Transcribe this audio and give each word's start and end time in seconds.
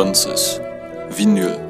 28. 0.00 0.62
Vinyl. 1.10 1.60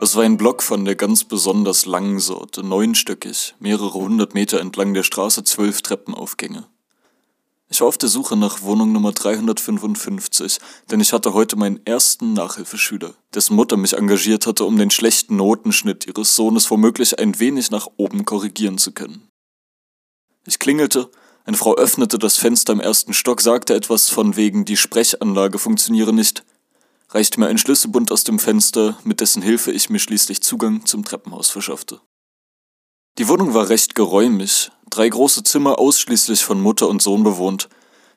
Es 0.00 0.14
war 0.14 0.22
ein 0.22 0.36
Block 0.36 0.62
von 0.62 0.84
der 0.84 0.94
ganz 0.94 1.24
besonders 1.24 1.84
langen 1.84 2.20
Sorte, 2.20 2.62
neunstöckig, 2.62 3.56
mehrere 3.58 3.94
hundert 3.94 4.32
Meter 4.32 4.60
entlang 4.60 4.94
der 4.94 5.02
Straße, 5.02 5.42
zwölf 5.42 5.82
Treppenaufgänge. 5.82 6.68
Ich 7.68 7.80
war 7.80 7.88
auf 7.88 7.98
der 7.98 8.08
Suche 8.08 8.36
nach 8.36 8.62
Wohnung 8.62 8.92
Nummer 8.92 9.10
355, 9.10 10.60
denn 10.92 11.00
ich 11.00 11.12
hatte 11.12 11.34
heute 11.34 11.56
meinen 11.56 11.84
ersten 11.84 12.34
Nachhilfeschüler, 12.34 13.14
dessen 13.34 13.56
Mutter 13.56 13.76
mich 13.76 13.94
engagiert 13.94 14.46
hatte, 14.46 14.64
um 14.64 14.78
den 14.78 14.92
schlechten 14.92 15.34
Notenschnitt 15.34 16.06
ihres 16.06 16.36
Sohnes 16.36 16.70
womöglich 16.70 17.18
ein 17.18 17.40
wenig 17.40 17.72
nach 17.72 17.88
oben 17.96 18.24
korrigieren 18.24 18.78
zu 18.78 18.92
können. 18.92 19.28
Ich 20.46 20.60
klingelte, 20.60 21.10
eine 21.46 21.56
Frau 21.56 21.76
öffnete 21.76 22.18
das 22.18 22.36
Fenster 22.36 22.72
im 22.72 22.80
ersten 22.80 23.14
Stock, 23.14 23.40
sagte 23.40 23.74
etwas 23.74 24.10
von 24.10 24.34
wegen, 24.34 24.64
die 24.64 24.76
Sprechanlage 24.76 25.60
funktioniere 25.60 26.12
nicht, 26.12 26.44
reichte 27.10 27.38
mir 27.38 27.46
ein 27.46 27.56
Schlüsselbund 27.56 28.10
aus 28.10 28.24
dem 28.24 28.40
Fenster, 28.40 28.98
mit 29.04 29.20
dessen 29.20 29.42
Hilfe 29.42 29.70
ich 29.70 29.88
mir 29.88 30.00
schließlich 30.00 30.42
Zugang 30.42 30.84
zum 30.86 31.04
Treppenhaus 31.04 31.48
verschaffte. 31.50 32.00
Die 33.18 33.28
Wohnung 33.28 33.54
war 33.54 33.68
recht 33.68 33.94
geräumig, 33.94 34.72
drei 34.90 35.08
große 35.08 35.44
Zimmer 35.44 35.78
ausschließlich 35.78 36.44
von 36.44 36.60
Mutter 36.60 36.88
und 36.88 37.00
Sohn 37.00 37.22
bewohnt. 37.22 37.68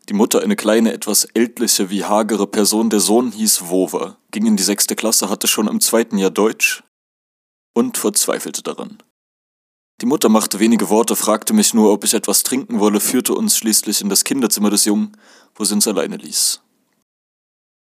Die 0.09 0.13
Mutter 0.13 0.41
eine 0.41 0.55
kleine, 0.55 0.91
etwas 0.91 1.25
ältliche 1.25 1.91
wie 1.91 2.05
hagere 2.05 2.47
Person, 2.47 2.89
der 2.89 2.99
Sohn 2.99 3.31
hieß 3.31 3.69
Wova, 3.69 4.17
ging 4.31 4.47
in 4.47 4.57
die 4.57 4.63
sechste 4.63 4.95
Klasse, 4.95 5.29
hatte 5.29 5.47
schon 5.47 5.67
im 5.67 5.81
zweiten 5.81 6.17
Jahr 6.17 6.31
Deutsch 6.31 6.83
und 7.75 7.99
verzweifelte 7.99 8.63
daran. 8.63 9.03
Die 10.01 10.05
Mutter 10.05 10.29
machte 10.29 10.59
wenige 10.59 10.89
Worte, 10.89 11.15
fragte 11.15 11.53
mich 11.53 11.73
nur, 11.73 11.91
ob 11.91 12.03
ich 12.03 12.13
etwas 12.13 12.43
trinken 12.43 12.79
wolle, 12.79 12.99
führte 12.99 13.33
uns 13.33 13.57
schließlich 13.57 14.01
in 14.01 14.09
das 14.09 14.23
Kinderzimmer 14.23 14.69
des 14.69 14.85
Jungen, 14.85 15.17
wo 15.55 15.63
sie 15.63 15.73
uns 15.73 15.87
alleine 15.87 16.17
ließ. 16.17 16.61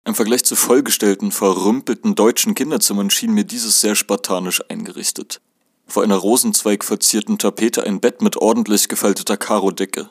Im 0.06 0.16
Vergleich 0.16 0.44
zu 0.44 0.56
vollgestellten, 0.56 1.32
verrümpelten 1.32 2.14
deutschen 2.16 2.56
Kinderzimmern 2.56 3.10
schien 3.10 3.34
mir 3.34 3.46
dieses 3.46 3.82
sehr 3.82 3.96
spartanisch 3.96 4.62
eingerichtet 4.70 5.42
vor 5.86 6.04
einer 6.04 6.16
rosenzweigverzierten 6.16 7.38
Tapete 7.38 7.84
ein 7.84 8.00
Bett 8.00 8.22
mit 8.22 8.38
ordentlich 8.38 8.88
gefalteter 8.88 9.38
Karodecke, 9.38 10.10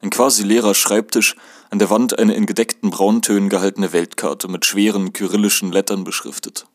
ein 0.00 0.10
quasi 0.10 0.42
leerer 0.42 0.74
Schreibtisch, 0.74 1.36
an 1.70 1.78
der 1.78 1.90
Wand 1.90 2.18
eine 2.18 2.34
in 2.34 2.46
gedeckten 2.46 2.90
Brauntönen 2.90 3.48
gehaltene 3.48 3.92
Weltkarte 3.92 4.48
mit 4.48 4.64
schweren 4.64 5.12
kyrillischen 5.12 5.72
Lettern 5.72 6.04
beschriftet. 6.04 6.66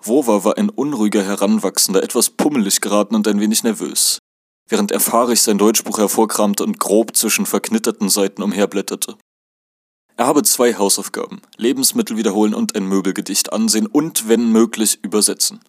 Wova 0.00 0.44
war 0.44 0.56
ein 0.56 0.70
unruhiger 0.70 1.24
Heranwachsender, 1.24 2.02
etwas 2.02 2.30
pummelig 2.30 2.80
geraten 2.80 3.14
und 3.14 3.26
ein 3.26 3.40
wenig 3.40 3.64
nervös, 3.64 4.18
während 4.68 4.92
er 4.92 5.00
fahrig 5.00 5.42
sein 5.42 5.58
Deutschbuch 5.58 5.98
hervorkramte 5.98 6.64
und 6.64 6.78
grob 6.78 7.16
zwischen 7.16 7.46
verknitterten 7.46 8.08
Seiten 8.08 8.42
umherblätterte. 8.42 9.16
Er 10.16 10.26
habe 10.26 10.42
zwei 10.42 10.74
Hausaufgaben, 10.74 11.40
Lebensmittel 11.56 12.16
wiederholen 12.16 12.54
und 12.54 12.74
ein 12.74 12.86
Möbelgedicht 12.86 13.52
ansehen 13.52 13.86
und, 13.86 14.28
wenn 14.28 14.50
möglich, 14.50 14.98
übersetzen. 15.02 15.60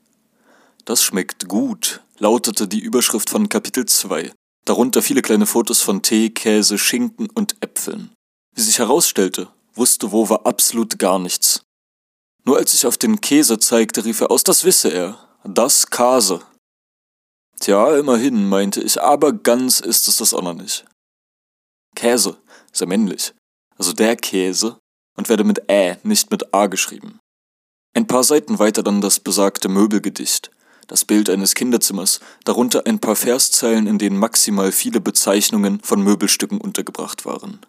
Das 0.86 1.04
schmeckt 1.04 1.48
gut, 1.48 2.02
lautete 2.18 2.68
die 2.68 2.80
Überschrift 2.80 3.30
von 3.30 3.50
Kapitel 3.50 3.86
2, 3.86 4.32
darunter 4.66 5.02
viele 5.02 5.22
kleine 5.22 5.46
Fotos 5.46 5.82
von 5.82 6.02
Tee, 6.02 6.32
Käse, 6.32 6.78
Schinken 6.78 7.30
und 7.30 7.58
Äpfeln. 7.62 8.12
Wie 8.56 8.62
sich 8.62 8.80
herausstellte, 8.80 9.50
wusste 9.76 10.12
Wova 10.12 10.42
absolut 10.46 10.98
gar 10.98 11.20
nichts. 11.20 11.62
Nur 12.46 12.58
als 12.58 12.74
ich 12.74 12.86
auf 12.86 12.98
den 12.98 13.22
Käse 13.22 13.60
zeigte, 13.60 14.06
rief 14.06 14.22
er 14.22 14.32
aus, 14.32 14.44
das 14.44 14.64
wisse 14.64 14.90
er. 14.90 15.18
Das 15.44 15.90
Kase. 15.90 16.42
Tja, 17.60 17.98
immerhin, 17.98 18.48
meinte 18.48 18.82
ich, 18.82 19.02
aber 19.02 19.34
ganz 19.34 19.80
ist 19.80 20.08
es 20.08 20.18
das 20.18 20.34
auch 20.34 20.42
noch 20.42 20.54
nicht. 20.54 20.86
Käse, 21.96 22.38
sehr 22.72 22.88
männlich. 22.88 23.34
Also 23.78 23.94
der 23.94 24.16
Käse 24.16 24.78
und 25.18 25.30
werde 25.30 25.44
mit 25.44 25.70
Ä, 25.70 25.98
nicht 26.04 26.32
mit 26.32 26.54
A 26.54 26.68
geschrieben. 26.68 27.20
Ein 27.94 28.08
paar 28.08 28.24
Seiten 28.24 28.60
weiter 28.60 28.84
dann 28.84 29.02
das 29.02 29.20
besagte 29.20 29.68
Möbelgedicht 29.68 30.52
das 30.90 31.06
Bild 31.06 31.30
eines 31.30 31.56
Kinderzimmers, 31.56 32.20
darunter 32.44 32.86
ein 32.86 33.00
paar 33.00 33.16
Verszeilen, 33.16 33.88
in 33.88 34.00
denen 34.00 34.18
maximal 34.18 34.72
viele 34.72 35.00
Bezeichnungen 35.00 35.80
von 35.82 36.02
Möbelstücken 36.04 36.60
untergebracht 36.60 37.26
waren. 37.26 37.62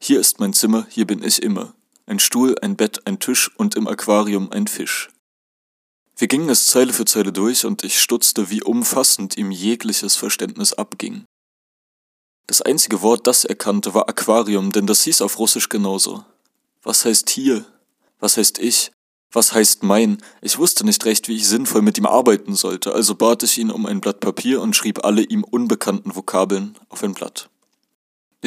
Hier 0.00 0.20
ist 0.20 0.38
mein 0.38 0.52
Zimmer, 0.52 0.86
hier 0.90 1.06
bin 1.06 1.22
ich 1.22 1.42
immer. 1.42 1.74
Ein 2.08 2.20
Stuhl, 2.20 2.56
ein 2.62 2.76
Bett, 2.76 3.04
ein 3.04 3.18
Tisch 3.18 3.50
und 3.56 3.74
im 3.74 3.88
Aquarium 3.88 4.52
ein 4.52 4.68
Fisch. 4.68 5.08
Wir 6.16 6.28
gingen 6.28 6.48
es 6.48 6.66
Zeile 6.66 6.92
für 6.92 7.04
Zeile 7.04 7.32
durch 7.32 7.66
und 7.66 7.82
ich 7.82 8.00
stutzte, 8.00 8.48
wie 8.48 8.62
umfassend 8.62 9.36
ihm 9.36 9.50
jegliches 9.50 10.14
Verständnis 10.14 10.72
abging. 10.72 11.24
Das 12.46 12.62
einzige 12.62 13.02
Wort, 13.02 13.26
das 13.26 13.44
er 13.44 13.56
kannte, 13.56 13.92
war 13.92 14.08
Aquarium, 14.08 14.70
denn 14.70 14.86
das 14.86 15.02
hieß 15.02 15.20
auf 15.20 15.38
Russisch 15.40 15.68
genauso. 15.68 16.24
Was 16.84 17.04
heißt 17.04 17.28
hier? 17.28 17.64
Was 18.20 18.36
heißt 18.36 18.60
ich? 18.60 18.92
Was 19.32 19.52
heißt 19.52 19.82
mein? 19.82 20.22
Ich 20.40 20.58
wusste 20.58 20.86
nicht 20.86 21.04
recht, 21.04 21.26
wie 21.26 21.34
ich 21.34 21.48
sinnvoll 21.48 21.82
mit 21.82 21.98
ihm 21.98 22.06
arbeiten 22.06 22.54
sollte, 22.54 22.94
also 22.94 23.16
bat 23.16 23.42
ich 23.42 23.58
ihn 23.58 23.72
um 23.72 23.84
ein 23.84 24.00
Blatt 24.00 24.20
Papier 24.20 24.62
und 24.62 24.76
schrieb 24.76 25.04
alle 25.04 25.22
ihm 25.22 25.42
unbekannten 25.42 26.14
Vokabeln 26.14 26.78
auf 26.88 27.02
ein 27.02 27.14
Blatt. 27.14 27.50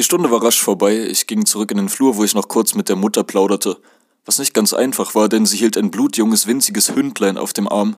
Die 0.00 0.04
Stunde 0.04 0.30
war 0.30 0.42
rasch 0.42 0.62
vorbei, 0.62 0.98
ich 1.10 1.26
ging 1.26 1.44
zurück 1.44 1.70
in 1.70 1.76
den 1.76 1.90
Flur, 1.90 2.16
wo 2.16 2.24
ich 2.24 2.34
noch 2.34 2.48
kurz 2.48 2.72
mit 2.72 2.88
der 2.88 2.96
Mutter 2.96 3.22
plauderte, 3.22 3.76
was 4.24 4.38
nicht 4.38 4.54
ganz 4.54 4.72
einfach 4.72 5.14
war, 5.14 5.28
denn 5.28 5.44
sie 5.44 5.58
hielt 5.58 5.76
ein 5.76 5.90
blutjunges, 5.90 6.46
winziges 6.46 6.94
Hündlein 6.94 7.36
auf 7.36 7.52
dem 7.52 7.68
Arm, 7.68 7.96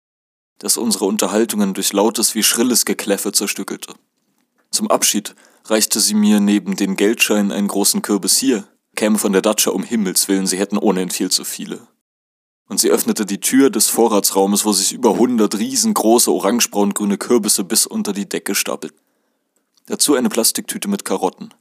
das 0.59 0.77
unsere 0.77 1.05
Unterhaltungen 1.05 1.75
durch 1.75 1.93
lautes 1.93 2.35
wie 2.35 2.43
schrilles 2.43 2.87
Gekläffe 2.87 3.31
zerstückelte. 3.31 3.95
Zum 4.73 4.91
Abschied 4.91 5.37
reichte 5.67 6.01
sie 6.01 6.15
mir 6.15 6.41
neben 6.41 6.75
den 6.75 6.97
Geldscheinen 6.97 7.53
einen 7.53 7.69
großen 7.69 8.03
Kürbis 8.03 8.37
hier, 8.37 8.65
käme 8.97 9.19
von 9.19 9.33
der 9.33 9.43
Datscha 9.43 9.71
um 9.71 9.85
Himmels 9.85 10.27
willen, 10.27 10.49
sie 10.49 10.59
hätten 10.59 10.79
ohnehin 10.79 11.11
viel 11.11 11.31
zu 11.31 11.45
viele 11.45 11.87
und 12.67 12.81
sie 12.81 12.91
öffnete 12.91 13.27
die 13.27 13.39
Tür 13.39 13.71
des 13.71 13.87
Vorratsraumes, 13.87 14.65
wo 14.65 14.73
sich 14.73 14.93
über 14.93 15.19
hundert 15.19 15.57
riesengroße 15.57 16.33
orangebraun-grüne 16.33 17.17
Kürbisse 17.17 17.63
bis 17.63 17.87
unter 17.87 18.13
die 18.13 18.29
Decke 18.29 18.57
stapelten. 18.57 18.99
Dazu 19.87 20.17
eine 20.17 20.31
Plastiktüte 20.31 20.89
mit 20.89 21.05
Karotten. 21.05 21.55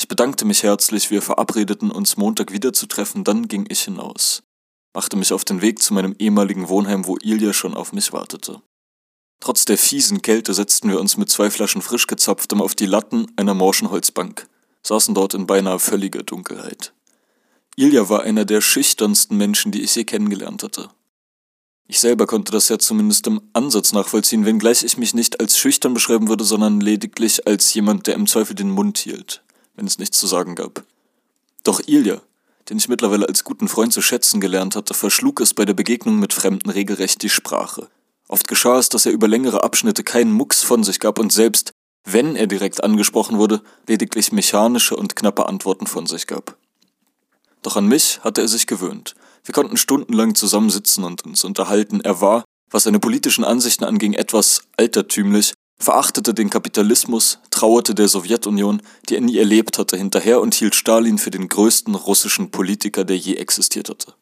Ich 0.00 0.08
bedankte 0.08 0.46
mich 0.46 0.62
herzlich, 0.62 1.10
wir 1.10 1.20
verabredeten 1.20 1.90
uns 1.90 2.16
Montag 2.16 2.52
wiederzutreffen, 2.52 3.22
dann 3.22 3.48
ging 3.48 3.66
ich 3.68 3.82
hinaus, 3.82 4.42
machte 4.94 5.14
mich 5.14 5.30
auf 5.34 5.44
den 5.44 5.60
Weg 5.60 5.82
zu 5.82 5.92
meinem 5.92 6.16
ehemaligen 6.18 6.70
Wohnheim, 6.70 7.06
wo 7.06 7.18
Ilja 7.20 7.52
schon 7.52 7.74
auf 7.74 7.92
mich 7.92 8.10
wartete. 8.10 8.62
Trotz 9.40 9.66
der 9.66 9.76
fiesen 9.76 10.22
Kälte 10.22 10.54
setzten 10.54 10.88
wir 10.88 10.98
uns 10.98 11.18
mit 11.18 11.28
zwei 11.28 11.50
Flaschen 11.50 11.82
frisch 11.82 12.06
gezapftem 12.06 12.62
auf 12.62 12.74
die 12.74 12.86
Latten 12.86 13.26
einer 13.36 13.52
morschen 13.52 13.90
Holzbank, 13.90 14.48
saßen 14.84 15.14
dort 15.14 15.34
in 15.34 15.46
beinahe 15.46 15.78
völliger 15.78 16.22
Dunkelheit. 16.22 16.94
Ilja 17.76 18.08
war 18.08 18.22
einer 18.22 18.46
der 18.46 18.62
schüchternsten 18.62 19.36
Menschen, 19.36 19.70
die 19.70 19.82
ich 19.82 19.94
je 19.94 20.04
kennengelernt 20.04 20.62
hatte. 20.62 20.88
Ich 21.88 22.00
selber 22.00 22.26
konnte 22.26 22.52
das 22.52 22.70
ja 22.70 22.78
zumindest 22.78 23.26
im 23.26 23.42
Ansatz 23.52 23.92
nachvollziehen, 23.92 24.46
wenngleich 24.46 24.82
ich 24.82 24.96
mich 24.96 25.12
nicht 25.12 25.40
als 25.40 25.58
schüchtern 25.58 25.92
beschreiben 25.92 26.28
würde, 26.30 26.44
sondern 26.44 26.80
lediglich 26.80 27.46
als 27.46 27.74
jemand, 27.74 28.06
der 28.06 28.14
im 28.14 28.26
Zweifel 28.26 28.54
den 28.54 28.70
Mund 28.70 28.96
hielt, 28.96 29.42
wenn 29.80 29.86
es 29.86 29.98
nichts 29.98 30.18
zu 30.18 30.26
sagen 30.26 30.54
gab. 30.54 30.84
Doch 31.64 31.80
Ilja, 31.86 32.20
den 32.68 32.76
ich 32.76 32.90
mittlerweile 32.90 33.26
als 33.26 33.44
guten 33.44 33.66
Freund 33.66 33.94
zu 33.94 34.02
schätzen 34.02 34.38
gelernt 34.38 34.76
hatte, 34.76 34.92
verschlug 34.92 35.40
es 35.40 35.54
bei 35.54 35.64
der 35.64 35.72
Begegnung 35.72 36.18
mit 36.18 36.34
Fremden 36.34 36.68
regelrecht 36.68 37.22
die 37.22 37.30
Sprache. 37.30 37.88
Oft 38.28 38.46
geschah 38.46 38.78
es, 38.78 38.90
dass 38.90 39.06
er 39.06 39.12
über 39.12 39.26
längere 39.26 39.64
Abschnitte 39.64 40.04
keinen 40.04 40.32
Mucks 40.32 40.62
von 40.62 40.84
sich 40.84 41.00
gab 41.00 41.18
und 41.18 41.32
selbst, 41.32 41.72
wenn 42.04 42.36
er 42.36 42.46
direkt 42.46 42.84
angesprochen 42.84 43.38
wurde, 43.38 43.62
lediglich 43.88 44.32
mechanische 44.32 44.96
und 44.96 45.16
knappe 45.16 45.46
Antworten 45.46 45.86
von 45.86 46.06
sich 46.06 46.26
gab. 46.26 46.58
Doch 47.62 47.76
an 47.76 47.86
mich 47.86 48.20
hatte 48.22 48.42
er 48.42 48.48
sich 48.48 48.66
gewöhnt. 48.66 49.14
Wir 49.44 49.54
konnten 49.54 49.78
stundenlang 49.78 50.34
zusammensitzen 50.34 51.04
und 51.04 51.24
uns 51.24 51.42
unterhalten. 51.42 52.02
Er 52.02 52.20
war, 52.20 52.44
was 52.70 52.82
seine 52.82 53.00
politischen 53.00 53.44
Ansichten 53.44 53.84
anging, 53.84 54.12
etwas 54.12 54.60
altertümlich, 54.76 55.54
verachtete 55.80 56.34
den 56.34 56.50
Kapitalismus, 56.50 57.38
trauerte 57.50 57.94
der 57.94 58.06
Sowjetunion, 58.06 58.82
die 59.08 59.16
er 59.16 59.22
nie 59.22 59.38
erlebt 59.38 59.78
hatte, 59.78 59.96
hinterher 59.96 60.40
und 60.40 60.54
hielt 60.54 60.74
Stalin 60.74 61.18
für 61.18 61.30
den 61.30 61.48
größten 61.48 61.94
russischen 61.94 62.50
Politiker, 62.50 63.04
der 63.04 63.16
je 63.16 63.34
existiert 63.34 63.88
hatte. 63.88 64.14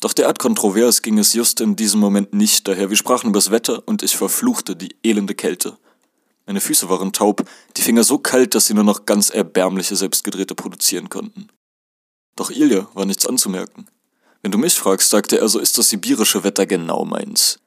Doch 0.00 0.12
derart 0.12 0.38
kontrovers 0.38 1.00
ging 1.00 1.18
es 1.18 1.32
just 1.32 1.62
in 1.62 1.76
diesem 1.76 1.98
Moment 1.98 2.34
nicht, 2.34 2.68
daher 2.68 2.90
wir 2.90 2.96
sprachen 2.96 3.30
übers 3.30 3.50
Wetter 3.50 3.82
und 3.86 4.02
ich 4.02 4.16
verfluchte 4.16 4.76
die 4.76 4.94
elende 5.02 5.34
Kälte. 5.34 5.78
Meine 6.46 6.60
Füße 6.60 6.90
waren 6.90 7.14
taub, 7.14 7.48
die 7.78 7.82
Finger 7.82 8.04
so 8.04 8.18
kalt, 8.18 8.54
dass 8.54 8.66
sie 8.66 8.74
nur 8.74 8.84
noch 8.84 9.06
ganz 9.06 9.30
erbärmliche 9.30 9.96
Selbstgedrehte 9.96 10.54
produzieren 10.54 11.08
konnten. 11.08 11.48
Doch 12.36 12.50
Ilja 12.50 12.86
war 12.92 13.06
nichts 13.06 13.26
anzumerken. 13.26 13.86
Wenn 14.42 14.52
du 14.52 14.58
mich 14.58 14.74
fragst, 14.74 15.08
sagte 15.08 15.38
er, 15.38 15.48
so 15.48 15.58
ist 15.58 15.78
das 15.78 15.88
sibirische 15.88 16.44
Wetter 16.44 16.66
genau 16.66 17.06
meins. 17.06 17.60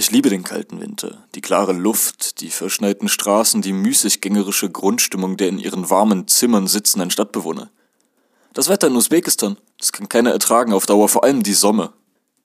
Ich 0.00 0.12
liebe 0.12 0.30
den 0.30 0.44
kalten 0.44 0.80
Winter, 0.80 1.26
die 1.34 1.40
klare 1.40 1.72
Luft, 1.72 2.40
die 2.40 2.50
verschneiten 2.50 3.08
Straßen, 3.08 3.62
die 3.62 3.72
müßiggängerische 3.72 4.70
Grundstimmung 4.70 5.36
der 5.36 5.48
in 5.48 5.58
ihren 5.58 5.90
warmen 5.90 6.28
Zimmern 6.28 6.68
sitzenden 6.68 7.10
Stadtbewohner. 7.10 7.68
Das 8.54 8.68
Wetter 8.68 8.86
in 8.86 8.94
Usbekistan, 8.94 9.56
das 9.76 9.90
kann 9.90 10.08
keiner 10.08 10.30
ertragen 10.30 10.72
auf 10.72 10.86
Dauer, 10.86 11.08
vor 11.08 11.24
allem 11.24 11.42
die 11.42 11.52
Sommer. 11.52 11.94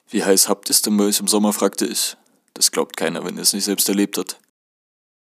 Wie 0.08 0.24
heiß 0.24 0.48
habt 0.48 0.68
ihr 0.68 0.72
es 0.72 0.82
denn 0.82 0.96
bei 0.96 1.04
euch 1.04 1.20
im 1.20 1.28
Sommer, 1.28 1.52
fragte 1.52 1.86
ich. 1.86 2.16
Das 2.54 2.72
glaubt 2.72 2.96
keiner, 2.96 3.24
wenn 3.24 3.36
er 3.36 3.42
es 3.42 3.52
nicht 3.52 3.64
selbst 3.64 3.88
erlebt 3.88 4.18
hat. 4.18 4.40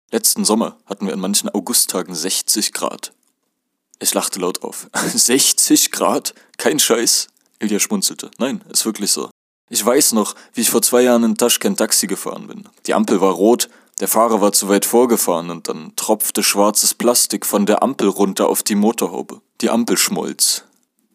Letzten 0.09 0.45
Sommer 0.45 0.79
hatten 0.87 1.05
wir 1.05 1.13
an 1.13 1.19
manchen 1.19 1.49
Augusttagen 1.49 2.15
60 2.15 2.73
Grad. 2.73 3.13
Ich 3.99 4.15
lachte 4.15 4.39
laut 4.39 4.63
auf. 4.63 4.87
60 5.13 5.91
Grad? 5.91 6.33
Kein 6.57 6.79
Scheiß? 6.79 7.27
Ilja 7.59 7.79
schmunzelte. 7.79 8.31
Nein, 8.39 8.63
ist 8.71 8.83
wirklich 8.83 9.11
so. 9.11 9.29
Ich 9.69 9.83
weiß 9.83 10.13
noch, 10.13 10.35
wie 10.53 10.61
ich 10.61 10.69
vor 10.69 10.83
zwei 10.83 11.01
Jahren 11.01 11.23
in 11.23 11.35
Taschkent 11.35 11.79
Taxi 11.79 12.05
gefahren 12.05 12.47
bin. 12.47 12.69
Die 12.85 12.93
Ampel 12.93 13.19
war 13.19 13.33
rot, 13.33 13.67
der 13.99 14.07
Fahrer 14.07 14.39
war 14.39 14.51
zu 14.51 14.69
weit 14.69 14.85
vorgefahren 14.85 15.49
und 15.49 15.67
dann 15.67 15.95
tropfte 15.95 16.43
schwarzes 16.43 16.93
Plastik 16.93 17.45
von 17.45 17.65
der 17.65 17.81
Ampel 17.81 18.09
runter 18.09 18.47
auf 18.47 18.61
die 18.61 18.75
Motorhaube. 18.75 19.41
Die 19.61 19.71
Ampel 19.71 19.97
schmolz. 19.97 20.65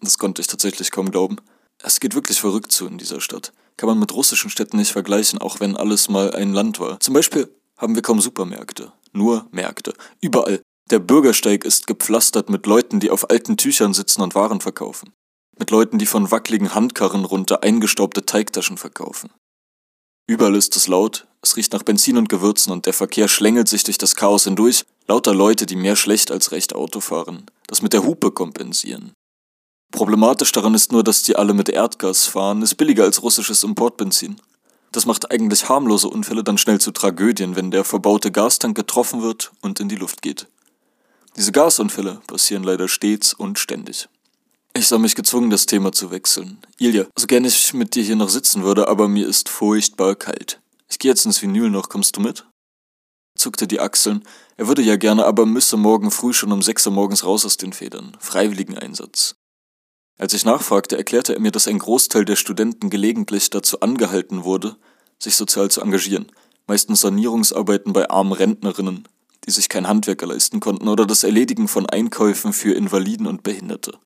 Das 0.01 0.19
konnte 0.19 0.41
ich 0.41 0.49
tatsächlich 0.49 0.91
kaum 0.91 1.11
glauben. 1.13 1.37
Es 1.83 2.01
geht 2.01 2.15
wirklich 2.15 2.41
verrückt 2.41 2.73
zu 2.73 2.87
in 2.87 2.99
dieser 2.99 3.21
Stadt. 3.21 3.53
Kann 3.77 3.89
man 3.89 3.99
mit 3.99 4.13
russischen 4.15 4.51
Städten 4.51 4.79
nicht 4.79 4.93
vergleichen, 4.93 5.41
auch 5.41 5.61
wenn 5.61 5.77
alles 5.77 6.09
mal 6.09 6.35
ein 6.35 6.53
Land 6.53 6.81
war. 6.81 6.99
Zum 7.01 7.15
Beispiel 7.15 7.55
haben 7.77 7.95
wir 7.95 8.03
kaum 8.03 8.21
Supermärkte. 8.21 8.93
Nur 9.13 9.47
Märkte. 9.53 9.95
Überall. 10.21 10.61
Der 10.91 10.99
Bürgersteig 10.99 11.65
ist 11.65 11.87
gepflastert 11.87 12.51
mit 12.51 12.67
Leuten, 12.67 12.99
die 12.99 13.11
auf 13.11 13.31
alten 13.31 13.57
Tüchern 13.57 13.95
sitzen 13.95 14.23
und 14.23 14.35
Waren 14.35 14.61
verkaufen 14.61 15.13
mit 15.61 15.71
Leuten, 15.71 15.99
die 15.99 16.07
von 16.07 16.31
wackeligen 16.31 16.75
Handkarren 16.75 17.25
runter 17.25 17.63
eingestaubte 17.63 18.27
Teigtaschen 18.27 18.79
verkaufen. 18.79 19.31
Überall 20.27 20.57
ist 20.57 20.75
es 20.77 20.89
laut, 20.89 21.27
es 21.43 21.57
riecht 21.57 21.73
nach 21.73 21.83
Benzin 21.83 22.17
und 22.17 22.29
Gewürzen 22.29 22.73
und 22.73 22.87
der 22.87 22.93
Verkehr 22.93 23.29
schlängelt 23.29 23.69
sich 23.69 23.85
durch 23.85 23.99
das 23.99 24.17
Chaos 24.17 24.45
hindurch, 24.45 24.85
lauter 25.07 25.35
Leute, 25.35 25.67
die 25.67 25.77
mehr 25.77 25.97
schlecht 25.97 26.31
als 26.31 26.53
recht 26.53 26.75
Auto 26.75 27.01
fahren, 27.01 27.47
das 27.67 27.83
mit 27.83 27.93
der 27.93 28.05
Hupe 28.05 28.31
kompensieren. 28.31 29.13
Problematisch 29.93 30.53
daran 30.53 30.75
ist 30.75 30.93
nur, 30.93 31.03
dass 31.03 31.23
die 31.23 31.37
alle 31.37 31.53
mit 31.53 31.69
Erdgas 31.69 32.27
fahren, 32.27 32.63
ist 32.63 32.77
billiger 32.77 33.05
als 33.05 33.23
russisches 33.23 33.65
Importbenzin. 33.65 34.41
Das 34.93 35.07
macht 35.07 35.31
eigentlich 35.31 35.69
harmlose 35.69 36.09
Unfälle 36.09 36.45
dann 36.45 36.59
schnell 36.59 36.81
zu 36.81 36.91
Tragödien, 36.91 37.57
wenn 37.57 37.71
der 37.71 37.85
verbaute 37.85 38.31
Gastank 38.31 38.77
getroffen 38.77 39.23
wird 39.23 39.53
und 39.61 39.81
in 39.81 39.89
die 39.89 39.97
Luft 39.97 40.23
geht. 40.23 40.47
Diese 41.37 41.53
Gasunfälle 41.53 42.21
passieren 42.27 42.65
leider 42.65 42.89
stets 42.89 43.35
und 43.35 43.59
ständig. 43.59 44.09
Ich 44.73 44.87
sah 44.87 44.99
mich 44.99 45.15
gezwungen, 45.15 45.51
das 45.51 45.67
Thema 45.67 45.93
zu 45.93 46.11
wechseln. 46.11 46.59
Ilja, 46.79 47.07
so 47.17 47.27
gerne 47.27 47.49
ich 47.49 47.75
mit 47.75 47.95
dir 47.95 48.03
hier 48.03 48.17
noch 48.17 48.29
sitzen 48.29 48.63
würde, 48.63 48.89
aber 48.89 49.09
mir 49.09 49.27
ist 49.27 49.49
furchtbar 49.49 50.15
kalt. 50.15 50.61
Ich 50.89 50.99
gehe 50.99 51.11
jetzt 51.11 51.27
ins 51.27 51.43
Vinyl 51.43 51.71
noch, 51.71 51.89
kommst 51.89 52.17
du 52.17 52.21
mit? 52.21 52.47
Er 53.35 53.41
zuckte 53.41 53.67
die 53.67 53.81
Achseln. 53.81 54.25
Er 54.57 54.69
würde 54.69 54.83
ja 54.83 54.97
gerne, 54.97 55.25
aber 55.27 55.45
müsse 55.45 55.77
morgen 55.77 56.11
früh 56.11 56.33
schon 56.33 56.53
um 56.53 56.63
sechs 56.63 56.87
Uhr 56.87 56.93
morgens 56.93 57.25
raus 57.25 57.45
aus 57.45 57.57
den 57.57 57.73
Federn. 57.73 58.17
Freiwilligen 58.21 58.79
Einsatz. 58.79 59.35
Als 60.19 60.35
ich 60.35 60.45
nachfragte, 60.45 60.99
erklärte 60.99 61.35
er 61.35 61.41
mir, 61.41 61.51
dass 61.51 61.67
ein 61.67 61.79
Großteil 61.79 62.25
der 62.25 62.37
Studenten 62.37 62.91
gelegentlich 62.91 63.51
dazu 63.51 63.81
angehalten 63.81 64.45
wurde, 64.45 64.77
sich 65.19 65.35
sozial 65.35 65.71
zu 65.71 65.81
engagieren. 65.81 66.31
Meistens 66.67 67.01
Sanierungsarbeiten 67.01 67.93
bei 67.93 68.09
armen 68.11 68.33
Rentnerinnen, 68.33 69.09
die 69.47 69.51
sich 69.51 69.69
kein 69.69 69.89
Handwerker 69.89 70.27
leisten 70.27 70.61
konnten, 70.61 70.89
oder 70.89 71.07
das 71.07 71.25
Erledigen 71.25 71.69
von 71.69 71.87
Einkäufen 71.87 72.53
für 72.53 72.75
Invaliden 72.75 73.27
und 73.27 73.43
Behinderte. 73.43 73.99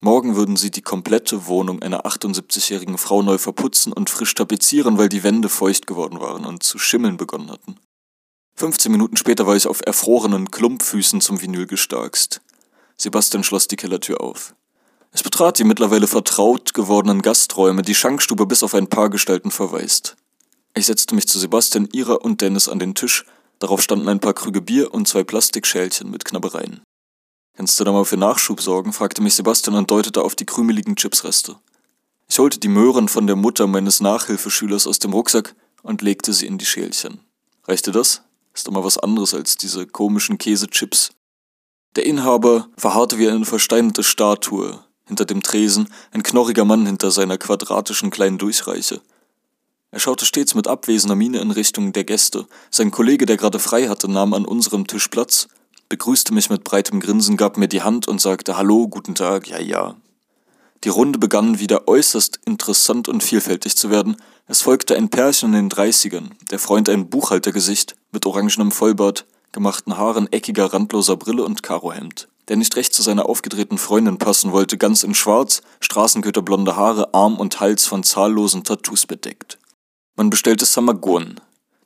Morgen 0.00 0.36
würden 0.36 0.56
sie 0.56 0.70
die 0.70 0.82
komplette 0.82 1.46
Wohnung 1.46 1.82
einer 1.82 2.06
78-jährigen 2.06 2.98
Frau 2.98 3.22
neu 3.22 3.36
verputzen 3.36 3.92
und 3.92 4.10
frisch 4.10 4.32
tapezieren, 4.34 4.96
weil 4.96 5.08
die 5.08 5.24
Wände 5.24 5.48
feucht 5.48 5.88
geworden 5.88 6.20
waren 6.20 6.44
und 6.44 6.62
zu 6.62 6.78
schimmeln 6.78 7.16
begonnen 7.16 7.50
hatten. 7.50 7.76
15 8.54 8.92
Minuten 8.92 9.16
später 9.16 9.46
war 9.46 9.56
ich 9.56 9.66
auf 9.66 9.80
erfrorenen 9.84 10.50
Klumpfüßen 10.52 11.20
zum 11.20 11.42
Vinyl 11.42 11.66
gestarkst. 11.66 12.40
Sebastian 12.96 13.42
schloss 13.42 13.66
die 13.66 13.76
Kellertür 13.76 14.20
auf. 14.20 14.54
Es 15.10 15.22
betrat 15.22 15.58
die 15.58 15.64
mittlerweile 15.64 16.06
vertraut 16.06 16.74
gewordenen 16.74 17.22
Gasträume, 17.22 17.82
die 17.82 17.94
Schankstube 17.94 18.46
bis 18.46 18.62
auf 18.62 18.74
ein 18.74 18.88
paar 18.88 19.10
Gestalten 19.10 19.50
verwaist. 19.50 20.16
Ich 20.74 20.86
setzte 20.86 21.16
mich 21.16 21.26
zu 21.26 21.40
Sebastian, 21.40 21.88
Ira 21.92 22.14
und 22.14 22.40
Dennis 22.40 22.68
an 22.68 22.78
den 22.78 22.94
Tisch, 22.94 23.24
darauf 23.58 23.82
standen 23.82 24.08
ein 24.08 24.20
paar 24.20 24.34
Krüge 24.34 24.60
Bier 24.60 24.94
und 24.94 25.08
zwei 25.08 25.24
Plastikschälchen 25.24 26.10
mit 26.10 26.24
Knabbereien. 26.24 26.82
Kannst 27.58 27.80
du 27.80 27.82
da 27.82 27.90
mal 27.90 28.04
für 28.04 28.16
Nachschub 28.16 28.60
sorgen? 28.60 28.92
fragte 28.92 29.20
mich 29.20 29.34
Sebastian 29.34 29.74
und 29.74 29.90
deutete 29.90 30.22
auf 30.22 30.36
die 30.36 30.46
krümeligen 30.46 30.94
Chipsreste. 30.94 31.56
Ich 32.28 32.38
holte 32.38 32.60
die 32.60 32.68
Möhren 32.68 33.08
von 33.08 33.26
der 33.26 33.34
Mutter 33.34 33.66
meines 33.66 33.98
Nachhilfeschülers 33.98 34.86
aus 34.86 35.00
dem 35.00 35.12
Rucksack 35.12 35.56
und 35.82 36.00
legte 36.00 36.32
sie 36.32 36.46
in 36.46 36.58
die 36.58 36.64
Schälchen. 36.64 37.18
Reichte 37.64 37.90
das? 37.90 38.22
Ist 38.54 38.68
doch 38.68 38.72
mal 38.72 38.84
was 38.84 38.96
anderes 38.96 39.34
als 39.34 39.56
diese 39.56 39.88
komischen 39.88 40.38
Käsechips. 40.38 41.10
Der 41.96 42.06
Inhaber 42.06 42.68
verharrte 42.76 43.18
wie 43.18 43.28
eine 43.28 43.44
versteinerte 43.44 44.04
Statue. 44.04 44.78
Hinter 45.08 45.24
dem 45.24 45.42
Tresen 45.42 45.88
ein 46.12 46.22
knorriger 46.22 46.64
Mann 46.64 46.86
hinter 46.86 47.10
seiner 47.10 47.38
quadratischen 47.38 48.10
kleinen 48.10 48.38
Durchreiche. 48.38 49.00
Er 49.90 49.98
schaute 49.98 50.26
stets 50.26 50.54
mit 50.54 50.68
abwesender 50.68 51.16
Miene 51.16 51.40
in 51.40 51.50
Richtung 51.50 51.92
der 51.92 52.04
Gäste. 52.04 52.46
Sein 52.70 52.92
Kollege, 52.92 53.26
der 53.26 53.36
gerade 53.36 53.58
frei 53.58 53.88
hatte, 53.88 54.08
nahm 54.08 54.32
an 54.32 54.44
unserem 54.44 54.86
Tisch 54.86 55.08
Platz 55.08 55.48
begrüßte 55.88 56.34
mich 56.34 56.50
mit 56.50 56.64
breitem 56.64 57.00
Grinsen, 57.00 57.36
gab 57.36 57.56
mir 57.56 57.68
die 57.68 57.82
Hand 57.82 58.08
und 58.08 58.20
sagte 58.20 58.56
Hallo, 58.56 58.88
guten 58.88 59.14
Tag, 59.14 59.48
ja, 59.48 59.58
ja. 59.58 59.96
Die 60.84 60.90
Runde 60.90 61.18
begann 61.18 61.58
wieder 61.58 61.88
äußerst 61.88 62.40
interessant 62.44 63.08
und 63.08 63.22
vielfältig 63.22 63.76
zu 63.76 63.90
werden. 63.90 64.16
Es 64.46 64.62
folgte 64.62 64.94
ein 64.96 65.08
Pärchen 65.08 65.48
in 65.48 65.54
den 65.54 65.68
Dreißigern, 65.68 66.34
der 66.50 66.58
Freund 66.58 66.88
ein 66.88 67.10
Buchhaltergesicht 67.10 67.96
mit 68.12 68.26
orangenem 68.26 68.70
Vollbart, 68.70 69.26
gemachten 69.50 69.96
Haaren, 69.96 70.30
eckiger, 70.32 70.72
randloser 70.72 71.16
Brille 71.16 71.44
und 71.44 71.62
Karohemd, 71.62 72.28
der 72.46 72.56
nicht 72.56 72.76
recht 72.76 72.94
zu 72.94 73.02
seiner 73.02 73.26
aufgedrehten 73.26 73.78
Freundin 73.78 74.18
passen 74.18 74.52
wollte, 74.52 74.78
ganz 74.78 75.02
in 75.02 75.14
schwarz, 75.14 75.62
straßenköterblonde 75.80 76.76
Haare, 76.76 77.12
Arm 77.12 77.36
und 77.36 77.58
Hals 77.58 77.86
von 77.86 78.04
zahllosen 78.04 78.62
Tattoos 78.62 79.06
bedeckt. 79.06 79.58
Man 80.16 80.30
bestellte 80.30 80.64
Samagon, 80.64 81.40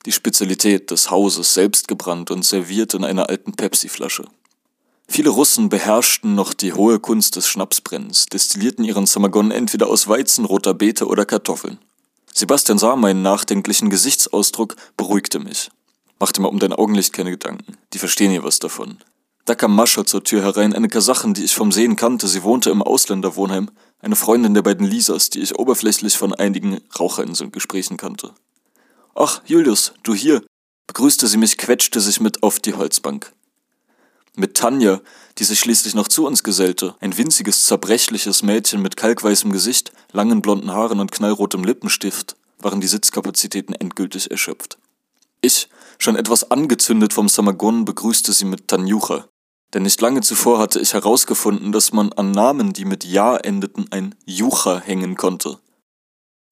die 0.07 0.13
Spezialität 0.13 0.91
des 0.91 1.11
Hauses 1.11 1.55
selbst 1.55 1.89
gebrannt 1.89 2.31
und 2.31 2.45
serviert 2.45 2.95
in 2.95 3.05
einer 3.05 3.29
alten 3.29 3.53
Pepsi-Flasche. 3.53 4.25
Viele 5.09 5.31
Russen 5.31 5.69
beherrschten 5.69 6.35
noch 6.35 6.55
die 6.55 6.73
hohe 6.73 6.99
Kunst 6.99 7.37
des 7.37 7.47
Schnapsbrennens, 7.49 8.27
destillierten 8.27 8.85
ihren 8.85 9.07
Samagon 9.07 9.51
entweder 9.51 9.89
aus 9.89 10.09
Weizen, 10.09 10.45
roter 10.45 10.75
Beete 10.75 11.07
oder 11.07 11.27
Kartoffeln. 11.27 11.79
Sebastian 12.33 12.79
sah 12.79 12.97
meinen 12.97 13.23
nachdenklichen 13.23 13.91
Gesichtsausdruck, 13.91 14.77
beruhigte 14.97 15.39
mich. 15.39 15.71
Machte 16.19 16.41
mir 16.41 16.49
um 16.49 16.59
dein 16.59 16.73
Augenlicht 16.73 17.13
keine 17.13 17.31
Gedanken, 17.31 17.77
die 17.93 17.99
verstehen 17.99 18.31
hier 18.31 18.45
was 18.45 18.59
davon. 18.59 18.99
Da 19.45 19.55
kam 19.57 19.75
Mascha 19.75 20.07
zur 20.07 20.23
Tür 20.23 20.43
herein, 20.43 20.73
eine 20.73 20.89
Kasachin, 20.89 21.35
die 21.35 21.45
ich 21.45 21.55
vom 21.55 21.73
Sehen 21.73 21.97
kannte, 21.97 22.29
sie 22.29 22.45
wohnte 22.45 22.71
im 22.71 22.81
Ausländerwohnheim, 22.81 23.71
eine 24.01 24.17
Freundin 24.17 24.55
der 24.55 24.63
beiden 24.63 24.87
Lisas, 24.87 25.31
die 25.31 25.41
ich 25.41 25.59
oberflächlich 25.59 26.17
von 26.17 26.33
einigen 26.33 26.81
Raucherinselgesprächen 26.99 27.97
kannte. 27.97 28.33
Ach, 29.15 29.43
Julius, 29.45 29.93
du 30.03 30.15
hier, 30.15 30.43
begrüßte 30.87 31.27
sie 31.27 31.37
mich, 31.37 31.59
quetschte 31.59 32.01
sich 32.01 32.21
mit 32.21 32.43
auf 32.43 32.61
die 32.61 32.75
Holzbank. 32.75 33.33
Mit 34.35 34.57
Tanja, 34.57 35.01
die 35.37 35.45
sich 35.45 35.61
schließlich 35.61 35.95
noch 35.95 36.09
zu 36.09 36.27
uns 36.27 36.43
gesellte, 36.43 36.95
ein 37.01 37.17
winziges, 37.19 37.65
zerbrechliches 37.67 38.43
Mädchen 38.43 38.81
mit 38.81 38.97
kalkweißem 38.97 39.53
Gesicht, 39.53 39.93
langen 40.13 40.41
blonden 40.41 40.73
Haaren 40.73 41.01
und 41.01 41.13
knallrotem 41.13 41.63
Lippenstift, 41.63 42.37
waren 42.59 42.81
die 42.81 42.87
Sitzkapazitäten 42.87 43.75
endgültig 43.75 44.31
erschöpft. 44.31 44.79
Ich, 45.43 45.69
schon 45.99 46.17
etwas 46.17 46.51
angezündet 46.51 47.13
vom 47.13 47.29
Samagon, 47.29 47.85
begrüßte 47.85 48.33
sie 48.33 48.47
mit 48.47 48.69
Tanjucha, 48.69 49.27
denn 49.75 49.83
nicht 49.83 50.01
lange 50.01 50.23
zuvor 50.23 50.59
hatte 50.59 50.81
ich 50.81 50.95
herausgefunden, 50.95 51.73
dass 51.73 51.93
man 51.93 52.13
an 52.13 52.31
Namen, 52.31 52.73
die 52.73 52.85
mit 52.85 53.05
Ja 53.05 53.37
endeten, 53.37 53.87
ein 53.91 54.15
Jucha 54.25 54.79
hängen 54.79 55.17
konnte. 55.17 55.59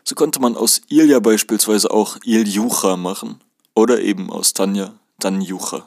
So 0.04 0.14
konnte 0.14 0.40
man 0.40 0.56
aus 0.56 0.82
Ilja 0.88 1.20
beispielsweise 1.20 1.90
auch 1.90 2.16
Iljucha 2.24 2.96
machen 2.96 3.40
oder 3.74 4.00
eben 4.00 4.30
aus 4.30 4.52
Tanja 4.52 4.94
Tanjucha. 5.20 5.86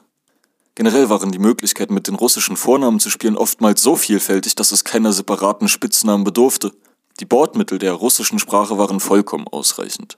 Generell 0.75 1.10
waren 1.10 1.32
die 1.32 1.39
Möglichkeiten, 1.39 1.93
mit 1.93 2.08
den 2.08 2.15
russischen 2.15 2.58
Vornamen 2.58 3.00
zu 3.00 3.10
spielen, 3.10 3.38
oftmals 3.38 3.82
so 3.82 3.96
vielfältig, 3.96 4.55
dass 4.55 4.72
es 4.72 4.84
keiner 4.84 5.13
separaten 5.13 5.67
Spitznamen 5.67 6.24
bedurfte. 6.24 6.72
Die 7.20 7.25
Bordmittel 7.25 7.77
der 7.77 7.93
russischen 7.93 8.39
Sprache 8.39 8.77
waren 8.77 9.00
vollkommen 9.00 9.48
ausreichend. 9.48 10.17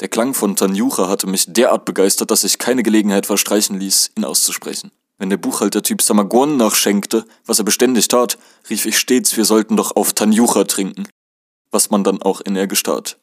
Der 0.00 0.08
Klang 0.08 0.32
von 0.32 0.56
Tanjucha 0.56 1.08
hatte 1.08 1.26
mich 1.26 1.52
derart 1.52 1.84
begeistert, 1.84 2.30
dass 2.30 2.44
ich 2.44 2.58
keine 2.58 2.82
Gelegenheit 2.82 3.26
verstreichen 3.26 3.78
ließ, 3.78 4.12
ihn 4.16 4.24
auszusprechen. 4.24 4.90
Wenn 5.18 5.30
der 5.30 5.36
Buchhaltertyp 5.36 6.00
Samagon 6.00 6.56
nachschenkte, 6.56 7.26
was 7.44 7.58
er 7.58 7.64
beständig 7.64 8.08
tat, 8.08 8.38
rief 8.70 8.86
ich 8.86 8.96
stets, 8.96 9.36
wir 9.36 9.44
sollten 9.44 9.76
doch 9.76 9.96
auf 9.96 10.12
Tanjucha 10.12 10.64
trinken 10.64 11.08
was 11.70 11.90
man 11.90 12.04
dann 12.04 12.22
auch 12.22 12.40
energisch 12.44 12.82
tat. 12.82 13.18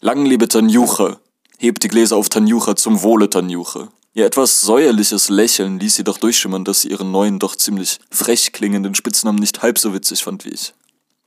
Lang 0.00 0.24
lebe 0.24 0.48
Tanjuche, 0.48 1.18
hebt 1.58 1.82
die 1.82 1.88
Gläser 1.88 2.16
auf 2.16 2.28
Tanjuche 2.28 2.74
zum 2.74 3.02
Wohle 3.02 3.28
Tanjuche. 3.28 3.88
Ihr 4.14 4.26
etwas 4.26 4.60
säuerliches 4.62 5.28
Lächeln 5.28 5.78
ließ 5.78 5.96
sie 5.96 6.04
doch 6.04 6.18
durchschimmern, 6.18 6.64
dass 6.64 6.82
sie 6.82 6.90
ihren 6.90 7.10
neuen, 7.10 7.38
doch 7.38 7.54
ziemlich 7.54 7.98
frech 8.10 8.52
klingenden 8.52 8.94
Spitznamen 8.94 9.38
nicht 9.38 9.62
halb 9.62 9.78
so 9.78 9.94
witzig 9.94 10.24
fand 10.24 10.44
wie 10.44 10.50
ich. 10.50 10.74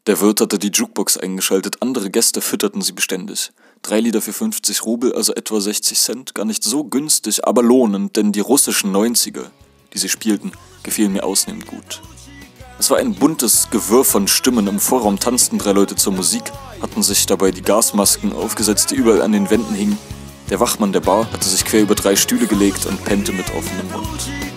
Der 0.08 0.20
Wirt 0.20 0.42
hatte 0.42 0.58
die 0.58 0.72
Jukebox 0.72 1.18
eingeschaltet, 1.18 1.82
andere 1.82 2.10
Gäste 2.10 2.42
fütterten 2.42 2.82
sie 2.82 2.94
beständig. 2.94 3.52
Drei 3.84 4.00
Lieder 4.00 4.22
für 4.22 4.34
50 4.34 4.84
Rubel, 4.84 5.14
also 5.14 5.34
etwa 5.34 5.62
60 5.62 6.00
Cent, 6.00 6.36
gar 6.36 6.46
nicht 6.46 6.64
so 6.64 6.84
günstig, 6.84 7.46
aber 7.46 7.62
lohnend, 7.62 8.16
denn 8.16 8.32
die 8.32 8.40
russischen 8.40 8.96
90er, 8.96 9.46
die 9.94 9.98
sie 9.98 10.10
spielten, 10.10 10.52
gefielen 10.84 11.14
mir 11.14 11.24
ausnehmend 11.24 11.68
gut. 11.68 12.02
Es 12.82 12.90
war 12.90 12.98
ein 12.98 13.14
buntes 13.14 13.68
Gewirr 13.70 14.04
von 14.04 14.28
Stimmen. 14.28 14.66
Im 14.66 14.80
Vorraum 14.80 15.20
tanzten 15.20 15.60
drei 15.60 15.72
Leute 15.72 15.96
zur 15.96 16.14
Musik, 16.14 16.42
hatten 16.82 17.04
sich 17.04 17.28
dabei 17.28 17.52
die 17.52 17.62
Gasmasken 17.62 18.34
aufgesetzt, 18.34 18.90
die 18.90 18.96
überall 18.96 19.22
an 19.22 19.34
den 19.34 19.52
Wänden 19.52 19.76
hingen. 19.76 20.00
Der 20.50 20.60
Wachmann 20.60 20.92
der 20.92 21.02
Bar 21.02 21.32
hatte 21.32 21.48
sich 21.48 21.64
quer 21.64 21.84
über 21.84 21.94
drei 21.94 22.16
Stühle 22.16 22.48
gelegt 22.48 22.88
und 22.88 23.06
pennte 23.06 23.34
mit 23.34 23.46
offenem 23.56 23.92
Mund. 23.92 24.51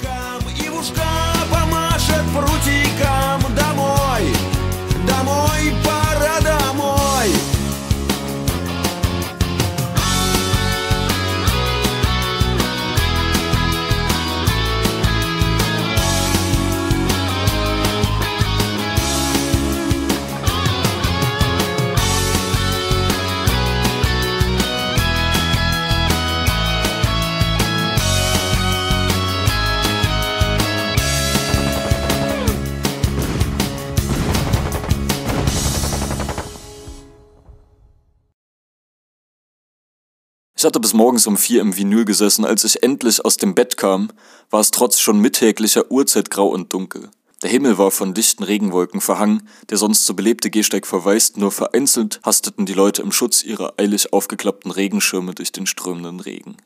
Ich 40.65 40.67
hatte 40.67 40.81
bis 40.81 40.95
morgens 40.95 41.27
um 41.27 41.37
vier 41.37 41.61
im 41.61 41.77
Vinyl 41.77 42.07
gesessen. 42.07 42.47
Als 42.47 42.65
ich 42.65 42.83
endlich 42.83 43.23
aus 43.23 43.37
dem 43.37 43.55
Bett 43.55 43.77
kam, 43.77 44.11
war 44.49 44.61
es 44.61 44.71
trotz 44.71 44.99
schon 44.99 45.21
mittäglicher 45.21 45.91
Uhrzeit 45.91 46.31
grau 46.31 46.49
und 46.49 46.73
dunkel. 46.73 47.11
Der 47.43 47.51
Himmel 47.51 47.77
war 47.77 47.91
von 47.91 48.15
dichten 48.15 48.43
Regenwolken 48.43 49.03
verhangen, 49.03 49.47
der 49.69 49.77
sonst 49.77 50.07
so 50.07 50.15
belebte 50.15 50.49
Gehsteig 50.49 50.87
verwaist, 50.87 51.37
nur 51.37 51.53
vereinzelt 51.53 52.19
hasteten 52.25 52.65
die 52.65 52.73
Leute 52.73 53.03
im 53.03 53.13
Schutz 53.13 53.43
ihrer 53.43 53.75
eilig 53.77 54.15
aufgeklappten 54.15 54.71
Regenschirme 54.71 55.35
durch 55.35 55.53
den 55.53 55.67
strömenden 55.67 56.21
Regen. 56.21 56.57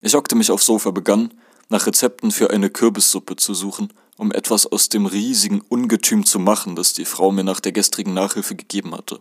Ich 0.00 0.14
hockte 0.14 0.34
mich 0.34 0.50
aufs 0.50 0.66
Sofa, 0.66 0.90
begann, 0.90 1.32
nach 1.68 1.86
Rezepten 1.86 2.32
für 2.32 2.50
eine 2.50 2.70
Kürbissuppe 2.70 3.36
zu 3.36 3.54
suchen, 3.54 3.92
um 4.16 4.32
etwas 4.32 4.66
aus 4.66 4.88
dem 4.88 5.06
riesigen 5.06 5.60
Ungetüm 5.60 6.26
zu 6.26 6.40
machen, 6.40 6.74
das 6.74 6.92
die 6.92 7.04
Frau 7.04 7.30
mir 7.30 7.44
nach 7.44 7.60
der 7.60 7.70
gestrigen 7.70 8.14
Nachhilfe 8.14 8.56
gegeben 8.56 8.96
hatte. 8.96 9.20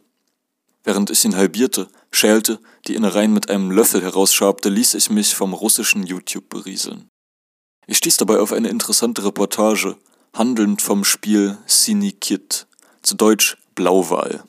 Während 0.83 1.09
ich 1.09 1.23
ihn 1.25 1.35
halbierte, 1.35 1.87
schälte, 2.11 2.59
die 2.87 2.95
Innereien 2.95 3.33
mit 3.33 3.49
einem 3.49 3.71
Löffel 3.71 4.01
herausschabte, 4.01 4.69
ließ 4.69 4.95
ich 4.95 5.09
mich 5.09 5.35
vom 5.35 5.53
russischen 5.53 6.03
YouTube 6.05 6.49
berieseln. 6.49 7.07
Ich 7.87 7.97
stieß 7.97 8.17
dabei 8.17 8.39
auf 8.39 8.51
eine 8.51 8.69
interessante 8.69 9.23
Reportage, 9.23 9.97
handelnd 10.33 10.81
vom 10.81 11.03
Spiel 11.03 11.57
Sinikit, 11.65 12.67
zu 13.01 13.15
Deutsch 13.15 13.57
Blauwal. 13.75 14.43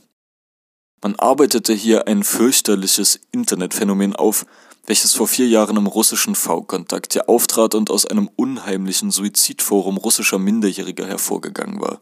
Man 1.02 1.16
arbeitete 1.16 1.72
hier 1.72 2.06
ein 2.06 2.22
fürchterliches 2.22 3.18
Internetphänomen 3.32 4.14
auf, 4.14 4.46
welches 4.86 5.14
vor 5.14 5.28
vier 5.28 5.48
Jahren 5.48 5.76
im 5.76 5.86
russischen 5.86 6.34
V-Kontakt 6.34 7.12
hier 7.12 7.28
auftrat 7.28 7.74
und 7.74 7.90
aus 7.90 8.06
einem 8.06 8.30
unheimlichen 8.36 9.10
Suizidforum 9.10 9.96
russischer 9.96 10.38
Minderjähriger 10.38 11.06
hervorgegangen 11.06 11.80
war, 11.80 12.00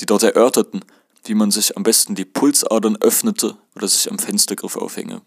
die 0.00 0.06
dort 0.06 0.22
erörterten, 0.22 0.84
wie 1.24 1.34
man 1.34 1.50
sich 1.50 1.76
am 1.76 1.82
besten 1.82 2.14
die 2.14 2.24
Pulsadern 2.24 2.96
öffnete 2.96 3.56
oder 3.74 3.88
sich 3.88 4.10
am 4.10 4.18
Fenstergriff 4.18 4.76
aufhänge. 4.76 5.22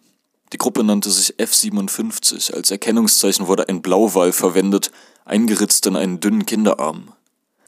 Die 0.51 0.57
Gruppe 0.57 0.83
nannte 0.83 1.09
sich 1.09 1.35
F57, 1.35 2.53
als 2.53 2.69
Erkennungszeichen 2.69 3.47
wurde 3.47 3.69
ein 3.69 3.81
Blauwal 3.81 4.31
verwendet, 4.31 4.91
eingeritzt 5.25 5.85
in 5.87 5.95
einen 5.95 6.19
dünnen 6.19 6.45
Kinderarm. 6.45 7.11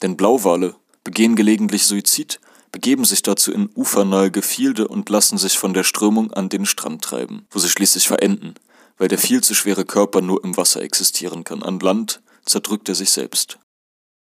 Denn 0.01 0.17
Blauwale 0.17 0.75
begehen 1.03 1.35
gelegentlich 1.35 1.85
Suizid, 1.85 2.39
begeben 2.71 3.05
sich 3.05 3.23
dazu 3.23 3.51
in 3.51 3.69
ufernahe 3.73 4.29
Gefilde 4.29 4.87
und 4.87 5.09
lassen 5.09 5.37
sich 5.37 5.57
von 5.57 5.73
der 5.73 5.83
Strömung 5.83 6.31
an 6.33 6.49
den 6.49 6.65
Strand 6.65 7.03
treiben, 7.03 7.47
wo 7.49 7.59
sie 7.59 7.69
schließlich 7.69 8.07
verenden, 8.07 8.55
weil 8.97 9.07
der 9.07 9.17
viel 9.17 9.41
zu 9.41 9.55
schwere 9.55 9.85
Körper 9.85 10.21
nur 10.21 10.43
im 10.43 10.57
Wasser 10.57 10.81
existieren 10.81 11.43
kann. 11.43 11.63
An 11.63 11.79
Land 11.79 12.21
zerdrückt 12.45 12.89
er 12.89 12.95
sich 12.95 13.11
selbst. 13.11 13.59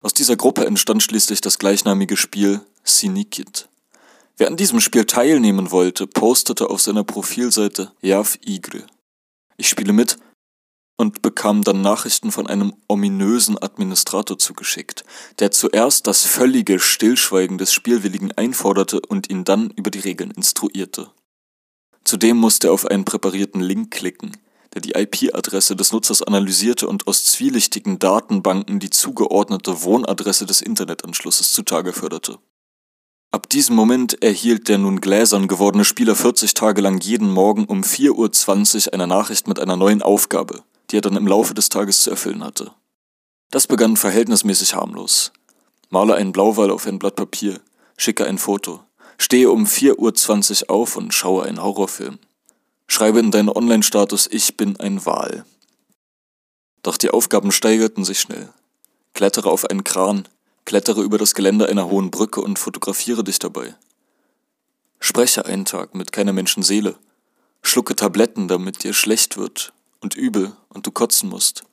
Aus 0.00 0.14
dieser 0.14 0.36
Gruppe 0.36 0.64
entstand 0.64 1.02
schließlich 1.02 1.40
das 1.40 1.58
gleichnamige 1.58 2.16
Spiel 2.16 2.60
Sinikit. 2.84 3.68
Wer 4.38 4.48
an 4.48 4.56
diesem 4.56 4.80
Spiel 4.80 5.06
teilnehmen 5.06 5.70
wollte, 5.70 6.06
postete 6.06 6.68
auf 6.68 6.82
seiner 6.82 7.04
Profilseite 7.04 7.92
Yav 8.02 8.38
Igre. 8.44 8.86
Ich 9.56 9.68
spiele 9.68 9.94
mit 9.94 10.18
und 10.98 11.22
bekam 11.22 11.64
dann 11.64 11.80
Nachrichten 11.80 12.30
von 12.30 12.46
einem 12.46 12.74
ominösen 12.86 13.56
Administrator 13.62 14.38
zugeschickt, 14.38 15.04
der 15.38 15.52
zuerst 15.52 16.06
das 16.06 16.24
völlige 16.24 16.78
Stillschweigen 16.80 17.56
des 17.56 17.72
Spielwilligen 17.72 18.32
einforderte 18.32 19.00
und 19.00 19.30
ihn 19.30 19.44
dann 19.44 19.70
über 19.70 19.90
die 19.90 20.00
Regeln 20.00 20.32
instruierte. 20.32 21.10
Zudem 22.04 22.36
musste 22.36 22.68
er 22.68 22.72
auf 22.74 22.86
einen 22.86 23.06
präparierten 23.06 23.62
Link 23.62 23.90
klicken, 23.90 24.36
der 24.74 24.82
die 24.82 24.92
IP-Adresse 24.92 25.76
des 25.76 25.92
Nutzers 25.92 26.22
analysierte 26.22 26.88
und 26.88 27.06
aus 27.06 27.24
zwielichtigen 27.24 27.98
Datenbanken 27.98 28.80
die 28.80 28.90
zugeordnete 28.90 29.82
Wohnadresse 29.82 30.44
des 30.44 30.60
Internetanschlusses 30.60 31.52
zutage 31.52 31.94
förderte. 31.94 32.38
Ab 33.30 33.48
diesem 33.50 33.76
Moment 33.76 34.22
erhielt 34.22 34.68
der 34.68 34.78
nun 34.78 35.00
gläsern 35.00 35.48
gewordene 35.48 35.84
Spieler 35.84 36.14
40 36.14 36.54
Tage 36.54 36.80
lang 36.80 37.00
jeden 37.00 37.30
Morgen 37.30 37.64
um 37.66 37.82
4.20 37.82 38.86
Uhr 38.86 38.94
eine 38.94 39.06
Nachricht 39.06 39.48
mit 39.48 39.58
einer 39.58 39.76
neuen 39.76 40.02
Aufgabe, 40.02 40.62
die 40.90 40.98
er 40.98 41.00
dann 41.02 41.16
im 41.16 41.26
Laufe 41.26 41.52
des 41.52 41.68
Tages 41.68 42.02
zu 42.02 42.10
erfüllen 42.10 42.44
hatte. 42.44 42.72
Das 43.50 43.66
begann 43.66 43.96
verhältnismäßig 43.96 44.74
harmlos. 44.74 45.32
Male 45.90 46.14
einen 46.14 46.32
Blauwal 46.32 46.70
auf 46.70 46.86
ein 46.86 46.98
Blatt 46.98 47.16
Papier, 47.16 47.60
schicke 47.96 48.26
ein 48.26 48.38
Foto, 48.38 48.82
stehe 49.18 49.50
um 49.50 49.64
4.20 49.64 50.64
Uhr 50.64 50.70
auf 50.70 50.96
und 50.96 51.12
schaue 51.14 51.44
einen 51.44 51.62
Horrorfilm. 51.62 52.18
Schreibe 52.88 53.18
in 53.18 53.30
deinen 53.30 53.48
Online-Status 53.48 54.28
Ich 54.30 54.56
bin 54.56 54.78
ein 54.78 55.04
Wal. 55.04 55.44
Doch 56.82 56.96
die 56.96 57.10
Aufgaben 57.10 57.50
steigerten 57.50 58.04
sich 58.04 58.20
schnell. 58.20 58.48
Klettere 59.12 59.50
auf 59.50 59.64
einen 59.64 59.82
Kran, 59.82 60.28
klettere 60.66 61.02
über 61.02 61.16
das 61.16 61.34
Geländer 61.34 61.68
einer 61.68 61.88
hohen 61.88 62.10
Brücke 62.10 62.42
und 62.42 62.58
fotografiere 62.58 63.24
dich 63.24 63.38
dabei. 63.38 63.74
Spreche 65.00 65.46
einen 65.46 65.64
Tag 65.64 65.94
mit 65.94 66.12
keiner 66.12 66.32
Menschenseele. 66.32 66.96
Schlucke 67.62 67.96
Tabletten, 67.96 68.48
damit 68.48 68.84
dir 68.84 68.92
schlecht 68.92 69.38
wird 69.38 69.72
und 70.00 70.14
übel 70.14 70.52
und 70.68 70.86
du 70.86 70.90
kotzen 70.90 71.28
musst. 71.28 71.64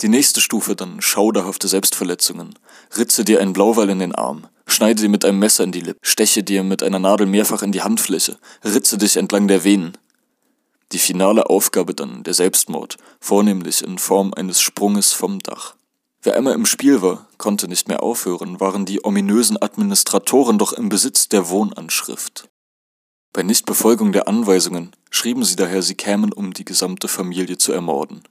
Die 0.00 0.08
nächste 0.08 0.40
Stufe 0.40 0.74
dann 0.74 1.00
schauderhafte 1.00 1.68
Selbstverletzungen. 1.68 2.54
Ritze 2.96 3.24
dir 3.24 3.40
einen 3.40 3.52
Blauwall 3.52 3.90
in 3.90 4.00
den 4.00 4.14
Arm, 4.14 4.46
schneide 4.66 5.02
dir 5.02 5.08
mit 5.08 5.24
einem 5.24 5.38
Messer 5.38 5.64
in 5.64 5.72
die 5.72 5.80
Lippe, 5.80 5.98
steche 6.02 6.42
dir 6.42 6.62
mit 6.62 6.82
einer 6.82 6.98
Nadel 6.98 7.26
mehrfach 7.26 7.62
in 7.62 7.72
die 7.72 7.82
Handfläche, 7.82 8.38
ritze 8.64 8.98
dich 8.98 9.16
entlang 9.16 9.48
der 9.48 9.64
Venen. 9.64 9.96
Die 10.92 10.98
finale 10.98 11.48
Aufgabe 11.48 11.94
dann 11.94 12.22
der 12.22 12.34
Selbstmord, 12.34 12.96
vornehmlich 13.20 13.82
in 13.82 13.98
Form 13.98 14.32
eines 14.34 14.60
Sprunges 14.60 15.12
vom 15.12 15.38
Dach. 15.40 15.74
Wer 16.24 16.36
einmal 16.36 16.54
im 16.54 16.64
Spiel 16.64 17.02
war, 17.02 17.26
konnte 17.36 17.68
nicht 17.68 17.86
mehr 17.86 18.02
aufhören, 18.02 18.58
waren 18.58 18.86
die 18.86 19.04
ominösen 19.04 19.60
Administratoren 19.60 20.56
doch 20.56 20.72
im 20.72 20.88
Besitz 20.88 21.28
der 21.28 21.50
Wohnanschrift. 21.50 22.48
Bei 23.34 23.42
Nichtbefolgung 23.42 24.12
der 24.12 24.26
Anweisungen 24.26 24.92
schrieben 25.10 25.44
sie 25.44 25.54
daher, 25.54 25.82
sie 25.82 25.96
kämen, 25.96 26.32
um 26.32 26.54
die 26.54 26.64
gesamte 26.64 27.08
Familie 27.08 27.58
zu 27.58 27.72
ermorden. 27.72 28.22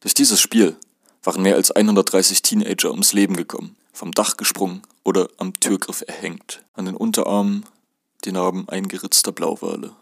Durch 0.00 0.14
dieses 0.14 0.40
Spiel 0.40 0.76
waren 1.22 1.42
mehr 1.42 1.56
als 1.56 1.70
130 1.70 2.40
Teenager 2.40 2.92
ums 2.92 3.12
Leben 3.12 3.36
gekommen, 3.36 3.76
vom 3.92 4.12
Dach 4.12 4.38
gesprungen 4.38 4.80
oder 5.04 5.28
am 5.36 5.52
Türgriff 5.60 6.02
erhängt, 6.06 6.64
an 6.72 6.86
den 6.86 6.96
Unterarmen 6.96 7.66
die 8.24 8.32
Narben 8.32 8.66
eingeritzter 8.70 9.32
Blauwale. 9.32 9.92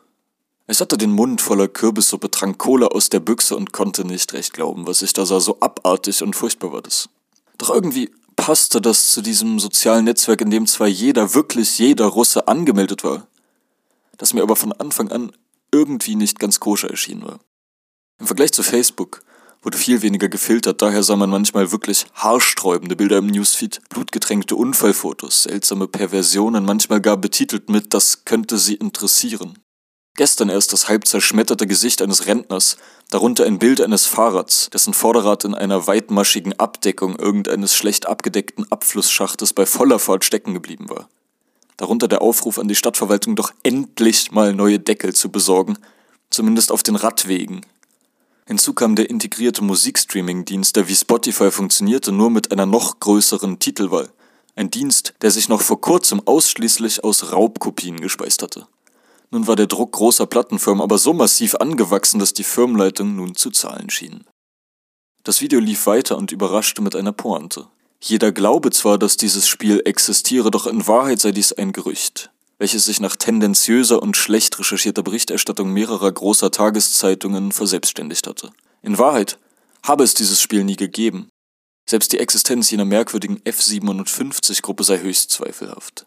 Ich 0.68 0.80
hatte 0.80 0.97
den 0.97 1.11
Mund 1.11 1.40
voller 1.40 1.66
Kürbissuppe, 1.66 2.30
trank 2.30 2.59
Cola 2.59 2.87
aus 2.87 3.11
der 3.11 3.21
Büchse 3.21 3.56
und 3.56 3.73
konnte 3.73 4.04
nicht 4.04 4.33
recht 4.33 4.52
glauben, 4.52 4.87
was 4.87 5.02
ich 5.02 5.12
da 5.12 5.26
sah, 5.26 5.40
so 5.40 5.59
abartig 5.59 6.23
und 6.23 6.37
furchtbar 6.37 6.73
war 6.73 6.83
das. 6.83 7.09
Doch 7.58 7.70
irgendwie 7.70 8.10
passte 8.36 8.80
das 8.80 9.10
zu 9.10 9.22
diesem 9.22 9.58
sozialen 9.58 10.04
Netzwerk, 10.04 10.40
in 10.40 10.50
dem 10.50 10.66
zwar 10.66 10.86
jeder, 10.86 11.34
wirklich 11.34 11.78
jeder 11.78 12.06
Russe 12.06 12.48
angemeldet 12.48 13.02
war, 13.02 13.26
das 14.18 14.34
mir 14.34 14.42
aber 14.42 14.56
von 14.56 14.72
Anfang 14.72 15.10
an 15.10 15.32
irgendwie 15.72 16.14
nicht 16.14 16.38
ganz 16.38 16.60
koscher 16.60 16.90
erschienen 16.90 17.25
war. 17.25 17.40
Im 18.18 18.26
Vergleich 18.26 18.52
zu 18.52 18.62
Facebook 18.62 19.22
wurde 19.62 19.78
viel 19.78 20.02
weniger 20.02 20.28
gefiltert, 20.28 20.80
daher 20.80 21.02
sah 21.02 21.16
man 21.16 21.28
manchmal 21.28 21.72
wirklich 21.72 22.06
haarsträubende 22.14 22.94
Bilder 22.94 23.18
im 23.18 23.26
Newsfeed, 23.26 23.80
blutgetränkte 23.88 24.54
Unfallfotos, 24.54 25.42
seltsame 25.42 25.88
Perversionen, 25.88 26.64
manchmal 26.64 27.00
gar 27.00 27.16
betitelt 27.16 27.68
mit 27.68 27.92
Das 27.92 28.25
könnte 28.25 28.58
sie 28.58 28.75
interessieren. 28.75 29.58
Gestern 30.16 30.49
erst 30.49 30.73
das 30.73 30.88
halb 30.88 31.06
zerschmetterte 31.06 31.66
Gesicht 31.66 32.00
eines 32.00 32.26
Rentners, 32.26 32.78
darunter 33.11 33.44
ein 33.44 33.58
Bild 33.58 33.82
eines 33.82 34.06
Fahrrads, 34.06 34.70
dessen 34.70 34.94
Vorderrad 34.94 35.44
in 35.44 35.54
einer 35.54 35.87
weitmaschigen 35.87 36.58
Abdeckung 36.58 37.16
irgendeines 37.16 37.76
schlecht 37.76 38.06
abgedeckten 38.06 38.70
Abflussschachtes 38.73 39.52
bei 39.52 39.66
voller 39.66 39.99
Fahrt 39.99 40.25
stecken 40.25 40.54
geblieben 40.54 40.88
war. 40.88 41.08
Darunter 41.76 42.08
der 42.08 42.23
Aufruf 42.23 42.58
an 42.58 42.68
die 42.68 42.75
Stadtverwaltung, 42.75 43.37
doch 43.37 43.52
endlich 43.62 44.32
mal 44.32 44.54
neue 44.54 44.78
Deckel 44.78 45.14
zu 45.14 45.30
besorgen, 45.30 45.76
zumindest 46.30 46.73
auf 46.73 46.82
den 46.82 46.96
Radwegen. 46.96 47.61
Hinzu 48.46 48.73
kam 48.73 48.96
der 48.96 49.11
integrierte 49.11 49.62
Musikstreaming-Dienst, 49.62 50.76
der 50.76 50.88
wie 50.88 50.94
Spotify 50.94 51.50
funktionierte, 51.50 52.12
nur 52.12 52.30
mit 52.30 52.52
einer 52.52 52.64
noch 52.64 53.00
größeren 53.00 53.58
Titelwahl. 53.58 54.08
Ein 54.54 54.70
Dienst, 54.70 55.12
der 55.20 55.30
sich 55.30 55.50
noch 55.50 55.61
vor 55.61 55.82
kurzem 55.82 56.23
ausschließlich 56.25 57.04
aus 57.04 57.32
Raubkopien 57.32 58.00
gespeist 58.00 58.42
hatte. 58.42 58.66
Nun 59.30 59.47
war 59.47 59.56
der 59.56 59.66
Druck 59.66 59.92
großer 59.92 60.26
Plattenfirmen 60.26 60.83
aber 60.83 60.99
so 60.99 61.12
massiv 61.12 61.56
angewachsen, 61.56 62.18
dass 62.18 62.33
die 62.33 62.45
Firmenleitung 62.45 63.16
nun 63.16 63.35
zu 63.35 63.50
zahlen 63.50 63.90
schien. 63.90 64.25
Das 65.25 65.40
Video 65.40 65.59
lief 65.59 65.87
weiter 65.87 66.16
und 66.16 66.30
überraschte 66.30 66.83
mit 66.83 66.95
einer 66.95 67.12
Pointe. 67.12 67.66
Jeder 68.00 68.30
glaube 68.30 68.71
zwar, 68.71 68.99
dass 68.99 69.16
dieses 69.16 69.49
Spiel 69.49 69.83
existiere, 69.85 70.50
doch 70.50 70.66
in 70.66 70.87
Wahrheit 70.87 71.21
sei 71.21 71.33
dies 71.33 71.52
ein 71.52 71.73
Gerücht, 71.73 72.30
welches 72.59 72.85
sich 72.85 73.00
nach 73.00 73.16
tendenziöser 73.16 74.00
und 74.02 74.16
schlecht 74.16 74.59
recherchierter 74.59 75.02
Berichterstattung 75.02 75.73
mehrerer 75.73 76.12
großer 76.12 76.50
Tageszeitungen 76.50 77.50
verselbstständigt 77.50 78.26
hatte. 78.26 78.50
In 78.83 78.99
Wahrheit 78.99 79.38
habe 79.83 80.04
es 80.04 80.14
dieses 80.14 80.40
Spiel 80.40 80.62
nie 80.62 80.76
gegeben. 80.76 81.28
Selbst 81.88 82.12
die 82.12 82.18
Existenz 82.18 82.71
jener 82.71 82.85
merkwürdigen 82.85 83.40
F-57-Gruppe 83.45 84.85
sei 84.85 84.99
höchst 84.99 85.30
zweifelhaft. 85.30 86.06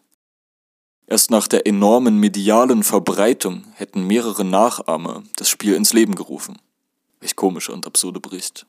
Erst 1.10 1.32
nach 1.32 1.48
der 1.48 1.66
enormen 1.66 2.18
medialen 2.18 2.84
Verbreitung 2.84 3.64
hätten 3.74 4.06
mehrere 4.06 4.44
Nachahmer 4.44 5.24
das 5.34 5.48
Spiel 5.48 5.74
ins 5.74 5.92
Leben 5.92 6.14
gerufen. 6.14 6.56
Welch 7.18 7.34
komischer 7.34 7.72
und 7.72 7.84
absurde 7.84 8.20
Bericht. 8.20 8.64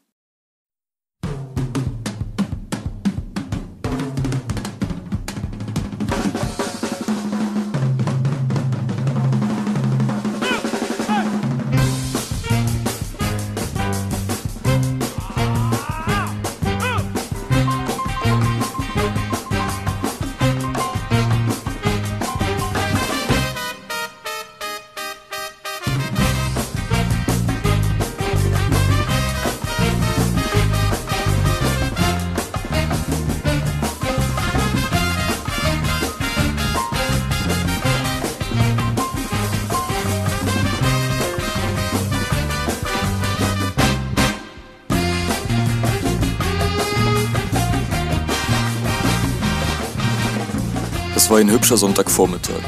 Ein 51.41 51.49
hübscher 51.49 51.77
Sonntagvormittag. 51.77 52.61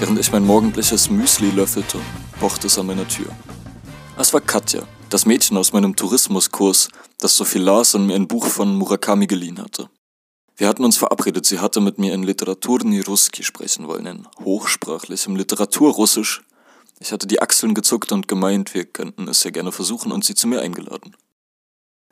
Während 0.00 0.18
ich 0.18 0.32
mein 0.32 0.44
morgendliches 0.44 1.10
Müsli 1.10 1.50
löffelte, 1.50 2.00
pochte 2.40 2.66
es 2.66 2.76
an 2.76 2.86
meiner 2.86 3.06
Tür. 3.06 3.26
Es 4.18 4.32
war 4.32 4.40
Katja, 4.40 4.82
das 5.10 5.26
Mädchen 5.26 5.56
aus 5.56 5.72
meinem 5.72 5.94
Tourismuskurs, 5.94 6.88
das 7.20 7.36
so 7.36 7.44
viel 7.44 7.62
las 7.62 7.94
und 7.94 8.06
mir 8.06 8.16
ein 8.16 8.26
Buch 8.26 8.46
von 8.46 8.74
Murakami 8.74 9.28
geliehen 9.28 9.60
hatte. 9.60 9.88
Wir 10.56 10.66
hatten 10.66 10.84
uns 10.84 10.96
verabredet, 10.96 11.46
sie 11.46 11.60
hatte 11.60 11.80
mit 11.80 11.98
mir 11.98 12.14
in 12.14 12.24
Literaturni 12.24 13.00
Ruski 13.00 13.44
sprechen 13.44 13.86
wollen, 13.86 14.06
in 14.06 14.28
hochsprachlichem 14.42 15.36
Literaturrussisch. 15.36 16.42
Ich 16.98 17.12
hatte 17.12 17.28
die 17.28 17.40
Achseln 17.40 17.74
gezuckt 17.74 18.10
und 18.10 18.26
gemeint, 18.26 18.74
wir 18.74 18.86
könnten 18.86 19.28
es 19.28 19.44
ja 19.44 19.52
gerne 19.52 19.70
versuchen 19.70 20.10
und 20.10 20.24
sie 20.24 20.34
zu 20.34 20.48
mir 20.48 20.62
eingeladen. 20.62 21.14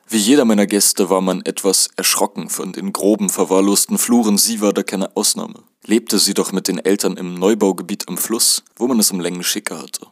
Wie 0.07 0.17
jeder 0.17 0.45
meiner 0.45 0.67
Gäste 0.67 1.09
war 1.09 1.19
man 1.19 1.41
etwas 1.43 1.89
erschrocken 1.97 2.49
von 2.49 2.71
den 2.71 2.93
groben, 2.93 3.29
verwahrlosten 3.29 3.97
Fluren, 3.97 4.37
sie 4.37 4.61
war 4.61 4.71
da 4.71 4.81
keine 4.81 5.17
Ausnahme. 5.17 5.63
Lebte 5.85 6.17
sie 6.17 6.33
doch 6.33 6.51
mit 6.51 6.67
den 6.67 6.79
Eltern 6.79 7.15
im 7.17 7.35
Neubaugebiet 7.35 8.07
am 8.07 8.17
Fluss, 8.17 8.63
wo 8.75 8.87
man 8.87 8.99
es 8.99 9.11
um 9.11 9.19
Längen 9.19 9.43
schicker 9.43 9.79
hatte. 9.79 10.07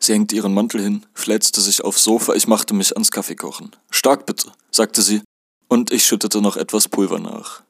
Sie 0.00 0.14
hängte 0.14 0.36
ihren 0.36 0.54
Mantel 0.54 0.80
hin, 0.80 1.04
flätzte 1.12 1.60
sich 1.60 1.84
aufs 1.84 2.04
Sofa, 2.04 2.34
ich 2.34 2.46
machte 2.46 2.72
mich 2.72 2.92
ans 2.94 3.10
Kaffeekochen. 3.10 3.76
Stark 3.90 4.26
bitte, 4.26 4.52
sagte 4.70 5.02
sie, 5.02 5.22
und 5.68 5.90
ich 5.90 6.06
schüttete 6.06 6.40
noch 6.40 6.56
etwas 6.56 6.88
Pulver 6.88 7.18
nach. 7.18 7.62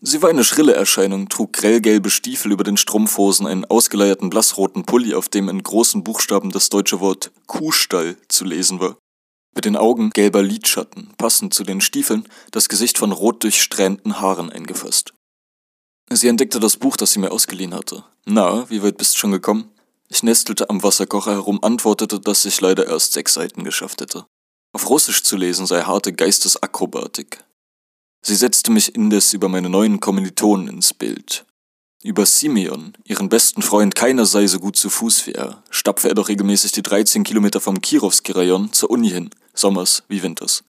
Sie 0.00 0.22
war 0.22 0.30
eine 0.30 0.44
schrille 0.44 0.74
Erscheinung, 0.74 1.28
trug 1.28 1.52
grellgelbe 1.52 2.10
Stiefel 2.10 2.52
über 2.52 2.64
den 2.64 2.76
Strumpfhosen, 2.76 3.46
einen 3.46 3.64
ausgeleierten 3.64 4.30
blassroten 4.30 4.84
Pulli, 4.84 5.14
auf 5.14 5.28
dem 5.28 5.48
in 5.48 5.62
großen 5.62 6.04
Buchstaben 6.04 6.50
das 6.50 6.68
deutsche 6.68 7.00
Wort 7.00 7.32
Kuhstall 7.46 8.16
zu 8.28 8.44
lesen 8.44 8.80
war. 8.80 8.96
Mit 9.54 9.64
den 9.64 9.76
Augen 9.76 10.10
gelber 10.10 10.42
Lidschatten, 10.42 11.12
passend 11.18 11.52
zu 11.52 11.64
den 11.64 11.80
Stiefeln, 11.80 12.28
das 12.52 12.68
Gesicht 12.68 12.96
von 12.96 13.10
rot 13.12 13.42
durchsträhnten 13.42 14.20
Haaren 14.20 14.50
eingefasst. 14.50 15.14
Sie 16.10 16.28
entdeckte 16.28 16.58
das 16.60 16.76
Buch, 16.76 16.96
das 16.96 17.12
sie 17.12 17.18
mir 17.18 17.30
ausgeliehen 17.30 17.74
hatte. 17.74 18.04
Na, 18.24 18.68
wie 18.70 18.82
weit 18.82 18.96
bist 18.96 19.14
du 19.14 19.18
schon 19.18 19.32
gekommen? 19.32 19.70
Ich 20.08 20.22
nestelte 20.22 20.70
am 20.70 20.82
Wasserkocher 20.82 21.32
herum, 21.32 21.62
antwortete, 21.62 22.18
dass 22.18 22.44
ich 22.46 22.60
leider 22.60 22.86
erst 22.86 23.12
sechs 23.12 23.34
Seiten 23.34 23.62
geschafft 23.62 24.00
hätte. 24.00 24.24
Auf 24.72 24.88
Russisch 24.88 25.22
zu 25.22 25.36
lesen 25.36 25.66
sei 25.66 25.82
harte 25.82 26.12
Geistesakrobatik. 26.12 27.44
Sie 28.22 28.34
setzte 28.34 28.70
mich 28.70 28.94
indes 28.94 29.32
über 29.32 29.48
meine 29.48 29.68
neuen 29.68 30.00
Kommilitonen 30.00 30.68
ins 30.68 30.94
Bild. 30.94 31.44
Über 32.02 32.26
Simeon, 32.26 32.94
ihren 33.04 33.28
besten 33.28 33.60
Freund, 33.60 33.94
keiner 33.94 34.24
sei 34.24 34.46
so 34.46 34.60
gut 34.60 34.76
zu 34.76 34.88
Fuß 34.88 35.26
wie 35.26 35.32
er, 35.32 35.62
stapfe 35.68 36.08
er 36.08 36.14
doch 36.14 36.28
regelmäßig 36.28 36.72
die 36.72 36.82
13 36.82 37.24
Kilometer 37.24 37.60
vom 37.60 37.80
Kirovski-Rayon 37.80 38.72
zur 38.72 38.90
Uni 38.90 39.10
hin, 39.10 39.30
sommers 39.52 40.04
wie 40.08 40.22
winters. 40.22 40.62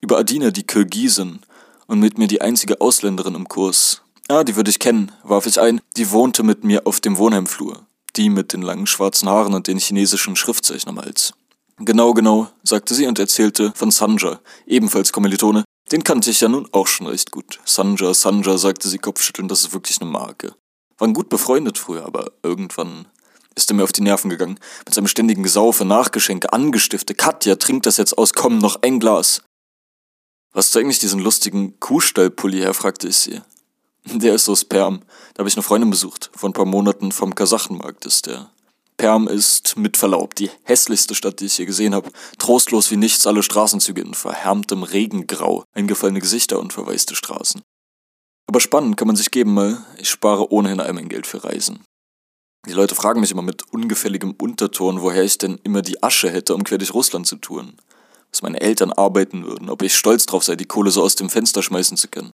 Über 0.00 0.18
Adina, 0.18 0.50
die 0.50 0.64
Kirgisin, 0.66 1.40
und 1.86 2.00
mit 2.00 2.18
mir 2.18 2.28
die 2.28 2.42
einzige 2.42 2.80
Ausländerin 2.80 3.34
im 3.34 3.48
Kurs. 3.48 4.02
Ah, 4.30 4.44
die 4.44 4.56
würde 4.56 4.70
ich 4.70 4.78
kennen, 4.78 5.10
warf 5.22 5.46
ich 5.46 5.58
ein, 5.58 5.80
die 5.96 6.10
wohnte 6.10 6.42
mit 6.42 6.62
mir 6.62 6.86
auf 6.86 7.00
dem 7.00 7.16
Wohnheimflur. 7.16 7.86
Die 8.16 8.28
mit 8.28 8.52
den 8.52 8.60
langen 8.60 8.86
schwarzen 8.86 9.26
Haaren 9.26 9.54
und 9.54 9.68
den 9.68 9.78
chinesischen 9.78 10.36
Schriftzeichen 10.36 10.90
am 10.90 11.00
Hals. 11.00 11.32
Genau, 11.78 12.12
genau, 12.12 12.48
sagte 12.62 12.92
sie 12.92 13.06
und 13.06 13.18
erzählte 13.18 13.72
von 13.74 13.90
Sanja, 13.90 14.38
ebenfalls 14.66 15.12
Kommilitone, 15.12 15.64
den 15.92 16.04
kannte 16.04 16.28
ich 16.28 16.42
ja 16.42 16.48
nun 16.50 16.68
auch 16.72 16.88
schon 16.88 17.06
recht 17.06 17.30
gut. 17.30 17.58
Sanja, 17.64 18.12
Sanja, 18.12 18.58
sagte 18.58 18.88
sie 18.88 18.98
kopfschüttelnd, 18.98 19.50
das 19.50 19.60
ist 19.60 19.72
wirklich 19.72 19.98
eine 20.02 20.10
Marke. 20.10 20.54
Waren 20.98 21.14
gut 21.14 21.30
befreundet 21.30 21.78
früher, 21.78 22.04
aber 22.04 22.32
irgendwann 22.42 23.06
ist 23.54 23.70
er 23.70 23.76
mir 23.76 23.84
auf 23.84 23.92
die 23.92 24.02
Nerven 24.02 24.28
gegangen. 24.28 24.60
Mit 24.84 24.92
seinem 24.92 25.06
ständigen 25.06 25.42
Gesaufe, 25.42 25.86
Nachgeschenke, 25.86 26.52
Angestifte. 26.52 27.14
Katja, 27.14 27.56
trinkt 27.56 27.86
das 27.86 27.96
jetzt 27.96 28.18
aus, 28.18 28.34
komm, 28.34 28.58
noch 28.58 28.82
ein 28.82 29.00
Glas. 29.00 29.42
Was 30.52 30.66
ist 30.66 30.76
eigentlich 30.76 30.98
diesen 30.98 31.20
lustigen 31.20 31.80
Kuhstallpulli 31.80 32.58
her, 32.58 32.74
fragte 32.74 33.08
ich 33.08 33.16
sie. 33.16 33.40
Der 34.14 34.34
ist 34.34 34.48
aus 34.48 34.64
Perm. 34.64 35.02
Da 35.34 35.40
habe 35.40 35.48
ich 35.48 35.56
eine 35.56 35.62
Freundin 35.62 35.90
besucht. 35.90 36.30
Vor 36.34 36.48
ein 36.48 36.54
paar 36.54 36.64
Monaten 36.64 37.12
vom 37.12 37.34
Kasachenmarkt 37.34 38.06
ist 38.06 38.26
der. 38.26 38.50
Perm 38.96 39.28
ist, 39.28 39.76
mit 39.76 39.96
Verlaub, 39.96 40.34
die 40.34 40.50
hässlichste 40.64 41.14
Stadt, 41.14 41.40
die 41.40 41.44
ich 41.44 41.58
je 41.58 41.66
gesehen 41.66 41.94
habe. 41.94 42.10
Trostlos 42.38 42.90
wie 42.90 42.96
nichts, 42.96 43.26
alle 43.26 43.42
Straßenzüge 43.42 44.00
in 44.00 44.14
verhärmtem 44.14 44.82
Regengrau, 44.82 45.64
eingefallene 45.74 46.20
Gesichter 46.20 46.58
und 46.58 46.72
verwaiste 46.72 47.14
Straßen. 47.14 47.62
Aber 48.46 48.60
spannend 48.60 48.96
kann 48.96 49.06
man 49.06 49.16
sich 49.16 49.30
geben, 49.30 49.54
mal, 49.54 49.84
ich 49.98 50.08
spare 50.08 50.50
ohnehin 50.50 50.80
all 50.80 50.92
mein 50.94 51.08
Geld 51.08 51.26
für 51.26 51.44
Reisen. 51.44 51.84
Die 52.66 52.72
Leute 52.72 52.94
fragen 52.94 53.20
mich 53.20 53.30
immer 53.30 53.42
mit 53.42 53.72
ungefälligem 53.72 54.34
Unterton, 54.40 55.02
woher 55.02 55.22
ich 55.22 55.38
denn 55.38 55.60
immer 55.62 55.82
die 55.82 56.02
Asche 56.02 56.30
hätte, 56.30 56.54
um 56.54 56.64
quer 56.64 56.78
durch 56.78 56.94
Russland 56.94 57.26
zu 57.26 57.36
touren. 57.36 57.76
Was 58.32 58.42
meine 58.42 58.60
Eltern 58.60 58.92
arbeiten 58.92 59.46
würden, 59.46 59.70
ob 59.70 59.82
ich 59.82 59.94
stolz 59.94 60.26
drauf 60.26 60.44
sei, 60.44 60.56
die 60.56 60.66
Kohle 60.66 60.90
so 60.90 61.02
aus 61.02 61.14
dem 61.14 61.30
Fenster 61.30 61.62
schmeißen 61.62 61.96
zu 61.96 62.08
können. 62.08 62.32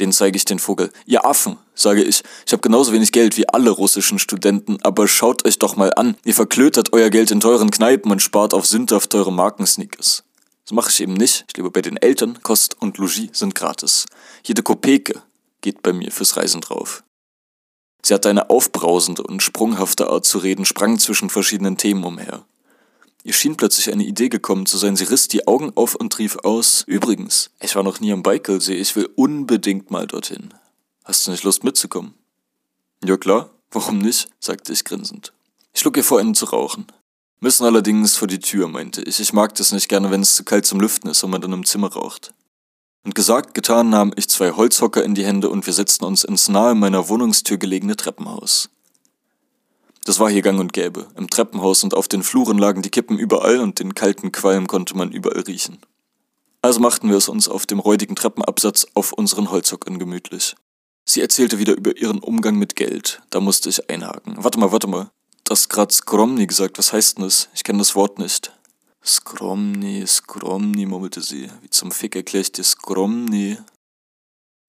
Den 0.00 0.12
zeige 0.12 0.36
ich 0.36 0.46
den 0.46 0.58
Vogel. 0.58 0.90
Ihr 1.04 1.26
Affen, 1.26 1.58
sage 1.74 2.02
ich. 2.02 2.22
Ich 2.46 2.52
habe 2.52 2.62
genauso 2.62 2.92
wenig 2.92 3.12
Geld 3.12 3.36
wie 3.36 3.48
alle 3.48 3.70
russischen 3.70 4.18
Studenten, 4.18 4.78
aber 4.82 5.06
schaut 5.06 5.44
euch 5.46 5.58
doch 5.58 5.76
mal 5.76 5.92
an. 5.94 6.16
Ihr 6.24 6.34
verklötert 6.34 6.94
euer 6.94 7.10
Geld 7.10 7.30
in 7.30 7.40
teuren 7.40 7.70
Kneipen 7.70 8.10
und 8.10 8.22
spart 8.22 8.54
auf 8.54 8.66
sündhaft 8.66 9.10
teure 9.10 9.32
Markensneakers. 9.32 10.24
Das 10.64 10.72
mache 10.72 10.90
ich 10.90 11.00
eben 11.00 11.14
nicht. 11.14 11.44
Ich 11.48 11.56
lebe 11.56 11.70
bei 11.70 11.82
den 11.82 11.98
Eltern, 11.98 12.42
Kost 12.42 12.80
und 12.80 12.96
Logis 12.96 13.28
sind 13.32 13.54
gratis. 13.54 14.06
Jede 14.42 14.62
Kopeke 14.62 15.22
geht 15.60 15.82
bei 15.82 15.92
mir 15.92 16.10
fürs 16.10 16.36
Reisen 16.36 16.62
drauf. 16.62 17.02
Sie 18.02 18.14
hatte 18.14 18.30
eine 18.30 18.48
aufbrausende 18.48 19.22
und 19.22 19.42
sprunghafte 19.42 20.08
Art 20.08 20.24
zu 20.24 20.38
reden, 20.38 20.64
sprang 20.64 20.98
zwischen 20.98 21.28
verschiedenen 21.28 21.76
Themen 21.76 22.04
umher. 22.04 22.44
Ihr 23.22 23.34
schien 23.34 23.56
plötzlich 23.56 23.92
eine 23.92 24.04
Idee 24.04 24.28
gekommen 24.28 24.66
zu 24.66 24.78
sein. 24.78 24.96
Sie 24.96 25.04
riss 25.04 25.28
die 25.28 25.46
Augen 25.46 25.72
auf 25.74 25.94
und 25.94 26.18
rief 26.18 26.38
aus: 26.38 26.84
Übrigens, 26.86 27.50
ich 27.60 27.76
war 27.76 27.82
noch 27.82 28.00
nie 28.00 28.12
am 28.12 28.22
Baikalsee. 28.22 28.76
Ich 28.76 28.96
will 28.96 29.08
unbedingt 29.14 29.90
mal 29.90 30.06
dorthin. 30.06 30.54
Hast 31.04 31.26
du 31.26 31.30
nicht 31.30 31.44
Lust 31.44 31.64
mitzukommen? 31.64 32.14
Ja 33.04 33.16
klar, 33.16 33.50
warum 33.70 33.98
nicht? 33.98 34.28
sagte 34.38 34.72
ich 34.72 34.84
grinsend. 34.84 35.32
Ich 35.72 35.80
schlug 35.80 35.96
ihr 35.96 36.04
vor, 36.04 36.20
einen 36.20 36.34
zu 36.34 36.46
rauchen. 36.46 36.86
Müssen 37.40 37.64
allerdings 37.64 38.16
vor 38.16 38.28
die 38.28 38.38
Tür, 38.38 38.68
meinte 38.68 39.02
ich. 39.02 39.18
Ich 39.18 39.32
mag 39.32 39.54
das 39.54 39.72
nicht 39.72 39.88
gerne, 39.88 40.10
wenn 40.10 40.20
es 40.20 40.34
zu 40.34 40.44
kalt 40.44 40.66
zum 40.66 40.80
Lüften 40.80 41.08
ist 41.08 41.22
und 41.24 41.30
man 41.30 41.40
dann 41.40 41.52
im 41.52 41.64
Zimmer 41.64 41.92
raucht. 41.92 42.34
Und 43.02 43.14
gesagt, 43.14 43.54
getan 43.54 43.88
nahm 43.88 44.12
ich 44.16 44.28
zwei 44.28 44.52
Holzhocker 44.52 45.02
in 45.02 45.14
die 45.14 45.24
Hände 45.24 45.48
und 45.48 45.64
wir 45.64 45.72
setzten 45.72 46.04
uns 46.04 46.22
ins 46.22 46.48
nahe 46.48 46.74
meiner 46.74 47.08
Wohnungstür 47.08 47.56
gelegene 47.56 47.96
Treppenhaus. 47.96 48.68
Das 50.04 50.18
war 50.18 50.30
hier 50.30 50.42
gang 50.42 50.58
und 50.58 50.72
gäbe. 50.72 51.08
Im 51.16 51.28
Treppenhaus 51.28 51.84
und 51.84 51.94
auf 51.94 52.08
den 52.08 52.22
Fluren 52.22 52.58
lagen 52.58 52.82
die 52.82 52.90
Kippen 52.90 53.18
überall 53.18 53.60
und 53.60 53.78
den 53.78 53.94
kalten 53.94 54.32
Qualm 54.32 54.66
konnte 54.66 54.96
man 54.96 55.12
überall 55.12 55.42
riechen. 55.42 55.78
Also 56.62 56.80
machten 56.80 57.08
wir 57.08 57.16
es 57.16 57.28
uns 57.28 57.48
auf 57.48 57.66
dem 57.66 57.78
räudigen 57.78 58.16
Treppenabsatz 58.16 58.86
auf 58.94 59.12
unseren 59.12 59.50
Holzhockern 59.50 59.98
gemütlich. 59.98 60.54
Sie 61.04 61.20
erzählte 61.20 61.58
wieder 61.58 61.74
über 61.74 61.96
ihren 61.96 62.18
Umgang 62.18 62.56
mit 62.56 62.76
Geld. 62.76 63.22
Da 63.30 63.40
musste 63.40 63.68
ich 63.68 63.90
einhaken. 63.90 64.36
Warte 64.38 64.58
mal, 64.58 64.72
warte 64.72 64.86
mal. 64.86 65.10
Das 65.44 65.68
grad 65.68 65.90
Skromni 65.90 66.46
gesagt. 66.46 66.78
Was 66.78 66.92
heißt 66.92 67.18
denn 67.18 67.24
das? 67.24 67.48
Ich 67.54 67.64
kenne 67.64 67.78
das 67.78 67.94
Wort 67.94 68.18
nicht. 68.18 68.52
Skromni, 69.04 70.06
Skromni, 70.06 70.86
murmelte 70.86 71.22
sie. 71.22 71.50
Wie 71.62 71.70
zum 71.70 71.90
Fick 71.90 72.14
erkläre 72.14 72.42
ich 72.42 72.52
dir 72.52 72.62
Skromni? 72.62 73.56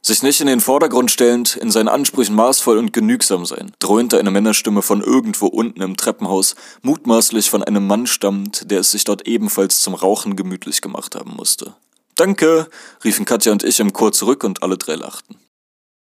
Sich 0.04 0.24
nicht 0.24 0.42
in 0.42 0.48
den 0.48 0.62
Vordergrund 0.62 1.12
stellend, 1.12 1.56
in 1.56 1.70
seinen 1.70 1.88
Ansprüchen 1.88 2.34
maßvoll 2.34 2.80
und 2.80 2.92
genügsam 2.92 3.46
sein, 3.46 3.72
dröhnte 3.78 4.18
eine 4.18 4.32
Männerstimme 4.32 4.82
von 4.82 5.02
irgendwo 5.02 5.46
unten 5.46 5.82
im 5.82 5.96
Treppenhaus, 5.96 6.56
mutmaßlich 6.82 7.52
von 7.52 7.64
einem 7.64 7.86
Mann 7.86 8.08
stammt, 8.08 8.72
der 8.72 8.80
es 8.80 8.90
sich 8.90 9.04
dort 9.04 9.28
ebenfalls 9.28 9.82
zum 9.82 9.94
Rauchen 9.94 10.36
gemütlich 10.36 10.82
gemacht 10.82 11.14
haben 11.14 11.36
musste. 11.36 11.76
Danke, 12.16 12.68
riefen 13.04 13.26
Katja 13.26 13.52
und 13.52 13.64
ich 13.64 13.80
im 13.80 13.94
Chor 13.94 14.12
zurück 14.12 14.44
und 14.44 14.64
alle 14.64 14.78
drei 14.78 14.96
lachten. 14.96 15.38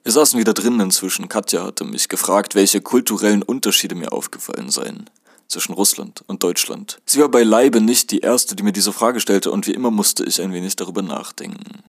Wir 0.04 0.12
saßen 0.12 0.40
wieder 0.40 0.54
drinnen 0.54 0.80
inzwischen. 0.80 1.30
Katja 1.30 1.64
hatte 1.64 1.84
mich 1.84 2.10
gefragt, 2.10 2.56
welche 2.56 2.82
kulturellen 2.82 3.44
Unterschiede 3.44 3.96
mir 3.96 4.12
aufgefallen 4.12 4.70
seien 4.70 5.10
zwischen 5.48 5.74
Russland 5.74 6.24
und 6.26 6.44
Deutschland. 6.44 7.00
Sie 7.06 7.20
war 7.20 7.30
beileibe 7.30 7.82
nicht 7.82 8.10
die 8.12 8.20
erste, 8.20 8.56
die 8.56 8.64
mir 8.64 8.74
diese 8.74 8.94
Frage 8.94 9.20
stellte, 9.20 9.52
und 9.52 9.68
wie 9.68 9.74
immer 9.74 9.92
musste 9.92 10.24
ich 10.26 10.42
ein 10.42 10.54
wenig 10.54 10.76
darüber 10.76 11.04
nachdenken. 11.04 11.84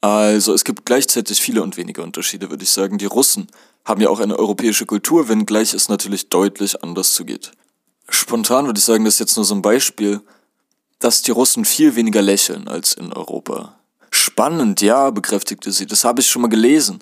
Also 0.00 0.54
es 0.54 0.64
gibt 0.64 0.86
gleichzeitig 0.86 1.40
viele 1.40 1.62
und 1.62 1.76
wenige 1.76 2.02
Unterschiede, 2.02 2.50
würde 2.50 2.64
ich 2.64 2.70
sagen. 2.70 2.98
Die 2.98 3.06
Russen 3.06 3.48
haben 3.84 4.00
ja 4.00 4.08
auch 4.08 4.20
eine 4.20 4.38
europäische 4.38 4.86
Kultur, 4.86 5.28
wenngleich 5.28 5.74
es 5.74 5.88
natürlich 5.88 6.28
deutlich 6.28 6.82
anders 6.82 7.12
zugeht. 7.12 7.52
Spontan 8.08 8.66
würde 8.66 8.78
ich 8.78 8.84
sagen, 8.84 9.04
das 9.04 9.14
ist 9.14 9.20
jetzt 9.20 9.36
nur 9.36 9.44
so 9.44 9.54
ein 9.54 9.62
Beispiel, 9.62 10.20
dass 10.98 11.22
die 11.22 11.30
Russen 11.30 11.64
viel 11.64 11.96
weniger 11.96 12.22
lächeln 12.22 12.68
als 12.68 12.94
in 12.94 13.12
Europa. 13.12 13.78
Spannend, 14.10 14.80
ja, 14.80 15.10
bekräftigte 15.10 15.70
sie, 15.70 15.86
das 15.86 16.04
habe 16.04 16.20
ich 16.20 16.28
schon 16.28 16.42
mal 16.42 16.48
gelesen. 16.48 17.00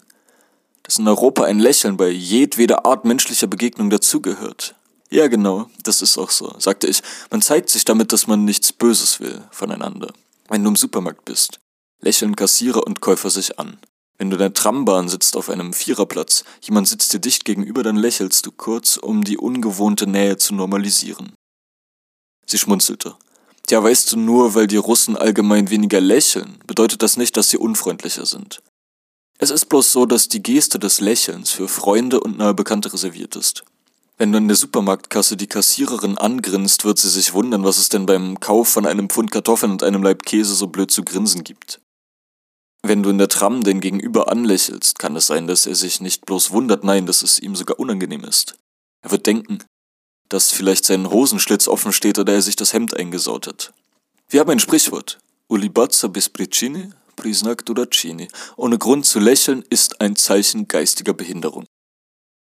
Dass 0.83 0.99
in 0.99 1.09
Europa 1.09 1.45
ein 1.45 1.59
Lächeln 1.59 1.97
bei 1.97 2.09
jedweder 2.09 2.87
Art 2.87 3.05
menschlicher 3.05 3.47
Begegnung 3.47 3.91
dazugehört. 3.91 4.75
Ja, 5.11 5.27
genau, 5.29 5.71
das 5.83 6.03
ist 6.03 6.19
auch 6.19 6.31
so, 6.31 6.55
sagte 6.59 6.87
ich. 6.87 7.03
Man 7.31 7.43
zeigt 7.43 7.71
sich 7.71 7.85
damit, 7.85 8.13
dass 8.13 8.27
man 8.27 8.45
nichts 8.45 8.73
Böses 8.73 9.21
will 9.21 9.43
voneinander. 9.51 10.13
Wenn 10.49 10.63
du 10.63 10.71
im 10.71 10.77
Supermarkt 10.77 11.25
bist, 11.25 11.61
lächeln 12.01 12.37
Kassierer 12.37 12.87
und 12.87 13.01
Käufer 13.01 13.31
sich 13.31 13.59
an. 13.59 13.79
Wenn 14.19 14.31
du 14.31 14.37
in 14.37 14.41
der 14.41 14.53
Trambahn 14.53 15.09
sitzt 15.09 15.37
auf 15.37 15.49
einem 15.49 15.73
Viererplatz, 15.73 16.45
jemand 16.61 16.89
sitzt 16.89 17.13
dir 17.13 17.21
dicht 17.21 17.45
gegenüber, 17.45 17.83
dann 17.83 17.97
lächelst 17.97 18.45
du 18.47 18.51
kurz, 18.51 18.97
um 18.97 19.23
die 19.23 19.39
ungewohnte 19.39 20.09
Nähe 20.09 20.37
zu 20.37 20.55
normalisieren. 20.55 21.33
Sie 22.45 22.59
schmunzelte. 22.59 23.15
Tja, 23.67 23.83
weißt 23.83 24.13
du, 24.13 24.17
nur 24.17 24.55
weil 24.55 24.67
die 24.67 24.77
Russen 24.77 25.17
allgemein 25.17 25.71
weniger 25.71 26.01
lächeln, 26.01 26.59
bedeutet 26.67 27.03
das 27.03 27.17
nicht, 27.17 27.37
dass 27.37 27.51
sie 27.51 27.59
unfreundlicher 27.59 28.27
sind. 28.27 28.63
Es 29.39 29.51
ist 29.51 29.67
bloß 29.67 29.93
so, 29.93 30.05
dass 30.05 30.29
die 30.29 30.43
Geste 30.43 30.81
des 30.81 31.01
Lächelns 31.01 31.51
für 31.51 31.69
Freunde 31.69 32.19
und 32.19 32.39
nahe 32.39 32.55
Bekannte 32.55 32.93
reserviert 32.93 33.37
ist. 33.37 33.63
Wenn 34.17 34.33
du 34.33 34.39
in 34.39 34.49
der 34.49 34.57
Supermarktkasse 34.57 35.37
die 35.37 35.47
Kassiererin 35.47 36.19
angrinst, 36.19 36.85
wird 36.85 36.99
sie 36.99 37.09
sich 37.09 37.35
wundern, 37.35 37.63
was 37.63 37.79
es 37.79 37.89
denn 37.89 38.05
beim 38.05 38.41
Kauf 38.41 38.69
von 38.69 38.85
einem 38.85 39.09
Pfund 39.09 39.31
Kartoffeln 39.31 39.71
und 39.71 39.85
einem 39.85 40.03
Laib 40.03 40.25
Käse 40.25 40.55
so 40.55 40.67
blöd 40.67 40.91
zu 40.91 41.05
grinsen 41.05 41.45
gibt. 41.45 41.81
Wenn 42.83 43.03
du 43.03 43.11
in 43.11 43.19
der 43.19 43.29
Tram 43.29 43.65
den 43.65 43.81
Gegenüber 43.81 44.31
anlächelst, 44.31 44.99
kann 44.99 45.17
es 45.17 45.27
sein, 45.27 45.47
dass 45.47 45.67
er 45.67 45.75
sich 45.75 46.01
nicht 46.01 46.27
bloß 46.27 46.53
wundert, 46.53 46.85
nein, 46.85 47.07
dass 47.07 47.23
es 47.23 47.39
ihm 47.39 47.57
sogar 47.57 47.79
unangenehm 47.79 48.25
ist. 48.25 48.57
Er 49.03 49.11
wird 49.11 49.27
denken, 49.27 49.59
dass 50.29 50.53
vielleicht 50.53 50.85
sein 50.85 51.11
Hosenschlitz 51.11 51.69
offen 51.69 51.93
steht 51.93 52.19
oder 52.19 52.35
er 52.35 52.43
sich 52.43 52.57
das 52.57 52.73
Hemd 52.73 52.95
eingesaut 52.95 53.47
hat. 53.47 53.73
Wir 54.29 54.41
haben 54.41 54.51
ein 54.51 54.61
Sprichwort. 54.61 55.19
Ulibazza 55.49 56.09
bis 56.09 56.29
pricini, 56.29 56.91
prisnak 57.17 57.65
duracini. 57.65 58.29
Ohne 58.57 58.79
Grund 58.79 59.07
zu 59.07 59.19
lächeln 59.19 59.65
ist 59.71 60.01
ein 60.01 60.17
Zeichen 60.17 60.69
geistiger 60.69 61.15
Behinderung. 61.15 61.65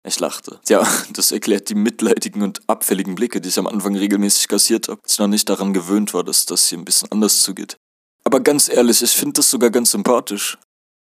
Ich 0.03 0.19
lachte. 0.19 0.59
Ja, 0.69 0.87
das 1.13 1.31
erklärt 1.31 1.69
die 1.69 1.75
mitleidigen 1.75 2.41
und 2.43 2.61
abfälligen 2.67 3.15
Blicke, 3.15 3.41
die 3.41 3.49
ich 3.49 3.59
am 3.59 3.67
Anfang 3.67 3.95
regelmäßig 3.95 4.47
kassiert 4.47 4.87
habe, 4.87 5.01
als 5.03 5.13
ich 5.13 5.19
noch 5.19 5.27
nicht 5.27 5.49
daran 5.49 5.73
gewöhnt 5.73 6.13
war, 6.13 6.23
dass 6.23 6.45
das 6.45 6.67
hier 6.67 6.77
ein 6.77 6.85
bisschen 6.85 7.11
anders 7.11 7.41
zugeht. 7.41 7.77
Aber 8.23 8.39
ganz 8.39 8.69
ehrlich, 8.69 9.01
ich 9.01 9.11
finde 9.11 9.33
das 9.33 9.49
sogar 9.49 9.69
ganz 9.69 9.91
sympathisch. 9.91 10.57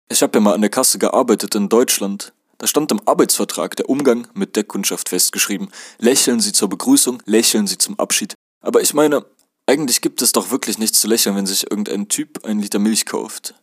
Ich 0.08 0.22
habe 0.22 0.38
ja 0.38 0.40
mal 0.40 0.54
an 0.54 0.60
der 0.60 0.70
Kasse 0.70 0.98
gearbeitet 0.98 1.54
in 1.54 1.68
Deutschland. 1.68 2.32
Da 2.58 2.66
stand 2.66 2.90
im 2.90 3.06
Arbeitsvertrag 3.06 3.76
der 3.76 3.88
Umgang 3.88 4.28
mit 4.34 4.56
der 4.56 4.64
Kundschaft 4.64 5.08
festgeschrieben. 5.08 5.70
Lächeln 5.98 6.40
Sie 6.40 6.52
zur 6.52 6.68
Begrüßung, 6.68 7.22
lächeln 7.26 7.66
Sie 7.66 7.78
zum 7.78 7.98
Abschied. 7.98 8.34
Aber 8.60 8.80
ich 8.80 8.94
meine, 8.94 9.26
eigentlich 9.66 10.00
gibt 10.00 10.22
es 10.22 10.32
doch 10.32 10.50
wirklich 10.50 10.78
nichts 10.78 11.00
zu 11.00 11.08
lächeln, 11.08 11.36
wenn 11.36 11.46
sich 11.46 11.70
irgendein 11.70 12.08
Typ 12.08 12.44
einen 12.44 12.60
Liter 12.60 12.78
Milch 12.78 13.04
kauft. 13.04 13.54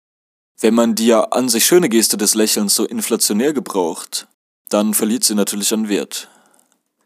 Wenn 0.60 0.76
man 0.76 0.96
die 0.96 1.08
ja 1.08 1.22
an 1.24 1.50
sich 1.50 1.66
schöne 1.66 1.90
Geste 1.90 2.18
des 2.18 2.36
Lächelns 2.36 2.76
so 2.76 2.86
inflationär 2.86 3.54
gebraucht, 3.54 4.28
dann 4.70 4.94
verliert 4.94 5.24
sie 5.24 5.36
natürlich 5.36 5.74
an 5.74 5.90
Wert. 5.90 6.30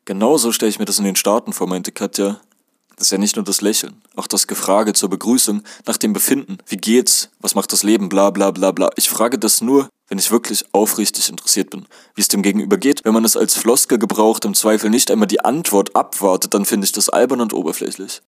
Genauso 0.06 0.52
stelle 0.52 0.70
ich 0.70 0.80
mir 0.80 0.86
das 0.86 1.00
in 1.00 1.06
den 1.06 1.16
Staaten 1.16 1.54
vor, 1.54 1.68
meinte 1.68 1.92
Katja. 1.92 2.42
Das 2.98 3.08
ist 3.08 3.12
ja 3.12 3.20
nicht 3.20 3.36
nur 3.36 3.46
das 3.46 3.62
Lächeln, 3.62 4.02
auch 4.16 4.26
das 4.26 4.48
Gefrage 4.48 4.92
zur 4.94 5.10
Begrüßung, 5.10 5.62
nach 5.86 5.98
dem 5.98 6.14
Befinden, 6.14 6.58
wie 6.66 6.78
geht's, 6.78 7.30
was 7.40 7.54
macht 7.54 7.72
das 7.72 7.84
Leben, 7.84 8.10
bla 8.10 8.32
bla 8.32 8.50
bla 8.50 8.72
bla. 8.72 8.90
Ich 8.96 9.08
frage 9.08 9.38
das 9.38 9.62
nur, 9.62 9.88
wenn 10.08 10.18
ich 10.18 10.32
wirklich 10.32 10.66
aufrichtig 10.72 11.30
interessiert 11.30 11.70
bin, 11.70 11.86
wie 12.16 12.22
es 12.22 12.28
dem 12.28 12.42
Gegenüber 12.42 12.78
geht. 12.78 13.06
Wenn 13.06 13.14
man 13.14 13.24
es 13.24 13.38
als 13.38 13.56
Floske 13.56 14.00
gebraucht, 14.00 14.46
im 14.46 14.56
Zweifel 14.56 14.90
nicht 14.90 15.12
einmal 15.12 15.28
die 15.28 15.46
Antwort 15.46 15.96
abwartet, 15.96 16.56
dann 16.56 16.66
finde 16.66 16.86
ich 16.86 16.92
das 16.92 17.10
albern 17.10 17.40
und 17.40 17.54
oberflächlich. 17.54 18.24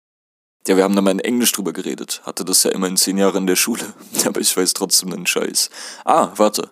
Ja, 0.67 0.77
wir 0.77 0.83
haben 0.83 0.95
da 0.95 1.01
mal 1.01 1.11
in 1.11 1.19
Englisch 1.19 1.51
drüber 1.51 1.73
geredet, 1.73 2.21
hatte 2.25 2.45
das 2.45 2.61
ja 2.61 2.69
immer 2.69 2.87
in 2.87 2.97
zehn 2.97 3.17
Jahren 3.17 3.37
in 3.37 3.47
der 3.47 3.55
Schule, 3.55 3.93
aber 4.25 4.39
ich 4.39 4.55
weiß 4.55 4.73
trotzdem 4.73 5.09
den 5.09 5.25
Scheiß. 5.25 5.71
Ah, 6.05 6.29
warte, 6.35 6.69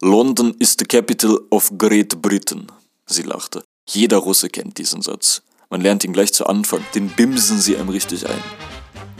London 0.00 0.54
is 0.58 0.74
the 0.78 0.86
capital 0.86 1.38
of 1.50 1.70
Great 1.76 2.22
Britain. 2.22 2.68
Sie 3.04 3.22
lachte. 3.22 3.62
Jeder 3.88 4.18
Russe 4.18 4.48
kennt 4.48 4.78
diesen 4.78 5.02
Satz. 5.02 5.42
Man 5.68 5.80
lernt 5.80 6.04
ihn 6.04 6.12
gleich 6.12 6.32
zu 6.32 6.46
Anfang, 6.46 6.84
den 6.94 7.08
bimsen 7.08 7.60
sie 7.60 7.76
einem 7.76 7.88
richtig 7.88 8.28
ein. 8.28 8.42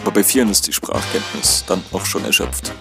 Aber 0.02 0.12
bei 0.12 0.22
vielen 0.22 0.48
ist 0.48 0.68
die 0.68 0.72
Sprachkenntnis 0.72 1.64
dann 1.66 1.82
auch 1.90 2.06
schon 2.06 2.24
erschöpft. 2.24 2.72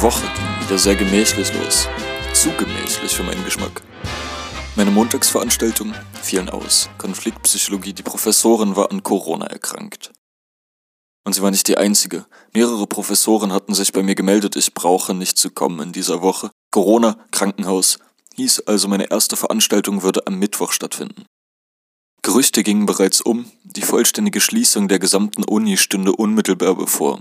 Die 0.00 0.06
Woche 0.06 0.26
ging 0.34 0.66
wieder 0.66 0.78
sehr 0.78 0.96
gemächlich 0.96 1.52
los. 1.52 1.86
Zu 2.32 2.48
gemächlich 2.52 3.14
für 3.14 3.22
meinen 3.22 3.44
Geschmack. 3.44 3.82
Meine 4.74 4.90
Montagsveranstaltungen 4.92 5.94
fielen 6.22 6.48
aus. 6.48 6.88
Konfliktpsychologie, 6.96 7.92
die 7.92 8.02
Professorin 8.02 8.76
war 8.76 8.90
an 8.90 9.02
Corona 9.02 9.44
erkrankt. 9.44 10.10
Und 11.26 11.34
sie 11.34 11.42
war 11.42 11.50
nicht 11.50 11.68
die 11.68 11.76
einzige. 11.76 12.24
Mehrere 12.54 12.86
Professoren 12.86 13.52
hatten 13.52 13.74
sich 13.74 13.92
bei 13.92 14.02
mir 14.02 14.14
gemeldet, 14.14 14.56
ich 14.56 14.72
brauche 14.72 15.12
nicht 15.12 15.36
zu 15.36 15.50
kommen 15.50 15.80
in 15.80 15.92
dieser 15.92 16.22
Woche. 16.22 16.50
Corona, 16.70 17.18
Krankenhaus. 17.30 17.98
Hieß 18.36 18.60
also, 18.60 18.88
meine 18.88 19.10
erste 19.10 19.36
Veranstaltung 19.36 20.02
würde 20.02 20.26
am 20.26 20.38
Mittwoch 20.38 20.72
stattfinden. 20.72 21.26
Gerüchte 22.22 22.62
gingen 22.62 22.86
bereits 22.86 23.20
um, 23.20 23.52
die 23.64 23.82
vollständige 23.82 24.40
Schließung 24.40 24.88
der 24.88 24.98
gesamten 24.98 25.44
Uni 25.44 25.76
stünde 25.76 26.12
unmittelbar 26.12 26.74
bevor. 26.74 27.20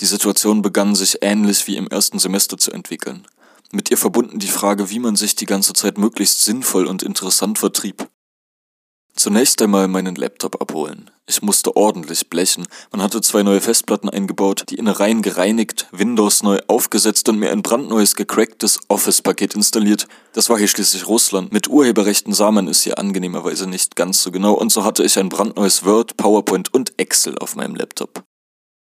Die 0.00 0.06
Situation 0.06 0.62
begann 0.62 0.94
sich 0.94 1.18
ähnlich 1.20 1.66
wie 1.66 1.76
im 1.76 1.88
ersten 1.88 2.18
Semester 2.18 2.58
zu 2.58 2.72
entwickeln. 2.72 3.26
Mit 3.70 3.90
ihr 3.90 3.96
verbunden 3.96 4.38
die 4.38 4.48
Frage, 4.48 4.90
wie 4.90 4.98
man 4.98 5.16
sich 5.16 5.34
die 5.34 5.46
ganze 5.46 5.72
Zeit 5.72 5.96
möglichst 5.96 6.44
sinnvoll 6.44 6.86
und 6.86 7.02
interessant 7.02 7.58
vertrieb. 7.58 8.08
Zunächst 9.14 9.60
einmal 9.60 9.88
meinen 9.88 10.14
Laptop 10.14 10.60
abholen. 10.60 11.10
Ich 11.26 11.42
musste 11.42 11.76
ordentlich 11.76 12.30
blechen. 12.30 12.66
Man 12.90 13.02
hatte 13.02 13.20
zwei 13.20 13.42
neue 13.42 13.60
Festplatten 13.60 14.08
eingebaut, 14.08 14.64
die 14.70 14.76
Innereien 14.76 15.20
gereinigt, 15.20 15.86
Windows 15.92 16.42
neu 16.42 16.58
aufgesetzt 16.66 17.28
und 17.28 17.38
mir 17.38 17.52
ein 17.52 17.62
brandneues 17.62 18.16
gecracktes 18.16 18.80
Office-Paket 18.88 19.54
installiert. 19.54 20.08
Das 20.32 20.48
war 20.48 20.58
hier 20.58 20.68
schließlich 20.68 21.06
Russland. 21.06 21.52
Mit 21.52 21.68
Urheberrechten 21.68 22.32
sah 22.32 22.50
man 22.50 22.68
es 22.68 22.82
hier 22.82 22.98
angenehmerweise 22.98 23.68
nicht 23.68 23.96
ganz 23.96 24.22
so 24.22 24.30
genau 24.30 24.54
und 24.54 24.72
so 24.72 24.82
hatte 24.82 25.04
ich 25.04 25.18
ein 25.18 25.28
brandneues 25.28 25.84
Word, 25.84 26.16
PowerPoint 26.16 26.72
und 26.72 26.98
Excel 26.98 27.38
auf 27.38 27.54
meinem 27.54 27.74
Laptop. 27.74 28.24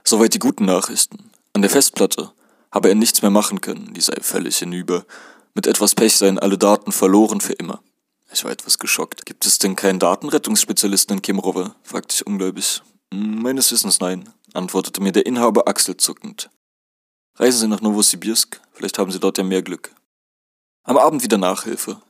Soweit 0.06 0.34
die 0.34 0.38
guten 0.38 0.66
Nachrichten. 0.66 1.30
An 1.54 1.62
der 1.62 1.70
Festplatte 1.70 2.32
habe 2.70 2.90
er 2.90 2.94
nichts 2.94 3.22
mehr 3.22 3.30
machen 3.30 3.62
können, 3.62 3.94
die 3.94 4.02
sei 4.02 4.16
völlig 4.20 4.58
hinüber. 4.58 5.06
Mit 5.54 5.66
etwas 5.66 5.94
Pech 5.94 6.16
seien 6.16 6.38
alle 6.38 6.58
Daten 6.58 6.92
verloren 6.92 7.40
für 7.40 7.54
immer. 7.54 7.82
Ich 8.30 8.44
war 8.44 8.50
etwas 8.50 8.78
geschockt. 8.78 9.24
Gibt 9.24 9.46
es 9.46 9.58
denn 9.58 9.76
keinen 9.76 9.98
Datenrettungsspezialisten 9.98 11.16
in 11.16 11.22
Kimrove? 11.22 11.74
fragte 11.82 12.14
ich 12.14 12.26
ungläubig. 12.26 12.82
Hm, 13.14 13.40
meines 13.40 13.72
Wissens 13.72 14.00
nein, 14.00 14.28
antwortete 14.52 15.00
mir 15.00 15.12
der 15.12 15.24
Inhaber 15.24 15.68
achselzuckend. 15.68 16.50
Reisen 17.36 17.60
Sie 17.60 17.68
nach 17.68 17.80
Novosibirsk, 17.80 18.60
vielleicht 18.72 18.98
haben 18.98 19.10
Sie 19.10 19.20
dort 19.20 19.38
ja 19.38 19.44
mehr 19.44 19.62
Glück. 19.62 19.94
Am 20.82 20.98
Abend 20.98 21.22
wieder 21.22 21.38
Nachhilfe. 21.38 22.02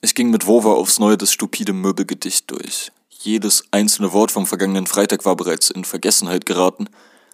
Ich 0.00 0.14
ging 0.14 0.30
mit 0.30 0.46
Wova 0.46 0.72
aufs 0.72 0.98
Neue 0.98 1.18
das 1.18 1.32
stupide 1.32 1.74
Möbelgedicht 1.74 2.50
durch. 2.50 2.92
Jedes 3.10 3.64
einzelne 3.72 4.12
Wort 4.12 4.30
vom 4.30 4.46
vergangenen 4.46 4.86
Freitag 4.86 5.24
war 5.26 5.36
bereits 5.36 5.68
in 5.68 5.84
Vergessenheit 5.84 6.46
geraten, 6.46 6.88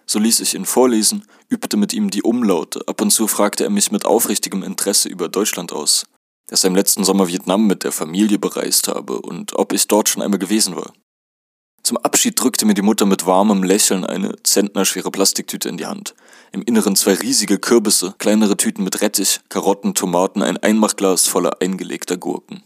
so 0.05 0.19
ließ 0.19 0.39
ich 0.39 0.53
ihn 0.53 0.65
vorlesen, 0.65 1.25
übte 1.49 1.77
mit 1.77 1.93
ihm 1.93 2.09
die 2.09 2.23
Umlaute, 2.23 2.87
ab 2.87 3.01
und 3.01 3.11
zu 3.11 3.27
fragte 3.27 3.63
er 3.63 3.69
mich 3.69 3.91
mit 3.91 4.05
aufrichtigem 4.05 4.63
Interesse 4.63 5.09
über 5.09 5.29
Deutschland 5.29 5.71
aus, 5.71 6.05
dass 6.47 6.63
er 6.63 6.69
im 6.69 6.75
letzten 6.75 7.03
Sommer 7.03 7.27
Vietnam 7.27 7.67
mit 7.67 7.83
der 7.83 7.91
Familie 7.91 8.39
bereist 8.39 8.87
habe 8.87 9.21
und 9.21 9.55
ob 9.55 9.73
ich 9.73 9.87
dort 9.87 10.09
schon 10.09 10.21
einmal 10.21 10.39
gewesen 10.39 10.75
war. 10.75 10.93
Zum 11.83 11.97
Abschied 11.97 12.39
drückte 12.39 12.65
mir 12.65 12.75
die 12.75 12.81
Mutter 12.81 13.05
mit 13.05 13.25
warmem 13.25 13.61
Lächeln 13.61 14.05
eine 14.05 14.41
zentnerschwere 14.43 15.11
Plastiktüte 15.11 15.67
in 15.67 15.75
die 15.75 15.85
Hand. 15.85 16.15
Im 16.53 16.61
Inneren 16.61 16.95
zwei 16.95 17.13
riesige 17.13 17.59
Kürbisse, 17.59 18.15
kleinere 18.19 18.55
Tüten 18.55 18.85
mit 18.85 19.01
Rettich, 19.01 19.41
Karotten, 19.49 19.93
Tomaten, 19.93 20.41
ein 20.41 20.57
Einmachglas 20.57 21.27
voller 21.27 21.61
eingelegter 21.61 22.15
Gurken. 22.15 22.63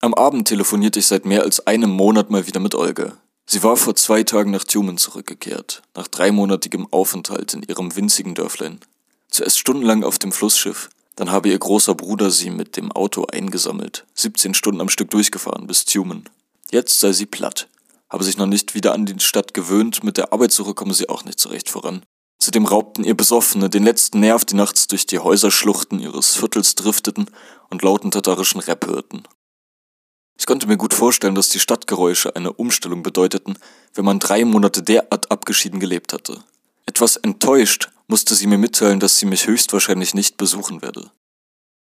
Am 0.00 0.14
Abend 0.14 0.48
telefonierte 0.48 1.00
ich 1.00 1.06
seit 1.06 1.26
mehr 1.26 1.42
als 1.42 1.66
einem 1.66 1.90
Monat 1.90 2.30
mal 2.30 2.46
wieder 2.46 2.60
mit 2.60 2.74
Olga. 2.74 3.20
Sie 3.50 3.62
war 3.62 3.78
vor 3.78 3.96
zwei 3.96 4.24
Tagen 4.24 4.50
nach 4.50 4.64
Tumen 4.64 4.98
zurückgekehrt, 4.98 5.80
nach 5.94 6.06
dreimonatigem 6.06 6.86
Aufenthalt 6.92 7.54
in 7.54 7.62
ihrem 7.62 7.96
winzigen 7.96 8.34
Dörflein. 8.34 8.78
Zuerst 9.30 9.58
stundenlang 9.58 10.04
auf 10.04 10.18
dem 10.18 10.32
Flussschiff, 10.32 10.90
dann 11.16 11.30
habe 11.30 11.48
ihr 11.48 11.58
großer 11.58 11.94
Bruder 11.94 12.30
sie 12.30 12.50
mit 12.50 12.76
dem 12.76 12.92
Auto 12.92 13.24
eingesammelt, 13.24 14.04
17 14.12 14.52
Stunden 14.52 14.82
am 14.82 14.90
Stück 14.90 15.08
durchgefahren 15.08 15.66
bis 15.66 15.86
Tumen. 15.86 16.28
Jetzt 16.70 17.00
sei 17.00 17.12
sie 17.12 17.24
platt, 17.24 17.68
habe 18.10 18.22
sich 18.22 18.36
noch 18.36 18.46
nicht 18.46 18.74
wieder 18.74 18.92
an 18.92 19.06
die 19.06 19.18
Stadt 19.18 19.54
gewöhnt, 19.54 20.04
mit 20.04 20.18
der 20.18 20.34
Arbeitssuche 20.34 20.74
komme 20.74 20.92
sie 20.92 21.08
auch 21.08 21.24
nicht 21.24 21.40
so 21.40 21.48
recht 21.48 21.70
voran. 21.70 22.02
Zudem 22.38 22.66
raubten 22.66 23.02
ihr 23.02 23.16
Besoffene 23.16 23.70
den 23.70 23.82
letzten 23.82 24.20
Nerv, 24.20 24.44
die 24.44 24.56
nachts 24.56 24.88
durch 24.88 25.06
die 25.06 25.20
Häuserschluchten 25.20 26.00
ihres 26.00 26.36
Viertels 26.36 26.74
drifteten 26.74 27.30
und 27.70 27.80
lauten 27.80 28.10
tatarischen 28.10 28.60
Rap 28.60 28.86
hörten. 28.86 29.22
Ich 30.38 30.46
konnte 30.46 30.68
mir 30.68 30.76
gut 30.76 30.94
vorstellen, 30.94 31.34
dass 31.34 31.48
die 31.48 31.58
Stadtgeräusche 31.58 32.36
eine 32.36 32.52
Umstellung 32.52 33.02
bedeuteten, 33.02 33.58
wenn 33.94 34.04
man 34.04 34.20
drei 34.20 34.44
Monate 34.44 34.82
derart 34.82 35.30
abgeschieden 35.30 35.80
gelebt 35.80 36.12
hatte. 36.12 36.42
Etwas 36.86 37.16
enttäuscht 37.16 37.90
musste 38.06 38.34
sie 38.34 38.46
mir 38.46 38.56
mitteilen, 38.56 39.00
dass 39.00 39.18
sie 39.18 39.26
mich 39.26 39.46
höchstwahrscheinlich 39.46 40.14
nicht 40.14 40.36
besuchen 40.36 40.80
werde. 40.80 41.10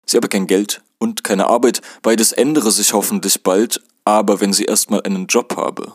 Sie 0.06 0.18
habe 0.18 0.28
kein 0.28 0.48
Geld 0.48 0.82
und 1.00 1.24
keine 1.24 1.48
Arbeit, 1.48 1.82
beides 2.02 2.34
ändere 2.34 2.72
sich 2.72 2.94
hoffentlich 2.94 3.42
bald, 3.42 3.82
aber 4.04 4.42
wenn 4.42 4.54
sie 4.54 4.66
erstmal 4.66 5.02
einen 5.04 5.28
Job 5.28 5.56
habe, 5.56 5.94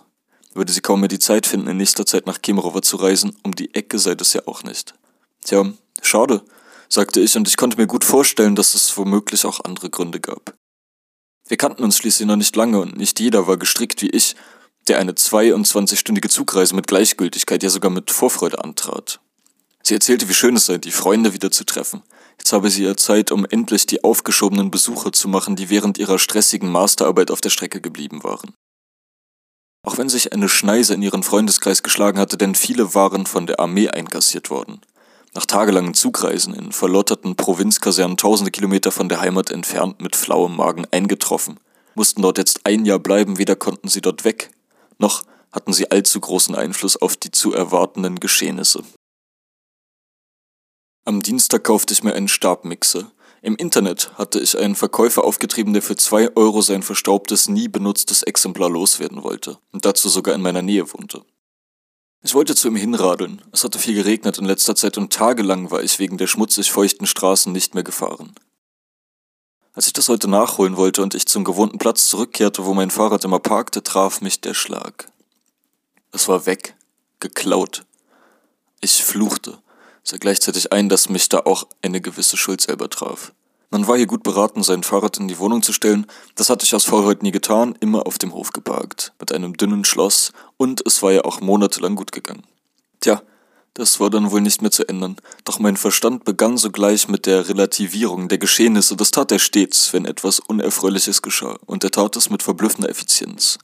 würde 0.55 0.73
sie 0.73 0.81
kaum 0.81 1.01
mehr 1.01 1.09
die 1.09 1.19
Zeit 1.19 1.47
finden, 1.47 1.69
in 1.69 1.77
nächster 1.77 2.07
Zeit 2.07 2.27
nach 2.27 2.41
Kemerovo 2.41 2.81
zu 2.81 2.97
reisen, 2.97 3.37
um 3.43 3.55
die 3.55 3.75
Ecke 3.75 3.99
sei 3.99 4.15
das 4.15 4.33
ja 4.33 4.43
auch 4.47 4.63
nicht. 4.63 4.95
Tja, 5.45 5.71
schade, 6.01 6.43
sagte 6.89 7.21
ich, 7.21 7.37
und 7.37 7.47
ich 7.47 7.59
konnte 7.59 7.77
mir 7.77 7.87
gut 7.87 8.05
vorstellen, 8.05 8.57
dass 8.57 8.75
es 8.75 8.97
womöglich 8.97 9.45
auch 9.45 9.61
andere 9.63 9.91
Gründe 9.91 10.21
gab. 10.21 10.55
Wir 11.49 11.57
kannten 11.57 11.85
uns 11.85 11.97
schließlich 11.97 12.27
noch 12.27 12.37
nicht 12.37 12.57
lange 12.57 12.81
und 12.81 12.97
nicht 12.97 13.21
jeder 13.21 13.47
war 13.47 13.57
gestrickt 13.57 14.03
wie 14.03 14.11
ich, 14.11 14.35
der 14.89 14.99
eine 14.99 15.13
22-stündige 15.13 16.29
Zugreise 16.29 16.75
mit 16.75 16.87
Gleichgültigkeit, 16.87 17.63
ja 17.63 17.71
sogar 17.71 17.91
mit 17.91 18.11
Vorfreude 18.11 18.63
antrat. 18.63 19.21
Sie 19.83 19.95
erzählte, 19.95 20.29
wie 20.29 20.35
schön 20.35 20.57
es 20.57 20.67
sei, 20.67 20.79
die 20.79 20.91
Freunde 20.91 21.33
wieder 21.33 21.53
zu 21.53 21.65
treffen. 21.65 22.03
Jetzt 22.39 22.53
habe 22.53 22.71
sie 22.71 22.85
ja 22.85 22.97
Zeit, 22.97 23.31
um 23.31 23.47
endlich 23.47 23.87
die 23.87 24.03
aufgeschobenen 24.03 24.71
Besuche 24.71 25.13
zu 25.13 25.29
machen, 25.29 25.55
die 25.55 25.71
während 25.71 25.99
ihrer 25.99 26.19
stressigen 26.19 26.71
Masterarbeit 26.71 27.31
auf 27.31 27.41
der 27.41 27.51
Strecke 27.51 27.81
geblieben 27.81 28.25
waren. 28.25 28.55
Auch 29.85 29.99
wenn 29.99 30.09
sich 30.09 30.33
eine 30.33 30.49
Schneise 30.49 30.95
in 30.95 31.03
ihren 31.03 31.23
Freundeskreis 31.23 31.85
geschlagen 31.85 32.19
hatte, 32.19 32.37
denn 32.37 32.57
viele 32.57 32.95
waren 32.95 33.27
von 33.27 33.47
der 33.47 33.61
Armee 33.61 33.89
einkassiert 33.89 34.51
worden. 34.51 34.81
Nach 35.37 35.45
tagelangen 35.45 35.93
Zugreisen 35.93 36.55
in 36.55 36.73
verlotterten 36.73 37.37
Provinzkasernen 37.37 38.17
tausende 38.17 38.51
Kilometer 38.51 38.91
von 38.91 39.11
der 39.11 39.21
Heimat 39.21 39.51
entfernt 39.51 40.01
mit 40.01 40.17
flauem 40.17 40.57
Magen 40.57 40.87
eingetroffen, 40.91 41.61
mussten 41.95 42.23
dort 42.23 42.39
jetzt 42.39 42.61
ein 42.65 42.87
Jahr 42.87 42.99
bleiben, 42.99 43.37
weder 43.37 43.55
konnten 43.55 43.89
sie 43.89 44.01
dort 44.01 44.25
weg, 44.25 44.51
noch 44.97 45.25
hatten 45.53 45.75
sie 45.75 45.91
allzu 45.91 46.21
großen 46.21 46.55
Einfluss 46.55 46.97
auf 46.97 47.19
die 47.19 47.31
zu 47.33 47.53
erwartenden 47.53 48.19
Geschehnisse. 48.19 48.83
Am 51.05 51.21
Dienstag 51.21 51.65
kaufte 51.65 51.93
ich 51.93 52.03
mir 52.03 52.15
einen 52.15 52.29
Stabmixer. 52.29 53.13
Im 53.43 53.57
Internet 53.57 54.13
hatte 54.15 54.41
ich 54.41 54.57
einen 54.57 54.75
Verkäufer 54.75 55.23
aufgetrieben, 55.23 55.75
der 55.75 55.83
für 55.83 55.97
zwei 55.97 56.35
Euro 56.35 56.63
sein 56.63 56.83
verstaubtes, 56.83 57.47
nie 57.51 57.69
benutztes 57.69 58.23
Exemplar 58.23 58.71
loswerden 58.71 59.23
wollte 59.23 59.59
und 59.71 59.85
dazu 59.85 60.09
sogar 60.09 60.35
in 60.35 60.41
meiner 60.41 60.63
Nähe 60.63 60.91
wohnte. 60.95 61.27
Ich 62.27 62.35
wollte 62.35 62.57
zu 62.57 62.67
ihm 62.67 62.75
hinradeln. 62.75 63.41
Es 63.53 63.63
hatte 63.63 63.79
viel 63.79 63.95
geregnet 63.95 64.39
in 64.39 64.47
letzter 64.47 64.75
Zeit 64.75 64.99
und 64.99 65.13
tagelang 65.13 65.71
war 65.71 65.85
ich 65.85 66.01
wegen 66.01 66.19
der 66.19 66.27
schmutzig 66.27 66.73
feuchten 66.73 67.07
Straßen 67.07 67.53
nicht 67.53 67.75
mehr 67.75 67.85
gefahren. 67.85 68.35
Als 69.75 69.87
ich 69.87 69.93
das 69.93 70.09
heute 70.09 70.27
nachholen 70.27 70.77
wollte 70.77 71.05
und 71.05 71.15
ich 71.15 71.29
zum 71.29 71.45
gewohnten 71.45 71.79
Platz 71.79 72.09
zurückkehrte, 72.09 72.67
wo 72.67 72.75
mein 72.75 72.91
Fahrrad 72.91 73.25
immer 73.25 73.39
parkte, 73.39 73.85
traf 73.85 74.23
mich 74.23 74.41
der 74.41 74.55
Schlag. 74.55 75.09
Es 76.11 76.27
war 76.27 76.47
weg, 76.47 76.75
geklaut. 77.21 77.85
Ich 78.81 79.05
fluchte 79.05 79.61
sah 80.03 80.17
gleichzeitig 80.17 80.73
ein, 80.73 80.89
dass 80.89 81.09
mich 81.09 81.29
da 81.29 81.43
auch 81.45 81.69
eine 81.81 82.01
gewisse 82.01 82.37
Schuld 82.37 82.61
selber 82.61 82.91
traf. 82.91 83.33
Man 83.71 83.89
war 83.89 83.97
hier 83.97 84.07
gut 84.07 84.23
beraten, 84.23 84.63
sein 84.63 84.85
Fahrrad 84.85 85.19
in 85.19 85.27
die 85.29 85.39
Wohnung 85.39 85.63
zu 85.63 85.73
stellen. 85.73 86.07
Das 86.37 86.49
hatte 86.49 86.65
ich 86.65 86.75
aus 86.75 86.85
Faulheit 86.85 87.23
nie 87.23 87.33
getan, 87.33 87.77
immer 87.81 88.07
auf 88.07 88.17
dem 88.17 88.33
Hof 88.33 88.53
geparkt, 88.53 89.13
mit 89.19 89.33
einem 89.33 89.57
dünnen 89.57 89.85
Schloss, 89.85 90.33
und 90.57 90.83
es 90.87 91.03
war 91.03 91.13
ja 91.13 91.25
auch 91.25 91.41
monatelang 91.41 91.97
gut 91.97 92.13
gegangen. 92.13 92.45
Tja, 93.01 93.23
das 93.75 94.01
war 94.01 94.09
dann 94.09 94.31
wohl 94.31 94.41
nicht 94.41 94.63
mehr 94.63 94.71
zu 94.71 94.89
ändern, 94.89 95.17
doch 95.45 95.59
mein 95.59 95.77
Verstand 95.77 96.25
begann 96.25 96.57
sogleich 96.57 97.09
mit 97.09 97.27
der 97.27 97.49
Relativierung 97.49 98.29
der 98.29 98.39
Geschehnisse, 98.39 98.97
das 98.97 99.11
tat 99.11 99.31
er 99.31 99.39
stets, 99.39 99.93
wenn 99.93 100.07
etwas 100.07 100.41
Unerfreuliches 100.41 101.21
geschah, 101.21 101.59
und 101.67 101.85
er 101.85 101.91
tat 101.91 102.17
es 102.17 102.31
mit 102.31 102.43
verblüffender 102.43 102.89
Effizienz. 102.89 103.59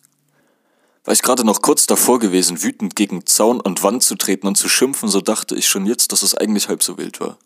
War 1.05 1.14
ich 1.14 1.22
gerade 1.22 1.44
noch 1.44 1.62
kurz 1.62 1.87
davor 1.87 2.18
gewesen, 2.18 2.62
wütend 2.62 2.94
gegen 2.94 3.26
Zaun 3.26 3.61
und 3.61 3.83
Wand 3.83 4.02
zu 4.02 4.14
treten 4.14 4.46
und 4.46 4.57
zu 4.57 4.68
schimpfen, 4.68 5.09
so 5.09 5.20
dachte 5.20 5.57
ich 5.57 5.66
schon 5.66 5.87
jetzt, 5.87 6.12
dass 6.12 6.22
es 6.22 6.35
eigentlich 6.35 6.68
halb 6.68 6.83
so 6.83 6.98
wild 6.98 7.18
war. 7.18 7.38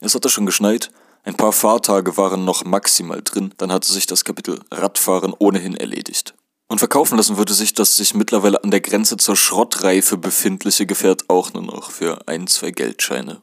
Es 0.00 0.14
hatte 0.14 0.28
schon 0.28 0.46
geschneit, 0.46 0.90
ein 1.24 1.34
paar 1.34 1.52
Fahrtage 1.52 2.16
waren 2.16 2.44
noch 2.44 2.64
maximal 2.64 3.22
drin, 3.22 3.52
dann 3.56 3.72
hatte 3.72 3.92
sich 3.92 4.06
das 4.06 4.24
Kapitel 4.24 4.60
Radfahren 4.70 5.34
ohnehin 5.36 5.76
erledigt. 5.76 6.34
Und 6.68 6.78
verkaufen 6.78 7.16
lassen 7.16 7.36
würde 7.36 7.54
sich 7.54 7.74
das 7.74 7.96
sich 7.96 8.14
mittlerweile 8.14 8.62
an 8.64 8.70
der 8.70 8.80
Grenze 8.80 9.16
zur 9.16 9.36
Schrottreife 9.36 10.16
befindliche 10.16 10.86
Gefährt 10.86 11.28
auch 11.28 11.52
nur 11.52 11.62
noch 11.62 11.90
für 11.90 12.26
ein, 12.26 12.46
zwei 12.46 12.70
Geldscheine. 12.70 13.42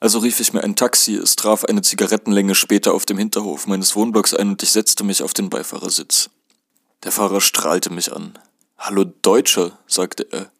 Also 0.00 0.20
rief 0.20 0.38
ich 0.38 0.52
mir 0.52 0.62
ein 0.62 0.76
Taxi, 0.76 1.16
es 1.16 1.34
traf 1.34 1.64
eine 1.64 1.82
Zigarettenlänge 1.82 2.54
später 2.54 2.94
auf 2.94 3.04
dem 3.04 3.18
Hinterhof 3.18 3.66
meines 3.66 3.96
Wohnblocks 3.96 4.32
ein 4.32 4.50
und 4.50 4.62
ich 4.62 4.70
setzte 4.70 5.02
mich 5.02 5.24
auf 5.24 5.34
den 5.34 5.50
Beifahrersitz. 5.50 6.30
Der 7.02 7.10
Fahrer 7.10 7.40
strahlte 7.40 7.90
mich 7.90 8.12
an. 8.12 8.38
Hallo 8.78 9.04
Deutscher, 9.04 9.76
sagte 9.88 10.28
er. 10.30 10.52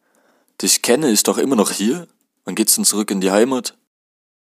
Dich 0.61 0.83
kenne 0.83 1.11
ich 1.11 1.23
doch 1.23 1.38
immer 1.38 1.55
noch 1.55 1.71
hier? 1.71 2.09
Wann 2.45 2.57
geht's 2.57 2.75
denn 2.75 2.85
zurück 2.85 3.12
in 3.12 3.21
die 3.21 3.31
Heimat? 3.31 3.77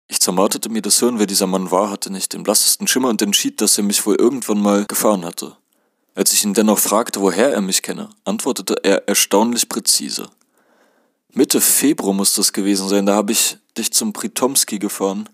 Ich 0.07 0.21
zermartete 0.21 0.71
mir 0.71 0.81
das 0.81 1.01
Hirn, 1.01 1.19
wer 1.19 1.27
dieser 1.27 1.47
Mann 1.47 1.71
war, 1.71 1.91
hatte 1.91 2.11
nicht 2.11 2.33
den 2.33 2.43
blassesten 2.43 2.89
Schimmer 2.89 3.11
und 3.11 3.21
entschied, 3.21 3.61
dass 3.61 3.77
er 3.77 3.85
mich 3.85 4.07
wohl 4.07 4.17
irgendwann 4.17 4.61
mal 4.61 4.87
gefahren 4.87 5.27
hatte. 5.27 5.58
Als 6.19 6.33
ich 6.33 6.43
ihn 6.43 6.53
dennoch 6.53 6.81
fragte, 6.81 7.21
woher 7.21 7.53
er 7.53 7.61
mich 7.61 7.81
kenne, 7.81 8.11
antwortete 8.25 8.75
er 8.83 9.07
erstaunlich 9.07 9.69
präzise. 9.69 10.29
Mitte 11.33 11.61
Februar 11.61 12.13
muss 12.13 12.35
das 12.35 12.53
gewesen 12.53 12.89
sein, 12.89 13.07
da 13.07 13.15
habe 13.15 13.31
ich 13.31 13.59
dich 13.77 13.93
zum 13.93 14.13
Pritomski 14.13 14.81
gefahren. 14.81 15.29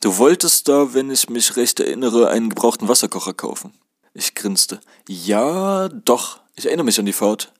Du 0.00 0.16
wolltest 0.16 0.68
da, 0.68 0.94
wenn 0.94 1.10
ich 1.10 1.28
mich 1.28 1.56
recht 1.56 1.80
erinnere, 1.80 2.30
einen 2.30 2.48
gebrauchten 2.48 2.88
Wasserkocher 2.88 3.34
kaufen. 3.34 3.74
Ich 4.14 4.34
grinste. 4.34 4.80
Ja, 5.06 5.90
doch, 5.90 6.40
ich 6.56 6.64
erinnere 6.64 6.86
mich 6.86 6.98
an 6.98 7.04
die 7.04 7.12
Fahrt. 7.12 7.52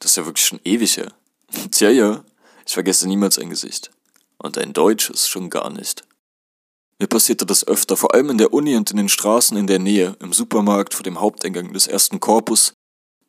Das 0.00 0.10
ist 0.10 0.16
ja 0.16 0.26
wirklich 0.26 0.46
schon 0.46 0.60
ewig 0.64 0.96
her. 0.96 1.12
Tja, 1.70 1.90
ja, 1.90 2.24
ich 2.66 2.74
vergesse 2.74 3.06
niemals 3.06 3.38
ein 3.38 3.50
Gesicht. 3.50 3.92
Und 4.38 4.58
ein 4.58 4.72
deutsches 4.72 5.28
schon 5.28 5.48
gar 5.48 5.70
nicht. 5.70 6.02
Mir 7.04 7.08
passierte 7.08 7.44
das 7.44 7.68
öfter, 7.68 7.98
vor 7.98 8.14
allem 8.14 8.30
in 8.30 8.38
der 8.38 8.54
Uni 8.54 8.74
und 8.76 8.90
in 8.90 8.96
den 8.96 9.10
Straßen 9.10 9.58
in 9.58 9.66
der 9.66 9.78
Nähe, 9.78 10.16
im 10.20 10.32
Supermarkt 10.32 10.94
vor 10.94 11.02
dem 11.02 11.20
Haupteingang 11.20 11.70
des 11.74 11.86
ersten 11.86 12.18
Korpus 12.18 12.72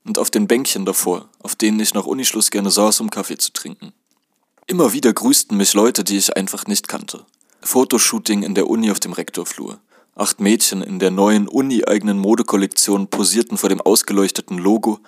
und 0.05 0.17
auf 0.17 0.31
den 0.31 0.47
Bänkchen 0.47 0.85
davor, 0.85 1.27
auf 1.39 1.57
denen 1.57 1.81
ich 1.81 1.93
nach 1.93 2.05
Unischluss 2.05 2.51
gerne 2.51 2.71
saß, 2.71 3.01
um 3.01 3.09
Kaffee 3.09 3.37
zu 3.37 3.51
trinken. 3.51 3.91
Immer 4.65 4.93
wieder 4.93 5.11
grüßten 5.11 5.57
mich 5.57 5.73
Leute, 5.73 6.05
die 6.05 6.15
ich 6.15 6.37
einfach 6.37 6.67
nicht 6.67 6.87
kannte. 6.87 7.25
Fotoshooting 7.63 8.43
in 8.43 8.55
der 8.55 8.69
Uni 8.69 8.91
auf 8.91 9.01
dem 9.01 9.11
Rektorflur. 9.11 9.81
Acht 10.15 10.39
Mädchen 10.39 10.81
in 10.81 10.99
der 10.99 11.11
neuen 11.11 11.49
Uni-eigenen 11.49 12.17
Modekollektion 12.17 13.09
posierten 13.09 13.57
vor 13.57 13.67
dem 13.67 13.81
ausgeleuchteten 13.81 14.57
Logo 14.57 15.01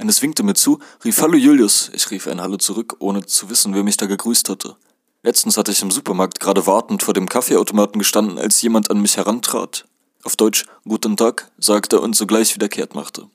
eines 0.00 0.22
winkte 0.22 0.44
mir 0.44 0.54
zu, 0.54 0.78
rief 1.04 1.20
Hallo 1.20 1.36
Julius. 1.36 1.90
Ich 1.92 2.08
rief 2.12 2.28
ein 2.28 2.40
Hallo 2.40 2.56
zurück, 2.56 2.94
ohne 3.00 3.26
zu 3.26 3.50
wissen, 3.50 3.74
wer 3.74 3.82
mich 3.82 3.96
da 3.96 4.06
gegrüßt 4.06 4.48
hatte. 4.48 4.76
Letztens 5.22 5.56
hatte 5.56 5.72
ich 5.72 5.82
im 5.82 5.90
Supermarkt 5.90 6.38
gerade 6.38 6.66
wartend 6.66 7.02
vor 7.02 7.12
dem 7.12 7.28
Kaffeeautomaten 7.28 7.98
gestanden, 7.98 8.38
als 8.38 8.62
jemand 8.62 8.90
an 8.90 9.00
mich 9.00 9.16
herantrat. 9.16 9.86
Auf 10.22 10.36
Deutsch 10.36 10.66
Guten 10.84 11.16
Tag 11.16 11.50
sagte 11.58 12.00
und 12.00 12.14
sogleich 12.14 12.54
wieder 12.54 12.68
kehrt 12.68 12.94
machte. 12.94 13.28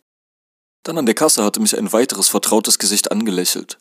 Dann 0.84 0.98
an 0.98 1.06
der 1.06 1.16
Kasse 1.16 1.44
hatte 1.44 1.60
mich 1.60 1.78
ein 1.78 1.92
weiteres 1.92 2.30
vertrautes 2.30 2.80
Gesicht 2.80 3.12
angelächelt. 3.12 3.80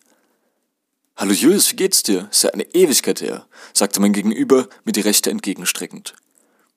Hallo 1.17 1.33
Julius, 1.33 1.71
wie 1.71 1.77
geht's 1.77 2.03
dir? 2.03 2.29
Ist 2.31 2.43
ja 2.43 2.51
eine 2.51 2.75
Ewigkeit 2.75 3.21
her, 3.21 3.47
sagte 3.73 4.01
mein 4.01 4.13
Gegenüber, 4.13 4.69
mir 4.85 4.93
die 4.93 5.01
Rechte 5.01 5.31
entgegenstreckend. 5.31 6.15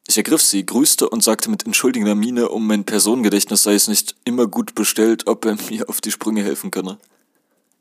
Ich 0.07 0.17
ergriff 0.17 0.41
sie, 0.41 0.65
grüßte 0.65 1.09
und 1.09 1.23
sagte 1.23 1.49
mit 1.49 1.65
entschuldigender 1.65 2.13
Miene, 2.13 2.49
um 2.49 2.67
mein 2.67 2.85
Personengedächtnis 2.85 3.63
sei 3.63 3.73
es 3.73 3.87
nicht 3.87 4.15
immer 4.25 4.45
gut 4.45 4.75
bestellt, 4.75 5.25
ob 5.25 5.45
er 5.45 5.55
mir 5.69 5.89
auf 5.89 6.01
die 6.01 6.11
Sprünge 6.11 6.43
helfen 6.43 6.69
könne. 6.69 6.99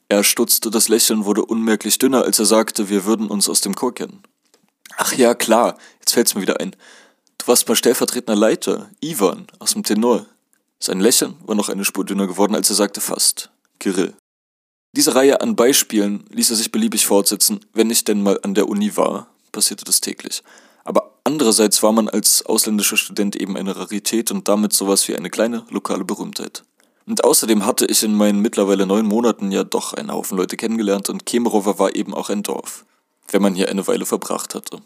Er 0.08 0.22
stutzte, 0.22 0.70
das 0.70 0.88
Lächeln 0.88 1.24
wurde 1.24 1.44
unmerklich 1.44 1.98
dünner, 1.98 2.22
als 2.24 2.38
er 2.38 2.44
sagte, 2.44 2.88
wir 2.88 3.04
würden 3.04 3.28
uns 3.28 3.48
aus 3.48 3.60
dem 3.60 3.74
Chor 3.74 3.94
kennen. 3.94 4.22
Ach 4.96 5.12
ja, 5.14 5.34
klar, 5.34 5.78
jetzt 6.00 6.12
fällt's 6.12 6.34
mir 6.34 6.42
wieder 6.42 6.60
ein. 6.60 6.76
Du 7.38 7.46
warst 7.46 7.66
mal 7.68 7.74
stellvertretender 7.74 8.36
Leiter, 8.36 8.90
Ivan, 9.00 9.46
aus 9.58 9.72
dem 9.72 9.82
Tenor. 9.82 10.26
Sein 10.78 11.00
Lächeln 11.00 11.36
war 11.44 11.54
noch 11.54 11.68
eine 11.68 11.84
Spur 11.84 12.04
dünner 12.04 12.26
geworden, 12.26 12.54
als 12.54 12.68
er 12.68 12.76
sagte 12.76 13.00
fast. 13.00 13.50
Kirill. 13.80 14.14
Diese 14.92 15.14
Reihe 15.14 15.40
an 15.40 15.56
Beispielen 15.56 16.24
ließ 16.30 16.50
er 16.50 16.56
sich 16.56 16.70
beliebig 16.70 17.06
fortsetzen, 17.06 17.60
wenn 17.72 17.90
ich 17.90 18.04
denn 18.04 18.22
mal 18.22 18.38
an 18.42 18.54
der 18.54 18.68
Uni 18.68 18.96
war, 18.96 19.26
passierte 19.50 19.84
das 19.84 20.00
täglich. 20.00 20.42
Aber 20.84 21.18
andererseits 21.24 21.82
war 21.82 21.92
man 21.92 22.08
als 22.08 22.46
ausländischer 22.46 22.96
Student 22.96 23.34
eben 23.34 23.56
eine 23.56 23.74
Rarität 23.74 24.30
und 24.30 24.46
damit 24.46 24.72
sowas 24.72 25.08
wie 25.08 25.16
eine 25.16 25.30
kleine 25.30 25.64
lokale 25.70 26.04
Berühmtheit. 26.04 26.62
Und 27.06 27.24
außerdem 27.24 27.66
hatte 27.66 27.86
ich 27.86 28.02
in 28.02 28.14
meinen 28.14 28.40
mittlerweile 28.40 28.86
neun 28.86 29.06
Monaten 29.06 29.52
ja 29.52 29.64
doch 29.64 29.92
einen 29.92 30.12
Haufen 30.12 30.38
Leute 30.38 30.56
kennengelernt 30.56 31.10
und 31.10 31.26
Kemerovo 31.26 31.78
war 31.78 31.94
eben 31.94 32.14
auch 32.14 32.30
ein 32.30 32.42
Dorf, 32.42 32.84
wenn 33.30 33.42
man 33.42 33.54
hier 33.54 33.68
eine 33.68 33.86
Weile 33.86 34.06
verbracht 34.06 34.54
hatte. 34.54 34.78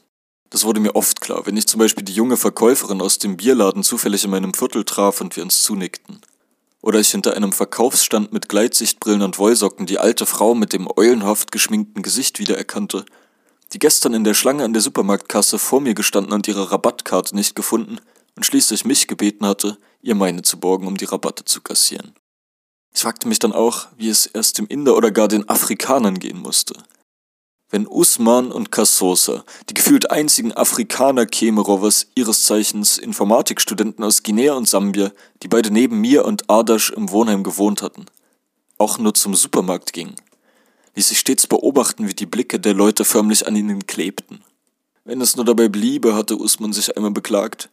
Das 0.51 0.65
wurde 0.65 0.81
mir 0.81 0.97
oft 0.97 1.21
klar, 1.21 1.47
wenn 1.47 1.57
ich 1.57 1.67
zum 1.67 1.79
Beispiel 1.79 2.05
die 2.05 2.15
junge 2.15 2.37
Verkäuferin 2.37 3.03
aus 3.03 3.19
dem 3.19 3.37
Bierladen 3.37 3.83
zufällig 3.83 4.25
in 4.25 4.31
meinem 4.31 4.55
Viertel 4.55 4.85
traf 4.85 5.21
und 5.21 5.37
wir 5.37 5.45
uns 5.45 5.63
zunickten. 5.63 6.21
Oder 6.81 7.01
ich 7.01 7.11
hinter 7.11 7.35
einem 7.37 7.53
Verkaufsstand 7.53 8.33
mit 8.33 8.49
Gleitsichtbrillen 8.49 9.23
und 9.23 9.39
Wollsocken 9.39 9.87
die 9.87 9.99
alte 9.99 10.27
Frau 10.27 10.55
mit 10.55 10.73
dem 10.73 10.89
eulenhaft 10.97 11.53
geschminkten 11.53 12.03
Gesicht 12.03 12.39
wiedererkannte 12.39 13.05
die 13.73 13.79
gestern 13.79 14.15
in 14.15 14.25
der 14.25 14.35
Schlange 14.35 14.65
an 14.65 14.73
der 14.73 14.83
Supermarktkasse 14.83 15.59
vor 15.59 15.81
mir 15.81 15.95
gestanden 15.95 16.33
und 16.33 16.49
ihre 16.49 16.71
Rabattkarte 16.71 17.35
nicht 17.35 17.55
gefunden 17.55 17.99
und 18.37 18.47
schließlich 18.47 18.85
mich 18.85 19.07
gebeten 19.09 19.47
hatte, 19.47 19.77
ihr 20.03 20.15
meine 20.15 20.43
zu 20.43 20.59
borgen, 20.59 20.87
um 20.87 20.97
die 20.97 21.05
Rabatte 21.05 21.45
zu 21.45 21.61
kassieren. 21.61 22.15
Ich 22.95 23.03
fragte 23.03 23.29
mich 23.29 23.39
dann 23.39 23.53
auch, 23.53 23.89
wie 23.97 24.09
es 24.09 24.27
erst 24.27 24.59
dem 24.59 24.67
Inder 24.67 24.97
oder 24.97 25.11
gar 25.11 25.29
den 25.29 25.49
Afrikanern 25.49 26.19
gehen 26.19 26.41
musste. 26.41 26.75
Wenn 27.71 27.87
Usman 27.87 28.51
und 28.51 28.73
Kassosa, 28.73 29.45
die 29.69 29.75
gefühlt 29.75 30.11
einzigen 30.11 30.55
Afrikaner 30.55 31.27
Kemerovers, 31.27 32.07
ihres 32.15 32.45
Zeichens 32.45 32.97
Informatikstudenten 32.97 34.03
aus 34.03 34.23
Guinea 34.23 34.55
und 34.55 34.67
Sambia, 34.67 35.13
die 35.43 35.49
beide 35.49 35.71
neben 35.71 36.01
mir 36.01 36.25
und 36.25 36.49
Ardash 36.49 36.91
im 36.91 37.11
Wohnheim 37.11 37.43
gewohnt 37.43 37.83
hatten, 37.83 38.07
auch 38.79 38.99
nur 38.99 39.13
zum 39.13 39.35
Supermarkt 39.35 39.93
gingen, 39.93 40.17
ließ 40.95 41.09
sich 41.09 41.19
stets 41.19 41.47
beobachten, 41.47 42.09
wie 42.09 42.15
die 42.15 42.27
Blicke 42.27 42.59
der 42.59 42.73
Leute 42.73 43.05
förmlich 43.05 43.47
an 43.47 43.55
ihnen 43.55 43.87
klebten. 43.87 44.43
Wenn 45.05 45.21
es 45.21 45.37
nur 45.37 45.45
dabei 45.45 45.69
bliebe, 45.69 46.15
hatte 46.15 46.37
Usman 46.37 46.73
sich 46.73 46.97
einmal 46.97 47.11
beklagt. 47.11 47.69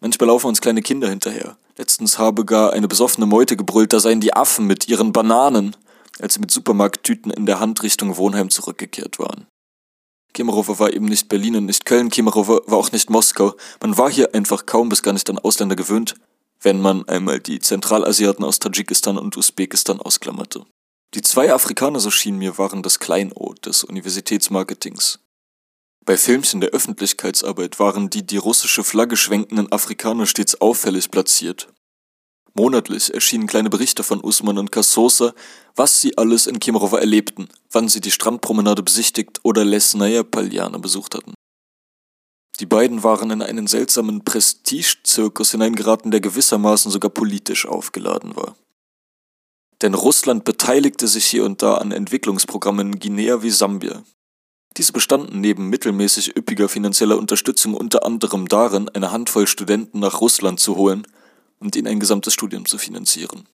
Manchmal 0.00 0.28
laufen 0.28 0.48
uns 0.48 0.60
kleine 0.60 0.82
Kinder 0.82 1.08
hinterher. 1.08 1.56
Letztens 1.76 2.18
habe 2.18 2.44
gar 2.44 2.72
eine 2.72 2.88
besoffene 2.88 3.26
Meute 3.26 3.56
gebrüllt, 3.56 3.92
da 3.92 4.00
seien 4.00 4.20
die 4.20 4.34
Affen 4.34 4.66
mit 4.66 4.88
ihren 4.88 5.12
Bananen, 5.12 5.76
als 6.20 6.34
sie 6.34 6.40
mit 6.40 6.50
Supermarkttüten 6.50 7.30
in 7.30 7.46
der 7.46 7.60
Hand 7.60 7.82
Richtung 7.82 8.16
Wohnheim 8.16 8.50
zurückgekehrt 8.50 9.18
waren. 9.18 9.46
Kemerovo 10.32 10.78
war 10.78 10.92
eben 10.92 11.06
nicht 11.06 11.28
Berlin 11.28 11.56
und 11.56 11.66
nicht 11.66 11.84
Köln, 11.84 12.10
Kemerovo 12.10 12.60
war 12.66 12.78
auch 12.78 12.92
nicht 12.92 13.08
Moskau. 13.08 13.54
Man 13.80 13.96
war 13.96 14.10
hier 14.10 14.34
einfach 14.34 14.66
kaum 14.66 14.88
bis 14.88 15.02
gar 15.02 15.12
nicht 15.12 15.30
an 15.30 15.38
Ausländer 15.38 15.76
gewöhnt, 15.76 16.16
wenn 16.60 16.80
man 16.80 17.08
einmal 17.08 17.40
die 17.40 17.60
Zentralasiaten 17.60 18.44
aus 18.44 18.58
Tadschikistan 18.58 19.16
und 19.16 19.36
Usbekistan 19.36 20.00
ausklammerte. 20.00 20.66
Die 21.14 21.22
zwei 21.22 21.52
Afrikaner, 21.52 22.00
so 22.00 22.10
schien 22.10 22.38
mir, 22.38 22.58
waren 22.58 22.82
das 22.82 22.98
Kleinod 22.98 23.64
des 23.66 23.84
Universitätsmarketings. 23.84 25.20
Bei 26.06 26.18
Filmchen 26.18 26.60
der 26.60 26.70
Öffentlichkeitsarbeit 26.70 27.78
waren 27.78 28.10
die 28.10 28.26
die 28.26 28.36
russische 28.36 28.84
Flagge 28.84 29.16
schwenkenden 29.16 29.72
Afrikaner 29.72 30.26
stets 30.26 30.60
auffällig 30.60 31.10
platziert. 31.10 31.68
Monatlich 32.52 33.12
erschienen 33.14 33.46
kleine 33.46 33.70
Berichte 33.70 34.02
von 34.02 34.22
Usman 34.22 34.58
und 34.58 34.70
Kassosa, 34.70 35.34
was 35.74 36.02
sie 36.02 36.16
alles 36.18 36.46
in 36.46 36.60
Kemerovo 36.60 36.96
erlebten, 36.96 37.48
wann 37.72 37.88
sie 37.88 38.02
die 38.02 38.10
Strandpromenade 38.10 38.82
besichtigt 38.82 39.40
oder 39.44 39.64
Lesnaya 39.64 40.22
Paljana 40.22 40.78
besucht 40.78 41.14
hatten. 41.14 41.32
Die 42.60 42.66
beiden 42.66 43.02
waren 43.02 43.30
in 43.30 43.42
einen 43.42 43.66
seltsamen 43.66 44.24
Prestigezirkus 44.24 45.50
hineingeraten, 45.52 46.10
der 46.10 46.20
gewissermaßen 46.20 46.92
sogar 46.92 47.10
politisch 47.10 47.66
aufgeladen 47.66 48.36
war. 48.36 48.54
Denn 49.82 49.94
Russland 49.94 50.44
beteiligte 50.44 51.08
sich 51.08 51.26
hier 51.26 51.44
und 51.44 51.62
da 51.62 51.78
an 51.78 51.90
Entwicklungsprogrammen 51.90 52.92
in 52.92 53.00
Guinea 53.00 53.42
wie 53.42 53.50
Sambia. 53.50 54.04
Diese 54.76 54.92
bestanden 54.92 55.40
neben 55.40 55.68
mittelmäßig 55.68 56.36
üppiger 56.36 56.68
finanzieller 56.68 57.16
Unterstützung 57.18 57.74
unter 57.74 58.04
anderem 58.04 58.48
darin, 58.48 58.88
eine 58.88 59.12
Handvoll 59.12 59.46
Studenten 59.46 60.00
nach 60.00 60.20
Russland 60.20 60.60
zu 60.60 60.76
holen– 60.76 61.06
und 61.64 61.74
ihnen 61.76 61.88
ein 61.88 62.00
gesamtes 62.00 62.34
Studium 62.34 62.66
zu 62.66 62.78
finanzieren. 62.78 63.48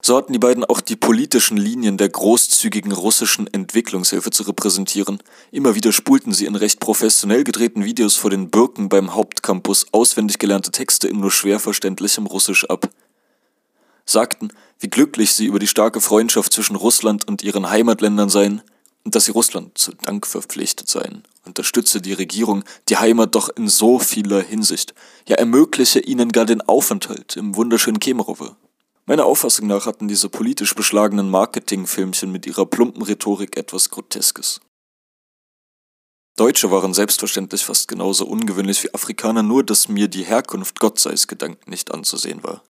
So 0.00 0.16
hatten 0.16 0.34
die 0.34 0.38
beiden 0.38 0.64
auch 0.64 0.82
die 0.82 0.96
politischen 0.96 1.56
Linien 1.56 1.96
der 1.96 2.10
großzügigen 2.10 2.92
russischen 2.92 3.52
Entwicklungshilfe 3.52 4.30
zu 4.30 4.42
repräsentieren. 4.42 5.18
Immer 5.50 5.74
wieder 5.74 5.92
spulten 5.92 6.32
sie 6.32 6.44
in 6.44 6.56
recht 6.56 6.78
professionell 6.78 7.42
gedrehten 7.42 7.84
Videos 7.84 8.14
vor 8.14 8.28
den 8.28 8.50
Birken 8.50 8.90
beim 8.90 9.14
Hauptcampus 9.14 9.86
auswendig 9.92 10.38
gelernte 10.38 10.70
Texte 10.70 11.08
in 11.08 11.20
nur 11.20 11.30
schwer 11.30 11.58
verständlichem 11.58 12.26
Russisch 12.26 12.68
ab. 12.68 12.90
Sagten, 14.04 14.52
wie 14.78 14.88
glücklich 14.88 15.32
sie 15.32 15.46
über 15.46 15.58
die 15.58 15.66
starke 15.66 16.02
Freundschaft 16.02 16.52
zwischen 16.52 16.76
Russland 16.76 17.26
und 17.26 17.42
ihren 17.42 17.70
Heimatländern 17.70 18.28
seien 18.28 18.60
und 19.04 19.14
dass 19.14 19.26
sie 19.26 19.32
Russland 19.32 19.78
zu 19.78 19.92
Dank 19.92 20.26
verpflichtet 20.26 20.88
seien 20.88 21.24
unterstütze 21.46 22.00
die 22.00 22.12
Regierung 22.12 22.64
die 22.88 22.96
Heimat 22.96 23.34
doch 23.34 23.48
in 23.48 23.68
so 23.68 23.98
vieler 23.98 24.40
Hinsicht, 24.40 24.94
ja 25.28 25.36
ermögliche 25.36 26.00
ihnen 26.00 26.32
gar 26.32 26.44
den 26.44 26.62
Aufenthalt 26.62 27.36
im 27.36 27.56
wunderschönen 27.56 28.00
Kemerowo. 28.00 28.56
Meiner 29.06 29.26
Auffassung 29.26 29.66
nach 29.66 29.86
hatten 29.86 30.08
diese 30.08 30.30
politisch 30.30 30.74
beschlagenen 30.74 31.28
Marketingfilmchen 31.28 32.32
mit 32.32 32.46
ihrer 32.46 32.64
plumpen 32.64 33.02
Rhetorik 33.02 33.56
etwas 33.56 33.90
Groteskes. 33.90 34.60
Deutsche 36.36 36.70
waren 36.70 36.94
selbstverständlich 36.94 37.64
fast 37.64 37.86
genauso 37.86 38.26
ungewöhnlich 38.26 38.82
wie 38.82 38.92
Afrikaner, 38.92 39.42
nur 39.42 39.62
dass 39.62 39.88
mir 39.88 40.08
die 40.08 40.24
Herkunft 40.24 40.80
Gott 40.80 40.98
sei's 40.98 41.28
Gedanken 41.28 41.70
nicht 41.70 41.92
anzusehen 41.92 42.42
war. 42.42 42.64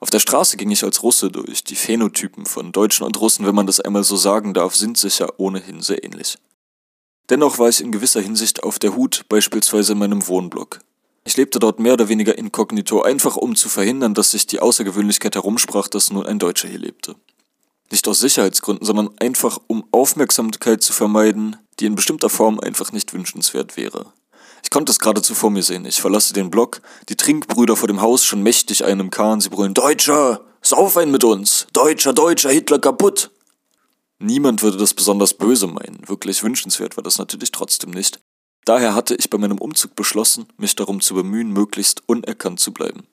Auf 0.00 0.10
der 0.10 0.20
Straße 0.20 0.56
ging 0.56 0.70
ich 0.70 0.84
als 0.84 1.02
Russe 1.02 1.30
durch, 1.30 1.64
die 1.64 1.74
Phänotypen 1.74 2.46
von 2.46 2.70
Deutschen 2.70 3.04
und 3.04 3.20
Russen, 3.20 3.46
wenn 3.46 3.54
man 3.54 3.66
das 3.66 3.80
einmal 3.80 4.04
so 4.04 4.16
sagen 4.16 4.54
darf, 4.54 4.76
sind 4.76 4.96
sicher 4.96 5.38
ohnehin 5.38 5.80
sehr 5.80 6.04
ähnlich. 6.04 6.38
Dennoch 7.30 7.58
war 7.58 7.68
ich 7.68 7.80
in 7.80 7.92
gewisser 7.92 8.20
Hinsicht 8.20 8.62
auf 8.62 8.78
der 8.78 8.94
Hut, 8.94 9.24
beispielsweise 9.28 9.92
in 9.92 9.98
meinem 9.98 10.26
Wohnblock. 10.28 10.80
Ich 11.24 11.36
lebte 11.36 11.58
dort 11.58 11.78
mehr 11.78 11.92
oder 11.92 12.08
weniger 12.08 12.38
inkognito, 12.38 13.02
einfach 13.02 13.36
um 13.36 13.54
zu 13.54 13.68
verhindern, 13.68 14.14
dass 14.14 14.30
sich 14.30 14.46
die 14.46 14.60
Außergewöhnlichkeit 14.60 15.34
herumsprach, 15.34 15.88
dass 15.88 16.10
nun 16.10 16.24
ein 16.24 16.38
Deutscher 16.38 16.68
hier 16.68 16.78
lebte. 16.78 17.16
Nicht 17.90 18.06
aus 18.08 18.20
Sicherheitsgründen, 18.20 18.86
sondern 18.86 19.10
einfach 19.18 19.58
um 19.66 19.84
Aufmerksamkeit 19.90 20.82
zu 20.82 20.92
vermeiden, 20.92 21.56
die 21.80 21.86
in 21.86 21.96
bestimmter 21.96 22.30
Form 22.30 22.60
einfach 22.60 22.92
nicht 22.92 23.12
wünschenswert 23.12 23.76
wäre. 23.76 24.12
Ich 24.62 24.70
konnte 24.70 24.92
es 24.92 24.98
geradezu 24.98 25.34
vor 25.34 25.50
mir 25.50 25.62
sehen. 25.62 25.84
Ich 25.84 26.00
verlasse 26.00 26.32
den 26.32 26.50
Block, 26.50 26.80
die 27.08 27.16
Trinkbrüder 27.16 27.76
vor 27.76 27.88
dem 27.88 28.00
Haus 28.00 28.24
schon 28.24 28.42
mächtig 28.42 28.84
einem 28.84 29.10
Kahn, 29.10 29.40
sie 29.40 29.48
brüllen 29.48 29.74
Deutscher, 29.74 30.44
sauf 30.62 30.96
ein 30.96 31.10
mit 31.10 31.24
uns, 31.24 31.66
Deutscher, 31.72 32.12
Deutscher, 32.12 32.50
Hitler 32.50 32.78
kaputt. 32.78 33.30
Niemand 34.18 34.62
würde 34.62 34.78
das 34.78 34.94
besonders 34.94 35.34
böse 35.34 35.68
meinen, 35.68 36.08
wirklich 36.08 36.42
wünschenswert 36.42 36.96
war 36.96 37.04
das 37.04 37.18
natürlich 37.18 37.52
trotzdem 37.52 37.90
nicht. 37.90 38.20
Daher 38.64 38.94
hatte 38.94 39.14
ich 39.14 39.30
bei 39.30 39.38
meinem 39.38 39.58
Umzug 39.58 39.94
beschlossen, 39.94 40.46
mich 40.58 40.74
darum 40.76 41.00
zu 41.00 41.14
bemühen, 41.14 41.52
möglichst 41.52 42.02
unerkannt 42.06 42.60
zu 42.60 42.72
bleiben. 42.72 43.06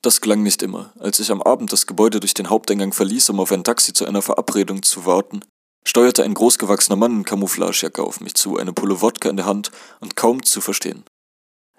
Das 0.00 0.20
gelang 0.20 0.42
nicht 0.42 0.62
immer. 0.62 0.92
Als 0.98 1.18
ich 1.18 1.32
am 1.32 1.42
Abend 1.42 1.72
das 1.72 1.86
Gebäude 1.86 2.20
durch 2.20 2.32
den 2.32 2.48
Haupteingang 2.48 2.92
verließ, 2.92 3.28
um 3.30 3.40
auf 3.40 3.50
ein 3.50 3.64
Taxi 3.64 3.92
zu 3.92 4.06
einer 4.06 4.22
Verabredung 4.22 4.82
zu 4.82 5.04
warten, 5.04 5.40
steuerte 5.88 6.24
ein 6.24 6.34
großgewachsener 6.34 6.96
Mann 6.96 7.18
in 7.18 7.24
Camouflagejacke 7.24 8.02
auf 8.02 8.20
mich 8.20 8.34
zu, 8.34 8.56
eine 8.56 8.72
Pulle 8.72 9.00
Wodka 9.00 9.28
in 9.28 9.36
der 9.36 9.46
Hand 9.46 9.70
und 10.00 10.16
kaum 10.16 10.42
zu 10.42 10.60
verstehen. 10.60 11.04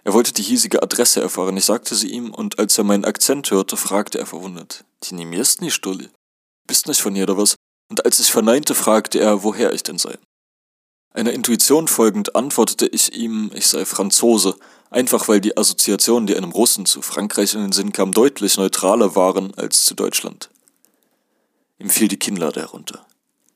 Er 0.03 0.14
wollte 0.14 0.34
die 0.34 0.43
hiesige 0.43 0.82
Adresse 0.82 1.22
erfahren, 1.22 1.58
ich 1.58 1.66
sagte 1.66 1.93
sie 1.93 2.10
ihm, 2.10 2.34
und 2.34 2.60
als 2.60 2.78
er 2.78 2.84
meinen 2.86 3.05
Akzent 3.05 3.51
hörte, 3.51 3.78
fragte 3.78 4.20
er 4.20 4.26
verwundert, 4.26 4.86
Die 5.03 5.16
nimierst 5.16 5.62
nicht, 5.62 5.74
Stulli? 5.74 6.10
Bist 6.66 6.88
nicht 6.88 7.01
von 7.01 7.14
hier 7.14 7.24
oder 7.24 7.38
was? 7.38 7.55
und 7.89 8.05
als 8.05 8.20
ich 8.20 8.32
verneinte, 8.32 8.76
fragte 8.76 9.20
er, 9.20 9.43
woher 9.43 9.74
ich 9.74 9.84
denn 9.84 9.97
sei. 9.97 10.18
Einer 11.14 11.34
Intuition 11.34 11.88
folgend 11.88 12.36
antwortete 12.36 12.86
ich 12.88 13.16
ihm, 13.16 13.49
ich 13.53 13.68
sei 13.68 13.86
Franzose, 13.86 14.55
einfach 14.89 15.28
weil 15.28 15.41
die 15.41 15.58
Assoziationen, 15.58 16.28
die 16.28 16.36
einem 16.36 16.51
Russen 16.51 16.86
zu 16.86 17.01
Frankreich 17.01 17.55
in 17.55 17.62
den 17.62 17.72
Sinn 17.72 17.91
kamen, 17.91 18.12
deutlich 18.12 18.58
neutraler 18.58 19.16
waren 19.16 19.53
als 19.55 19.86
zu 19.86 19.95
Deutschland. 19.95 20.49
Ihm 21.80 21.89
fiel 21.89 22.08
die 22.08 22.20
Kinnlade 22.20 22.60
herunter. 22.60 23.05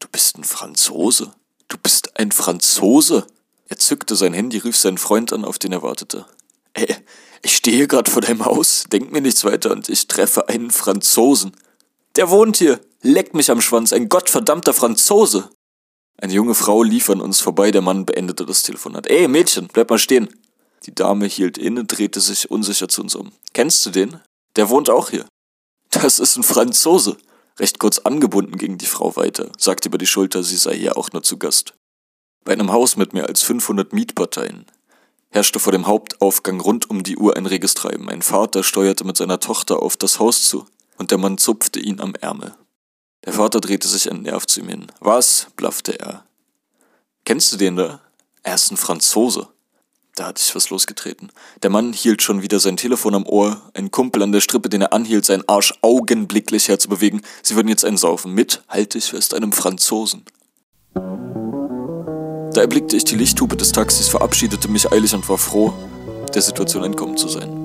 Du 0.02 0.08
bist 0.12 0.38
ein 0.38 0.43
Franzose? 0.43 1.32
Du 1.70 1.78
bist 1.78 2.20
ein 2.20 2.34
Franzose? 2.34 3.26
Er 3.70 3.78
zückte 3.78 4.18
sein 4.18 4.34
Handy, 4.34 4.58
rief 4.58 4.76
seinen 4.76 4.97
Freund 4.97 5.32
an, 5.32 5.45
auf 5.45 5.60
den 5.60 5.72
er 5.72 5.84
wartete. 5.84 6.26
Ey, 6.74 6.97
ich 7.43 7.56
stehe 7.56 7.88
gerade 7.88 8.12
vor 8.12 8.22
deinem 8.22 8.43
Haus, 8.43 8.86
denk 8.91 9.12
mir 9.12 9.22
nichts 9.22 9.45
weiter 9.45 9.72
und 9.72 9.88
ich 9.88 10.08
treffe 10.08 10.49
einen 10.49 10.72
Franzosen. 10.72 11.56
Der 12.18 12.30
wohnt 12.30 12.58
hier, 12.58 12.82
Leck 13.04 13.34
mich 13.34 13.49
am 13.49 13.62
Schwanz, 13.62 13.93
ein 13.93 14.10
gottverdammter 14.10 14.74
Franzose! 14.74 15.49
Eine 16.18 16.34
junge 16.34 16.54
Frau 16.54 16.84
lief 16.84 17.10
an 17.10 17.20
uns 17.20 17.41
vorbei, 17.41 17.72
der 17.72 17.82
Mann 17.82 18.06
beendete 18.06 18.45
das 18.45 18.62
Telefonat. 18.62 19.08
Ey, 19.08 19.28
Mädchen, 19.28 19.70
bleib 19.74 19.89
mal 19.89 19.97
stehen! 19.97 20.30
Die 20.86 20.93
Dame 20.93 21.26
hielt 21.26 21.58
inne, 21.58 21.86
drehte 21.86 22.22
sich 22.22 22.52
unsicher 22.52 22.88
zu 22.88 23.02
uns 23.02 23.16
um. 23.16 23.32
Kennst 23.54 23.86
du 23.86 23.89
den? 23.89 24.20
Der 24.56 24.70
wohnt 24.70 24.89
auch 24.89 25.10
hier. 25.10 25.26
Das 25.89 26.20
ist 26.20 26.38
ein 26.38 26.43
Franzose. 26.43 27.18
Recht 27.60 27.80
kurz 27.80 27.99
angebunden 27.99 28.58
ging 28.58 28.78
die 28.78 28.86
Frau 28.86 29.16
weiter, 29.16 29.52
sagte 29.58 29.89
über 29.89 29.97
die 29.97 30.08
Schulter, 30.08 30.43
sie 30.43 30.58
sei 30.58 30.76
hier 30.76 30.97
auch 30.97 31.12
nur 31.12 31.24
zu 31.24 31.38
Gast. 31.38 31.74
Bei 32.43 32.54
einem 32.54 32.72
Haus 32.72 32.97
mit 32.97 33.14
mehr 33.14 33.28
als 33.28 33.43
500 33.43 33.93
Mietparteien 33.93 34.66
herrschte 35.30 35.60
vor 35.60 35.72
dem 35.72 35.88
Hauptaufgang 35.88 36.60
rund 36.60 36.89
um 36.89 37.04
die 37.04 37.18
Uhr 37.18 37.38
ein 37.38 37.45
reges 37.45 37.74
Treiben. 37.74 38.10
Ein 38.10 38.22
Vater 38.22 38.64
steuerte 38.64 39.06
mit 39.06 39.18
seiner 39.18 39.39
Tochter 39.39 39.82
auf 39.82 39.97
das 39.97 40.20
Haus 40.20 40.43
zu, 40.43 40.66
und 40.97 41.12
der 41.12 41.18
Mann 41.18 41.38
zupfte 41.38 41.80
ihn 41.80 41.99
am 41.99 42.16
Ärmel. 42.16 42.56
Der 43.26 43.34
Vater 43.34 43.62
drehte 43.62 43.88
sich 43.88 44.08
entnervt 44.08 44.49
zu 44.49 44.62
ihm 44.62 44.68
hin. 44.68 44.88
Was? 44.99 45.47
blaffte 45.56 45.99
er. 45.99 46.26
Kennst 47.26 47.54
du 47.54 47.58
den 47.58 47.76
da? 47.76 48.02
Er 48.43 48.56
ist 48.56 48.72
ein 48.72 48.78
Franzose. 48.78 49.47
Da 50.16 50.26
hatte 50.28 50.41
ich 50.45 50.53
was 50.55 50.70
losgetreten. 50.70 51.32
Der 51.64 51.70
Mann 51.70 51.93
hielt 51.93 52.22
schon 52.22 52.41
wieder 52.41 52.59
sein 52.59 52.76
Telefon 52.76 53.16
am 53.16 53.26
Ohr, 53.26 53.62
ein 53.74 53.91
Kumpel 53.91 54.22
an 54.24 54.34
der 54.34 54.41
Strippe, 54.41 54.68
den 54.68 54.82
er 54.82 54.91
anhielt, 54.93 55.26
seinen 55.26 55.47
Arsch 55.47 55.74
augenblicklich 55.82 56.68
herzubewegen. 56.68 57.22
Sie 57.43 57.55
würden 57.55 57.70
jetzt 57.70 57.86
einsaufen. 57.86 58.34
Mit, 58.34 58.62
halte 58.68 58.97
ich 58.97 59.05
fest, 59.05 59.34
einem 59.34 59.53
Franzosen. 59.53 60.26
Da 60.93 62.59
erblickte 62.59 62.97
ich 62.97 63.05
die 63.05 63.16
Lichthupe 63.16 63.55
des 63.55 63.72
Taxis, 63.72 64.09
verabschiedete 64.09 64.68
mich 64.68 64.91
eilig 64.91 65.14
und 65.14 65.28
war 65.30 65.38
froh, 65.38 65.74
der 66.34 66.41
Situation 66.41 66.84
entkommen 66.84 67.16
zu 67.16 67.30
sein. 67.30 67.61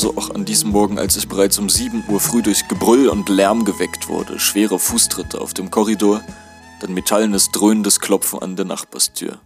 So 0.00 0.16
auch 0.16 0.30
an 0.30 0.46
diesem 0.46 0.70
Morgen, 0.70 0.98
als 0.98 1.18
ich 1.18 1.28
bereits 1.28 1.58
um 1.58 1.68
7 1.68 2.04
Uhr 2.08 2.20
früh 2.20 2.40
durch 2.40 2.66
Gebrüll 2.68 3.10
und 3.10 3.28
Lärm 3.28 3.66
geweckt 3.66 4.08
wurde, 4.08 4.40
schwere 4.40 4.78
Fußtritte 4.78 5.38
auf 5.38 5.52
dem 5.52 5.70
Korridor, 5.70 6.22
dann 6.80 6.94
metallenes, 6.94 7.50
dröhnendes 7.50 8.00
Klopfen 8.00 8.38
an 8.38 8.56
der 8.56 8.64
Nachbarstür. 8.64 9.40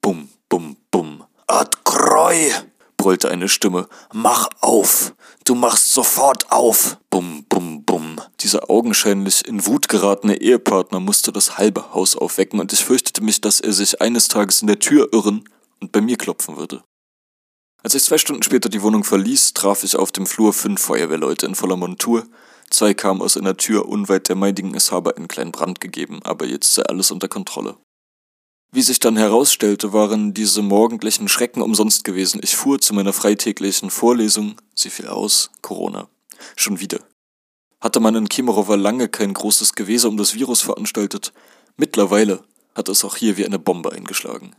Bum, 0.00 0.28
bum, 0.48 0.76
bum. 0.92 1.24
Ad 1.48 1.70
Kreu! 1.82 2.50
brüllte 2.96 3.32
eine 3.32 3.48
Stimme. 3.48 3.88
Mach 4.12 4.48
auf! 4.60 5.12
Du 5.42 5.56
machst 5.56 5.92
sofort 5.92 6.52
auf! 6.52 6.96
Bum, 7.10 7.44
bum, 7.48 7.82
bum. 7.82 8.20
Dieser 8.42 8.70
augenscheinlich 8.70 9.44
in 9.44 9.66
Wut 9.66 9.88
geratene 9.88 10.40
Ehepartner 10.40 11.00
musste 11.00 11.32
das 11.32 11.58
halbe 11.58 11.92
Haus 11.94 12.14
aufwecken 12.14 12.60
und 12.60 12.72
ich 12.72 12.84
fürchtete 12.84 13.24
mich, 13.24 13.40
dass 13.40 13.58
er 13.58 13.72
sich 13.72 14.00
eines 14.00 14.28
Tages 14.28 14.60
in 14.60 14.68
der 14.68 14.78
Tür 14.78 15.08
irren 15.12 15.48
und 15.80 15.90
bei 15.90 16.00
mir 16.00 16.16
klopfen 16.16 16.58
würde. 16.58 16.84
Als 17.82 17.94
ich 17.94 18.04
zwei 18.04 18.18
Stunden 18.18 18.42
später 18.42 18.68
die 18.68 18.82
Wohnung 18.82 19.04
verließ, 19.04 19.54
traf 19.54 19.84
ich 19.84 19.96
auf 19.96 20.12
dem 20.12 20.26
Flur 20.26 20.52
fünf 20.52 20.82
Feuerwehrleute 20.82 21.46
in 21.46 21.54
voller 21.54 21.76
Montur. 21.76 22.26
Zwei 22.68 22.92
kamen 22.92 23.22
aus 23.22 23.36
einer 23.36 23.56
Tür 23.56 23.88
unweit 23.88 24.28
der 24.28 24.36
Meidigen, 24.36 24.74
es 24.74 24.92
habe 24.92 25.16
einen 25.16 25.28
kleinen 25.28 25.50
Brand 25.50 25.80
gegeben, 25.80 26.20
aber 26.22 26.44
jetzt 26.44 26.74
sei 26.74 26.82
alles 26.82 27.10
unter 27.10 27.28
Kontrolle. 27.28 27.76
Wie 28.70 28.82
sich 28.82 29.00
dann 29.00 29.16
herausstellte, 29.16 29.92
waren 29.92 30.34
diese 30.34 30.62
morgendlichen 30.62 31.26
Schrecken 31.26 31.62
umsonst 31.62 32.04
gewesen. 32.04 32.40
Ich 32.44 32.54
fuhr 32.54 32.80
zu 32.80 32.94
meiner 32.94 33.12
freitäglichen 33.12 33.90
Vorlesung, 33.90 34.56
sie 34.74 34.90
fiel 34.90 35.08
aus, 35.08 35.50
Corona. 35.60 36.08
Schon 36.54 36.78
wieder. 36.78 37.00
Hatte 37.80 37.98
man 37.98 38.14
in 38.14 38.28
Kemerowa 38.28 38.76
lange 38.76 39.08
kein 39.08 39.32
großes 39.32 39.74
Gewese 39.74 40.08
um 40.08 40.18
das 40.18 40.34
Virus 40.34 40.60
veranstaltet, 40.60 41.32
mittlerweile 41.76 42.44
hat 42.74 42.88
es 42.88 43.04
auch 43.04 43.16
hier 43.16 43.38
wie 43.38 43.46
eine 43.46 43.58
Bombe 43.58 43.90
eingeschlagen. 43.90 44.54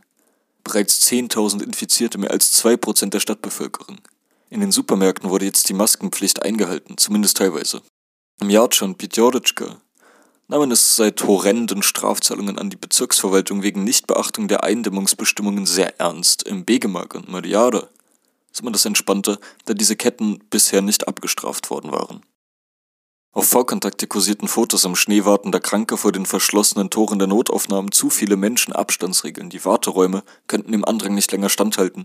Bereits 0.64 1.06
10.000 1.10 1.62
Infizierte, 1.62 2.18
mehr 2.18 2.30
als 2.30 2.62
2% 2.62 3.10
der 3.10 3.20
Stadtbevölkerung. 3.20 3.98
In 4.50 4.60
den 4.60 4.72
Supermärkten 4.72 5.30
wurde 5.30 5.46
jetzt 5.46 5.68
die 5.68 5.74
Maskenpflicht 5.74 6.42
eingehalten, 6.42 6.98
zumindest 6.98 7.38
teilweise. 7.38 7.82
Im 8.40 8.50
Jartschan 8.50 8.96
Pjotjorditschka 8.96 9.80
nahmen 10.48 10.70
es 10.70 10.96
seit 10.96 11.22
horrenden 11.24 11.82
Strafzahlungen 11.82 12.58
an 12.58 12.68
die 12.68 12.76
Bezirksverwaltung 12.76 13.62
wegen 13.62 13.84
Nichtbeachtung 13.84 14.48
der 14.48 14.62
Eindämmungsbestimmungen 14.64 15.64
sehr 15.64 15.98
ernst. 15.98 16.42
Im 16.42 16.64
Begemark 16.64 17.14
und 17.14 17.30
Mariade 17.30 17.88
ist 18.52 18.62
man 18.62 18.72
das 18.72 18.84
entspannter, 18.84 19.38
da 19.64 19.74
diese 19.74 19.96
Ketten 19.96 20.40
bisher 20.50 20.82
nicht 20.82 21.08
abgestraft 21.08 21.70
worden 21.70 21.90
waren. 21.92 22.22
Auf 23.34 23.48
V-Kontakte 23.48 24.06
kursierten 24.06 24.46
Fotos 24.46 24.84
am 24.84 24.94
Schnee 24.94 25.24
wartender 25.24 25.58
Kranke 25.58 25.96
vor 25.96 26.12
den 26.12 26.26
verschlossenen 26.26 26.90
Toren 26.90 27.18
der 27.18 27.28
Notaufnahmen 27.28 27.90
zu 27.90 28.10
viele 28.10 28.36
Menschen 28.36 28.74
Abstandsregeln. 28.74 29.48
Die 29.48 29.64
Warteräume 29.64 30.22
könnten 30.48 30.72
dem 30.72 30.84
Andrang 30.84 31.14
nicht 31.14 31.32
länger 31.32 31.48
standhalten. 31.48 32.04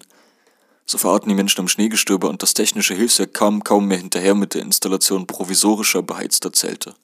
So 0.85 0.97
verarten 0.97 1.27
die 1.27 1.35
Menschen 1.35 1.59
im 1.59 1.67
Schneegestöber 1.67 2.29
und 2.29 2.43
das 2.43 2.53
technische 2.53 2.93
Hilfswerk 2.93 3.33
kam 3.33 3.61
kaum 3.65 3.87
mehr 3.87 3.97
hinterher 3.97 4.35
mit 4.35 4.53
der 4.53 4.61
Installation 4.61 5.27
provisorischer 5.27 6.01
beheizter 6.01 6.53
Zelte. 6.53 6.95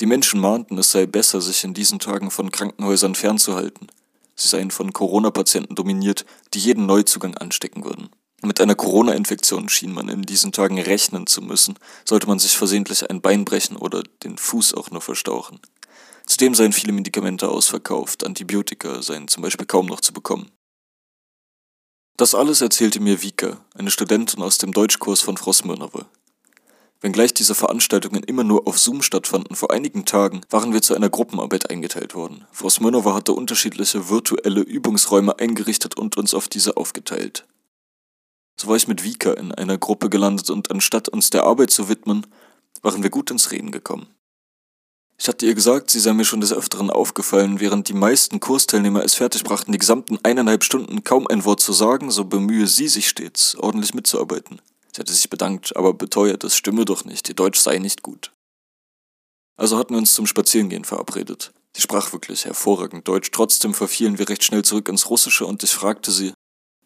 Die 0.00 0.06
Menschen 0.06 0.40
mahnten, 0.40 0.76
es 0.76 0.90
sei 0.90 1.06
besser, 1.06 1.40
sich 1.40 1.62
in 1.62 1.74
diesen 1.74 2.00
Tagen 2.00 2.32
von 2.32 2.50
Krankenhäusern 2.50 3.14
fernzuhalten. 3.14 3.86
Sie 4.34 4.48
seien 4.48 4.72
von 4.72 4.92
Corona-Patienten 4.92 5.76
dominiert, 5.76 6.26
die 6.54 6.58
jeden 6.58 6.86
Neuzugang 6.86 7.36
anstecken 7.36 7.84
würden. 7.84 8.10
Mit 8.44 8.60
einer 8.60 8.74
Corona-Infektion 8.74 9.70
schien 9.70 9.94
man 9.94 10.10
in 10.10 10.22
diesen 10.22 10.52
Tagen 10.52 10.78
rechnen 10.78 11.26
zu 11.26 11.40
müssen, 11.40 11.78
sollte 12.04 12.26
man 12.26 12.38
sich 12.38 12.56
versehentlich 12.58 13.08
ein 13.08 13.22
Bein 13.22 13.46
brechen 13.46 13.76
oder 13.76 14.02
den 14.22 14.36
Fuß 14.36 14.74
auch 14.74 14.90
nur 14.90 15.00
verstauchen. 15.00 15.60
Zudem 16.26 16.54
seien 16.54 16.74
viele 16.74 16.92
Medikamente 16.92 17.48
ausverkauft, 17.48 18.24
Antibiotika 18.24 19.00
seien 19.00 19.28
zum 19.28 19.42
Beispiel 19.42 19.66
kaum 19.66 19.86
noch 19.86 20.02
zu 20.02 20.12
bekommen. 20.12 20.50
Das 22.18 22.34
alles 22.34 22.60
erzählte 22.60 23.00
mir 23.00 23.22
Vika, 23.22 23.64
eine 23.74 23.90
Studentin 23.90 24.42
aus 24.42 24.58
dem 24.58 24.72
Deutschkurs 24.72 25.22
von 25.22 25.38
Frau. 25.38 25.52
Wenngleich 27.00 27.32
diese 27.32 27.54
Veranstaltungen 27.54 28.22
immer 28.22 28.44
nur 28.44 28.66
auf 28.66 28.78
Zoom 28.78 29.00
stattfanden, 29.00 29.56
vor 29.56 29.70
einigen 29.70 30.04
Tagen 30.04 30.42
waren 30.50 30.74
wir 30.74 30.82
zu 30.82 30.94
einer 30.94 31.08
Gruppenarbeit 31.08 31.70
eingeteilt 31.70 32.14
worden. 32.14 32.46
Frau 32.52 32.68
Smirnova 32.68 33.14
hatte 33.14 33.32
unterschiedliche 33.32 34.10
virtuelle 34.10 34.60
Übungsräume 34.60 35.38
eingerichtet 35.38 35.96
und 35.96 36.16
uns 36.18 36.34
auf 36.34 36.48
diese 36.48 36.76
aufgeteilt. 36.76 37.46
So 38.56 38.68
war 38.68 38.76
ich 38.76 38.88
mit 38.88 39.02
Vika 39.02 39.32
in 39.32 39.52
einer 39.52 39.78
Gruppe 39.78 40.08
gelandet 40.08 40.50
und 40.50 40.70
anstatt 40.70 41.08
uns 41.08 41.30
der 41.30 41.44
Arbeit 41.44 41.70
zu 41.70 41.88
widmen, 41.88 42.26
waren 42.82 43.02
wir 43.02 43.10
gut 43.10 43.30
ins 43.30 43.50
Reden 43.50 43.72
gekommen. 43.72 44.06
Ich 45.16 45.28
hatte 45.28 45.46
ihr 45.46 45.54
gesagt, 45.54 45.90
sie 45.90 46.00
sei 46.00 46.12
mir 46.12 46.24
schon 46.24 46.40
des 46.40 46.52
Öfteren 46.52 46.90
aufgefallen, 46.90 47.60
während 47.60 47.88
die 47.88 47.94
meisten 47.94 48.40
Kursteilnehmer 48.40 49.04
es 49.04 49.14
fertigbrachten, 49.14 49.72
die 49.72 49.78
gesamten 49.78 50.18
eineinhalb 50.22 50.64
Stunden 50.64 51.04
kaum 51.04 51.26
ein 51.28 51.44
Wort 51.44 51.60
zu 51.60 51.72
sagen, 51.72 52.10
so 52.10 52.24
bemühe 52.24 52.66
sie 52.66 52.88
sich 52.88 53.08
stets, 53.08 53.56
ordentlich 53.56 53.94
mitzuarbeiten. 53.94 54.60
Sie 54.92 55.00
hatte 55.00 55.12
sich 55.12 55.30
bedankt, 55.30 55.76
aber 55.76 55.94
beteuert, 55.94 56.44
es 56.44 56.56
stimme 56.56 56.84
doch 56.84 57.04
nicht, 57.04 57.28
ihr 57.28 57.34
Deutsch 57.34 57.60
sei 57.60 57.78
nicht 57.78 58.02
gut. 58.02 58.32
Also 59.56 59.78
hatten 59.78 59.94
wir 59.94 59.98
uns 59.98 60.14
zum 60.14 60.26
Spazierengehen 60.26 60.84
verabredet. 60.84 61.52
Sie 61.76 61.82
sprach 61.82 62.12
wirklich 62.12 62.44
hervorragend 62.44 63.06
Deutsch, 63.06 63.30
trotzdem 63.30 63.72
verfielen 63.72 64.18
wir 64.18 64.28
recht 64.28 64.44
schnell 64.44 64.64
zurück 64.64 64.88
ins 64.88 65.10
Russische 65.10 65.46
und 65.46 65.62
ich 65.62 65.72
fragte 65.72 66.10
sie, 66.10 66.32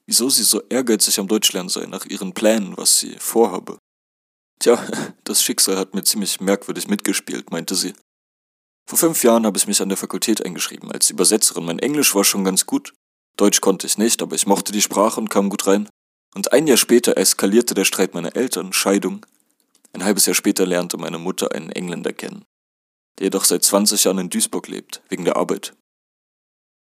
wieso 0.08 0.30
sie 0.30 0.42
so 0.42 0.62
ehrgeizig 0.70 1.20
am 1.20 1.28
Deutschlernen 1.28 1.68
sei, 1.68 1.84
nach 1.86 2.06
ihren 2.06 2.32
Plänen, 2.32 2.76
was 2.76 2.98
sie 2.98 3.14
vorhabe. 3.18 3.78
Tja, 4.58 4.82
das 5.24 5.42
Schicksal 5.42 5.76
hat 5.76 5.94
mir 5.94 6.02
ziemlich 6.02 6.40
merkwürdig 6.40 6.88
mitgespielt, 6.88 7.50
meinte 7.52 7.74
sie. 7.74 7.92
Vor 8.88 8.98
fünf 8.98 9.22
Jahren 9.22 9.44
habe 9.44 9.58
ich 9.58 9.66
mich 9.66 9.82
an 9.82 9.90
der 9.90 9.98
Fakultät 9.98 10.44
eingeschrieben 10.44 10.90
als 10.90 11.10
Übersetzerin. 11.10 11.66
Mein 11.66 11.78
Englisch 11.78 12.14
war 12.14 12.24
schon 12.24 12.42
ganz 12.42 12.64
gut. 12.64 12.94
Deutsch 13.36 13.60
konnte 13.60 13.86
ich 13.86 13.98
nicht, 13.98 14.22
aber 14.22 14.34
ich 14.34 14.46
mochte 14.46 14.72
die 14.72 14.80
Sprache 14.80 15.20
und 15.20 15.28
kam 15.28 15.50
gut 15.50 15.66
rein. 15.66 15.90
Und 16.34 16.52
ein 16.52 16.66
Jahr 16.66 16.78
später 16.78 17.18
eskalierte 17.18 17.74
der 17.74 17.84
Streit 17.84 18.14
meiner 18.14 18.34
Eltern, 18.34 18.72
Scheidung. 18.72 19.26
Ein 19.92 20.04
halbes 20.04 20.24
Jahr 20.24 20.34
später 20.34 20.64
lernte 20.64 20.96
meine 20.96 21.18
Mutter 21.18 21.52
einen 21.52 21.70
Engländer 21.70 22.14
kennen, 22.14 22.44
der 23.18 23.26
jedoch 23.26 23.44
seit 23.44 23.62
20 23.62 24.04
Jahren 24.04 24.18
in 24.18 24.30
Duisburg 24.30 24.68
lebt, 24.68 25.02
wegen 25.10 25.26
der 25.26 25.36
Arbeit. 25.36 25.74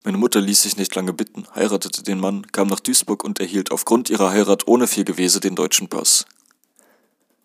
Meine 0.06 0.20
Mutter 0.20 0.40
ließ 0.40 0.62
sich 0.62 0.78
nicht 0.78 0.94
lange 0.94 1.14
bitten, 1.14 1.48
heiratete 1.56 2.04
den 2.04 2.20
Mann, 2.20 2.46
kam 2.52 2.68
nach 2.68 2.80
Duisburg 2.80 3.24
und 3.24 3.40
erhielt 3.40 3.72
aufgrund 3.72 4.12
ihrer 4.12 4.30
Heirat 4.30 4.68
ohne 4.68 4.86
viel 4.86 5.04
Gewese 5.04 5.40
den 5.40 5.56
deutschen 5.56 5.88
Pass. 5.88 6.26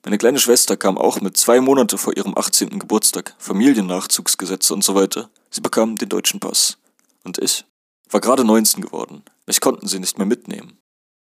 Meine 0.04 0.18
kleine 0.18 0.38
Schwester 0.38 0.76
kam 0.76 0.98
auch 0.98 1.22
mit 1.22 1.38
zwei 1.38 1.62
Monate 1.62 1.96
vor 1.96 2.14
ihrem 2.14 2.36
18. 2.36 2.78
Geburtstag, 2.78 3.34
Familiennachzugsgesetze 3.38 4.74
und 4.74 4.84
so 4.84 4.94
weiter. 4.94 5.30
Sie 5.48 5.62
bekam 5.62 5.96
den 5.96 6.10
deutschen 6.10 6.38
Pass. 6.38 6.76
Und 7.24 7.38
ich 7.38 7.64
war 8.10 8.20
gerade 8.20 8.44
19 8.44 8.82
geworden. 8.82 9.22
Mich 9.46 9.62
konnten 9.62 9.88
sie 9.88 9.98
nicht 9.98 10.18
mehr 10.18 10.26
mitnehmen. 10.26 10.76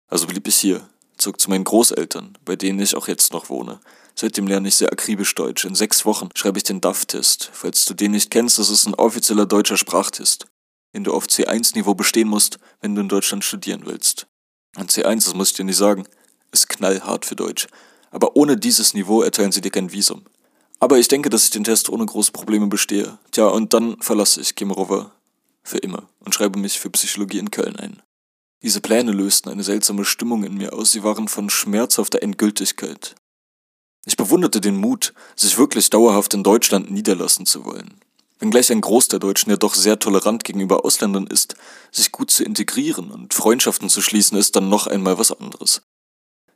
Also 0.09 0.26
blieb 0.26 0.49
ich 0.49 0.57
hier, 0.57 0.89
zog 1.18 1.39
zu 1.39 1.51
meinen 1.51 1.64
Großeltern, 1.64 2.39
bei 2.47 2.57
denen 2.57 2.80
ich 2.80 2.97
auch 2.97 3.09
jetzt 3.09 3.34
noch 3.34 3.51
wohne. 3.51 3.80
Seitdem 4.14 4.47
lerne 4.47 4.68
ich 4.68 4.76
sehr 4.76 4.91
akribisch 4.91 5.34
Deutsch. 5.34 5.66
In 5.66 5.74
sechs 5.74 6.07
Wochen 6.07 6.30
schreibe 6.34 6.57
ich 6.57 6.64
den 6.64 6.80
DAF-Test. 6.80 7.51
Falls 7.53 7.84
du 7.84 7.93
den 7.93 8.12
nicht 8.12 8.30
kennst, 8.30 8.59
das 8.59 8.70
ist 8.70 8.87
ein 8.87 8.95
offizieller 8.95 9.45
deutscher 9.45 9.76
Sprachtest, 9.76 10.47
den 10.97 11.05
du 11.05 11.12
auf 11.12 11.26
C1-Niveau 11.26 11.94
bestehen 11.94 12.26
musst, 12.26 12.59
wenn 12.80 12.94
du 12.94 13.03
in 13.03 13.09
Deutschland 13.09 13.44
studieren 13.44 13.82
willst. 13.84 14.26
Und 14.78 14.90
C1, 14.90 15.26
das 15.26 15.34
muss 15.34 15.51
ich 15.51 15.57
dir 15.57 15.64
nicht 15.64 15.76
sagen, 15.76 16.09
ist 16.53 16.70
knallhart 16.70 17.26
für 17.26 17.36
Deutsch. 17.36 17.66
Aber 18.11 18.34
ohne 18.34 18.57
dieses 18.57 18.94
Niveau 18.94 19.20
erteilen 19.20 19.53
sie 19.53 19.61
dir 19.61 19.70
kein 19.70 19.92
Visum. 19.92 20.24
Aber 20.80 20.99
ich 20.99 21.09
denke, 21.09 21.28
dass 21.28 21.44
ich 21.44 21.51
den 21.51 21.64
Test 21.64 21.90
ohne 21.90 22.07
große 22.07 22.32
Probleme 22.32 22.68
bestehe. 22.68 23.18
Tja, 23.30 23.49
und 23.49 23.74
dann 23.74 24.01
verlasse 24.01 24.40
ich 24.40 24.55
Kemerowa 24.55 25.12
für 25.62 25.76
immer 25.76 26.09
und 26.20 26.34
schreibe 26.34 26.59
mich 26.59 26.80
für 26.80 26.88
Psychologie 26.88 27.40
in 27.40 27.51
Köln 27.51 27.76
ein. 27.76 28.01
Diese 28.62 28.80
Pläne 28.80 29.12
lösten 29.12 29.51
eine 29.51 29.64
seltsame 29.64 30.07
Stimmung 30.07 30.44
in 30.44 30.57
mir 30.57 30.72
aus, 30.72 30.92
sie 30.92 31.03
waren 31.03 31.28
von 31.28 31.51
schmerzhafter 31.51 32.22
Endgültigkeit. 32.22 33.16
Ich 34.07 34.16
bewunderte 34.16 34.62
den 34.62 34.76
Mut, 34.76 35.12
sich 35.34 35.59
wirklich 35.59 35.90
dauerhaft 35.90 36.32
in 36.32 36.42
Deutschland 36.42 36.90
niederlassen 36.90 37.44
zu 37.44 37.66
wollen. 37.66 38.01
Wenngleich 38.39 38.70
ein 38.70 38.82
Groß 38.82 39.09
der 39.09 39.18
Deutschen 39.18 39.51
ja 39.51 39.57
doch 39.57 39.74
sehr 39.74 39.99
tolerant 39.99 40.45
gegenüber 40.45 40.84
Ausländern 40.84 41.26
ist, 41.26 41.57
sich 41.91 42.12
gut 42.12 42.30
zu 42.30 42.45
integrieren 42.45 43.11
und 43.11 43.32
Freundschaften 43.32 43.89
zu 43.89 44.03
schließen 44.03 44.37
ist 44.37 44.57
dann 44.57 44.68
noch 44.68 44.87
einmal 44.87 45.18
was 45.18 45.32
anderes. 45.32 45.82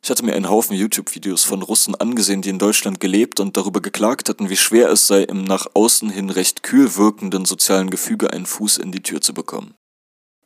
Ich 0.03 0.11
hatte 0.11 0.25
mir 0.25 0.35
einen 0.35 0.49
Haufen 0.49 0.77
YouTube-Videos 0.77 1.45
von 1.45 1.63
Russen 1.63 1.95
angesehen, 1.95 2.43
die 2.43 2.49
in 2.49 2.59
Deutschland 2.59 3.01
gelebt 3.01 3.39
und 3.39 3.57
darüber 3.57 3.81
geklagt 3.81 4.29
hatten, 4.29 4.49
wie 4.49 4.57
schwer 4.57 4.91
es 4.91 5.07
sei, 5.07 5.23
im 5.23 5.45
nach 5.45 5.67
außen 5.75 6.11
hin 6.11 6.31
recht 6.31 6.63
kühl 6.63 6.97
wirkenden 6.97 7.45
sozialen 7.45 7.91
Gefüge 7.91 8.33
einen 8.33 8.47
Fuß 8.47 8.79
in 8.79 8.93
die 8.93 9.03
Tür 9.03 9.21
zu 9.21 9.35
bekommen. 9.35 9.75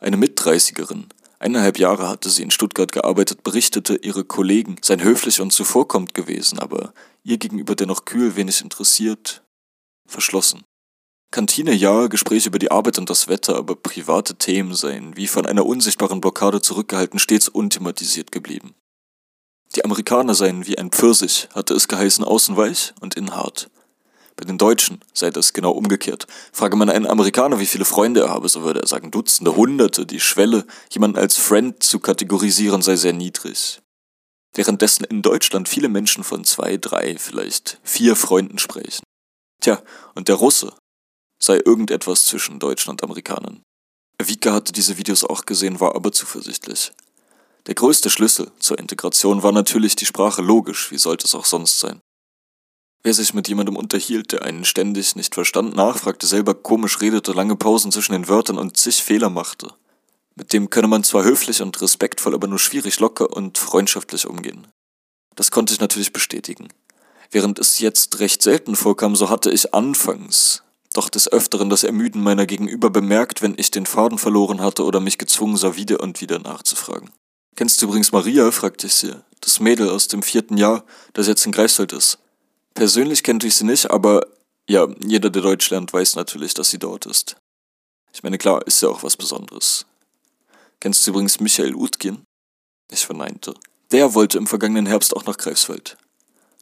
Eine 0.00 0.16
Mitdreißigerin, 0.16 1.06
Eineinhalb 1.44 1.78
Jahre 1.78 2.08
hatte 2.08 2.30
sie 2.30 2.42
in 2.42 2.50
Stuttgart 2.50 2.90
gearbeitet, 2.90 3.42
berichtete, 3.42 3.96
ihre 3.96 4.24
Kollegen 4.24 4.76
seien 4.80 5.02
höflich 5.02 5.42
und 5.42 5.52
zuvorkommend 5.52 6.14
gewesen, 6.14 6.58
aber 6.58 6.94
ihr 7.22 7.36
gegenüber 7.36 7.74
dennoch 7.74 8.06
kühl, 8.06 8.34
wenig 8.34 8.62
interessiert, 8.62 9.42
verschlossen. 10.06 10.64
Kantine 11.34 11.74
ja, 11.74 12.06
Gespräche 12.06 12.48
über 12.48 12.60
die 12.60 12.70
Arbeit 12.70 12.96
und 12.96 13.10
das 13.10 13.26
Wetter, 13.26 13.56
aber 13.56 13.74
private 13.74 14.36
Themen 14.36 14.72
seien, 14.72 15.16
wie 15.16 15.26
von 15.26 15.46
einer 15.46 15.66
unsichtbaren 15.66 16.20
Blockade 16.20 16.62
zurückgehalten, 16.62 17.18
stets 17.18 17.48
unthematisiert 17.48 18.30
geblieben. 18.30 18.76
Die 19.74 19.84
Amerikaner 19.84 20.36
seien 20.36 20.64
wie 20.64 20.78
ein 20.78 20.92
Pfirsich, 20.92 21.48
hatte 21.52 21.74
es 21.74 21.88
geheißen, 21.88 22.22
außen 22.22 22.56
weich 22.56 22.94
und 23.00 23.16
innen 23.16 23.34
hart. 23.34 23.68
Bei 24.36 24.44
den 24.44 24.58
Deutschen 24.58 25.00
sei 25.12 25.30
das 25.30 25.52
genau 25.52 25.72
umgekehrt. 25.72 26.28
Frage 26.52 26.76
man 26.76 26.88
einen 26.88 27.08
Amerikaner, 27.08 27.58
wie 27.58 27.66
viele 27.66 27.84
Freunde 27.84 28.20
er 28.20 28.30
habe, 28.30 28.48
so 28.48 28.62
würde 28.62 28.82
er 28.82 28.86
sagen 28.86 29.10
Dutzende, 29.10 29.56
Hunderte. 29.56 30.06
Die 30.06 30.20
Schwelle, 30.20 30.64
jemanden 30.90 31.18
als 31.18 31.36
Friend 31.36 31.82
zu 31.82 31.98
kategorisieren, 31.98 32.80
sei 32.80 32.94
sehr 32.94 33.12
niedrig. 33.12 33.82
Währenddessen 34.54 35.02
in 35.02 35.20
Deutschland 35.20 35.68
viele 35.68 35.88
Menschen 35.88 36.22
von 36.22 36.44
zwei, 36.44 36.76
drei, 36.76 37.18
vielleicht 37.18 37.80
vier 37.82 38.14
Freunden 38.14 38.58
sprechen. 38.58 39.02
Tja, 39.60 39.82
und 40.14 40.28
der 40.28 40.36
Russe 40.36 40.72
sei 41.44 41.60
irgendetwas 41.64 42.24
zwischen 42.24 42.58
Deutschen 42.58 42.90
und 42.90 43.02
Amerikanern. 43.02 43.62
Vika 44.22 44.52
hatte 44.52 44.72
diese 44.72 44.96
Videos 44.96 45.24
auch 45.24 45.44
gesehen, 45.44 45.80
war 45.80 45.94
aber 45.94 46.10
zuversichtlich. 46.12 46.92
Der 47.66 47.74
größte 47.74 48.08
Schlüssel 48.08 48.50
zur 48.58 48.78
Integration 48.78 49.42
war 49.42 49.52
natürlich 49.52 49.96
die 49.96 50.06
Sprache 50.06 50.40
logisch, 50.40 50.90
wie 50.90 50.98
sollte 50.98 51.26
es 51.26 51.34
auch 51.34 51.44
sonst 51.44 51.78
sein. 51.78 52.00
Wer 53.02 53.12
sich 53.12 53.34
mit 53.34 53.48
jemandem 53.48 53.76
unterhielt, 53.76 54.32
der 54.32 54.42
einen 54.42 54.64
ständig 54.64 55.16
nicht 55.16 55.34
verstand, 55.34 55.76
nachfragte, 55.76 56.26
selber 56.26 56.54
komisch 56.54 57.02
redete, 57.02 57.32
lange 57.32 57.56
Pausen 57.56 57.92
zwischen 57.92 58.12
den 58.12 58.28
Wörtern 58.28 58.56
und 58.56 58.78
zig 58.78 59.02
Fehler 59.02 59.28
machte. 59.28 59.74
Mit 60.36 60.54
dem 60.54 60.70
könne 60.70 60.88
man 60.88 61.04
zwar 61.04 61.24
höflich 61.24 61.60
und 61.60 61.80
respektvoll, 61.82 62.34
aber 62.34 62.46
nur 62.46 62.58
schwierig 62.58 63.00
locker 63.00 63.30
und 63.30 63.58
freundschaftlich 63.58 64.26
umgehen. 64.26 64.66
Das 65.36 65.50
konnte 65.50 65.74
ich 65.74 65.80
natürlich 65.80 66.12
bestätigen. 66.12 66.68
Während 67.30 67.58
es 67.58 67.78
jetzt 67.78 68.20
recht 68.20 68.40
selten 68.40 68.76
vorkam, 68.76 69.14
so 69.16 69.28
hatte 69.28 69.50
ich 69.50 69.74
anfangs 69.74 70.62
doch 70.94 71.10
des 71.10 71.30
Öfteren 71.30 71.68
das 71.68 71.84
Ermüden 71.84 72.22
meiner 72.22 72.46
Gegenüber 72.46 72.88
bemerkt, 72.88 73.42
wenn 73.42 73.54
ich 73.58 73.70
den 73.70 73.84
Faden 73.84 74.18
verloren 74.18 74.60
hatte 74.60 74.84
oder 74.84 75.00
mich 75.00 75.18
gezwungen 75.18 75.56
sah, 75.56 75.76
wieder 75.76 76.00
und 76.00 76.20
wieder 76.20 76.38
nachzufragen. 76.38 77.10
Kennst 77.56 77.82
du 77.82 77.86
übrigens 77.86 78.12
Maria? 78.12 78.50
fragte 78.50 78.86
ich 78.86 78.94
sie. 78.94 79.14
Das 79.40 79.60
Mädel 79.60 79.90
aus 79.90 80.08
dem 80.08 80.22
vierten 80.22 80.56
Jahr, 80.56 80.84
das 81.12 81.26
jetzt 81.26 81.44
in 81.44 81.52
Greifswald 81.52 81.92
ist. 81.92 82.18
Persönlich 82.74 83.22
kannte 83.22 83.46
ich 83.46 83.56
sie 83.56 83.64
nicht, 83.64 83.90
aber 83.90 84.26
ja, 84.68 84.88
jeder, 85.04 85.30
der 85.30 85.42
Deutsch 85.42 85.68
lernt, 85.70 85.92
weiß 85.92 86.16
natürlich, 86.16 86.54
dass 86.54 86.70
sie 86.70 86.78
dort 86.78 87.06
ist. 87.06 87.36
Ich 88.12 88.22
meine, 88.22 88.38
klar, 88.38 88.66
ist 88.66 88.80
ja 88.80 88.88
auch 88.88 89.02
was 89.02 89.16
Besonderes. 89.16 89.86
Kennst 90.80 91.06
du 91.06 91.10
übrigens 91.10 91.40
Michael 91.40 91.74
Utkin? 91.74 92.24
Ich 92.90 93.06
verneinte. 93.06 93.54
Der 93.92 94.14
wollte 94.14 94.38
im 94.38 94.46
vergangenen 94.46 94.86
Herbst 94.86 95.14
auch 95.14 95.24
nach 95.24 95.36
Greifswald. 95.36 95.96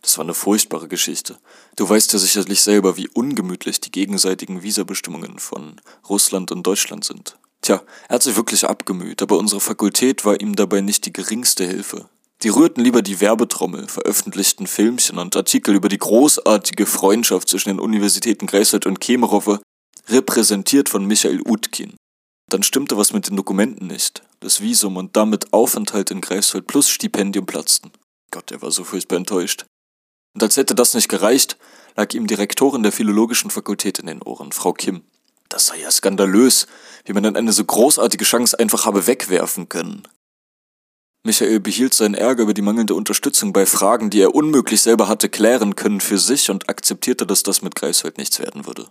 Das 0.03 0.19
war 0.19 0.25
eine 0.25 0.35
furchtbare 0.35 0.89
Geschichte. 0.89 1.39
Du 1.77 1.89
weißt 1.89 2.13
ja 2.13 2.19
sicherlich 2.19 2.61
selber, 2.61 2.97
wie 2.97 3.09
ungemütlich 3.09 3.81
die 3.81 3.93
gegenseitigen 3.93 4.63
Visabestimmungen 4.63 5.39
von 5.39 5.81
Russland 6.09 6.51
und 6.51 6.67
Deutschland 6.67 7.05
sind. 7.05 7.39
Tja, 7.63 7.81
er 8.09 8.17
hat 8.17 8.23
sich 8.25 8.35
wirklich 8.35 8.69
abgemüht, 8.69 9.23
aber 9.23 9.39
unsere 9.39 9.61
Fakultät 9.61 10.25
war 10.25 10.41
ihm 10.41 10.57
dabei 10.57 10.81
nicht 10.81 11.07
die 11.07 11.13
geringste 11.13 11.65
Hilfe. 11.65 12.09
Die 12.43 12.49
rührten 12.49 12.83
lieber 12.83 13.03
die 13.03 13.21
Werbetrommel, 13.21 13.87
veröffentlichten 13.87 14.67
Filmchen 14.67 15.19
und 15.19 15.37
Artikel 15.37 15.77
über 15.77 15.89
die 15.89 15.99
großartige 15.99 16.87
Freundschaft 16.87 17.49
zwischen 17.49 17.69
den 17.69 17.79
Universitäten 17.79 18.49
Greifswald 18.49 18.87
und 18.87 19.01
Kemerowo, 19.01 19.59
repräsentiert 20.09 20.89
von 20.89 21.07
Michael 21.07 21.41
Utkin. 21.47 21.95
Dann 22.51 22.65
stimmte 22.65 22.97
was 22.97 23.13
mit 23.13 23.29
den 23.29 23.37
Dokumenten 23.37 23.87
nicht. 23.87 24.25
Das 24.41 24.61
Visum 24.61 24.97
und 24.97 25.17
damit 25.17 25.53
Aufenthalt 25.53 26.11
in 26.11 26.21
Greifswald 26.21 26.67
plus 26.67 26.89
Stipendium 26.89 27.47
platzten. 27.47 27.93
Gott, 28.33 28.51
er 28.51 28.61
war 28.61 28.73
so 28.73 28.83
furchtbar 28.83 29.19
enttäuscht. 29.19 29.65
Und 30.35 30.43
als 30.43 30.57
hätte 30.57 30.75
das 30.75 30.95
nicht 30.95 31.09
gereicht, 31.09 31.59
lag 31.97 32.13
ihm 32.15 32.27
die 32.27 32.35
Rektorin 32.35 32.83
der 32.83 32.93
Philologischen 32.93 33.51
Fakultät 33.51 33.99
in 33.99 34.07
den 34.07 34.23
Ohren, 34.23 34.53
Frau 34.53 34.73
Kim. 34.73 35.03
Das 35.49 35.67
sei 35.67 35.81
ja 35.81 35.91
skandalös, 35.91 36.67
wie 37.05 37.13
man 37.13 37.23
dann 37.23 37.37
eine 37.37 37.53
so 37.53 37.65
großartige 37.65 38.25
Chance 38.25 38.59
einfach 38.59 38.87
habe 38.87 39.07
wegwerfen 39.07 39.69
können. 39.69 40.09
Michael 41.25 41.61
behielt 41.61 41.95
seinen 41.95 42.15
Ärger 42.15 42.43
über 42.43 42.55
die 42.55 42.63
mangelnde 42.63 42.95
Unterstützung 42.95 43.53
bei 43.53 43.65
Fragen, 43.65 44.11
die 44.11 44.21
er 44.21 44.35
unmöglich 44.35 44.83
selber 44.83 45.07
hatte 45.07 45.29
klären 45.29 45.77
können, 45.77 46.01
für 46.01 46.19
sich 46.19 46.51
und 46.51 46.69
akzeptierte, 46.69 47.27
dass 47.27 47.45
das 47.45 47.63
mit 47.63 47.77
Greifswald 47.77 48.19
nichts 48.19 48.41
werden 48.41 48.67
würde. 48.67 48.89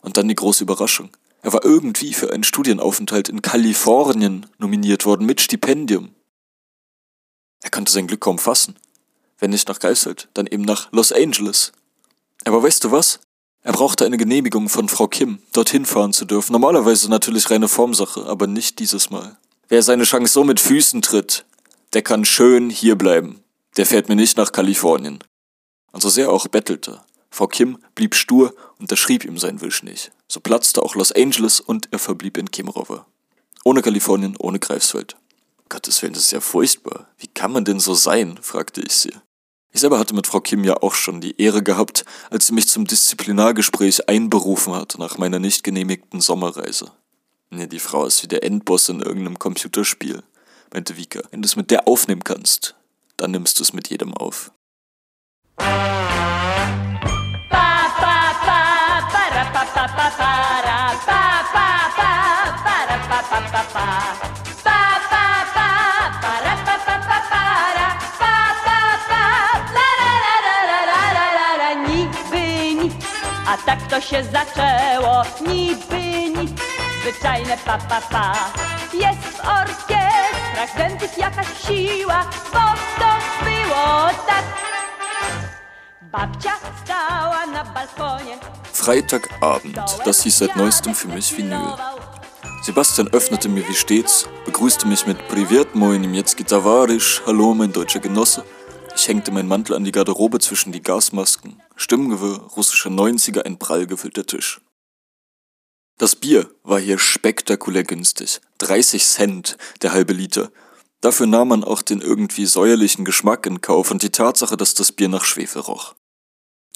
Und 0.00 0.16
dann 0.16 0.28
die 0.28 0.34
große 0.34 0.64
Überraschung. 0.64 1.10
Er 1.42 1.52
war 1.52 1.64
irgendwie 1.64 2.14
für 2.14 2.32
einen 2.32 2.44
Studienaufenthalt 2.44 3.28
in 3.28 3.42
Kalifornien 3.42 4.46
nominiert 4.58 5.04
worden 5.04 5.26
mit 5.26 5.40
Stipendium. 5.40 6.14
Er 7.62 7.70
konnte 7.70 7.92
sein 7.92 8.06
Glück 8.06 8.20
kaum 8.20 8.38
fassen. 8.38 8.76
Wenn 9.42 9.50
nicht 9.50 9.66
nach 9.66 9.80
Greifswald, 9.80 10.28
dann 10.34 10.46
eben 10.46 10.62
nach 10.62 10.92
Los 10.92 11.10
Angeles. 11.10 11.72
Aber 12.44 12.62
weißt 12.62 12.84
du 12.84 12.92
was? 12.92 13.18
Er 13.62 13.72
brauchte 13.72 14.06
eine 14.06 14.16
Genehmigung 14.16 14.68
von 14.68 14.88
Frau 14.88 15.08
Kim, 15.08 15.40
dorthin 15.52 15.84
fahren 15.84 16.12
zu 16.12 16.26
dürfen. 16.26 16.52
Normalerweise 16.52 17.10
natürlich 17.10 17.50
reine 17.50 17.66
Formsache, 17.66 18.24
aber 18.26 18.46
nicht 18.46 18.78
dieses 18.78 19.10
Mal. 19.10 19.36
Wer 19.66 19.82
seine 19.82 20.04
Chance 20.04 20.32
so 20.32 20.44
mit 20.44 20.60
Füßen 20.60 21.02
tritt, 21.02 21.44
der 21.92 22.02
kann 22.02 22.24
schön 22.24 22.70
hierbleiben. 22.70 23.42
Der 23.76 23.84
fährt 23.84 24.08
mir 24.08 24.14
nicht 24.14 24.36
nach 24.36 24.52
Kalifornien. 24.52 25.18
Und 25.90 26.02
so 26.02 26.08
sehr 26.08 26.26
er 26.26 26.32
auch 26.32 26.46
bettelte, 26.46 27.00
Frau 27.28 27.48
Kim 27.48 27.78
blieb 27.96 28.14
stur 28.14 28.54
und 28.74 28.82
unterschrieb 28.82 29.24
ihm 29.24 29.38
seinen 29.38 29.60
Wunsch 29.60 29.82
nicht. 29.82 30.12
So 30.28 30.38
platzte 30.38 30.84
auch 30.84 30.94
Los 30.94 31.10
Angeles 31.10 31.58
und 31.58 31.88
er 31.90 31.98
verblieb 31.98 32.36
in 32.36 32.52
Kemerowo. 32.52 33.00
Ohne 33.64 33.82
Kalifornien, 33.82 34.36
ohne 34.38 34.60
Greifswald. 34.60 35.16
Gottes 35.68 36.00
Willen, 36.00 36.12
das 36.12 36.26
ist 36.26 36.30
ja 36.30 36.40
furchtbar. 36.40 37.08
Wie 37.18 37.26
kann 37.26 37.50
man 37.50 37.64
denn 37.64 37.80
so 37.80 37.94
sein? 37.94 38.38
fragte 38.40 38.82
ich 38.82 38.92
sie. 38.92 39.10
Ich 39.74 39.80
selber 39.80 39.98
hatte 39.98 40.14
mit 40.14 40.26
Frau 40.26 40.40
Kim 40.40 40.64
ja 40.64 40.76
auch 40.82 40.94
schon 40.94 41.22
die 41.22 41.40
Ehre 41.40 41.62
gehabt, 41.62 42.04
als 42.30 42.46
sie 42.46 42.52
mich 42.52 42.68
zum 42.68 42.86
Disziplinargespräch 42.86 44.06
einberufen 44.06 44.74
hat 44.74 44.96
nach 44.98 45.16
meiner 45.16 45.38
nicht 45.38 45.64
genehmigten 45.64 46.20
Sommerreise. 46.20 46.92
Nee, 47.48 47.66
die 47.66 47.78
Frau 47.78 48.04
ist 48.04 48.22
wie 48.22 48.28
der 48.28 48.44
Endboss 48.44 48.90
in 48.90 49.00
irgendeinem 49.00 49.38
Computerspiel, 49.38 50.22
meinte 50.72 50.98
Vika. 50.98 51.22
Wenn 51.30 51.40
du 51.40 51.46
es 51.46 51.56
mit 51.56 51.70
der 51.70 51.88
aufnehmen 51.88 52.22
kannst, 52.22 52.74
dann 53.16 53.30
nimmst 53.30 53.58
du 53.58 53.62
es 53.62 53.72
mit 53.72 53.88
jedem 53.88 54.12
auf. 54.14 54.52
Tak 73.72 73.90
to 73.90 74.00
się 74.00 74.24
zaczęło, 74.24 75.22
niby 75.46 76.30
nic, 76.38 76.60
zwyczajne 77.00 77.56
pa 77.64 77.78
pa 77.78 78.00
pa. 78.00 78.34
Jest 78.94 79.22
w 79.22 79.40
orkiestrach 79.40 80.76
dętych 80.76 81.18
jakaś 81.18 81.46
siła, 81.66 82.24
bo 82.52 82.58
to 82.98 83.10
było 83.44 84.10
tak. 84.26 84.44
Babcia 86.02 86.52
stała 86.84 87.46
na 87.46 87.64
balkonie. 87.64 88.38
Freitagabend, 88.72 90.04
das 90.04 90.22
hieß 90.22 90.36
seit 90.36 90.56
neuestem 90.56 90.94
für 90.94 91.08
mich 91.08 91.36
Vinyl. 91.36 91.76
Sebastian 92.62 93.08
öffnete 93.08 93.48
mir 93.48 93.68
wie 93.68 93.74
stets, 93.74 94.28
begrüßte 94.46 94.86
mich 94.86 95.06
mit 95.06 95.28
Privet, 95.28 95.74
moin 95.74 96.00
niemiecki 96.00 96.44
tavarisch, 96.44 97.22
hallo 97.26 97.54
mein 97.54 97.72
deutscher 97.72 98.00
Genosse 98.00 98.44
ich 98.96 99.08
hängte 99.08 99.32
meinen 99.32 99.48
Mantel 99.48 99.74
an 99.74 99.84
die 99.84 99.92
Garderobe 99.92 100.38
zwischen 100.38 100.72
die 100.72 100.82
Gasmasken. 100.82 101.60
Stimmgewirr, 101.76 102.38
russische 102.56 102.88
90er, 102.88 103.40
ein 103.42 103.58
prall 103.58 103.86
gefüllter 103.86 104.26
Tisch. 104.26 104.60
Das 105.98 106.16
Bier 106.16 106.50
war 106.62 106.80
hier 106.80 106.98
spektakulär 106.98 107.84
günstig. 107.84 108.40
30 108.58 109.04
Cent 109.04 109.56
der 109.82 109.92
halbe 109.92 110.12
Liter. 110.12 110.50
Dafür 111.00 111.26
nahm 111.26 111.48
man 111.48 111.64
auch 111.64 111.82
den 111.82 112.00
irgendwie 112.00 112.46
säuerlichen 112.46 113.04
Geschmack 113.04 113.46
in 113.46 113.60
Kauf 113.60 113.90
und 113.90 114.02
die 114.02 114.10
Tatsache, 114.10 114.56
dass 114.56 114.74
das 114.74 114.92
Bier 114.92 115.08
nach 115.08 115.24
Schwefel 115.24 115.62
roch. 115.62 115.94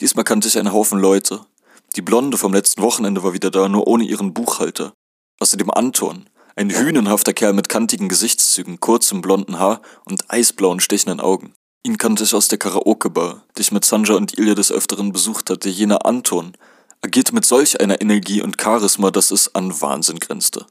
Diesmal 0.00 0.24
kannte 0.24 0.48
ich 0.48 0.58
einen 0.58 0.72
Haufen 0.72 0.98
Leute. 0.98 1.46
Die 1.94 2.02
Blonde 2.02 2.36
vom 2.36 2.52
letzten 2.52 2.82
Wochenende 2.82 3.22
war 3.22 3.32
wieder 3.32 3.50
da, 3.50 3.68
nur 3.68 3.86
ohne 3.86 4.04
ihren 4.04 4.34
Buchhalter. 4.34 4.92
Außerdem 5.40 5.70
Anton, 5.70 6.28
ein 6.54 6.70
hünenhafter 6.70 7.32
Kerl 7.32 7.52
mit 7.52 7.68
kantigen 7.68 8.08
Gesichtszügen, 8.08 8.80
kurzem 8.80 9.22
blonden 9.22 9.58
Haar 9.58 9.80
und 10.04 10.30
eisblauen 10.30 10.80
stechenden 10.80 11.20
Augen. 11.20 11.54
Ihn 11.86 11.98
kannte 11.98 12.24
ich 12.24 12.34
aus 12.34 12.48
der 12.48 12.58
Karaoke-Bar, 12.58 13.44
die 13.56 13.60
ich 13.60 13.70
mit 13.70 13.84
Sanja 13.84 14.16
und 14.16 14.36
Ilja 14.36 14.56
des 14.56 14.72
Öfteren 14.72 15.12
besucht 15.12 15.50
hatte. 15.50 15.68
Jener 15.68 16.04
Anton 16.04 16.56
agierte 17.00 17.32
mit 17.32 17.44
solch 17.44 17.80
einer 17.80 18.00
Energie 18.00 18.42
und 18.42 18.60
Charisma, 18.60 19.12
dass 19.12 19.30
es 19.30 19.54
an 19.54 19.80
Wahnsinn 19.80 20.18
grenzte. 20.18 20.66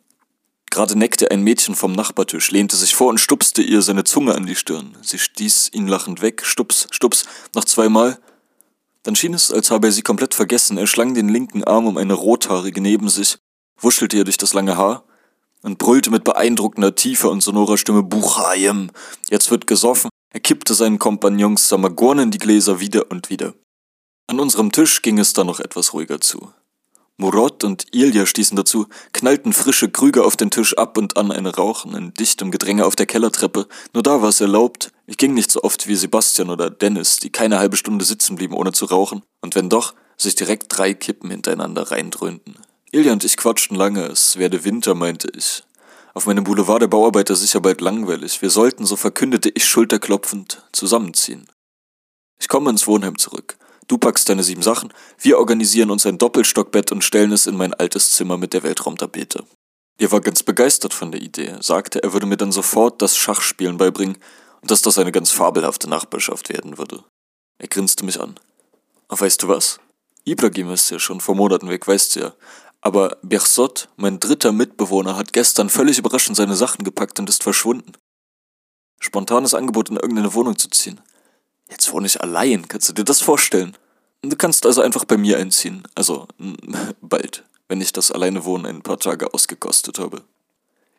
Gerade 0.70 0.98
neckte 0.98 1.32
ein 1.32 1.42
Mädchen 1.42 1.74
vom 1.74 1.94
Nachbartisch, 1.94 2.52
lehnte 2.52 2.76
sich 2.76 2.96
vor 2.96 3.08
und 3.08 3.22
stupste 3.22 3.62
ihr 3.62 3.82
seine 3.82 4.04
Zunge 4.04 4.36
an 4.36 4.46
die 4.46 4.58
Stirn. 4.58 4.98
Sie 5.04 5.18
stieß 5.18 5.70
ihn 5.72 5.88
lachend 5.88 6.22
weg, 6.22 6.42
stups, 6.44 6.90
stups, 6.92 7.24
noch 7.54 7.64
zweimal. 7.64 8.20
Dann 9.04 9.16
schien 9.16 9.34
es, 9.34 9.54
als 9.54 9.72
habe 9.72 9.88
er 9.88 9.94
sie 9.94 10.02
komplett 10.02 10.34
vergessen. 10.34 10.78
Er 10.78 10.86
schlang 10.86 11.14
den 11.14 11.30
linken 11.30 11.64
Arm 11.64 11.88
um 11.88 11.96
eine 11.96 12.14
rothaarige 12.14 12.82
neben 12.82 13.08
sich, 13.08 13.38
wuschelte 13.80 14.18
ihr 14.18 14.26
durch 14.26 14.36
das 14.36 14.54
lange 14.54 14.76
Haar 14.76 15.06
und 15.62 15.78
brüllte 15.78 16.12
mit 16.12 16.26
beeindruckender 16.26 16.94
Tiefe 16.94 17.30
und 17.30 17.42
sonorer 17.42 17.78
Stimme 17.78 18.04
Buchayem. 18.04 18.92
Jetzt 19.30 19.50
wird 19.50 19.66
gesoffen. 19.66 20.10
Er 20.36 20.42
kippte 20.42 20.74
seinen 20.74 21.00
Kompagnons 21.00 21.70
Samagorn 21.70 22.20
in 22.20 22.30
die 22.30 22.40
Gläser 22.40 22.82
wieder 22.82 23.10
und 23.10 23.30
wieder. 23.30 23.54
An 24.28 24.42
unserem 24.42 24.74
Tisch 24.74 25.02
ging 25.02 25.18
es 25.18 25.32
dann 25.32 25.48
noch 25.48 25.62
etwas 25.62 25.94
ruhiger 25.94 26.20
zu. 26.20 26.52
Murat 27.16 27.64
und 27.64 27.86
Ilja 27.96 28.26
stießen 28.26 28.58
dazu, 28.58 28.88
knallten 29.14 29.54
frische 29.54 29.90
Krüge 29.90 30.26
auf 30.26 30.36
den 30.36 30.52
Tisch 30.52 30.78
ab 30.78 30.98
und 30.98 31.16
an 31.16 31.32
eine 31.32 31.56
Rauchen 31.56 31.96
in 31.96 32.14
dichtem 32.14 32.52
Gedränge 32.52 32.86
auf 32.86 32.98
der 32.98 33.06
Kellertreppe. 33.06 33.66
Nur 33.94 34.04
da 34.04 34.22
war 34.22 34.28
es 34.28 34.42
erlaubt. 34.42 34.92
Ich 35.08 35.16
ging 35.16 35.34
nicht 35.34 35.52
so 35.52 35.64
oft 35.64 35.88
wie 35.88 35.96
Sebastian 35.96 36.50
oder 36.50 36.70
Dennis, 36.70 37.16
die 37.16 37.30
keine 37.30 37.58
halbe 37.58 37.78
Stunde 37.78 38.04
sitzen 38.04 38.36
blieben, 38.36 38.56
ohne 38.56 38.74
zu 38.74 38.84
rauchen. 38.84 39.22
Und 39.40 39.56
wenn 39.56 39.70
doch, 39.70 39.94
sich 40.18 40.36
direkt 40.36 40.66
drei 40.78 40.94
Kippen 40.94 41.32
hintereinander 41.32 41.92
reindröhnten. 41.92 42.58
Ilja 42.92 43.14
und 43.14 43.24
ich 43.24 43.38
quatschten 43.38 43.78
lange, 43.78 44.08
es 44.08 44.36
werde 44.36 44.66
Winter, 44.66 44.96
meinte 44.96 45.30
ich. 45.34 45.64
Auf 46.16 46.28
meinem 46.28 46.46
Boulevard 46.46 46.82
der 46.82 46.88
Bauarbeiter 46.88 47.36
sicher 47.36 47.60
bald 47.60 47.82
langweilig. 47.82 48.42
Wir 48.42 48.50
sollten, 48.50 48.86
so 48.86 48.96
verkündete 48.96 49.50
ich 49.50 49.66
schulterklopfend, 49.66 50.64
zusammenziehen. 50.72 51.46
Ich 52.40 52.48
komme 52.48 52.70
ins 52.70 52.88
Wohnheim 52.88 53.18
zurück. 53.18 53.58
Du 53.90 53.98
packst 53.98 54.30
deine 54.30 54.42
sieben 54.42 54.62
Sachen, 54.62 54.94
wir 55.20 55.38
organisieren 55.38 55.92
uns 55.92 56.06
ein 56.06 56.18
Doppelstockbett 56.18 56.94
und 56.94 57.04
stellen 57.04 57.34
es 57.34 57.48
in 57.48 57.58
mein 57.58 57.74
altes 57.74 58.14
Zimmer 58.14 58.38
mit 58.38 58.54
der 58.54 58.64
Weltraumtapete. 58.64 59.44
Er 60.00 60.12
war 60.12 60.22
ganz 60.22 60.42
begeistert 60.42 60.94
von 60.94 61.12
der 61.12 61.22
Idee, 61.22 61.58
sagte, 61.60 62.02
er 62.02 62.14
würde 62.14 62.26
mir 62.26 62.38
dann 62.38 62.52
sofort 62.54 63.02
das 63.02 63.18
Schachspielen 63.18 63.78
beibringen 63.78 64.18
und 64.62 64.72
dass 64.72 64.82
das 64.82 64.98
eine 64.98 65.12
ganz 65.12 65.32
fabelhafte 65.32 65.90
Nachbarschaft 65.90 66.48
werden 66.50 66.78
würde. 66.78 67.04
Er 67.60 67.68
grinste 67.68 68.06
mich 68.06 68.20
an. 68.20 68.40
Weißt 69.10 69.44
du 69.44 69.50
was? 69.50 69.80
Ibrahim 70.24 70.72
ist 70.72 70.90
ja 70.90 70.98
schon 70.98 71.22
vor 71.22 71.36
Monaten 71.36 71.70
weg, 71.70 71.88
weißt 71.88 72.16
du 72.16 72.20
ja. 72.22 72.34
Aber 72.86 73.18
Bersot, 73.24 73.90
mein 73.96 74.20
dritter 74.20 74.52
Mitbewohner, 74.52 75.18
hat 75.18 75.34
gestern 75.34 75.72
völlig 75.72 75.98
überraschend 75.98 76.38
seine 76.38 76.56
Sachen 76.56 76.84
gepackt 76.84 77.20
und 77.20 77.28
ist 77.28 77.42
verschwunden. 77.42 77.94
Spontanes 79.00 79.56
Angebot, 79.56 79.90
in 79.90 79.96
irgendeine 79.96 80.36
Wohnung 80.36 80.56
zu 80.56 80.70
ziehen. 80.70 81.02
Jetzt 81.68 81.92
wohne 81.92 82.06
ich 82.06 82.22
allein, 82.22 82.68
kannst 82.68 82.88
du 82.88 82.94
dir 82.94 83.04
das 83.04 83.22
vorstellen? 83.22 83.76
Du 84.22 84.36
kannst 84.36 84.68
also 84.68 84.82
einfach 84.82 85.04
bei 85.04 85.18
mir 85.18 85.40
einziehen. 85.40 85.82
Also, 85.96 86.28
bald, 87.02 87.44
wenn 87.68 87.82
ich 87.82 87.92
das 87.92 88.12
alleine 88.12 88.46
Wohnen 88.46 88.68
ein 88.68 88.84
paar 88.84 89.00
Tage 89.00 89.34
ausgekostet 89.34 89.98
habe. 89.98 90.22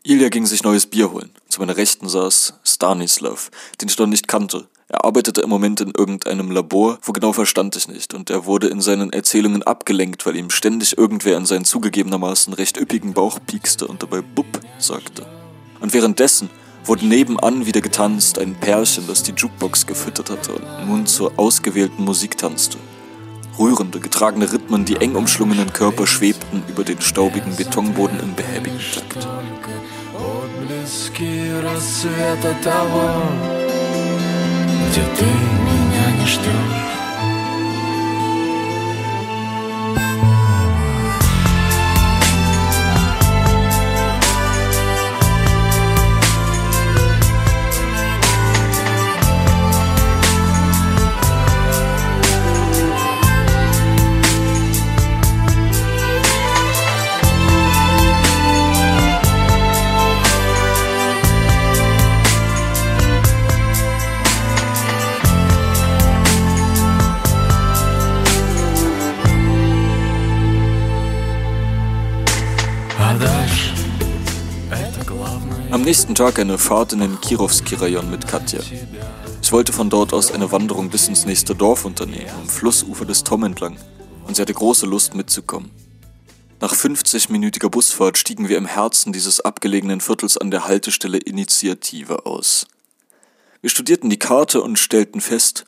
Ilja 0.02 0.28
ging 0.28 0.44
sich 0.44 0.64
neues 0.64 0.86
Bier 0.86 1.12
holen. 1.12 1.30
Zu 1.48 1.60
meiner 1.60 1.76
Rechten 1.76 2.08
saß 2.08 2.54
Stanislav, 2.64 3.52
den 3.80 3.88
ich 3.88 3.96
noch 3.96 4.08
nicht 4.08 4.26
kannte. 4.26 4.68
Er 4.88 5.04
arbeitete 5.04 5.40
im 5.40 5.50
Moment 5.50 5.80
in 5.80 5.90
irgendeinem 5.96 6.52
Labor, 6.52 6.98
wo 7.02 7.10
genau 7.10 7.32
verstand 7.32 7.74
ich 7.74 7.88
nicht, 7.88 8.14
und 8.14 8.30
er 8.30 8.46
wurde 8.46 8.68
in 8.68 8.80
seinen 8.80 9.12
Erzählungen 9.12 9.64
abgelenkt, 9.64 10.24
weil 10.26 10.36
ihm 10.36 10.48
ständig 10.50 10.96
irgendwer 10.96 11.36
in 11.36 11.44
seinen 11.44 11.64
zugegebenermaßen 11.64 12.52
recht 12.52 12.80
üppigen 12.80 13.12
Bauch 13.12 13.40
piekste 13.44 13.88
und 13.88 14.04
dabei 14.04 14.20
Bub 14.20 14.46
sagte. 14.78 15.26
Und 15.80 15.92
währenddessen 15.92 16.50
wurde 16.84 17.04
nebenan 17.04 17.66
wieder 17.66 17.80
getanzt, 17.80 18.38
ein 18.38 18.54
Pärchen, 18.54 19.08
das 19.08 19.24
die 19.24 19.32
Jukebox 19.32 19.88
gefüttert 19.88 20.30
hatte 20.30 20.52
und 20.52 20.88
nun 20.88 21.06
zur 21.06 21.32
ausgewählten 21.36 22.04
Musik 22.04 22.38
tanzte. 22.38 22.78
Rührende, 23.58 23.98
getragene 23.98 24.52
Rhythmen, 24.52 24.84
die 24.84 24.96
eng 24.96 25.16
umschlungenen 25.16 25.72
Körper 25.72 26.06
schwebten 26.06 26.62
über 26.68 26.84
den 26.84 27.00
staubigen 27.00 27.56
Betonboden 27.56 28.20
im 28.20 28.36
behäbigen 28.36 28.78
Takt. 28.94 29.26
Где 34.96 35.04
ты 35.04 35.26
меня 35.26 36.10
не 36.18 36.26
ждешь. 36.26 36.86
Nächsten 75.86 76.16
Tag 76.16 76.40
eine 76.40 76.58
Fahrt 76.58 76.94
in 76.94 76.98
den 76.98 77.20
Kirovski-Rayon 77.20 78.10
mit 78.10 78.26
Katja. 78.26 78.58
Ich 79.40 79.52
wollte 79.52 79.72
von 79.72 79.88
dort 79.88 80.12
aus 80.12 80.32
eine 80.32 80.50
Wanderung 80.50 80.90
bis 80.90 81.06
ins 81.06 81.26
nächste 81.26 81.54
Dorf 81.54 81.84
unternehmen, 81.84 82.28
am 82.40 82.48
Flussufer 82.48 83.04
des 83.04 83.22
Tom 83.22 83.44
entlang, 83.44 83.76
und 84.26 84.34
sie 84.34 84.42
hatte 84.42 84.52
große 84.52 84.84
Lust 84.84 85.14
mitzukommen. 85.14 85.70
Nach 86.60 86.74
50-minütiger 86.74 87.68
Busfahrt 87.68 88.18
stiegen 88.18 88.48
wir 88.48 88.58
im 88.58 88.66
Herzen 88.66 89.12
dieses 89.12 89.40
abgelegenen 89.40 90.00
Viertels 90.00 90.36
an 90.36 90.50
der 90.50 90.66
Haltestelle 90.66 91.18
Initiative 91.18 92.26
aus. 92.26 92.66
Wir 93.60 93.70
studierten 93.70 94.10
die 94.10 94.18
Karte 94.18 94.62
und 94.62 94.80
stellten 94.80 95.20
fest, 95.20 95.66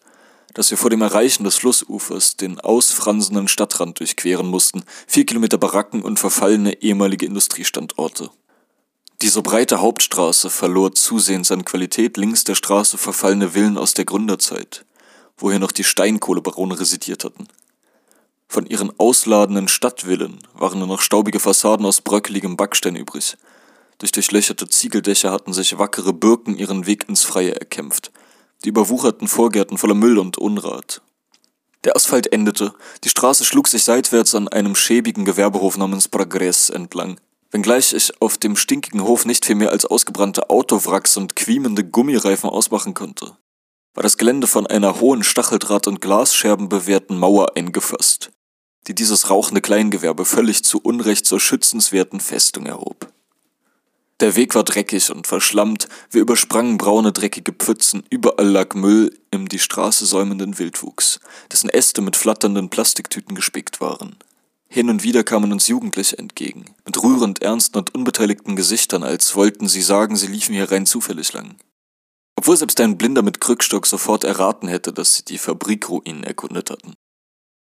dass 0.53 0.73
wir 0.73 0.79
vor 0.79 0.91
dem 0.91 1.03
Erreichen 1.03 1.45
des 1.45 1.55
Flussufers 1.55 2.37
den 2.37 2.59
ausfransenden 2.59 3.47
Stadtrand 3.47 4.01
durchqueren 4.01 4.49
mussten, 4.49 4.83
vier 5.07 5.25
Kilometer 5.27 5.59
Baracken 5.59 6.03
und 6.03 6.19
verfallene 6.19 6.83
ehemalige 6.83 7.25
Industriestandorte. 7.25 8.31
Die 9.21 9.29
so 9.29 9.43
breite 9.43 9.81
Hauptstraße 9.81 10.49
verlor 10.49 10.95
zusehends 10.95 11.51
an 11.51 11.65
Qualität, 11.65 12.17
links 12.17 12.45
der 12.45 12.55
Straße 12.55 12.99
verfallene 12.99 13.51
Villen 13.51 13.77
aus 13.77 13.93
der 13.95 14.05
Gründerzeit, 14.05 14.85
wo 15.37 15.51
hier 15.51 15.59
noch 15.59 15.73
die 15.73 15.83
Steinkohlebarone 15.83 16.79
residiert 16.79 17.25
hatten. 17.25 17.49
Von 18.47 18.65
ihren 18.67 18.93
ausladenden 18.99 19.67
Stadtvillen 19.67 20.39
waren 20.55 20.79
nur 20.79 20.87
noch 20.87 21.01
staubige 21.01 21.41
Fassaden 21.41 21.85
aus 21.85 22.01
bröckeligem 22.01 22.57
Backstein 22.57 22.95
übrig. 22.95 23.37
Durch 23.99 24.13
durchlöcherte 24.13 24.69
Ziegeldächer 24.69 25.33
hatten 25.33 25.53
sich 25.53 25.79
wackere 25.79 26.13
Birken 26.13 26.57
ihren 26.57 26.87
Weg 26.87 27.09
ins 27.09 27.25
Freie 27.25 27.59
erkämpft. 27.59 28.13
Die 28.65 28.69
überwucherten 28.69 29.27
Vorgärten 29.27 29.79
voller 29.79 29.95
Müll 29.95 30.19
und 30.19 30.39
Unrat. 30.39 31.03
Der 31.83 31.97
Asphalt 31.97 32.33
endete, 32.33 32.73
die 33.03 33.09
Straße 33.09 33.45
schlug 33.45 33.67
sich 33.67 33.83
seitwärts 33.83 34.37
an 34.37 34.47
einem 34.47 34.77
schäbigen 34.77 35.25
Gewerbehof 35.25 35.77
namens 35.77 36.07
Progress 36.09 36.71
entlang. 36.71 37.19
Wenngleich 37.51 37.95
ich 37.95 38.21
auf 38.21 38.37
dem 38.37 38.57
stinkigen 38.57 39.05
Hof 39.05 39.25
nicht 39.25 39.47
viel 39.47 39.55
mehr 39.55 39.71
als 39.71 39.87
ausgebrannte 39.87 40.51
Autowracks 40.51 41.17
und 41.17 41.35
quiemende 41.35 41.83
Gummireifen 41.83 42.51
ausmachen 42.51 42.93
konnte, 42.93 43.37
war 43.95 44.03
das 44.03 44.19
Gelände 44.19 44.47
von 44.47 44.67
einer 44.67 45.01
hohen 45.01 45.25
Stacheldraht- 45.25 45.89
und 45.89 46.01
Glasscherben 46.01 46.69
bewehrten 46.69 47.19
Mauer 47.19 47.57
eingefasst, 47.57 48.31
die 48.87 48.95
dieses 48.95 49.31
rauchende 49.31 49.63
Kleingewerbe 49.63 50.27
völlig 50.27 50.63
zu 50.63 50.79
Unrecht 50.81 51.25
zur 51.25 51.41
schützenswerten 51.41 52.21
Festung 52.21 52.67
erhob. 52.67 53.11
Der 54.21 54.37
Weg 54.37 54.55
war 54.55 54.65
dreckig 54.65 55.11
und 55.11 55.27
verschlammt, 55.27 55.89
wir 56.11 56.21
übersprangen 56.21 56.77
braune, 56.77 57.13
dreckige 57.13 57.53
Pfützen, 57.53 58.03
überall 58.11 58.49
lag 58.49 58.75
Müll 58.75 59.17
im 59.31 59.49
die 59.49 59.61
Straße 59.61 60.07
säumenden 60.07 60.59
Wildwuchs, 60.59 61.21
dessen 61.51 61.71
Äste 61.71 62.03
mit 62.03 62.17
flatternden 62.17 62.69
Plastiktüten 62.69 63.37
gespickt 63.37 63.81
waren. 63.81 64.17
Hin 64.71 64.91
und 64.91 65.03
wieder 65.03 65.25
kamen 65.25 65.51
uns 65.51 65.67
Jugendliche 65.67 66.19
entgegen, 66.19 66.67
mit 66.85 67.03
rührend 67.03 67.41
ernsten 67.41 67.79
und 67.79 67.95
unbeteiligten 67.95 68.55
Gesichtern, 68.55 69.03
als 69.03 69.35
wollten 69.35 69.67
sie 69.67 69.81
sagen, 69.81 70.15
sie 70.15 70.27
liefen 70.27 70.55
hier 70.55 70.71
rein 70.71 70.85
zufällig 70.85 71.33
lang. 71.33 71.57
Obwohl 72.37 72.57
selbst 72.57 72.79
ein 72.81 72.99
Blinder 72.99 73.23
mit 73.23 73.41
Krückstock 73.41 73.87
sofort 73.87 74.25
erraten 74.25 74.69
hätte, 74.69 74.93
dass 74.93 75.17
sie 75.17 75.25
die 75.25 75.39
Fabrikruinen 75.39 76.23
erkundet 76.23 76.71
hatten. 76.71 76.93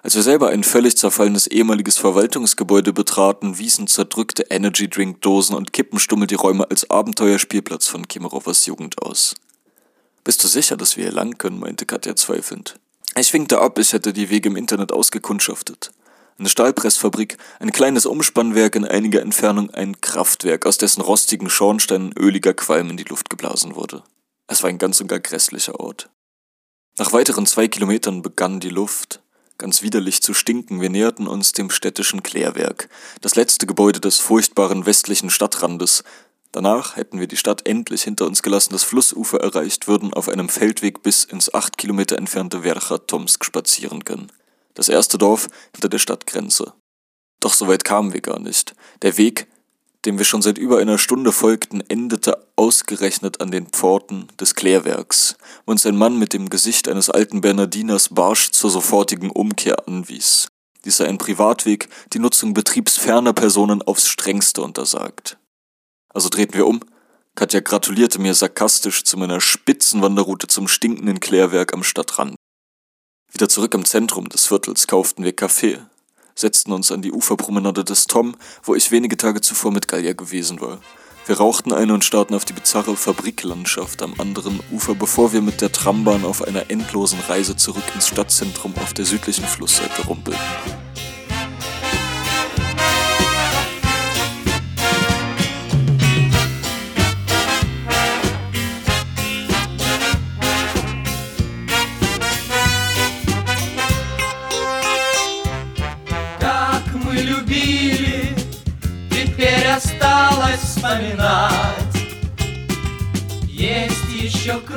Als 0.02 0.16
wir 0.16 0.22
selber 0.22 0.48
ein 0.48 0.64
völlig 0.64 0.96
zerfallenes 0.96 1.46
ehemaliges 1.46 1.96
Verwaltungsgebäude 1.96 2.92
betraten, 2.92 3.58
wiesen 3.58 3.86
zerdrückte 3.86 4.46
Energy-Drink-Dosen 4.50 5.54
und 5.54 5.72
Kippenstummel 5.72 6.26
die 6.26 6.34
Räume 6.34 6.68
als 6.70 6.90
Abenteuerspielplatz 6.90 7.86
von 7.86 8.08
Kimerovas 8.08 8.66
Jugend 8.66 9.00
aus. 9.00 9.36
Bist 10.24 10.42
du 10.42 10.48
sicher, 10.48 10.76
dass 10.76 10.96
wir 10.96 11.04
hier 11.04 11.12
lang 11.12 11.38
können? 11.38 11.60
meinte 11.60 11.86
Katja 11.86 12.16
zweifelnd. 12.16 12.80
Ich 13.16 13.32
winkte 13.32 13.60
ab, 13.60 13.78
ich 13.78 13.92
hätte 13.92 14.12
die 14.12 14.30
Wege 14.30 14.48
im 14.48 14.56
Internet 14.56 14.92
ausgekundschaftet 14.92 15.92
eine 16.40 16.48
Stahlpressfabrik, 16.48 17.36
ein 17.58 17.70
kleines 17.70 18.06
Umspannwerk 18.06 18.74
in 18.74 18.86
einiger 18.86 19.20
Entfernung 19.20 19.70
ein 19.70 20.00
Kraftwerk, 20.00 20.64
aus 20.64 20.78
dessen 20.78 21.02
rostigen 21.02 21.50
Schornsteinen 21.50 22.12
öliger 22.18 22.54
Qualm 22.54 22.88
in 22.88 22.96
die 22.96 23.04
Luft 23.04 23.28
geblasen 23.28 23.76
wurde. 23.76 24.02
Es 24.46 24.62
war 24.62 24.70
ein 24.70 24.78
ganz 24.78 25.00
und 25.02 25.08
gar 25.08 25.20
grässlicher 25.20 25.78
Ort. 25.78 26.08
Nach 26.98 27.12
weiteren 27.12 27.46
zwei 27.46 27.68
Kilometern 27.68 28.22
begann 28.22 28.58
die 28.58 28.70
Luft 28.70 29.22
ganz 29.58 29.82
widerlich 29.82 30.22
zu 30.22 30.32
stinken. 30.32 30.80
Wir 30.80 30.88
näherten 30.88 31.26
uns 31.26 31.52
dem 31.52 31.68
städtischen 31.68 32.22
Klärwerk, 32.22 32.88
das 33.20 33.36
letzte 33.36 33.66
Gebäude 33.66 34.00
des 34.00 34.18
furchtbaren 34.18 34.86
westlichen 34.86 35.28
Stadtrandes. 35.28 36.04
Danach 36.52 36.96
hätten 36.96 37.20
wir 37.20 37.26
die 37.26 37.36
Stadt 37.36 37.68
endlich 37.68 38.02
hinter 38.02 38.26
uns 38.26 38.42
gelassen, 38.42 38.72
das 38.72 38.82
Flussufer 38.82 39.40
erreicht, 39.40 39.88
würden 39.88 40.14
auf 40.14 40.30
einem 40.30 40.48
Feldweg 40.48 41.02
bis 41.02 41.24
ins 41.24 41.52
acht 41.52 41.76
Kilometer 41.76 42.16
entfernte 42.16 42.64
Wercha 42.64 42.96
Tomsk 42.96 43.44
spazieren 43.44 44.04
können 44.04 44.32
das 44.80 44.88
erste 44.88 45.18
Dorf 45.18 45.48
hinter 45.74 45.90
der 45.90 45.98
Stadtgrenze. 45.98 46.72
Doch 47.38 47.52
so 47.52 47.68
weit 47.68 47.84
kamen 47.84 48.14
wir 48.14 48.22
gar 48.22 48.38
nicht. 48.38 48.74
Der 49.02 49.18
Weg, 49.18 49.46
dem 50.06 50.16
wir 50.16 50.24
schon 50.24 50.40
seit 50.40 50.56
über 50.56 50.78
einer 50.78 50.96
Stunde 50.96 51.32
folgten, 51.32 51.82
endete 51.88 52.46
ausgerechnet 52.56 53.42
an 53.42 53.50
den 53.50 53.66
Pforten 53.66 54.28
des 54.40 54.54
Klärwerks, 54.54 55.36
wo 55.66 55.72
uns 55.72 55.84
ein 55.84 55.98
Mann 55.98 56.18
mit 56.18 56.32
dem 56.32 56.48
Gesicht 56.48 56.88
eines 56.88 57.10
alten 57.10 57.42
Bernardiners 57.42 58.08
barsch 58.08 58.52
zur 58.52 58.70
sofortigen 58.70 59.30
Umkehr 59.30 59.86
anwies. 59.86 60.48
Dies 60.86 60.96
sei 60.96 61.08
ein 61.08 61.18
Privatweg, 61.18 61.90
die 62.14 62.18
Nutzung 62.18 62.54
betriebsferner 62.54 63.34
Personen 63.34 63.82
aufs 63.82 64.08
strengste 64.08 64.62
untersagt. 64.62 65.36
Also 66.08 66.30
drehten 66.30 66.54
wir 66.54 66.66
um. 66.66 66.80
Katja 67.34 67.60
gratulierte 67.60 68.18
mir 68.18 68.32
sarkastisch 68.32 69.04
zu 69.04 69.18
meiner 69.18 69.42
Spitzenwanderroute 69.42 70.46
zum 70.46 70.68
stinkenden 70.68 71.20
Klärwerk 71.20 71.74
am 71.74 71.82
Stadtrand. 71.82 72.39
Wieder 73.32 73.48
zurück 73.48 73.74
im 73.74 73.84
Zentrum 73.84 74.28
des 74.28 74.46
Viertels 74.46 74.86
kauften 74.86 75.24
wir 75.24 75.34
Kaffee, 75.34 75.78
setzten 76.34 76.72
uns 76.72 76.90
an 76.90 77.02
die 77.02 77.12
Uferpromenade 77.12 77.84
des 77.84 78.06
Tom, 78.06 78.36
wo 78.62 78.74
ich 78.74 78.90
wenige 78.90 79.16
Tage 79.16 79.40
zuvor 79.40 79.72
mit 79.72 79.88
Gallia 79.88 80.12
gewesen 80.12 80.60
war, 80.60 80.78
Wir 81.26 81.36
rauchten 81.36 81.72
eine 81.72 81.94
und 81.94 82.04
starrten 82.04 82.34
auf 82.34 82.44
die 82.44 82.54
bizarre 82.54 82.96
Fabriklandschaft 82.96 84.02
am 84.02 84.14
anderen 84.18 84.58
Ufer, 84.72 84.94
bevor 84.94 85.32
wir 85.32 85.42
mit 85.42 85.60
der 85.60 85.70
Trambahn 85.70 86.24
auf 86.24 86.42
einer 86.42 86.70
endlosen 86.70 87.20
Reise 87.20 87.56
zurück 87.56 87.84
ins 87.94 88.08
Stadtzentrum 88.08 88.74
auf 88.82 88.94
der 88.94 89.04
südlichen 89.04 89.44
Flussseite 89.44 90.06
rumpelten. 90.06 90.42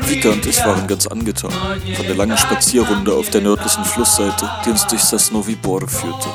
Vika 0.05 0.29
und 0.29 0.45
ich 0.45 0.59
waren 0.59 0.85
ganz 0.85 1.07
angetan 1.07 1.51
von 1.51 2.05
der 2.05 2.15
langen 2.15 2.37
Spazierrunde 2.37 3.13
auf 3.15 3.31
der 3.31 3.41
nördlichen 3.41 3.83
Flussseite, 3.83 4.47
die 4.63 4.69
uns 4.69 4.85
durch 4.85 5.01
Sasnovi 5.01 5.55
Bor 5.55 5.87
führte. 5.87 6.29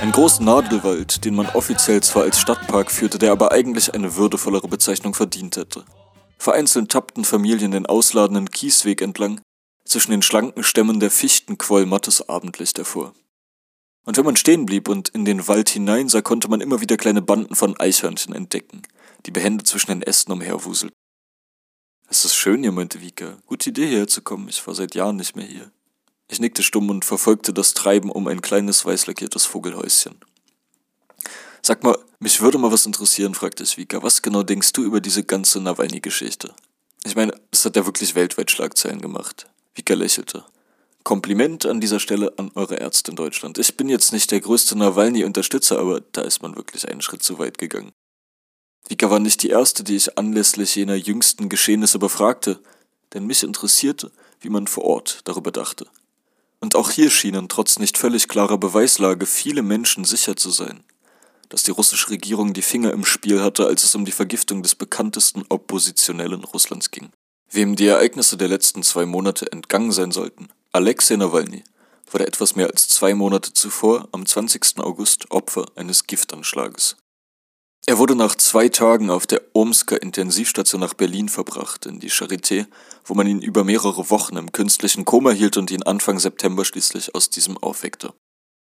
Ein 0.00 0.10
großer 0.10 0.42
Nadelwald, 0.42 1.24
den 1.24 1.36
man 1.36 1.46
offiziell 1.50 2.02
zwar 2.02 2.24
als 2.24 2.40
Stadtpark 2.40 2.90
führte, 2.90 3.18
der 3.18 3.30
aber 3.30 3.52
eigentlich 3.52 3.94
eine 3.94 4.16
würdevollere 4.16 4.66
Bezeichnung 4.66 5.14
verdient 5.14 5.56
hätte. 5.56 5.84
Vereinzelt 6.38 6.90
tappten 6.90 7.24
Familien 7.24 7.70
den 7.70 7.86
ausladenden 7.86 8.50
Kiesweg 8.50 9.00
entlang, 9.00 9.40
zwischen 9.84 10.10
den 10.10 10.22
schlanken 10.22 10.64
Stämmen 10.64 10.98
der 10.98 11.10
Fichten 11.10 11.56
quoll 11.56 11.86
mattes 11.86 12.28
Abendlicht 12.28 12.78
hervor. 12.78 13.12
Und 14.08 14.16
wenn 14.16 14.24
man 14.24 14.36
stehen 14.36 14.64
blieb 14.64 14.88
und 14.88 15.10
in 15.10 15.26
den 15.26 15.48
Wald 15.48 15.68
hineinsah, 15.68 16.22
konnte 16.22 16.48
man 16.48 16.62
immer 16.62 16.80
wieder 16.80 16.96
kleine 16.96 17.20
Banden 17.20 17.54
von 17.54 17.78
Eichhörnchen 17.78 18.34
entdecken, 18.34 18.80
die 19.26 19.30
behende 19.30 19.64
zwischen 19.64 19.90
den 19.90 20.00
Ästen 20.00 20.32
umherwuselten. 20.32 20.96
Es 22.08 22.24
ist 22.24 22.34
schön 22.34 22.62
hier, 22.62 22.72
meinte 22.72 23.02
Vika. 23.02 23.36
Gute 23.44 23.68
Idee, 23.68 23.86
hierher 23.86 24.08
zu 24.08 24.22
kommen. 24.22 24.48
Ich 24.48 24.66
war 24.66 24.74
seit 24.74 24.94
Jahren 24.94 25.16
nicht 25.16 25.36
mehr 25.36 25.44
hier. 25.44 25.70
Ich 26.26 26.40
nickte 26.40 26.62
stumm 26.62 26.88
und 26.88 27.04
verfolgte 27.04 27.52
das 27.52 27.74
Treiben 27.74 28.10
um 28.10 28.28
ein 28.28 28.40
kleines 28.40 28.82
weiß 28.86 29.08
lackiertes 29.08 29.44
Vogelhäuschen. 29.44 30.18
Sag 31.60 31.82
mal, 31.82 31.98
mich 32.18 32.40
würde 32.40 32.56
mal 32.56 32.72
was 32.72 32.86
interessieren, 32.86 33.34
fragte 33.34 33.62
ich 33.62 33.76
Vika. 33.76 34.02
Was 34.02 34.22
genau 34.22 34.42
denkst 34.42 34.72
du 34.72 34.84
über 34.84 35.02
diese 35.02 35.22
ganze 35.22 35.60
Nawalny-Geschichte? 35.60 36.54
Ich 37.04 37.14
meine, 37.14 37.38
es 37.50 37.62
hat 37.62 37.76
ja 37.76 37.84
wirklich 37.84 38.14
weltweit 38.14 38.50
Schlagzeilen 38.50 39.02
gemacht. 39.02 39.50
Vika 39.74 39.92
lächelte. 39.92 40.46
Kompliment 41.08 41.64
an 41.64 41.80
dieser 41.80 42.00
Stelle 42.00 42.34
an 42.36 42.50
eure 42.54 42.74
Ärzte 42.74 43.12
in 43.12 43.16
Deutschland. 43.16 43.56
Ich 43.56 43.78
bin 43.78 43.88
jetzt 43.88 44.12
nicht 44.12 44.30
der 44.30 44.42
größte 44.42 44.76
Nawalny-Unterstützer, 44.76 45.78
aber 45.78 46.02
da 46.12 46.20
ist 46.20 46.42
man 46.42 46.54
wirklich 46.54 46.86
einen 46.86 47.00
Schritt 47.00 47.22
zu 47.22 47.38
weit 47.38 47.56
gegangen. 47.56 47.92
Vika 48.86 49.08
war 49.08 49.18
nicht 49.18 49.42
die 49.42 49.48
erste, 49.48 49.84
die 49.84 49.96
ich 49.96 50.18
anlässlich 50.18 50.74
jener 50.74 50.96
jüngsten 50.96 51.48
Geschehnisse 51.48 51.98
befragte, 51.98 52.60
denn 53.14 53.26
mich 53.26 53.42
interessierte, 53.42 54.12
wie 54.40 54.50
man 54.50 54.66
vor 54.66 54.84
Ort 54.84 55.22
darüber 55.24 55.50
dachte. 55.50 55.86
Und 56.60 56.74
auch 56.74 56.90
hier 56.90 57.08
schienen 57.08 57.48
trotz 57.48 57.78
nicht 57.78 57.96
völlig 57.96 58.28
klarer 58.28 58.58
Beweislage 58.58 59.24
viele 59.24 59.62
Menschen 59.62 60.04
sicher 60.04 60.36
zu 60.36 60.50
sein, 60.50 60.84
dass 61.48 61.62
die 61.62 61.70
russische 61.70 62.10
Regierung 62.10 62.52
die 62.52 62.60
Finger 62.60 62.92
im 62.92 63.06
Spiel 63.06 63.40
hatte, 63.40 63.64
als 63.64 63.82
es 63.82 63.94
um 63.94 64.04
die 64.04 64.12
Vergiftung 64.12 64.62
des 64.62 64.74
bekanntesten 64.74 65.46
Oppositionellen 65.48 66.44
Russlands 66.44 66.90
ging. 66.90 67.08
Wem 67.50 67.76
die 67.76 67.86
Ereignisse 67.86 68.36
der 68.36 68.48
letzten 68.48 68.82
zwei 68.82 69.06
Monate 69.06 69.50
entgangen 69.50 69.92
sein 69.92 70.12
sollten, 70.12 70.50
Alexei 70.72 71.16
Nawalny, 71.16 71.64
wurde 72.10 72.26
etwas 72.26 72.54
mehr 72.54 72.68
als 72.68 72.88
zwei 72.88 73.14
Monate 73.14 73.54
zuvor, 73.54 74.06
am 74.12 74.26
20. 74.26 74.78
August, 74.78 75.30
Opfer 75.30 75.64
eines 75.76 76.06
Giftanschlages. 76.06 76.96
Er 77.86 77.96
wurde 77.96 78.14
nach 78.14 78.34
zwei 78.34 78.68
Tagen 78.68 79.08
auf 79.08 79.26
der 79.26 79.40
Omsker 79.54 80.02
Intensivstation 80.02 80.82
nach 80.82 80.92
Berlin 80.92 81.30
verbracht, 81.30 81.86
in 81.86 82.00
die 82.00 82.10
Charité, 82.10 82.66
wo 83.06 83.14
man 83.14 83.26
ihn 83.26 83.40
über 83.40 83.64
mehrere 83.64 84.10
Wochen 84.10 84.36
im 84.36 84.52
künstlichen 84.52 85.06
Koma 85.06 85.30
hielt 85.30 85.56
und 85.56 85.70
ihn 85.70 85.84
Anfang 85.84 86.18
September 86.18 86.66
schließlich 86.66 87.14
aus 87.14 87.30
diesem 87.30 87.56
aufweckte. 87.56 88.12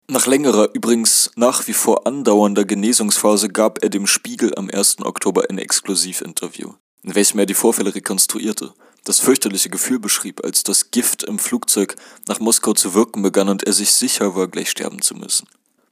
Nach 0.06 0.26
längerer, 0.26 0.74
übrigens 0.74 1.30
nach 1.36 1.66
wie 1.66 1.72
vor 1.72 2.06
andauernder 2.06 2.66
Genesungsphase 2.66 3.48
gab 3.48 3.82
er 3.82 3.88
dem 3.88 4.06
Spiegel 4.06 4.54
am 4.56 4.68
1. 4.68 4.98
Oktober 5.00 5.44
ein 5.48 5.56
Exklusivinterview, 5.56 6.74
in 7.04 7.14
welchem 7.14 7.38
er 7.38 7.46
die 7.46 7.54
Vorfälle 7.54 7.94
rekonstruierte, 7.94 8.72
das 9.04 9.20
fürchterliche 9.20 9.68
Gefühl 9.68 9.98
beschrieb, 9.98 10.42
als 10.44 10.62
das 10.62 10.90
Gift 10.90 11.22
im 11.22 11.38
Flugzeug 11.38 11.96
nach 12.26 12.40
Moskau 12.40 12.72
zu 12.72 12.94
wirken 12.94 13.22
begann 13.22 13.48
und 13.48 13.64
er 13.64 13.72
sich 13.72 13.92
sicher 13.92 14.34
war, 14.34 14.48
gleich 14.48 14.70
sterben 14.70 15.02
zu 15.02 15.14
müssen. 15.14 15.46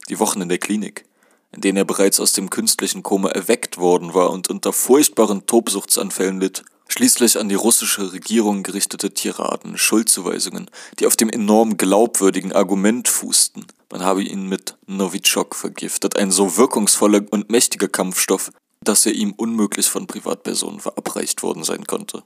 Die 0.08 0.18
Wochen 0.18 0.40
in 0.40 0.48
der 0.48 0.58
Klinik, 0.58 1.04
in 1.52 1.60
denen 1.60 1.76
er 1.76 1.84
bereits 1.84 2.18
aus 2.18 2.32
dem 2.32 2.48
künstlichen 2.48 3.02
Koma 3.02 3.28
erweckt 3.28 3.76
worden 3.76 4.14
war 4.14 4.30
und 4.30 4.48
unter 4.48 4.72
furchtbaren 4.72 5.46
Tobsuchtsanfällen 5.46 6.40
litt. 6.40 6.64
Schließlich 6.88 7.38
an 7.38 7.48
die 7.48 7.54
russische 7.54 8.12
Regierung 8.12 8.62
gerichtete 8.62 9.14
Tiraden, 9.14 9.78
Schuldzuweisungen, 9.78 10.70
die 10.98 11.06
auf 11.06 11.16
dem 11.16 11.30
enorm 11.30 11.76
glaubwürdigen 11.76 12.52
Argument 12.52 13.08
fußten. 13.08 13.66
Man 13.90 14.02
habe 14.02 14.22
ihn 14.22 14.48
mit 14.48 14.76
Novichok 14.86 15.54
vergiftet, 15.54 16.16
ein 16.16 16.30
so 16.30 16.56
wirkungsvoller 16.56 17.22
und 17.30 17.50
mächtiger 17.50 17.88
Kampfstoff, 17.88 18.50
dass 18.84 19.06
er 19.06 19.12
ihm 19.12 19.32
unmöglich 19.32 19.88
von 19.88 20.06
Privatpersonen 20.06 20.80
verabreicht 20.80 21.42
worden 21.42 21.64
sein 21.64 21.86
konnte. 21.86 22.22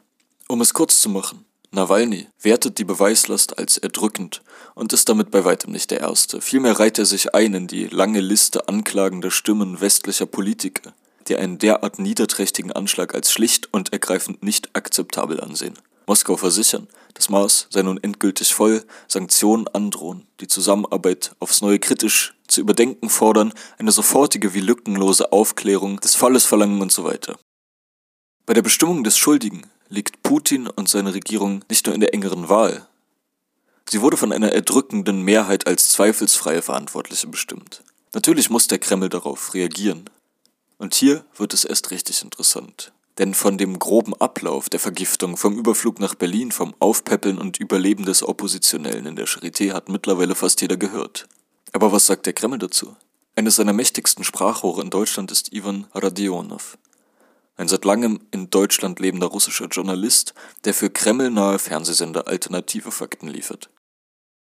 Um 0.49 0.61
es 0.61 0.75
kurz 0.75 1.01
zu 1.01 1.09
machen, 1.09 1.45
Nawalny 1.73 2.29
wertet 2.41 2.79
die 2.79 2.85
Beweislast 2.85 3.59
als 3.59 3.77
erdrückend 3.77 4.43
und 4.75 4.93
ist 4.93 5.09
damit 5.09 5.31
bei 5.31 5.45
weitem 5.45 5.73
nicht 5.73 5.91
der 5.91 6.01
Erste. 6.01 6.41
Vielmehr 6.41 6.79
reiht 6.79 6.99
er 6.99 7.07
sich 7.07 7.35
ein 7.35 7.55
in 7.55 7.67
die 7.67 7.87
lange 7.89 8.21
Liste 8.21 8.69
anklagender 8.69 9.31
Stimmen 9.31 9.81
westlicher 9.81 10.27
Politiker, 10.27 10.95
die 11.29 11.37
einen 11.37 11.59
derart 11.59 11.99
niederträchtigen 11.99 12.73
Anschlag 12.73 13.15
als 13.15 13.33
schlicht 13.33 13.69
und 13.73 13.93
ergreifend 13.93 14.43
nicht 14.43 14.71
akzeptabel 14.75 15.41
ansehen. 15.41 15.75
Moskau 16.07 16.37
versichern, 16.37 16.87
das 17.15 17.29
Maß 17.29 17.67
sei 17.71 17.83
nun 17.83 18.03
endgültig 18.03 18.55
voll, 18.55 18.85
Sanktionen 19.09 19.67
androhen, 19.69 20.27
die 20.41 20.47
Zusammenarbeit 20.47 21.35
aufs 21.41 21.63
Neue 21.63 21.81
kritisch 21.81 22.36
zu 22.57 22.63
überdenken 22.63 23.11
fordern, 23.11 23.53
eine 23.79 23.93
sofortige 23.93 24.55
wie 24.55 24.61
lückenlose 24.61 25.31
Aufklärung 25.31 26.01
des 26.01 26.15
Falles 26.15 26.47
verlangen 26.47 26.81
und 26.81 26.91
so 26.91 27.05
weiter. 27.05 27.39
Bei 28.47 28.55
der 28.55 28.63
Bestimmung 28.63 29.05
des 29.05 29.19
Schuldigen 29.19 29.67
liegt 29.91 30.23
Putin 30.23 30.67
und 30.67 30.89
seine 30.89 31.13
Regierung 31.13 31.63
nicht 31.69 31.85
nur 31.85 31.95
in 31.95 32.01
der 32.01 32.15
engeren 32.15 32.49
Wahl. 32.49 32.87
Sie 33.91 34.01
wurde 34.01 34.17
von 34.17 34.33
einer 34.33 34.53
erdrückenden 34.53 35.21
Mehrheit 35.21 35.67
als 35.67 35.91
zweifelsfreie 35.91 36.63
Verantwortliche 36.63 37.27
bestimmt. 37.27 37.83
Natürlich 38.15 38.49
muss 38.49 38.69
der 38.69 38.79
Kreml 38.79 39.11
darauf 39.11 39.53
reagieren. 39.53 40.09
Und 40.79 40.95
hier 40.95 41.27
wird 41.37 41.53
es 41.53 41.65
erst 41.65 41.91
richtig 41.91 42.23
interessant. 42.23 42.93
Denn 43.19 43.35
von 43.35 43.59
dem 43.59 43.79
groben 43.79 44.15
Ablauf 44.15 44.71
der 44.71 44.81
Vergiftung, 44.81 45.37
vom 45.37 45.59
Überflug 45.59 46.01
nach 46.01 46.15
Berlin, 46.15 46.53
vom 46.53 46.75
Aufpäppeln 46.79 47.37
und 47.37 47.61
Überleben 47.61 48.07
des 48.07 48.23
Oppositionellen 48.23 49.05
in 49.05 49.17
der 49.17 49.29
Charité 49.29 49.73
hat 49.73 49.91
mittlerweile 49.91 50.35
fast 50.35 50.63
jeder 50.63 50.79
gehört. 50.79 51.29
Aber 51.73 51.93
was 51.93 52.07
sagt 52.07 52.27
der 52.27 52.33
Kreml 52.33 52.59
dazu? 52.59 52.97
Eines 53.35 53.57
seiner 53.57 53.73
mächtigsten 53.73 54.25
Sprachrohre 54.25 54.83
in 54.83 54.91
Deutschland 54.91 55.31
ist 55.31 55.53
Ivan 55.53 55.87
Radionov 55.93 56.79
ein 57.57 57.69
seit 57.69 57.85
langem 57.85 58.21
in 58.31 58.51
Deutschland 58.51 59.01
lebender 59.01 59.27
russischer 59.29 59.67
Journalist, 59.67 60.35
der 60.65 60.75
für 60.75 60.91
kremlnahe 60.91 61.59
Fernsehsender 61.59 62.29
alternative 62.29 62.91
Fakten 62.91 63.29
liefert. 63.29 63.71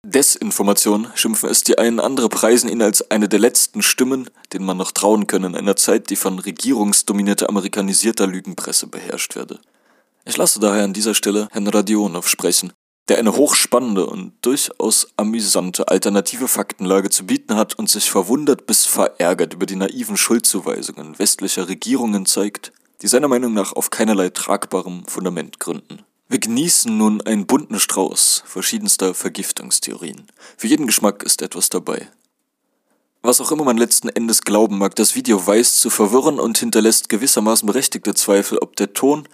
Desinformation 0.04 1.08
schimpfen 1.14 1.48
es 1.48 1.64
die 1.64 1.78
einen, 1.78 1.98
andere 1.98 2.28
preisen 2.28 2.68
ihn 2.68 2.82
als 2.82 3.10
eine 3.10 3.28
der 3.28 3.40
letzten 3.40 3.82
Stimmen, 3.82 4.30
denen 4.52 4.64
man 4.64 4.76
noch 4.76 4.92
trauen 4.92 5.26
könne 5.26 5.48
in 5.48 5.56
einer 5.56 5.74
Zeit, 5.74 6.10
die 6.10 6.16
von 6.16 6.38
regierungsdominierter 6.38 7.48
amerikanisierter 7.48 8.26
Lügenpresse 8.26 8.86
beherrscht 8.86 9.34
werde. 9.34 9.58
Ich 10.24 10.36
lasse 10.36 10.60
daher 10.60 10.84
an 10.84 10.92
dieser 10.92 11.14
Stelle 11.14 11.48
Herrn 11.50 11.66
Radionov 11.66 12.28
sprechen, 12.28 12.72
der 13.08 13.18
eine 13.18 13.36
hochspannende 13.36 14.06
und 14.06 14.32
durchaus 14.42 15.08
amüsante 15.16 15.88
alternative 15.88 16.48
Faktenlage 16.48 17.10
zu 17.10 17.26
bieten 17.26 17.56
hat 17.56 17.78
und 17.78 17.88
sich 17.88 18.10
verwundert 18.10 18.66
bis 18.66 18.84
verärgert 18.84 19.54
über 19.54 19.66
die 19.66 19.76
naiven 19.76 20.16
Schuldzuweisungen 20.16 21.18
westlicher 21.18 21.68
Regierungen 21.68 22.26
zeigt 22.26 22.72
die 23.02 23.08
seiner 23.08 23.28
Meinung 23.28 23.52
nach 23.52 23.72
auf 23.74 23.90
keinerlei 23.90 24.30
tragbarem 24.30 25.04
Fundament 25.06 25.60
gründen. 25.60 26.02
Wir 26.28 26.38
genießen 26.38 26.96
nun 26.96 27.20
einen 27.20 27.46
bunten 27.46 27.78
Strauß 27.78 28.42
verschiedenster 28.46 29.14
Vergiftungstheorien. 29.14 30.26
Für 30.56 30.66
jeden 30.66 30.86
Geschmack 30.86 31.22
ist 31.22 31.42
etwas 31.42 31.68
dabei. 31.68 32.08
Was 33.22 33.40
auch 33.40 33.52
immer 33.52 33.64
man 33.64 33.76
letzten 33.76 34.08
Endes 34.08 34.42
glauben 34.42 34.78
mag, 34.78 34.94
das 34.94 35.14
Video 35.14 35.44
weiß 35.44 35.80
zu 35.80 35.90
verwirren 35.90 36.40
und 36.40 36.58
hinterlässt 36.58 37.08
gewissermaßen 37.08 37.66
berechtigte 37.66 38.14
Zweifel, 38.14 38.58
ob 38.58 38.76
der 38.76 38.92
Ton, 38.92 39.28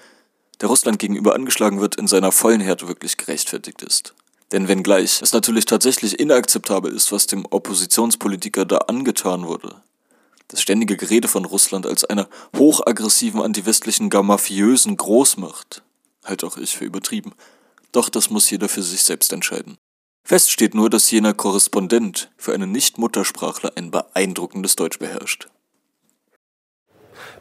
der 0.60 0.68
Russland 0.68 0.98
gegenüber 0.98 1.34
angeschlagen 1.34 1.80
wird, 1.80 1.96
in 1.96 2.06
seiner 2.06 2.32
vollen 2.32 2.60
Härte 2.60 2.88
wirklich 2.88 3.16
gerechtfertigt 3.16 3.82
ist. 3.82 4.14
Denn 4.52 4.68
wenngleich 4.68 5.22
es 5.22 5.32
natürlich 5.32 5.64
tatsächlich 5.64 6.20
inakzeptabel 6.20 6.92
ist, 6.92 7.10
was 7.10 7.26
dem 7.26 7.46
Oppositionspolitiker 7.46 8.64
da 8.64 8.78
angetan 8.78 9.46
wurde, 9.46 9.76
das 10.48 10.60
ständige 10.60 10.96
Gerede 10.98 11.28
von 11.28 11.46
Russland 11.46 11.86
als 11.86 12.04
einer 12.04 12.28
hochaggressiven, 12.56 13.40
antiwestlichen, 13.40 14.10
gar 14.10 14.22
mafiösen 14.22 14.96
Großmacht 14.96 15.82
halt 16.24 16.44
auch 16.44 16.56
ich 16.56 16.76
für 16.76 16.84
übertrieben. 16.84 17.32
Doch 17.92 18.08
das 18.08 18.30
muss 18.30 18.50
jeder 18.50 18.68
für 18.68 18.82
sich 18.82 19.02
selbst 19.02 19.32
entscheiden. 19.32 19.76
Fest 20.24 20.50
steht 20.50 20.74
nur, 20.74 20.88
dass 20.88 21.10
jener 21.10 21.34
Korrespondent 21.34 22.30
für 22.36 22.54
einen 22.54 22.70
Nicht-Muttersprachler 22.70 23.72
ein 23.76 23.90
beeindruckendes 23.90 24.76
Deutsch 24.76 24.98
beherrscht. 24.98 25.48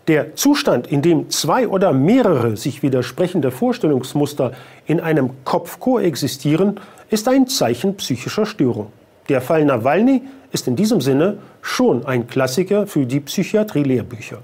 Der 0.07 0.35
Zustand, 0.35 0.87
in 0.87 1.03
dem 1.03 1.29
zwei 1.29 1.67
oder 1.67 1.93
mehrere 1.93 2.57
sich 2.57 2.81
widersprechende 2.81 3.51
Vorstellungsmuster 3.51 4.53
in 4.87 4.99
einem 4.99 5.29
Kopf 5.45 5.79
koexistieren, 5.79 6.79
ist 7.11 7.27
ein 7.27 7.47
Zeichen 7.47 7.95
psychischer 7.97 8.47
Störung. 8.47 8.87
Der 9.29 9.41
Fall 9.41 9.63
Nawalny 9.63 10.23
ist 10.51 10.67
in 10.67 10.75
diesem 10.75 11.01
Sinne 11.01 11.37
schon 11.61 12.05
ein 12.05 12.27
Klassiker 12.27 12.87
für 12.87 13.05
die 13.05 13.19
Psychiatrie-Lehrbücher. 13.19 14.39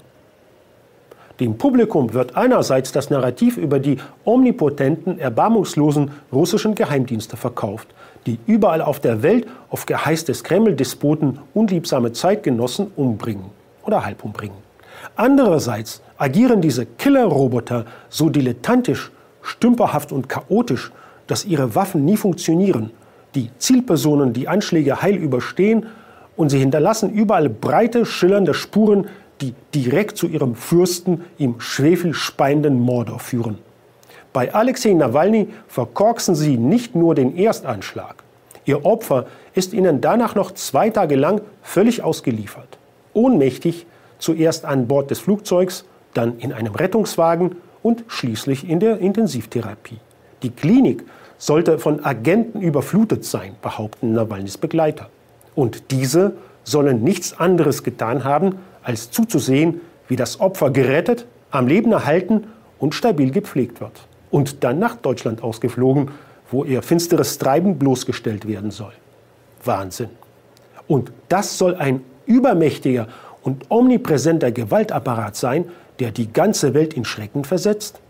Dem 1.40 1.58
Publikum 1.58 2.14
wird 2.14 2.36
einerseits 2.36 2.92
das 2.92 3.10
Narrativ 3.10 3.56
über 3.56 3.80
die 3.80 3.98
omnipotenten, 4.24 5.18
erbarmungslosen 5.18 6.10
russischen 6.32 6.74
Geheimdienste 6.74 7.36
verkauft, 7.36 7.88
die 8.26 8.38
überall 8.46 8.82
auf 8.82 9.00
der 9.00 9.22
Welt 9.22 9.46
auf 9.70 9.86
Geheiß 9.86 10.24
des 10.24 10.44
Kreml-Despoten 10.44 11.40
unliebsame 11.54 12.12
Zeitgenossen 12.12 12.92
umbringen 12.96 13.46
oder 13.84 14.04
halb 14.04 14.24
umbringen. 14.24 14.67
Andererseits 15.16 16.02
agieren 16.16 16.60
diese 16.60 16.86
Killerroboter 16.86 17.84
so 18.08 18.28
dilettantisch, 18.28 19.10
stümperhaft 19.42 20.12
und 20.12 20.28
chaotisch, 20.28 20.92
dass 21.26 21.44
ihre 21.44 21.74
Waffen 21.74 22.04
nie 22.04 22.16
funktionieren, 22.16 22.90
die 23.34 23.50
Zielpersonen 23.58 24.32
die 24.32 24.48
Anschläge 24.48 25.02
heil 25.02 25.16
überstehen 25.16 25.86
und 26.36 26.50
sie 26.50 26.58
hinterlassen 26.58 27.10
überall 27.10 27.48
breite, 27.48 28.06
schillernde 28.06 28.54
Spuren 28.54 29.08
die 29.40 29.54
direkt 29.74 30.16
zu 30.16 30.26
ihrem 30.26 30.54
Fürsten 30.54 31.24
im 31.38 31.60
schwefelspeienden 31.60 32.80
Mordor 32.80 33.18
führen. 33.18 33.58
Bei 34.32 34.52
Alexei 34.52 34.92
Nawalny 34.92 35.48
verkorksen 35.68 36.34
sie 36.34 36.56
nicht 36.56 36.94
nur 36.94 37.14
den 37.14 37.36
Erstanschlag. 37.36 38.22
Ihr 38.64 38.84
Opfer 38.84 39.26
ist 39.54 39.72
ihnen 39.72 40.00
danach 40.00 40.34
noch 40.34 40.52
zwei 40.52 40.90
Tage 40.90 41.16
lang 41.16 41.40
völlig 41.62 42.02
ausgeliefert. 42.02 42.78
Ohnmächtig, 43.14 43.86
zuerst 44.18 44.64
an 44.64 44.86
Bord 44.88 45.10
des 45.10 45.20
Flugzeugs, 45.20 45.84
dann 46.14 46.38
in 46.38 46.52
einem 46.52 46.74
Rettungswagen 46.74 47.56
und 47.82 48.04
schließlich 48.08 48.68
in 48.68 48.80
der 48.80 48.98
Intensivtherapie. 48.98 49.98
Die 50.42 50.50
Klinik 50.50 51.04
sollte 51.38 51.78
von 51.78 52.04
Agenten 52.04 52.60
überflutet 52.60 53.24
sein, 53.24 53.54
behaupten 53.62 54.12
Nawalnys 54.12 54.58
Begleiter. 54.58 55.08
Und 55.54 55.90
diese 55.90 56.34
sollen 56.64 57.02
nichts 57.02 57.38
anderes 57.38 57.82
getan 57.82 58.24
haben, 58.24 58.56
als 58.82 59.10
zuzusehen, 59.10 59.80
wie 60.08 60.16
das 60.16 60.40
Opfer 60.40 60.70
gerettet, 60.70 61.26
am 61.50 61.66
Leben 61.66 61.92
erhalten 61.92 62.44
und 62.78 62.94
stabil 62.94 63.30
gepflegt 63.30 63.80
wird. 63.80 63.92
Und 64.30 64.64
dann 64.64 64.78
nach 64.78 64.96
Deutschland 64.96 65.42
ausgeflogen, 65.42 66.10
wo 66.50 66.64
ihr 66.64 66.82
finsteres 66.82 67.38
Treiben 67.38 67.78
bloßgestellt 67.78 68.46
werden 68.46 68.70
soll. 68.70 68.92
Wahnsinn. 69.64 70.10
Und 70.86 71.12
das 71.28 71.58
soll 71.58 71.74
ein 71.74 72.02
übermächtiger 72.26 73.08
und 73.48 73.70
omnipräsenter 73.70 74.52
Gewaltapparat 74.52 75.34
sein, 75.34 75.64
der 76.00 76.10
die 76.10 76.30
ganze 76.30 76.74
Welt 76.74 76.92
in 76.92 77.06
Schrecken 77.06 77.44
versetzt? 77.44 78.00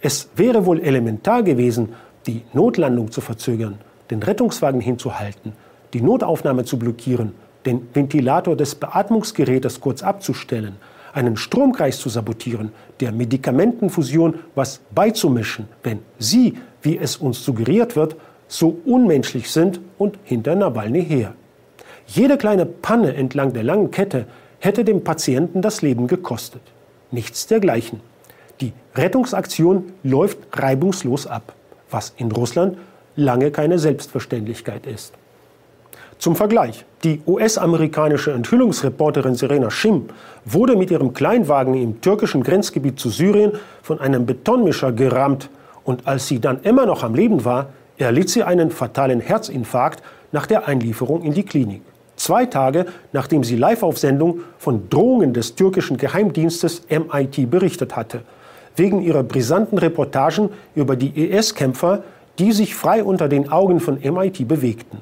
Es 0.00 0.30
wäre 0.36 0.64
wohl 0.64 0.80
elementar 0.80 1.42
gewesen, 1.42 1.90
die 2.26 2.42
Notlandung 2.54 3.12
zu 3.12 3.20
verzögern, 3.20 3.78
den 4.10 4.22
Rettungswagen 4.22 4.80
hinzuhalten, 4.80 5.52
die 5.92 6.00
Notaufnahme 6.00 6.64
zu 6.64 6.78
blockieren, 6.78 7.34
den 7.66 7.88
Ventilator 7.92 8.56
des 8.56 8.74
Beatmungsgerätes 8.74 9.80
kurz 9.80 10.02
abzustellen, 10.02 10.76
einen 11.12 11.36
Stromkreis 11.36 11.98
zu 11.98 12.08
sabotieren, 12.08 12.72
der 13.00 13.12
Medikamentenfusion 13.12 14.36
was 14.54 14.80
beizumischen, 14.94 15.68
wenn 15.82 15.98
sie, 16.18 16.56
wie 16.80 16.96
es 16.96 17.18
uns 17.18 17.44
suggeriert 17.44 17.96
wird, 17.96 18.16
so 18.48 18.78
unmenschlich 18.86 19.50
sind 19.50 19.80
und 19.98 20.18
hinter 20.24 20.54
Nawalny 20.54 21.04
her. 21.04 21.34
Jede 22.06 22.38
kleine 22.38 22.64
Panne 22.64 23.14
entlang 23.14 23.52
der 23.52 23.62
langen 23.62 23.90
Kette 23.90 24.26
hätte 24.60 24.84
dem 24.84 25.02
Patienten 25.02 25.62
das 25.62 25.82
Leben 25.82 26.06
gekostet. 26.06 26.62
Nichts 27.10 27.46
dergleichen. 27.46 28.00
Die 28.60 28.72
Rettungsaktion 28.94 29.92
läuft 30.04 30.38
reibungslos 30.52 31.26
ab, 31.26 31.54
was 31.90 32.12
in 32.16 32.30
Russland 32.30 32.78
lange 33.16 33.50
keine 33.50 33.78
Selbstverständlichkeit 33.78 34.86
ist. 34.86 35.14
Zum 36.18 36.36
Vergleich, 36.36 36.84
die 37.02 37.22
US-amerikanische 37.26 38.32
Enthüllungsreporterin 38.32 39.34
Serena 39.34 39.70
Schim 39.70 40.10
wurde 40.44 40.76
mit 40.76 40.90
ihrem 40.90 41.14
Kleinwagen 41.14 41.74
im 41.74 42.02
türkischen 42.02 42.42
Grenzgebiet 42.42 43.00
zu 43.00 43.08
Syrien 43.08 43.52
von 43.82 44.00
einem 44.00 44.26
Betonmischer 44.26 44.92
gerammt 44.92 45.48
und 45.82 46.06
als 46.06 46.28
sie 46.28 46.38
dann 46.38 46.60
immer 46.62 46.84
noch 46.84 47.02
am 47.02 47.14
Leben 47.14 47.46
war, 47.46 47.70
erlitt 47.96 48.28
sie 48.28 48.42
einen 48.42 48.70
fatalen 48.70 49.20
Herzinfarkt 49.20 50.02
nach 50.30 50.46
der 50.46 50.68
Einlieferung 50.68 51.22
in 51.22 51.32
die 51.32 51.42
Klinik. 51.42 51.80
Zwei 52.20 52.44
Tage 52.44 52.84
nachdem 53.14 53.44
sie 53.44 53.56
live 53.56 53.82
auf 53.82 53.96
Sendung 53.96 54.40
von 54.58 54.90
Drohungen 54.90 55.32
des 55.32 55.54
türkischen 55.54 55.96
Geheimdienstes 55.96 56.82
MIT 56.90 57.50
berichtet 57.50 57.96
hatte, 57.96 58.20
wegen 58.76 59.00
ihrer 59.00 59.22
brisanten 59.22 59.78
Reportagen 59.78 60.50
über 60.74 60.96
die 60.96 61.18
IS-Kämpfer, 61.18 62.02
die 62.38 62.52
sich 62.52 62.74
frei 62.74 63.02
unter 63.02 63.26
den 63.26 63.50
Augen 63.50 63.80
von 63.80 63.98
MIT 63.98 64.46
bewegten. 64.46 64.98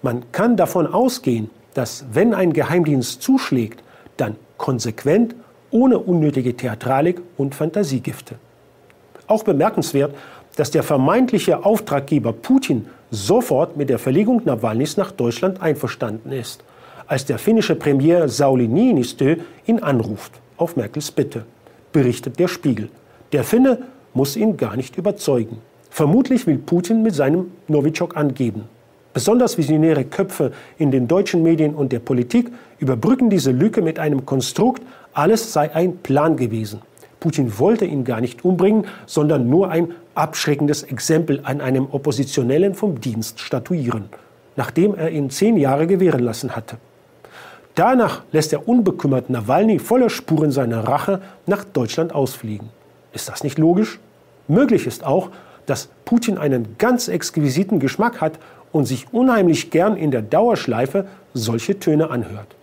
Man 0.00 0.22
kann 0.32 0.56
davon 0.56 0.86
ausgehen, 0.86 1.50
dass 1.74 2.06
wenn 2.10 2.32
ein 2.32 2.54
Geheimdienst 2.54 3.20
zuschlägt, 3.20 3.82
dann 4.16 4.36
konsequent, 4.56 5.34
ohne 5.70 5.98
unnötige 5.98 6.56
Theatralik 6.56 7.20
und 7.36 7.54
Fantasiegifte. 7.54 8.36
Auch 9.26 9.42
bemerkenswert, 9.42 10.14
dass 10.56 10.70
der 10.70 10.84
vermeintliche 10.84 11.66
Auftraggeber 11.66 12.32
Putin 12.32 12.86
sofort 13.14 13.76
mit 13.76 13.88
der 13.88 13.98
Verlegung 13.98 14.42
Nawalnys 14.44 14.96
nach 14.96 15.12
Deutschland 15.12 15.62
einverstanden 15.62 16.32
ist, 16.32 16.64
als 17.06 17.24
der 17.24 17.38
finnische 17.38 17.76
Premier 17.76 18.28
Sauli 18.28 18.68
Niinistö 18.68 19.36
ihn 19.66 19.78
anruft, 19.78 20.32
auf 20.56 20.76
Merkels 20.76 21.10
Bitte, 21.10 21.44
berichtet 21.92 22.38
der 22.38 22.48
Spiegel. 22.48 22.88
Der 23.32 23.44
Finne 23.44 23.78
muss 24.12 24.36
ihn 24.36 24.56
gar 24.56 24.76
nicht 24.76 24.96
überzeugen. 24.96 25.58
Vermutlich 25.90 26.46
will 26.46 26.58
Putin 26.58 27.02
mit 27.02 27.14
seinem 27.14 27.52
Novichok 27.68 28.16
angeben. 28.16 28.64
Besonders 29.12 29.56
visionäre 29.56 30.04
Köpfe 30.04 30.50
in 30.76 30.90
den 30.90 31.06
deutschen 31.06 31.42
Medien 31.44 31.74
und 31.74 31.92
der 31.92 32.00
Politik 32.00 32.50
überbrücken 32.80 33.30
diese 33.30 33.52
Lücke 33.52 33.80
mit 33.80 34.00
einem 34.00 34.26
Konstrukt, 34.26 34.82
alles 35.12 35.52
sei 35.52 35.72
ein 35.72 35.98
Plan 35.98 36.36
gewesen. 36.36 36.80
Putin 37.24 37.58
wollte 37.58 37.86
ihn 37.86 38.04
gar 38.04 38.20
nicht 38.20 38.44
umbringen, 38.44 38.86
sondern 39.06 39.48
nur 39.48 39.70
ein 39.70 39.92
abschreckendes 40.14 40.82
Exempel 40.82 41.40
an 41.44 41.62
einem 41.62 41.86
Oppositionellen 41.90 42.74
vom 42.74 43.00
Dienst 43.00 43.40
statuieren, 43.40 44.10
nachdem 44.56 44.94
er 44.94 45.08
ihn 45.08 45.30
zehn 45.30 45.56
Jahre 45.56 45.86
gewähren 45.86 46.20
lassen 46.20 46.54
hatte. 46.54 46.76
Danach 47.76 48.24
lässt 48.30 48.52
der 48.52 48.68
unbekümmerte 48.68 49.32
Nawalny 49.32 49.78
voller 49.78 50.10
Spuren 50.10 50.50
seiner 50.50 50.86
Rache 50.86 51.22
nach 51.46 51.64
Deutschland 51.64 52.14
ausfliegen. 52.14 52.68
Ist 53.14 53.30
das 53.30 53.42
nicht 53.42 53.56
logisch? 53.56 54.00
Möglich 54.46 54.86
ist 54.86 55.02
auch, 55.02 55.30
dass 55.64 55.88
Putin 56.04 56.36
einen 56.36 56.76
ganz 56.76 57.08
exquisiten 57.08 57.80
Geschmack 57.80 58.20
hat 58.20 58.38
und 58.70 58.84
sich 58.84 59.06
unheimlich 59.14 59.70
gern 59.70 59.96
in 59.96 60.10
der 60.10 60.20
Dauerschleife 60.20 61.06
solche 61.32 61.78
Töne 61.78 62.10
anhört. 62.10 62.54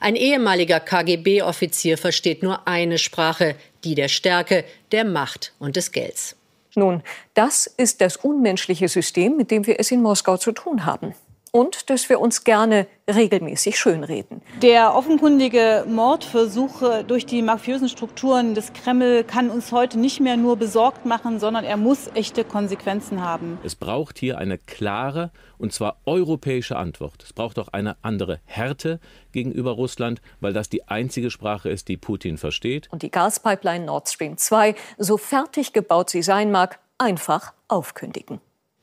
Ein 0.00 0.16
ehemaliger 0.16 0.80
KGB-Offizier 0.80 1.98
versteht 1.98 2.42
nur 2.42 2.66
eine 2.66 2.98
Sprache, 2.98 3.56
die 3.84 3.94
der 3.94 4.08
Stärke, 4.08 4.64
der 4.92 5.04
Macht 5.04 5.52
und 5.58 5.76
des 5.76 5.92
Gelds. 5.92 6.36
Nun, 6.74 7.02
das 7.34 7.66
ist 7.66 8.00
das 8.00 8.16
unmenschliche 8.16 8.88
System, 8.88 9.36
mit 9.36 9.50
dem 9.50 9.66
wir 9.66 9.78
es 9.78 9.90
in 9.90 10.02
Moskau 10.02 10.36
zu 10.36 10.52
tun 10.52 10.84
haben 10.86 11.14
und 11.54 11.88
dass 11.88 12.08
wir 12.08 12.18
uns 12.18 12.42
gerne 12.42 12.88
regelmäßig 13.08 13.78
schönreden. 13.78 14.42
Der 14.60 14.96
offenkundige 14.96 15.84
Mordversuch 15.86 17.04
durch 17.06 17.26
die 17.26 17.42
mafiösen 17.42 17.88
Strukturen 17.88 18.56
des 18.56 18.72
Kreml 18.72 19.22
kann 19.22 19.50
uns 19.50 19.70
heute 19.70 19.96
nicht 20.00 20.18
mehr 20.18 20.36
nur 20.36 20.56
besorgt 20.56 21.06
machen, 21.06 21.38
sondern 21.38 21.64
er 21.64 21.76
muss 21.76 22.10
echte 22.14 22.42
Konsequenzen 22.42 23.22
haben. 23.22 23.58
Es 23.62 23.76
braucht 23.76 24.18
hier 24.18 24.38
eine 24.38 24.58
klare 24.58 25.30
und 25.56 25.72
zwar 25.72 25.98
europäische 26.06 26.74
Antwort. 26.74 27.22
Es 27.22 27.32
braucht 27.32 27.60
auch 27.60 27.68
eine 27.68 27.96
andere 28.02 28.40
Härte 28.46 28.98
gegenüber 29.30 29.70
Russland, 29.70 30.20
weil 30.40 30.52
das 30.52 30.68
die 30.68 30.88
einzige 30.88 31.30
Sprache 31.30 31.70
ist, 31.70 31.86
die 31.86 31.96
Putin 31.96 32.36
versteht. 32.36 32.88
Und 32.90 33.02
die 33.02 33.12
Gaspipeline 33.12 33.84
Nord 33.84 34.08
Stream 34.08 34.36
2, 34.36 34.74
so 34.98 35.16
fertig 35.18 35.72
gebaut 35.72 36.10
sie 36.10 36.22
sein 36.22 36.50
mag, 36.50 36.80
einfach 36.98 37.52
aufkündigen. 37.68 38.40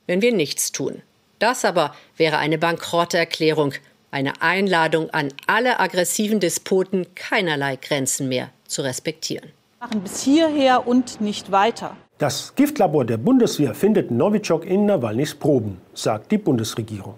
Wenn 0.07 0.21
wir 0.21 0.33
nichts 0.33 0.71
tun, 0.71 1.01
das 1.41 1.65
aber 1.65 1.93
wäre 2.17 2.37
eine 2.37 2.57
Bankrotterklärung, 2.57 3.73
eine 4.11 4.41
Einladung 4.41 5.09
an 5.11 5.29
alle 5.47 5.79
aggressiven 5.79 6.39
Despoten, 6.39 7.07
keinerlei 7.15 7.77
Grenzen 7.77 8.29
mehr 8.29 8.49
zu 8.67 8.81
respektieren. 8.81 9.49
Machen 9.79 10.01
bis 10.01 10.21
hierher 10.21 10.87
und 10.87 11.21
nicht 11.21 11.51
weiter. 11.51 11.95
Das 12.17 12.53
Giftlabor 12.55 13.05
der 13.05 13.17
Bundeswehr 13.17 13.73
findet 13.73 14.11
Novichok 14.11 14.65
in 14.65 14.85
Nawalnys 14.85 15.33
Proben, 15.33 15.81
sagt 15.93 16.31
die 16.31 16.37
Bundesregierung. 16.37 17.15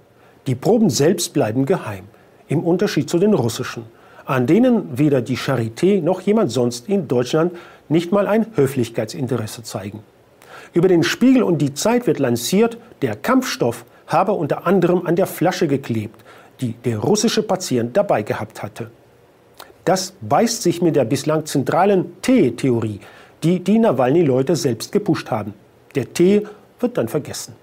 Die 0.48 0.56
Proben 0.56 0.90
selbst 0.90 1.34
bleiben 1.34 1.66
geheim, 1.66 2.06
im 2.48 2.64
Unterschied 2.64 3.10
zu 3.10 3.18
den 3.18 3.34
russischen, 3.34 3.84
an 4.26 4.48
denen 4.48 4.98
weder 4.98 5.22
die 5.22 5.38
Charité 5.38 6.02
noch 6.02 6.22
jemand 6.22 6.52
sonst 6.52 6.88
in 6.88 7.08
Deutschland 7.10 7.54
nicht 7.90 8.14
mal 8.14 8.28
ein 8.28 8.46
Höflichkeitsinteresse 8.56 9.64
zeigen. 9.64 10.04
Über 10.74 10.88
den 10.88 11.04
Spiegel 11.04 11.44
und 11.44 11.58
die 11.58 11.74
Zeit 11.74 12.08
wird 12.08 12.20
lanciert, 12.20 12.78
der 13.02 13.16
Kampfstoff 13.16 13.86
habe 14.08 14.34
unter 14.34 14.68
anderem 14.68 15.06
an 15.06 15.16
der 15.16 15.28
Flasche 15.28 15.68
geklebt, 15.68 16.24
die 16.62 16.74
der 16.74 17.00
russische 17.00 17.44
Patient 17.44 17.96
dabei 17.96 18.22
gehabt 18.22 18.62
hatte. 18.62 18.90
Das 19.86 20.14
beißt 20.22 20.62
sich 20.62 20.82
mit 20.82 20.96
der 20.96 21.06
bislang 21.06 21.46
zentralen 21.46 22.22
T-Theorie, 22.22 23.02
die 23.44 23.60
die 23.60 23.80
Nawalny-Leute 23.80 24.56
selbst 24.56 24.92
gepusht 24.92 25.30
haben. 25.30 25.54
Der 25.96 26.14
T 26.14 26.48
wird 26.80 26.98
dann 26.98 27.10
vergessen. 27.10 27.56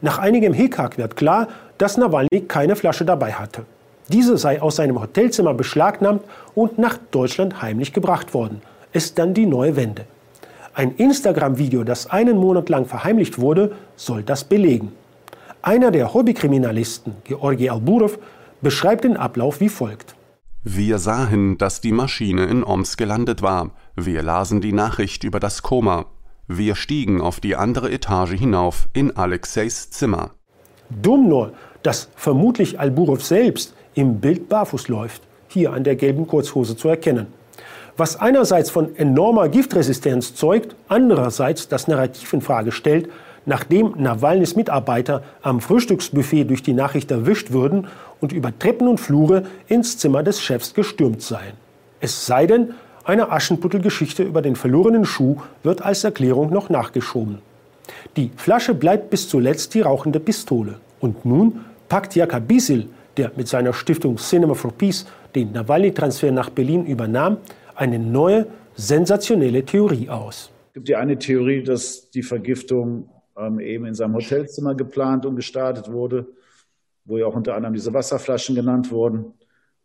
Nach 0.00 0.18
einigem 0.18 0.52
Hickhack 0.52 0.98
wird 0.98 1.16
klar, 1.16 1.48
dass 1.78 1.96
Nawalny 1.96 2.42
keine 2.48 2.76
Flasche 2.76 3.04
dabei 3.04 3.32
hatte. 3.32 3.64
Diese 4.08 4.36
sei 4.36 4.60
aus 4.60 4.76
seinem 4.76 5.00
Hotelzimmer 5.00 5.54
beschlagnahmt 5.54 6.22
und 6.54 6.78
nach 6.78 6.98
Deutschland 7.12 7.62
heimlich 7.62 7.92
gebracht 7.92 8.34
worden. 8.34 8.60
Ist 8.92 9.18
dann 9.18 9.34
die 9.34 9.46
neue 9.46 9.76
Wende. 9.76 10.04
Ein 10.74 10.96
Instagram-Video, 10.96 11.84
das 11.84 12.10
einen 12.10 12.36
Monat 12.36 12.68
lang 12.68 12.86
verheimlicht 12.86 13.38
wurde, 13.38 13.72
soll 13.96 14.24
das 14.24 14.42
belegen. 14.44 14.92
Einer 15.62 15.90
der 15.90 16.14
Hobbykriminalisten, 16.14 17.16
Georgi 17.24 17.68
Alburov, 17.68 18.18
beschreibt 18.62 19.04
den 19.04 19.18
Ablauf 19.18 19.60
wie 19.60 19.68
folgt. 19.68 20.14
Wir 20.64 20.98
sahen, 20.98 21.58
dass 21.58 21.82
die 21.82 21.92
Maschine 21.92 22.44
in 22.44 22.64
Oms 22.64 22.96
gelandet 22.96 23.42
war. 23.42 23.72
Wir 23.94 24.22
lasen 24.22 24.62
die 24.62 24.72
Nachricht 24.72 25.22
über 25.22 25.38
das 25.38 25.62
Koma. 25.62 26.06
Wir 26.48 26.74
stiegen 26.74 27.20
auf 27.20 27.40
die 27.40 27.56
andere 27.56 27.90
Etage 27.90 28.32
hinauf 28.32 28.88
in 28.94 29.16
Alexeis 29.16 29.90
Zimmer. 29.90 30.30
Dumm 30.88 31.28
nur, 31.28 31.52
dass 31.82 32.08
vermutlich 32.16 32.80
Alburov 32.80 33.22
selbst 33.22 33.74
im 33.94 34.18
Bild 34.20 34.48
barfuß 34.48 34.88
läuft, 34.88 35.22
hier 35.48 35.72
an 35.72 35.84
der 35.84 35.96
gelben 35.96 36.26
Kurzhose 36.26 36.76
zu 36.76 36.88
erkennen. 36.88 37.26
Was 37.96 38.16
einerseits 38.16 38.70
von 38.70 38.96
enormer 38.96 39.50
Giftresistenz 39.50 40.34
zeugt, 40.34 40.74
andererseits 40.88 41.68
das 41.68 41.86
Narrativ 41.86 42.32
in 42.32 42.40
Frage 42.40 42.72
stellt, 42.72 43.10
nachdem 43.50 43.94
Nawalnys 43.96 44.54
Mitarbeiter 44.54 45.24
am 45.42 45.60
Frühstücksbuffet 45.60 46.44
durch 46.44 46.62
die 46.62 46.72
Nachricht 46.72 47.10
erwischt 47.10 47.50
würden 47.50 47.88
und 48.20 48.32
über 48.32 48.56
Treppen 48.56 48.86
und 48.86 49.00
Flure 49.00 49.42
ins 49.66 49.98
Zimmer 49.98 50.22
des 50.22 50.40
Chefs 50.40 50.72
gestürmt 50.72 51.20
seien. 51.20 51.54
Es 51.98 52.26
sei 52.26 52.46
denn, 52.46 52.74
eine 53.02 53.32
Aschenputtelgeschichte 53.32 54.22
über 54.22 54.40
den 54.40 54.54
verlorenen 54.54 55.04
Schuh 55.04 55.38
wird 55.64 55.82
als 55.82 56.04
Erklärung 56.04 56.52
noch 56.52 56.70
nachgeschoben. 56.70 57.38
Die 58.16 58.30
Flasche 58.36 58.72
bleibt 58.72 59.10
bis 59.10 59.28
zuletzt 59.28 59.74
die 59.74 59.80
rauchende 59.80 60.20
Pistole. 60.20 60.76
Und 61.00 61.24
nun 61.24 61.64
packt 61.88 62.14
Jaka 62.14 62.38
Bisil, 62.38 62.88
der 63.16 63.32
mit 63.34 63.48
seiner 63.48 63.72
Stiftung 63.72 64.16
Cinema 64.16 64.54
for 64.54 64.70
Peace 64.70 65.06
den 65.34 65.50
Nawalny-Transfer 65.50 66.30
nach 66.30 66.50
Berlin 66.50 66.86
übernahm, 66.86 67.38
eine 67.74 67.98
neue, 67.98 68.46
sensationelle 68.76 69.64
Theorie 69.64 70.08
aus. 70.08 70.52
Es 70.68 70.74
gibt 70.74 70.88
ja 70.88 71.00
eine 71.00 71.18
Theorie, 71.18 71.64
dass 71.64 72.10
die 72.10 72.22
Vergiftung 72.22 73.08
ähm, 73.36 73.60
eben 73.60 73.86
in 73.86 73.94
seinem 73.94 74.14
Hotelzimmer 74.14 74.74
geplant 74.74 75.26
und 75.26 75.36
gestartet 75.36 75.90
wurde, 75.90 76.26
wo 77.04 77.18
ja 77.18 77.26
auch 77.26 77.34
unter 77.34 77.54
anderem 77.54 77.74
diese 77.74 77.92
Wasserflaschen 77.92 78.54
genannt 78.54 78.90
wurden. 78.90 79.34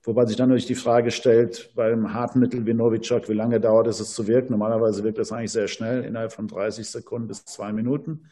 Wobei 0.04 0.26
sich 0.26 0.38
dann 0.38 0.50
natürlich 0.50 0.68
die 0.68 0.76
Frage 0.76 1.10
stellt, 1.10 1.72
beim 1.76 2.14
harten 2.14 2.40
Mittel 2.40 2.66
wie 2.66 2.74
Novichok, 2.76 3.28
wie 3.28 3.34
lange 3.34 3.60
dauert 3.60 3.88
es, 3.88 4.00
es 4.00 4.14
zu 4.14 4.28
wirken? 4.28 4.52
Normalerweise 4.52 5.04
wirkt 5.04 5.18
das 5.18 5.32
eigentlich 5.32 5.52
sehr 5.52 5.68
schnell, 5.68 6.04
innerhalb 6.04 6.32
von 6.32 6.48
30 6.48 6.88
Sekunden 6.88 7.28
bis 7.28 7.44
zwei 7.46 7.74
Minuten. 7.74 8.30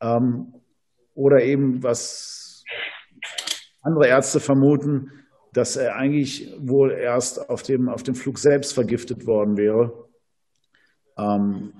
Ähm, 0.00 0.54
oder 1.14 1.42
eben, 1.42 1.82
was 1.82 2.62
andere 3.82 4.06
Ärzte 4.06 4.38
vermuten, 4.38 5.10
dass 5.52 5.76
er 5.76 5.96
eigentlich 5.96 6.54
wohl 6.60 6.92
erst 6.92 7.50
auf 7.50 7.64
dem, 7.64 7.88
auf 7.88 8.04
dem 8.04 8.14
Flug 8.14 8.38
selbst 8.38 8.72
vergiftet 8.72 9.26
worden 9.26 9.56
wäre. 9.56 10.08
Ähm, 11.16 11.72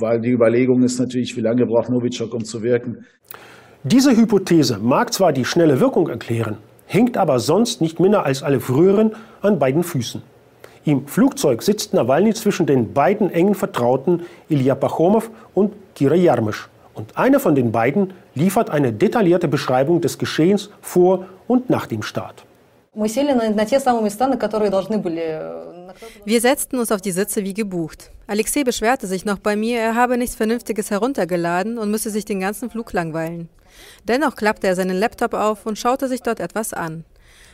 weil 0.00 0.20
die 0.20 0.30
Überlegung 0.30 0.82
ist 0.82 0.98
natürlich, 0.98 1.36
wie 1.36 1.40
lange 1.40 1.66
braucht 1.66 1.90
Novichok, 1.90 2.32
um 2.34 2.44
zu 2.44 2.62
wirken. 2.62 3.04
Diese 3.82 4.16
Hypothese 4.16 4.78
mag 4.78 5.12
zwar 5.12 5.32
die 5.32 5.44
schnelle 5.44 5.80
Wirkung 5.80 6.08
erklären, 6.08 6.58
hängt 6.86 7.16
aber 7.16 7.38
sonst 7.38 7.80
nicht 7.80 8.00
minder 8.00 8.24
als 8.26 8.42
alle 8.42 8.60
früheren 8.60 9.12
an 9.42 9.58
beiden 9.58 9.82
Füßen. 9.82 10.22
Im 10.84 11.06
Flugzeug 11.06 11.62
sitzt 11.62 11.92
Nawalny 11.92 12.32
zwischen 12.34 12.66
den 12.66 12.92
beiden 12.92 13.30
engen 13.30 13.54
Vertrauten 13.54 14.22
Ilya 14.48 14.74
Pachomov 14.74 15.30
und 15.54 15.74
Kira 15.94 16.14
Jarmisch. 16.14 16.68
Und 16.94 17.16
einer 17.16 17.38
von 17.38 17.54
den 17.54 17.70
beiden 17.70 18.12
liefert 18.34 18.70
eine 18.70 18.92
detaillierte 18.92 19.48
Beschreibung 19.48 20.00
des 20.00 20.18
Geschehens 20.18 20.70
vor 20.80 21.26
und 21.46 21.70
nach 21.70 21.86
dem 21.86 22.02
Start. 22.02 22.44
Э, 22.92 22.98
Wir 26.24 26.40
setzten 26.40 26.76
uns 26.76 26.90
auf 26.90 27.00
die 27.00 27.12
Sitze 27.12 27.44
wie 27.44 27.54
gebucht. 27.54 28.10
Alexei 28.26 28.64
beschwerte 28.64 29.06
sich 29.06 29.24
noch 29.24 29.38
bei 29.38 29.54
mir, 29.54 29.78
er 29.78 29.94
habe 29.94 30.18
nichts 30.18 30.34
Vernünftiges 30.34 30.90
heruntergeladen 30.90 31.78
und 31.78 31.92
müsse 31.92 32.10
sich 32.10 32.24
den 32.24 32.40
ganzen 32.40 32.68
Flug 32.68 32.92
langweilen. 32.92 33.48
Dennoch 34.08 34.34
klappte 34.34 34.66
er 34.66 34.74
seinen 34.74 34.98
Laptop 34.98 35.34
auf 35.34 35.66
und 35.66 35.78
schaute 35.78 36.08
sich 36.08 36.22
dort 36.22 36.40
etwas 36.40 36.72
an. 36.72 37.04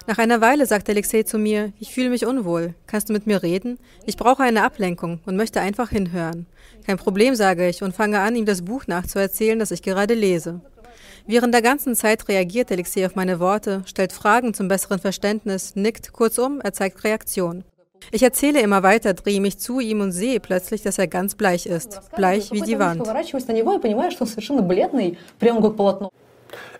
Nach 0.06 0.16
einer 0.16 0.40
Weile 0.40 0.64
sagte 0.64 0.92
Alexei 0.92 1.24
zu 1.24 1.36
mir, 1.36 1.72
ich 1.80 1.92
fühle 1.92 2.10
mich 2.10 2.24
unwohl. 2.24 2.74
Kannst 2.86 3.10
du 3.10 3.12
mit 3.12 3.26
mir 3.26 3.42
reden? 3.42 3.78
Ich 4.06 4.16
brauche 4.16 4.42
eine 4.42 4.62
Ablenkung 4.64 5.20
und 5.26 5.36
möchte 5.36 5.60
einfach 5.60 5.90
hinhören. 5.90 6.46
Kein 6.86 6.96
Problem, 6.96 7.34
sage 7.34 7.68
ich 7.68 7.82
und 7.82 7.94
fange 7.94 8.20
an, 8.20 8.36
ihm 8.36 8.46
das 8.46 8.62
Buch 8.62 8.86
nachzuerzählen, 8.86 9.58
das 9.58 9.70
ich 9.70 9.82
gerade 9.82 10.14
lese. 10.14 10.62
Während 11.28 11.52
der 11.52 11.62
ganzen 11.62 11.96
Zeit 11.96 12.28
reagiert 12.28 12.70
Alexei 12.70 13.04
auf 13.04 13.16
meine 13.16 13.40
Worte, 13.40 13.82
stellt 13.86 14.12
Fragen 14.12 14.54
zum 14.54 14.68
besseren 14.68 15.00
Verständnis, 15.00 15.74
nickt, 15.74 16.12
kurzum, 16.12 16.60
er 16.62 16.72
zeigt 16.72 17.02
Reaktion. 17.02 17.64
Ich 18.12 18.22
erzähle 18.22 18.60
immer 18.60 18.84
weiter, 18.84 19.12
drehe 19.12 19.40
mich 19.40 19.58
zu 19.58 19.80
ihm 19.80 20.00
und 20.00 20.12
sehe 20.12 20.38
plötzlich, 20.38 20.82
dass 20.82 20.98
er 20.98 21.08
ganz 21.08 21.34
bleich 21.34 21.66
ist. 21.66 22.00
Bleich 22.14 22.52
wie 22.52 22.60
die 22.60 22.78
Wand. 22.78 23.02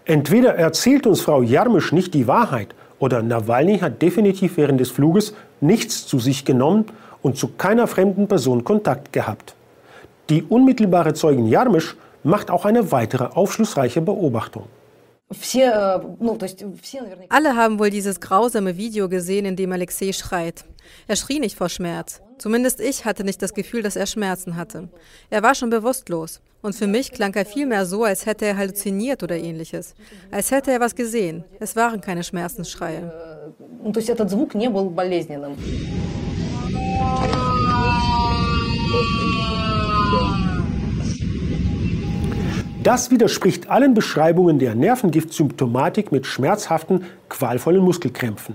Entweder 0.04 0.54
erzählt 0.54 1.06
uns 1.08 1.20
Frau 1.20 1.42
Jarmisch 1.42 1.90
nicht 1.90 2.14
die 2.14 2.28
Wahrheit 2.28 2.74
oder 3.00 3.22
Nawalny 3.22 3.78
hat 3.80 4.00
definitiv 4.00 4.56
während 4.56 4.78
des 4.78 4.90
Fluges 4.90 5.34
nichts 5.60 6.06
zu 6.06 6.20
sich 6.20 6.44
genommen 6.44 6.84
und 7.20 7.36
zu 7.36 7.48
keiner 7.48 7.88
fremden 7.88 8.28
Person 8.28 8.62
Kontakt 8.62 9.12
gehabt. 9.12 9.56
Die 10.30 10.44
unmittelbare 10.44 11.14
Zeugin 11.14 11.46
Jarmisch 11.46 11.96
macht 12.26 12.50
auch 12.50 12.64
eine 12.64 12.92
weitere 12.92 13.24
aufschlussreiche 13.24 14.00
Beobachtung. 14.00 14.64
Э, 15.30 16.00
Alle 17.28 17.56
haben 17.56 17.78
wohl 17.78 17.90
dieses 17.90 18.20
grausame 18.20 18.76
Video 18.76 19.08
gesehen, 19.08 19.44
in 19.44 19.56
dem 19.56 19.72
Alexei 19.72 20.12
schreit. 20.12 20.64
Er 21.08 21.16
schrie 21.16 21.40
nicht 21.40 21.56
vor 21.56 21.68
Schmerz. 21.68 22.20
Zumindest 22.38 22.80
ich 22.80 23.04
hatte 23.04 23.24
nicht 23.24 23.40
das 23.42 23.54
Gefühl, 23.54 23.82
dass 23.82 23.96
er 23.96 24.06
Schmerzen 24.06 24.56
hatte. 24.56 24.88
Er 25.30 25.42
war 25.42 25.54
schon 25.54 25.70
bewusstlos. 25.70 26.40
Und 26.62 26.74
für 26.74 26.86
mich 26.86 27.12
klang 27.12 27.34
er 27.34 27.46
vielmehr 27.46 27.86
so, 27.86 28.04
als 28.04 28.26
hätte 28.26 28.44
er 28.44 28.56
halluziniert 28.56 29.22
oder 29.22 29.36
ähnliches. 29.36 29.94
Als 30.30 30.50
hätte 30.50 30.72
er 30.72 30.80
was 30.80 30.94
gesehen. 30.94 31.44
Es 31.60 31.76
waren 31.76 32.00
keine 32.00 32.24
Schmerzensschreie. 32.24 33.12
Das 42.86 43.10
widerspricht 43.10 43.68
allen 43.68 43.94
Beschreibungen 43.94 44.60
der 44.60 44.76
Nervengiftsymptomatik 44.76 46.12
mit 46.12 46.24
schmerzhaften, 46.24 47.04
qualvollen 47.28 47.82
Muskelkrämpfen. 47.82 48.54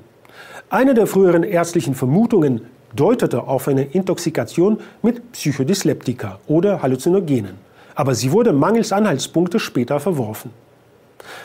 Eine 0.69 0.93
der 0.93 1.05
früheren 1.05 1.43
ärztlichen 1.43 1.95
Vermutungen 1.95 2.61
deutete 2.95 3.43
auf 3.43 3.67
eine 3.67 3.83
Intoxikation 3.83 4.79
mit 5.01 5.33
Psychodysleptika 5.33 6.39
oder 6.47 6.81
Halluzinogenen, 6.81 7.55
aber 7.93 8.15
sie 8.15 8.31
wurde 8.31 8.53
mangels 8.53 8.93
Anhaltspunkte 8.93 9.59
später 9.59 9.99
verworfen. 9.99 10.51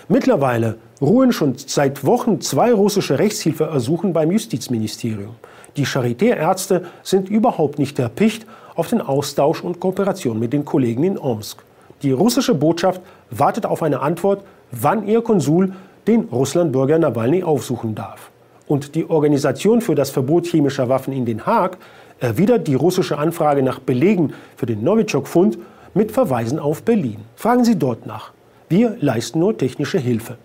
Mittlerweile 0.07 0.79
ruhen 1.01 1.33
schon 1.33 1.55
seit 1.59 2.05
Wochen 2.07 2.41
zwei 2.41 2.73
russische 2.73 3.19
Rechtshilfeersuchen 3.19 4.13
beim 4.13 4.31
Justizministerium. 4.31 5.35
Die 5.77 5.87
Charité-Ärzte 5.87 6.85
sind 7.03 7.31
überhaupt 7.31 7.81
nicht 7.81 7.99
erpicht 7.99 8.47
auf 8.77 8.87
den 8.87 9.01
Austausch 9.01 9.65
und 9.65 9.81
Kooperation 9.81 10.39
mit 10.39 10.53
den 10.53 10.65
Kollegen 10.65 11.03
in 11.03 11.19
Omsk. 11.19 11.66
Die 12.03 12.13
russische 12.13 12.55
Botschaft 12.55 13.01
wartet 13.31 13.67
auf 13.67 13.83
eine 13.83 14.01
Antwort, 14.01 14.43
wann 14.71 15.07
ihr 15.07 15.23
Konsul 15.23 15.73
den 16.07 16.23
Russlandbürger 16.25 16.99
Nawalny 16.99 17.43
aufsuchen 17.43 17.95
darf. 17.95 18.31
Und 18.67 18.95
die 18.95 19.09
Organisation 19.09 19.81
für 19.81 19.95
das 19.95 20.11
Verbot 20.11 20.47
chemischer 20.47 20.89
Waffen 20.89 21.13
in 21.13 21.25
Den 21.25 21.47
Haag 21.47 21.79
erwidert 22.19 22.67
die 22.67 22.75
russische 22.75 23.19
Anfrage 23.19 23.63
nach 23.63 23.79
Belegen 23.79 24.33
für 24.57 24.67
den 24.67 24.83
Novichok-Fund 24.83 25.59
mit 25.95 26.13
Verweisen 26.13 26.59
auf 26.59 26.83
Berlin. 26.83 27.19
Fragen 27.37 27.65
Sie 27.65 27.79
dort 27.79 28.07
nach. 28.07 28.33
Wir 28.69 28.97
leisten 29.01 29.39
nur 29.39 29.57
technische 29.57 29.99
Hilfe. 29.99 30.37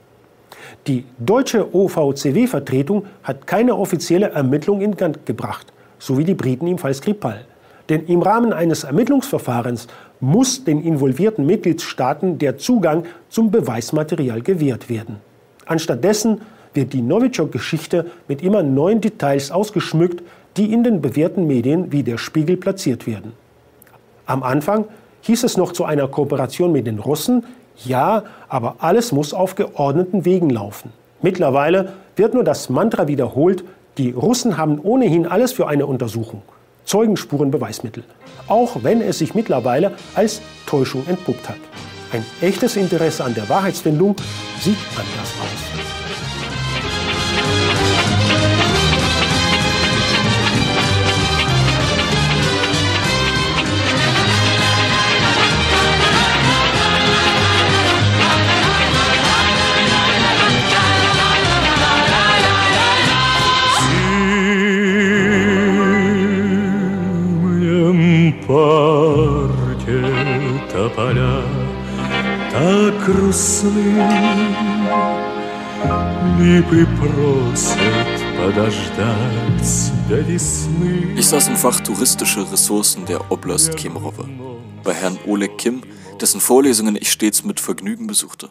Die 0.87 1.05
deutsche 1.17 1.73
OVCW-Vertretung 1.73 3.05
hat 3.23 3.47
keine 3.47 3.75
offizielle 3.75 4.29
Ermittlung 4.31 4.81
in 4.81 4.95
Gang 4.95 5.25
gebracht, 5.25 5.67
so 5.97 6.17
wie 6.17 6.23
die 6.23 6.35
Briten 6.35 6.67
im 6.67 6.77
Fall 6.77 6.93
Skripal. 6.93 7.45
Denn 7.89 8.05
im 8.05 8.21
Rahmen 8.21 8.53
eines 8.53 8.83
Ermittlungsverfahrens 8.83 9.87
muss 10.21 10.63
den 10.63 10.81
involvierten 10.81 11.45
Mitgliedstaaten 11.45 12.37
der 12.37 12.57
Zugang 12.57 13.03
zum 13.29 13.51
Beweismaterial 13.51 14.41
gewährt 14.41 14.89
werden. 14.89 15.17
Anstattdessen 15.65 16.41
wird 16.73 16.93
die 16.93 17.01
Novichok-Geschichte 17.01 18.05
mit 18.27 18.41
immer 18.41 18.63
neuen 18.63 19.01
Details 19.01 19.51
ausgeschmückt, 19.51 20.23
die 20.57 20.71
in 20.71 20.83
den 20.83 21.01
bewährten 21.01 21.47
Medien 21.47 21.91
wie 21.91 22.03
der 22.03 22.17
Spiegel 22.17 22.55
platziert 22.55 23.07
werden. 23.07 23.33
Am 24.25 24.43
Anfang 24.43 24.85
hieß 25.21 25.43
es 25.43 25.57
noch 25.57 25.73
zu 25.73 25.83
einer 25.83 26.07
Kooperation 26.07 26.71
mit 26.71 26.87
den 26.87 26.99
Russen, 26.99 27.43
ja, 27.83 28.23
aber 28.47 28.75
alles 28.79 29.11
muss 29.11 29.33
auf 29.33 29.55
geordneten 29.55 30.23
Wegen 30.23 30.49
laufen. 30.49 30.91
Mittlerweile 31.21 31.93
wird 32.15 32.33
nur 32.33 32.43
das 32.43 32.69
Mantra 32.69 33.07
wiederholt, 33.07 33.63
Die 33.97 34.11
Russen 34.11 34.57
haben 34.57 34.79
ohnehin 34.79 35.27
alles 35.27 35.51
für 35.51 35.67
eine 35.67 35.85
Untersuchung. 35.85 36.41
Zeugenspuren, 36.85 37.51
Beweismittel. 37.51 38.03
Auch 38.47 38.83
wenn 38.83 39.01
es 39.01 39.19
sich 39.19 39.33
mittlerweile 39.33 39.93
als 40.15 40.41
Täuschung 40.65 41.05
entpuppt 41.07 41.49
hat. 41.49 41.57
Ein 42.11 42.25
echtes 42.41 42.75
Interesse 42.75 43.23
an 43.23 43.33
der 43.33 43.47
Wahrheitsfindung 43.47 44.15
sieht 44.59 44.77
anders 44.97 45.33
aus. 45.41 45.60
грустны, 73.60 74.06
Липы 76.38 76.86
просят 76.98 77.78
подождать 78.38 79.92
до 80.08 80.20
весны. 80.20 81.14
Ich 81.16 81.26
saß 81.26 81.48
im 81.48 81.56
Fach 81.56 81.80
Touristische 81.80 82.50
Ressourcen 82.50 83.04
der 83.06 83.30
Oblast 83.30 83.76
Kemerowo 83.76 84.24
bei 84.82 84.94
Herrn 84.94 85.18
Oleg 85.26 85.58
Kim, 85.58 85.82
dessen 86.20 86.40
Vorlesungen 86.40 86.96
ich 86.96 87.10
stets 87.10 87.44
mit 87.44 87.60
Vergnügen 87.60 88.06
besuchte. 88.06 88.50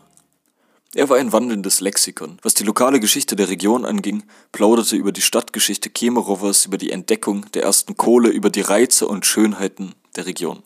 Er 0.94 1.10
war 1.10 1.18
ein 1.18 1.34
wandelndes 1.34 1.82
Lexikon. 1.82 2.38
Was 2.42 2.54
die 2.54 2.64
lokale 2.64 3.00
Geschichte 3.00 3.36
der 3.36 3.50
Region 3.50 3.86
anging, 3.86 4.24
plauderte 4.52 4.96
über 4.96 5.12
die 5.12 5.22
Stadtgeschichte 5.22 5.90
Kemerowas, 5.90 6.66
über 6.66 6.78
die 6.78 6.92
Entdeckung 6.92 7.46
der 7.54 7.64
ersten 7.64 7.98
Kohle, 7.98 8.30
über 8.30 8.50
die 8.50 8.62
Reize 8.62 9.08
und 9.08 9.26
Schönheiten 9.26 9.94
der 10.16 10.26
Region. 10.26 10.64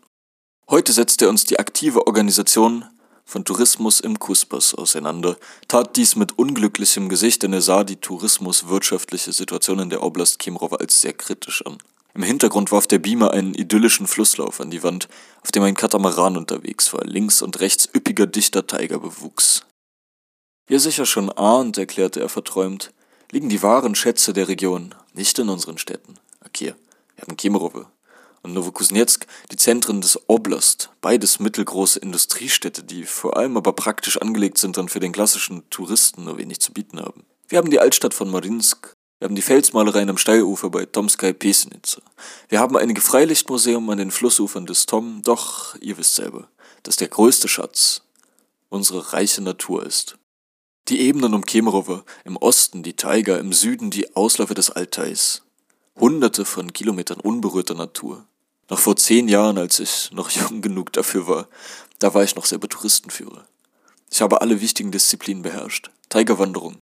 Heute 0.69 0.91
setzt 0.91 1.21
er 1.21 1.29
uns 1.29 1.45
die 1.45 1.59
aktive 1.59 2.05
Organisation 2.05 2.85
von 3.24 3.44
Tourismus 3.44 4.00
im 4.00 4.18
Kuspas 4.18 4.74
auseinander, 4.74 5.36
tat 5.68 5.96
dies 5.96 6.16
mit 6.16 6.38
unglücklichem 6.38 7.08
Gesicht, 7.08 7.42
denn 7.42 7.52
er 7.52 7.62
sah 7.62 7.84
die 7.84 7.96
tourismuswirtschaftliche 7.96 9.32
Situation 9.32 9.78
in 9.78 9.90
der 9.90 10.02
Oblast 10.02 10.38
Kemerowo 10.38 10.76
als 10.76 11.00
sehr 11.00 11.12
kritisch 11.12 11.64
an. 11.66 11.78
Im 12.14 12.22
Hintergrund 12.22 12.70
warf 12.70 12.86
der 12.86 13.00
Beamer 13.00 13.32
einen 13.32 13.54
idyllischen 13.54 14.06
Flusslauf 14.06 14.60
an 14.60 14.70
die 14.70 14.84
Wand, 14.84 15.08
auf 15.42 15.50
dem 15.50 15.64
ein 15.64 15.74
Katamaran 15.74 16.36
unterwegs 16.36 16.92
war, 16.92 17.04
links 17.04 17.42
und 17.42 17.58
rechts 17.58 17.88
üppiger 17.92 18.26
dichter 18.26 18.66
Tiger 18.66 19.00
bewuchs. 19.00 19.62
Wie 20.66 20.76
er 20.76 20.80
sicher 20.80 21.06
schon 21.06 21.30
ahnt, 21.30 21.76
erklärte 21.76 22.20
er 22.20 22.28
verträumt, 22.28 22.92
liegen 23.32 23.48
die 23.48 23.62
wahren 23.62 23.96
Schätze 23.96 24.32
der 24.32 24.46
Region 24.46 24.94
nicht 25.12 25.38
in 25.38 25.48
unseren 25.48 25.76
Städten. 25.76 26.14
Akir, 26.40 26.76
wir 27.16 27.22
haben 27.22 27.36
Kemerowo, 27.36 27.86
und 28.44 28.52
Novokuznetsk 28.52 29.26
die 29.50 29.56
Zentren 29.56 30.00
des 30.00 30.20
Oblast, 30.28 30.90
beides 31.00 31.40
mittelgroße 31.40 31.98
Industriestädte, 31.98 32.84
die 32.84 33.04
vor 33.04 33.36
allem 33.36 33.56
aber 33.56 33.72
praktisch 33.72 34.18
angelegt 34.18 34.58
sind 34.58 34.78
und 34.78 34.90
für 34.90 35.00
den 35.00 35.12
klassischen 35.12 35.68
Touristen 35.70 36.24
nur 36.24 36.38
wenig 36.38 36.60
zu 36.60 36.72
bieten 36.72 37.00
haben. 37.00 37.24
Wir 37.48 37.58
haben 37.58 37.70
die 37.70 37.80
Altstadt 37.80 38.14
von 38.14 38.30
Marinsk, 38.30 38.94
wir 39.18 39.26
haben 39.26 39.34
die 39.34 39.42
Felsmalereien 39.42 40.10
am 40.10 40.18
Steilufer 40.18 40.70
bei 40.70 40.84
Tomskaya 40.84 41.32
Pesenice. 41.32 42.02
Wir 42.48 42.60
haben 42.60 42.76
einige 42.76 43.00
Freilichtmuseum 43.00 43.88
an 43.88 43.98
den 43.98 44.10
Flussufern 44.10 44.66
des 44.66 44.86
Tom, 44.86 45.22
doch 45.22 45.74
ihr 45.80 45.96
wisst 45.96 46.16
selber, 46.16 46.48
dass 46.82 46.96
der 46.96 47.08
größte 47.08 47.48
Schatz 47.48 48.02
unsere 48.68 49.12
reiche 49.12 49.40
Natur 49.40 49.86
ist. 49.86 50.18
Die 50.88 51.00
Ebenen 51.00 51.32
um 51.32 51.46
Kemerowo, 51.46 52.02
im 52.24 52.36
Osten 52.36 52.82
die 52.82 52.96
Taiga, 52.96 53.36
im 53.38 53.54
Süden 53.54 53.90
die 53.90 54.14
Ausläufe 54.14 54.52
des 54.52 54.70
Altais. 54.70 55.42
Hunderte 55.98 56.44
von 56.44 56.72
Kilometern 56.74 57.20
unberührter 57.20 57.74
Natur. 57.74 58.26
Noch 58.70 58.78
vor 58.78 58.96
zehn 58.96 59.28
Jahren, 59.28 59.58
als 59.58 59.78
ich 59.78 60.10
noch 60.12 60.30
jung 60.30 60.62
genug 60.62 60.92
dafür 60.92 61.26
war, 61.26 61.48
da 61.98 62.14
war 62.14 62.24
ich 62.24 62.34
noch 62.34 62.46
selber 62.46 62.68
Touristenführer. 62.68 63.46
Ich 64.10 64.20
habe 64.20 64.40
alle 64.40 64.60
wichtigen 64.60 64.90
Disziplinen 64.90 65.42
beherrscht. 65.42 65.90
Tigerwanderung, 66.08 66.78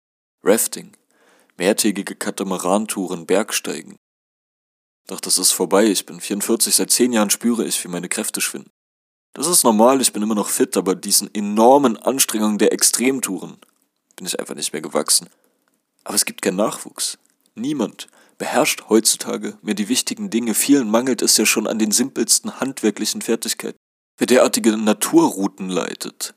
Rafting, 0.43 0.93
mehrtägige 1.57 2.15
Katamaran-Touren, 2.15 3.25
Bergsteigen. 3.25 3.97
Doch 5.07 5.19
das 5.19 5.37
ist 5.37 5.51
vorbei, 5.51 5.85
ich 5.85 6.05
bin 6.05 6.19
44, 6.19 6.75
seit 6.75 6.91
zehn 6.91 7.13
Jahren 7.13 7.29
spüre 7.29 7.65
ich, 7.65 7.83
wie 7.83 7.89
meine 7.89 8.09
Kräfte 8.09 8.41
schwinden. 8.41 8.71
Das 9.33 9.47
ist 9.47 9.63
normal, 9.63 10.01
ich 10.01 10.13
bin 10.13 10.23
immer 10.23 10.35
noch 10.35 10.49
fit, 10.49 10.75
aber 10.77 10.95
diesen 10.95 11.33
enormen 11.33 11.97
Anstrengungen 11.97 12.57
der 12.57 12.73
Extremtouren 12.73 13.57
bin 14.15 14.25
ich 14.25 14.39
einfach 14.39 14.55
nicht 14.55 14.73
mehr 14.73 14.81
gewachsen. 14.81 15.29
Aber 16.03 16.15
es 16.15 16.25
gibt 16.25 16.41
keinen 16.41 16.57
Nachwuchs. 16.57 17.17
Niemand, 17.55 18.07
beherrscht 18.37 18.83
heutzutage 18.89 19.57
mehr 19.61 19.75
die 19.75 19.89
wichtigen 19.89 20.29
Dinge. 20.29 20.53
Vielen 20.53 20.89
mangelt 20.89 21.21
es 21.21 21.37
ja 21.37 21.45
schon 21.45 21.67
an 21.67 21.79
den 21.79 21.91
simpelsten 21.91 22.59
handwerklichen 22.59 23.21
Fertigkeiten. 23.21 23.77
Wer 24.17 24.27
derartige 24.27 24.75
Naturrouten 24.77 25.69
leitet, 25.69 26.33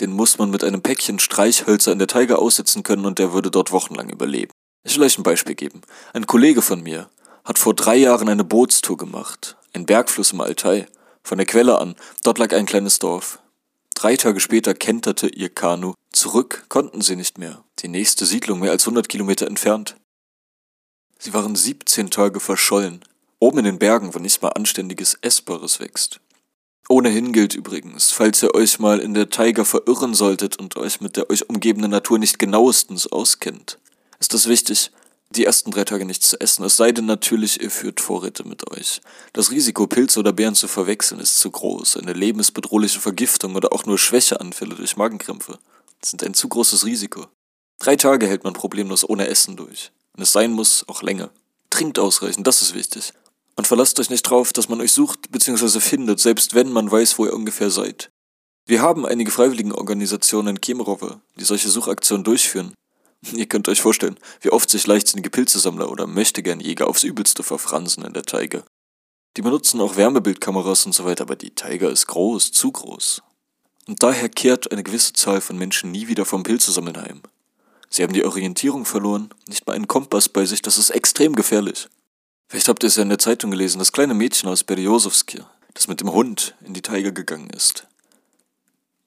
den 0.00 0.12
muss 0.12 0.38
man 0.38 0.50
mit 0.50 0.62
einem 0.62 0.82
Päckchen 0.82 1.18
Streichhölzer 1.18 1.92
in 1.92 1.98
der 1.98 2.08
Taiga 2.08 2.36
aussetzen 2.36 2.82
können 2.82 3.04
und 3.04 3.18
der 3.18 3.32
würde 3.32 3.50
dort 3.50 3.72
wochenlang 3.72 4.08
überleben. 4.08 4.52
Ich 4.84 4.96
will 4.96 5.04
euch 5.04 5.18
ein 5.18 5.24
Beispiel 5.24 5.54
geben. 5.54 5.82
Ein 6.12 6.26
Kollege 6.26 6.62
von 6.62 6.82
mir 6.82 7.10
hat 7.44 7.58
vor 7.58 7.74
drei 7.74 7.96
Jahren 7.96 8.28
eine 8.28 8.44
Bootstour 8.44 8.96
gemacht. 8.96 9.56
Ein 9.72 9.86
Bergfluss 9.86 10.32
im 10.32 10.40
Altai. 10.40 10.86
Von 11.24 11.38
der 11.38 11.46
Quelle 11.46 11.78
an. 11.78 11.94
Dort 12.22 12.38
lag 12.38 12.52
ein 12.54 12.66
kleines 12.66 12.98
Dorf. 13.00 13.40
Drei 13.94 14.16
Tage 14.16 14.38
später 14.40 14.74
kenterte 14.74 15.28
ihr 15.28 15.48
Kanu. 15.48 15.92
Zurück 16.12 16.66
konnten 16.68 17.00
sie 17.00 17.16
nicht 17.16 17.36
mehr. 17.36 17.64
Die 17.80 17.88
nächste 17.88 18.24
Siedlung 18.26 18.60
mehr 18.60 18.70
als 18.70 18.84
100 18.84 19.08
Kilometer 19.08 19.46
entfernt. 19.46 19.96
Sie 21.18 21.34
waren 21.34 21.56
17 21.56 22.10
Tage 22.10 22.40
verschollen, 22.40 23.00
oben 23.40 23.58
in 23.58 23.64
den 23.64 23.78
Bergen, 23.78 24.14
wo 24.14 24.18
nicht 24.18 24.40
mal 24.40 24.50
anständiges 24.50 25.18
Essbares 25.20 25.80
wächst. 25.80 26.20
Ohnehin 26.88 27.32
gilt 27.32 27.54
übrigens, 27.54 28.12
falls 28.12 28.42
ihr 28.42 28.54
euch 28.54 28.78
mal 28.78 29.00
in 29.00 29.12
der 29.12 29.28
Taiga 29.28 29.64
verirren 29.64 30.14
solltet 30.14 30.58
und 30.58 30.76
euch 30.76 31.00
mit 31.00 31.16
der 31.16 31.28
euch 31.28 31.48
umgebenden 31.48 31.90
Natur 31.90 32.18
nicht 32.18 32.38
genauestens 32.38 33.06
auskennt, 33.06 33.78
ist 34.20 34.32
es 34.32 34.48
wichtig, 34.48 34.90
die 35.30 35.44
ersten 35.44 35.70
drei 35.70 35.84
Tage 35.84 36.06
nichts 36.06 36.30
zu 36.30 36.40
essen, 36.40 36.64
es 36.64 36.78
sei 36.78 36.92
denn 36.92 37.04
natürlich, 37.04 37.60
ihr 37.60 37.70
führt 37.70 38.00
Vorräte 38.00 38.48
mit 38.48 38.70
euch. 38.70 39.02
Das 39.34 39.50
Risiko, 39.50 39.86
Pilze 39.86 40.20
oder 40.20 40.32
Beeren 40.32 40.54
zu 40.54 40.68
verwechseln, 40.68 41.20
ist 41.20 41.38
zu 41.38 41.50
groß. 41.50 41.98
Eine 41.98 42.14
lebensbedrohliche 42.14 43.00
Vergiftung 43.00 43.54
oder 43.54 43.74
auch 43.74 43.84
nur 43.84 43.98
Schwächeanfälle 43.98 44.74
durch 44.74 44.96
Magenkrämpfe 44.96 45.58
sind 46.02 46.22
ein 46.22 46.32
zu 46.32 46.48
großes 46.48 46.86
Risiko. 46.86 47.26
Drei 47.78 47.96
Tage 47.96 48.26
hält 48.26 48.44
man 48.44 48.54
problemlos 48.54 49.06
ohne 49.06 49.28
Essen 49.28 49.56
durch. 49.56 49.92
Wenn 50.18 50.24
es 50.24 50.32
sein 50.32 50.50
muss, 50.50 50.84
auch 50.88 51.02
länger. 51.02 51.30
Trinkt 51.70 52.00
ausreichend, 52.00 52.44
das 52.44 52.60
ist 52.60 52.74
wichtig. 52.74 53.12
Und 53.54 53.68
verlasst 53.68 54.00
euch 54.00 54.10
nicht 54.10 54.24
drauf, 54.24 54.52
dass 54.52 54.68
man 54.68 54.80
euch 54.80 54.90
sucht 54.90 55.30
bzw. 55.30 55.78
findet, 55.78 56.18
selbst 56.18 56.56
wenn 56.56 56.72
man 56.72 56.90
weiß, 56.90 57.20
wo 57.20 57.26
ihr 57.26 57.34
ungefähr 57.34 57.70
seid. 57.70 58.10
Wir 58.66 58.82
haben 58.82 59.06
einige 59.06 59.30
Freiwilligenorganisationen 59.30 60.56
in 60.56 60.60
Kemerowo, 60.60 61.20
die 61.38 61.44
solche 61.44 61.68
Suchaktionen 61.68 62.24
durchführen. 62.24 62.74
Ihr 63.32 63.46
könnt 63.46 63.68
euch 63.68 63.80
vorstellen, 63.80 64.18
wie 64.40 64.50
oft 64.50 64.68
sich 64.68 64.88
leichtsinnige 64.88 65.30
Pilzesammler 65.30 65.88
oder 65.88 66.08
Möchtegern-Jäger 66.08 66.88
aufs 66.88 67.04
Übelste 67.04 67.44
verfransen 67.44 68.04
in 68.04 68.12
der 68.12 68.24
Taiga. 68.24 68.64
Die 69.36 69.42
benutzen 69.42 69.80
auch 69.80 69.94
Wärmebildkameras 69.94 70.84
und 70.84 70.96
so 70.96 71.04
weiter, 71.04 71.22
aber 71.22 71.36
die 71.36 71.54
Taiga 71.54 71.90
ist 71.90 72.08
groß, 72.08 72.50
zu 72.50 72.72
groß. 72.72 73.22
Und 73.86 74.02
daher 74.02 74.28
kehrt 74.28 74.72
eine 74.72 74.82
gewisse 74.82 75.12
Zahl 75.12 75.40
von 75.40 75.56
Menschen 75.56 75.92
nie 75.92 76.08
wieder 76.08 76.24
vom 76.24 76.42
Pilzesammeln 76.42 77.00
heim. 77.00 77.22
Sie 77.90 78.02
haben 78.02 78.12
die 78.12 78.24
Orientierung 78.24 78.84
verloren, 78.84 79.30
nicht 79.48 79.66
mal 79.66 79.74
einen 79.74 79.88
Kompass 79.88 80.28
bei 80.28 80.44
sich, 80.44 80.62
das 80.62 80.78
ist 80.78 80.90
extrem 80.90 81.34
gefährlich. 81.34 81.88
Vielleicht 82.48 82.68
habt 82.68 82.82
ihr 82.82 82.88
es 82.88 82.96
ja 82.96 83.02
in 83.02 83.08
der 83.08 83.18
Zeitung 83.18 83.50
gelesen, 83.50 83.78
das 83.78 83.92
kleine 83.92 84.14
Mädchen 84.14 84.48
aus 84.48 84.64
Berjosowski, 84.64 85.42
das 85.74 85.88
mit 85.88 86.00
dem 86.00 86.12
Hund 86.12 86.54
in 86.64 86.74
die 86.74 86.82
Teige 86.82 87.12
gegangen 87.12 87.50
ist. 87.50 87.86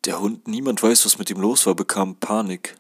Der 0.06 0.20
Hund, 0.20 0.48
niemand 0.48 0.82
weiß, 0.82 1.06
was 1.06 1.20
mit 1.20 1.30
ihm 1.30 1.40
los 1.40 1.66
war, 1.66 1.76
bekam 1.76 2.16
Panik, 2.16 2.76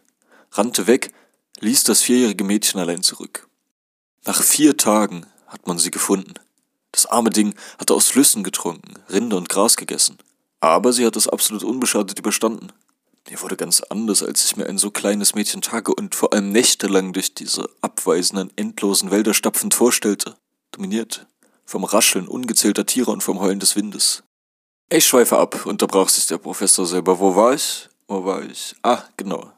rannte 0.51 0.87
weg, 0.87 1.11
ließ 1.59 1.83
das 1.83 2.01
vierjährige 2.01 2.43
Mädchen 2.43 2.79
allein 2.79 3.03
zurück. 3.03 3.47
Nach 4.25 4.41
vier 4.41 4.77
Tagen 4.77 5.25
hat 5.47 5.67
man 5.67 5.77
sie 5.77 5.91
gefunden. 5.91 6.33
Das 6.91 7.05
arme 7.05 7.29
Ding 7.29 7.55
hatte 7.79 7.93
aus 7.93 8.07
Flüssen 8.07 8.43
getrunken, 8.43 8.95
Rinde 9.09 9.35
und 9.35 9.49
Gras 9.49 9.77
gegessen. 9.77 10.17
Aber 10.59 10.93
sie 10.93 11.05
hat 11.05 11.15
es 11.15 11.27
absolut 11.27 11.63
unbeschadet 11.63 12.19
überstanden. 12.19 12.71
Mir 13.29 13.41
wurde 13.41 13.55
ganz 13.55 13.81
anders, 13.81 14.23
als 14.23 14.43
ich 14.45 14.57
mir 14.57 14.65
ein 14.65 14.77
so 14.77 14.91
kleines 14.91 15.35
Mädchen 15.35 15.61
Tage 15.61 15.93
und 15.93 16.15
vor 16.15 16.33
allem 16.33 16.51
nächtelang 16.51 17.13
durch 17.13 17.33
diese 17.33 17.69
abweisenden, 17.81 18.51
endlosen 18.55 19.11
Wälder 19.11 19.33
stapfend 19.33 19.73
vorstellte, 19.73 20.35
dominiert 20.71 21.27
vom 21.65 21.83
Rascheln 21.85 22.27
ungezählter 22.27 22.85
Tiere 22.85 23.11
und 23.11 23.23
vom 23.23 23.39
Heulen 23.39 23.59
des 23.59 23.75
Windes. 23.75 24.23
Ich 24.89 25.05
schweife 25.05 25.37
ab, 25.37 25.65
unterbrach 25.65 26.09
sich 26.09 26.27
der 26.27 26.37
Professor 26.37 26.85
selber. 26.85 27.19
Wo 27.19 27.35
war 27.35 27.53
ich? 27.53 27.87
Wo 28.07 28.25
war 28.25 28.43
ich? 28.43 28.75
Ah, 28.81 29.03
genau. 29.15 29.53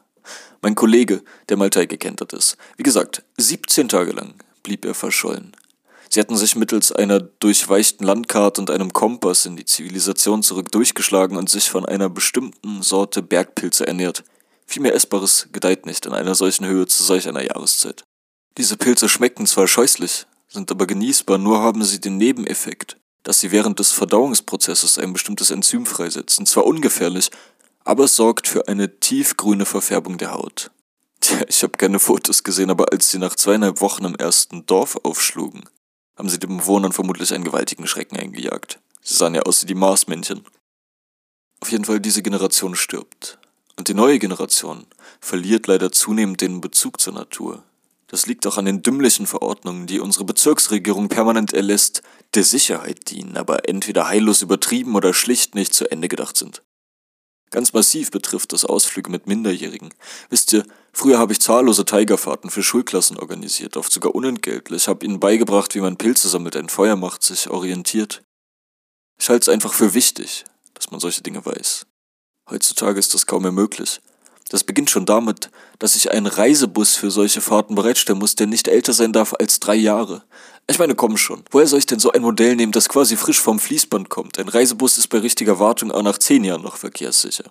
Mein 0.62 0.76
Kollege, 0.76 1.22
der 1.48 1.56
Maltai 1.56 1.86
gekentert 1.86 2.32
ist. 2.32 2.56
Wie 2.76 2.84
gesagt, 2.84 3.24
17 3.36 3.88
Tage 3.88 4.12
lang 4.12 4.34
blieb 4.62 4.84
er 4.84 4.94
verschollen. 4.94 5.56
Sie 6.14 6.20
hatten 6.20 6.36
sich 6.36 6.54
mittels 6.54 6.92
einer 6.92 7.18
durchweichten 7.18 8.06
Landkarte 8.06 8.60
und 8.60 8.70
einem 8.70 8.92
Kompass 8.92 9.46
in 9.46 9.56
die 9.56 9.64
Zivilisation 9.64 10.44
zurück 10.44 10.70
durchgeschlagen 10.70 11.36
und 11.36 11.50
sich 11.50 11.68
von 11.68 11.84
einer 11.84 12.08
bestimmten 12.08 12.82
Sorte 12.82 13.20
Bergpilze 13.20 13.84
ernährt. 13.84 14.22
Viel 14.64 14.82
mehr 14.82 14.94
Essbares 14.94 15.48
gedeiht 15.50 15.86
nicht 15.86 16.06
in 16.06 16.12
einer 16.12 16.36
solchen 16.36 16.66
Höhe 16.66 16.86
zu 16.86 17.02
solch 17.02 17.26
einer 17.26 17.42
Jahreszeit. 17.42 18.04
Diese 18.58 18.76
Pilze 18.76 19.08
schmecken 19.08 19.44
zwar 19.44 19.66
scheußlich, 19.66 20.28
sind 20.46 20.70
aber 20.70 20.86
genießbar, 20.86 21.38
nur 21.38 21.58
haben 21.58 21.82
sie 21.82 22.00
den 22.00 22.16
Nebeneffekt, 22.16 22.96
dass 23.24 23.40
sie 23.40 23.50
während 23.50 23.80
des 23.80 23.90
Verdauungsprozesses 23.90 24.98
ein 24.98 25.14
bestimmtes 25.14 25.50
Enzym 25.50 25.84
freisetzen. 25.84 26.46
Zwar 26.46 26.66
ungefährlich, 26.66 27.32
aber 27.82 28.04
es 28.04 28.14
sorgt 28.14 28.46
für 28.46 28.68
eine 28.68 29.00
tiefgrüne 29.00 29.66
Verfärbung 29.66 30.16
der 30.18 30.30
Haut. 30.30 30.70
Tja, 31.18 31.40
ich 31.48 31.64
habe 31.64 31.76
keine 31.76 31.98
Fotos 31.98 32.44
gesehen, 32.44 32.70
aber 32.70 32.92
als 32.92 33.10
sie 33.10 33.18
nach 33.18 33.34
zweieinhalb 33.34 33.80
Wochen 33.80 34.04
im 34.04 34.14
ersten 34.14 34.64
Dorf 34.64 34.96
aufschlugen, 35.02 35.64
haben 36.16 36.28
sie 36.28 36.38
den 36.38 36.58
Bewohnern 36.58 36.92
vermutlich 36.92 37.32
einen 37.34 37.44
gewaltigen 37.44 37.86
Schrecken 37.86 38.16
eingejagt. 38.16 38.78
Sie 39.02 39.14
sahen 39.14 39.34
ja 39.34 39.42
aus 39.42 39.62
wie 39.62 39.66
die 39.66 39.74
Marsmännchen. 39.74 40.44
Auf 41.60 41.70
jeden 41.70 41.84
Fall, 41.84 42.00
diese 42.00 42.22
Generation 42.22 42.74
stirbt. 42.74 43.38
Und 43.76 43.88
die 43.88 43.94
neue 43.94 44.18
Generation 44.18 44.86
verliert 45.20 45.66
leider 45.66 45.90
zunehmend 45.90 46.40
den 46.40 46.60
Bezug 46.60 47.00
zur 47.00 47.14
Natur. 47.14 47.64
Das 48.06 48.26
liegt 48.26 48.46
auch 48.46 48.58
an 48.58 48.66
den 48.66 48.82
dümmlichen 48.82 49.26
Verordnungen, 49.26 49.86
die 49.86 49.98
unsere 49.98 50.24
Bezirksregierung 50.24 51.08
permanent 51.08 51.52
erlässt, 51.52 52.02
der 52.34 52.44
Sicherheit 52.44 53.10
dienen, 53.10 53.36
aber 53.36 53.68
entweder 53.68 54.06
heillos 54.06 54.42
übertrieben 54.42 54.94
oder 54.94 55.12
schlicht 55.12 55.54
nicht 55.54 55.74
zu 55.74 55.90
Ende 55.90 56.08
gedacht 56.08 56.36
sind. 56.36 56.62
Ganz 57.54 57.72
massiv 57.72 58.10
betrifft 58.10 58.52
das 58.52 58.64
Ausflüge 58.64 59.12
mit 59.12 59.28
Minderjährigen. 59.28 59.94
Wisst 60.28 60.52
ihr, 60.52 60.64
früher 60.92 61.20
habe 61.20 61.32
ich 61.32 61.40
zahllose 61.40 61.84
Tigerfahrten 61.84 62.50
für 62.50 62.64
Schulklassen 62.64 63.16
organisiert, 63.16 63.76
oft 63.76 63.92
sogar 63.92 64.12
unentgeltlich, 64.12 64.88
habe 64.88 65.06
ihnen 65.06 65.20
beigebracht, 65.20 65.72
wie 65.76 65.80
man 65.80 65.96
Pilze 65.96 66.28
sammelt, 66.28 66.56
ein 66.56 66.68
Feuer 66.68 66.96
macht, 66.96 67.22
sich 67.22 67.48
orientiert. 67.48 68.24
Ich 69.20 69.28
halte 69.28 69.42
es 69.42 69.54
einfach 69.54 69.72
für 69.72 69.94
wichtig, 69.94 70.42
dass 70.74 70.90
man 70.90 70.98
solche 70.98 71.22
Dinge 71.22 71.46
weiß. 71.46 71.86
Heutzutage 72.50 72.98
ist 72.98 73.14
das 73.14 73.24
kaum 73.24 73.42
mehr 73.42 73.52
möglich. 73.52 74.00
Das 74.48 74.64
beginnt 74.64 74.90
schon 74.90 75.06
damit, 75.06 75.50
dass 75.78 75.94
ich 75.94 76.10
einen 76.10 76.26
Reisebus 76.26 76.96
für 76.96 77.12
solche 77.12 77.40
Fahrten 77.40 77.76
bereitstellen 77.76 78.18
muss, 78.18 78.34
der 78.34 78.48
nicht 78.48 78.66
älter 78.66 78.94
sein 78.94 79.12
darf 79.12 79.32
als 79.38 79.60
drei 79.60 79.76
Jahre. 79.76 80.24
Ich 80.66 80.78
meine, 80.78 80.94
komm 80.94 81.18
schon. 81.18 81.44
Woher 81.50 81.66
soll 81.66 81.78
ich 81.78 81.86
denn 81.86 81.98
so 81.98 82.12
ein 82.12 82.22
Modell 82.22 82.56
nehmen, 82.56 82.72
das 82.72 82.88
quasi 82.88 83.16
frisch 83.16 83.40
vom 83.40 83.58
Fließband 83.58 84.08
kommt? 84.08 84.38
Ein 84.38 84.48
Reisebus 84.48 84.96
ist 84.96 85.08
bei 85.08 85.18
richtiger 85.18 85.58
Wartung 85.58 85.92
auch 85.92 86.02
nach 86.02 86.16
zehn 86.16 86.42
Jahren 86.42 86.62
noch 86.62 86.76
verkehrssicher. 86.76 87.44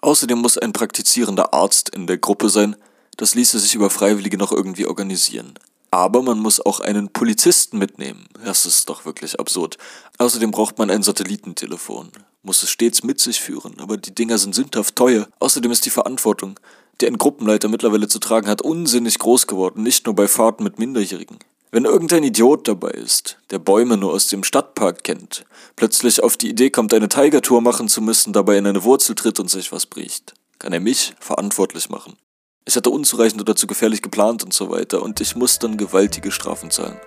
Außerdem 0.00 0.38
muss 0.38 0.58
ein 0.58 0.72
praktizierender 0.72 1.52
Arzt 1.52 1.88
in 1.88 2.06
der 2.06 2.18
Gruppe 2.18 2.50
sein. 2.50 2.76
Das 3.16 3.34
ließe 3.34 3.58
sich 3.58 3.74
über 3.74 3.90
Freiwillige 3.90 4.38
noch 4.38 4.52
irgendwie 4.52 4.86
organisieren. 4.86 5.54
Aber 5.90 6.22
man 6.22 6.38
muss 6.38 6.64
auch 6.64 6.80
einen 6.80 7.12
Polizisten 7.12 7.78
mitnehmen. 7.78 8.26
Das 8.44 8.64
ist 8.64 8.88
doch 8.88 9.04
wirklich 9.04 9.40
absurd. 9.40 9.76
Außerdem 10.18 10.52
braucht 10.52 10.78
man 10.78 10.90
ein 10.90 11.02
Satellitentelefon. 11.02 12.10
Muss 12.42 12.62
es 12.62 12.70
stets 12.70 13.02
mit 13.02 13.20
sich 13.20 13.40
führen, 13.40 13.78
aber 13.78 13.96
die 13.96 14.14
Dinger 14.14 14.38
sind 14.38 14.54
sündhaft 14.54 14.96
teuer. 14.96 15.28
Außerdem 15.40 15.70
ist 15.70 15.84
die 15.84 15.90
Verantwortung, 15.90 16.58
die 17.00 17.06
ein 17.06 17.18
Gruppenleiter 17.18 17.68
mittlerweile 17.68 18.08
zu 18.08 18.20
tragen 18.20 18.48
hat, 18.48 18.62
unsinnig 18.62 19.18
groß 19.18 19.46
geworden, 19.46 19.82
nicht 19.82 20.06
nur 20.06 20.14
bei 20.14 20.28
Fahrten 20.28 20.64
mit 20.64 20.78
Minderjährigen. 20.78 21.38
Wenn 21.74 21.86
irgendein 21.86 22.22
Idiot 22.22 22.68
dabei 22.68 22.90
ist, 22.90 23.38
der 23.50 23.58
Bäume 23.58 23.96
nur 23.96 24.12
aus 24.12 24.26
dem 24.26 24.44
Stadtpark 24.44 25.04
kennt, 25.04 25.46
plötzlich 25.74 26.22
auf 26.22 26.36
die 26.36 26.50
Idee 26.50 26.68
kommt, 26.68 26.92
eine 26.92 27.08
Tigertour 27.08 27.62
machen 27.62 27.88
zu 27.88 28.02
müssen, 28.02 28.34
dabei 28.34 28.58
in 28.58 28.66
eine 28.66 28.84
Wurzel 28.84 29.14
tritt 29.14 29.40
und 29.40 29.48
sich 29.48 29.72
was 29.72 29.86
bricht, 29.86 30.34
kann 30.58 30.74
er 30.74 30.80
mich 30.80 31.14
verantwortlich 31.18 31.88
machen. 31.88 32.18
Ich 32.66 32.76
hatte 32.76 32.90
unzureichend 32.90 33.40
oder 33.40 33.56
zu 33.56 33.66
gefährlich 33.66 34.02
geplant 34.02 34.44
und 34.44 34.52
so 34.52 34.70
weiter 34.70 35.02
und 35.02 35.22
ich 35.22 35.34
muss 35.34 35.58
dann 35.60 35.78
gewaltige 35.78 36.30
Strafen 36.30 36.70
zahlen. 36.70 37.00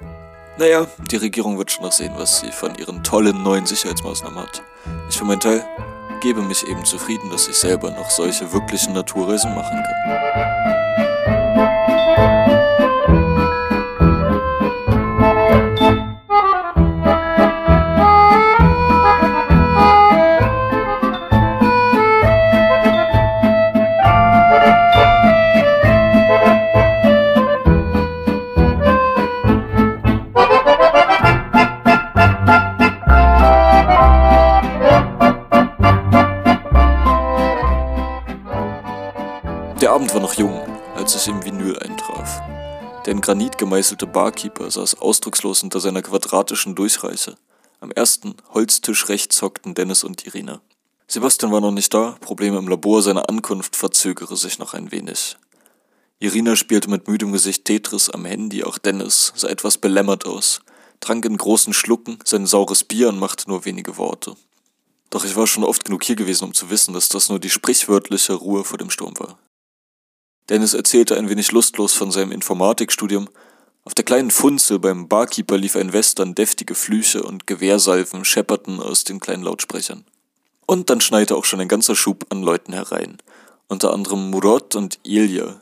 Naja, 0.58 0.88
die 1.12 1.18
Regierung 1.18 1.60
wird 1.60 1.70
schon 1.70 1.84
noch 1.84 1.92
sehen, 1.92 2.14
was 2.18 2.40
sie 2.40 2.52
von 2.52 2.74
ihren 2.74 3.04
tollen 3.04 3.44
neuen 3.44 3.68
Sicherheitsmaßnahmen 3.68 4.40
hat. 4.40 4.64
Ich 5.12 5.16
für 5.16 5.26
meinen 5.26 5.42
Teil 5.42 5.64
gebe 6.22 6.42
mich 6.42 6.68
eben 6.68 6.84
zufrieden, 6.86 7.30
dass 7.30 7.48
ich 7.48 7.56
selber 7.56 7.92
noch 7.92 8.10
solche 8.10 8.52
wirklichen 8.52 8.94
Naturreisen 8.94 9.54
machen 9.54 9.84
kann. 9.84 10.85
Als 41.06 41.14
ich 41.14 41.27
im 41.27 41.45
Vinyl 41.45 41.77
eintraf. 41.77 42.41
Der 43.06 43.14
in 43.14 43.22
Granit 43.22 43.60
gemeißelte 43.60 44.07
Barkeeper 44.07 44.72
saß 44.72 44.95
ausdruckslos 44.95 45.61
hinter 45.61 45.80
seiner 45.80 46.02
quadratischen 46.02 46.73
Durchreiche. 46.73 47.38
Am 47.80 47.91
ersten 47.91 48.36
Holztisch 48.56 49.07
rechts 49.07 49.40
hockten 49.44 49.76
Dennis 49.76 50.03
und 50.03 50.26
Irina. 50.26 50.61
Sebastian 51.06 51.52
war 51.52 51.61
noch 51.61 51.73
nicht 51.73 51.94
da, 51.94 52.18
Probleme 52.22 52.57
im 52.57 52.68
Labor, 52.68 53.03
seine 53.03 53.30
Ankunft 53.30 53.76
verzögere 53.76 54.36
sich 54.36 54.57
noch 54.57 54.73
ein 54.73 54.91
wenig. 54.91 55.38
Irina 56.18 56.56
spielte 56.56 56.90
mit 56.90 57.07
müdem 57.07 57.32
Gesicht 57.32 57.65
Tetris 57.65 58.10
am 58.10 58.26
Handy, 58.26 58.64
auch 58.64 58.80
Dennis 58.80 59.32
sah 59.36 59.48
etwas 59.48 59.77
belämmert 59.77 60.26
aus, 60.26 60.61
trank 61.02 61.23
in 61.26 61.38
großen 61.38 61.73
Schlucken 61.73 62.18
sein 62.26 62.48
saures 62.48 62.84
Bier 62.84 63.10
und 63.10 63.19
machte 63.19 63.48
nur 63.48 63.64
wenige 63.65 63.98
Worte. 63.98 64.36
Doch 65.11 65.23
ich 65.23 65.36
war 65.36 65.45
schon 65.45 65.65
oft 65.65 65.86
genug 65.86 66.03
hier 66.03 66.15
gewesen, 66.15 66.45
um 66.45 66.56
zu 66.56 66.72
wissen, 66.72 66.95
dass 66.95 67.10
das 67.10 67.30
nur 67.30 67.38
die 67.38 67.52
sprichwörtliche 67.52 68.34
Ruhe 68.34 68.64
vor 68.64 68.80
dem 68.80 68.90
Sturm 68.90 69.14
war. 69.19 69.38
Dennis 70.49 70.73
erzählte 70.73 71.17
ein 71.17 71.30
wenig 71.30 71.51
lustlos 71.51 71.93
von 71.93 72.11
seinem 72.11 72.31
Informatikstudium. 72.31 73.30
Auf 73.84 73.93
der 73.93 74.05
kleinen 74.05 74.31
Funzel 74.31 74.80
beim 74.80 75.07
Barkeeper 75.07 75.57
lief 75.57 75.76
ein 75.76 75.93
Western, 75.93 76.35
deftige 76.35 76.76
Flüche 76.76 77.23
und 77.23 77.47
Gewehrsalven 77.47 78.26
schepperten 78.26 78.80
aus 78.80 79.03
den 79.03 79.19
kleinen 79.19 79.43
Lautsprechern. 79.43 80.05
Und 80.67 80.89
dann 80.89 81.01
schneite 81.01 81.35
auch 81.35 81.45
schon 81.45 81.61
ein 81.61 81.67
ganzer 81.67 81.95
Schub 81.95 82.26
an 82.30 82.41
Leuten 82.43 82.73
herein, 82.73 83.17
unter 83.67 83.93
anderem 83.93 84.30
Murad 84.30 84.76
und 84.76 84.99
Ilja. 85.03 85.61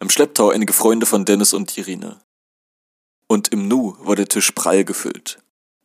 Im 0.00 0.10
Schlepptau 0.10 0.50
einige 0.50 0.72
Freunde 0.72 1.06
von 1.06 1.24
Dennis 1.24 1.54
und 1.54 1.76
Irina. 1.76 2.20
Und 3.26 3.48
im 3.48 3.68
Nu 3.68 3.96
war 4.00 4.16
der 4.16 4.28
Tisch 4.28 4.52
prall 4.52 4.84
gefüllt. 4.84 5.38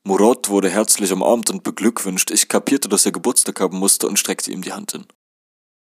Murad 0.03 0.49
wurde 0.49 0.69
herzlich 0.69 1.11
umarmt 1.11 1.49
und 1.49 1.63
beglückwünscht. 1.63 2.31
Ich 2.31 2.47
kapierte, 2.47 2.89
dass 2.89 3.05
er 3.05 3.11
Geburtstag 3.11 3.59
haben 3.59 3.77
musste 3.77 4.07
und 4.07 4.17
streckte 4.17 4.51
ihm 4.51 4.61
die 4.61 4.73
Hand 4.73 4.91
hin. 4.91 5.05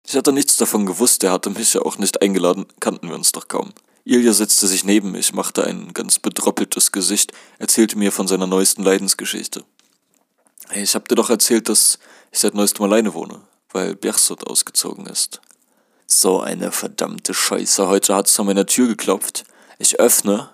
Ich 0.06 0.16
hatte 0.16 0.32
nichts 0.32 0.56
davon 0.56 0.86
gewusst, 0.86 1.22
er 1.24 1.32
hatte 1.32 1.50
mich 1.50 1.74
ja 1.74 1.82
auch 1.82 1.98
nicht 1.98 2.22
eingeladen, 2.22 2.66
kannten 2.80 3.08
wir 3.08 3.14
uns 3.14 3.32
doch 3.32 3.48
kaum. 3.48 3.72
Ilja 4.04 4.32
setzte 4.32 4.66
sich 4.66 4.84
neben 4.84 5.12
mich, 5.12 5.32
machte 5.32 5.64
ein 5.64 5.92
ganz 5.94 6.18
bedroppeltes 6.18 6.90
Gesicht, 6.90 7.32
erzählte 7.58 7.96
mir 7.96 8.10
von 8.10 8.26
seiner 8.26 8.48
neuesten 8.48 8.82
Leidensgeschichte. 8.82 9.64
Ich 10.74 10.94
hab 10.94 11.08
dir 11.08 11.14
doch 11.14 11.30
erzählt, 11.30 11.68
dass 11.68 11.98
ich 12.32 12.40
seit 12.40 12.54
neuestem 12.54 12.84
alleine 12.84 13.14
wohne, 13.14 13.40
weil 13.70 13.94
Bersot 13.94 14.46
ausgezogen 14.46 15.06
ist. 15.06 15.40
So 16.06 16.40
eine 16.40 16.72
verdammte 16.72 17.32
Scheiße. 17.32 17.86
Heute 17.86 18.14
hat's 18.14 18.38
an 18.40 18.46
meiner 18.46 18.66
Tür 18.66 18.88
geklopft. 18.88 19.44
Ich 19.78 20.00
öffne 20.00 20.50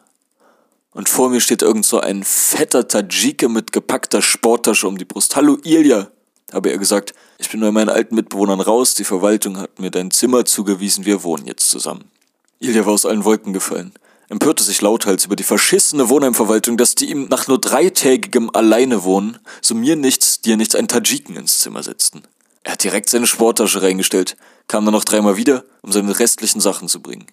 und 0.93 1.09
vor 1.09 1.31
mir 1.31 1.41
steht 1.41 1.63
irgend 1.63 1.87
so 1.87 2.01
ein 2.01 2.23
fetter 2.23 2.87
Tadjike 2.87 3.49
mit 3.49 3.73
gepackter 3.73 4.21
Sporttasche 4.21 4.87
um 4.87 4.99
die 4.99 5.05
Brust. 5.05 5.37
Hallo 5.37 5.59
Ilja! 5.63 6.11
habe 6.53 6.71
er 6.71 6.79
gesagt, 6.79 7.15
ich 7.39 7.49
bin 7.49 7.61
bei 7.61 7.71
meinen 7.71 7.89
alten 7.89 8.17
Mitbewohnern 8.17 8.61
raus, 8.61 8.95
die 8.95 9.05
Verwaltung 9.05 9.59
hat 9.59 9.79
mir 9.79 9.91
dein 9.91 10.11
Zimmer 10.11 10.45
zugewiesen, 10.45 11.07
wir 11.07 11.23
wohnen 11.23 11.47
jetzt 11.47 11.71
zusammen. 11.71 12.11
Ilja 12.59 12.85
war 12.85 12.93
aus 12.93 13.07
allen 13.07 13.25
Wolken 13.25 13.53
gefallen, 13.53 13.93
empörte 14.29 14.65
sich 14.65 14.81
lauthals 14.81 15.25
über 15.25 15.37
die 15.37 15.45
verschissene 15.45 16.09
Wohnheimverwaltung, 16.09 16.77
dass 16.77 16.97
die 16.97 17.11
ihm 17.11 17.29
nach 17.29 17.47
nur 17.47 17.61
dreitägigem 17.61 18.51
Alleinewohnen, 18.53 19.39
so 19.63 19.75
mir 19.75 19.95
nichts, 19.95 20.41
dir 20.41 20.57
nichts, 20.57 20.75
einen 20.75 20.89
Tadschiken 20.89 21.37
ins 21.37 21.61
Zimmer 21.61 21.83
setzten. 21.83 22.23
Er 22.65 22.73
hat 22.73 22.83
direkt 22.85 23.09
seine 23.09 23.27
Sporttasche 23.27 23.83
reingestellt, 23.83 24.37
kam 24.67 24.85
dann 24.85 24.93
noch 24.93 25.05
dreimal 25.05 25.37
wieder, 25.37 25.65
um 25.83 25.93
seine 25.93 26.19
restlichen 26.19 26.61
Sachen 26.61 26.89
zu 26.89 27.01
bringen. 27.01 27.27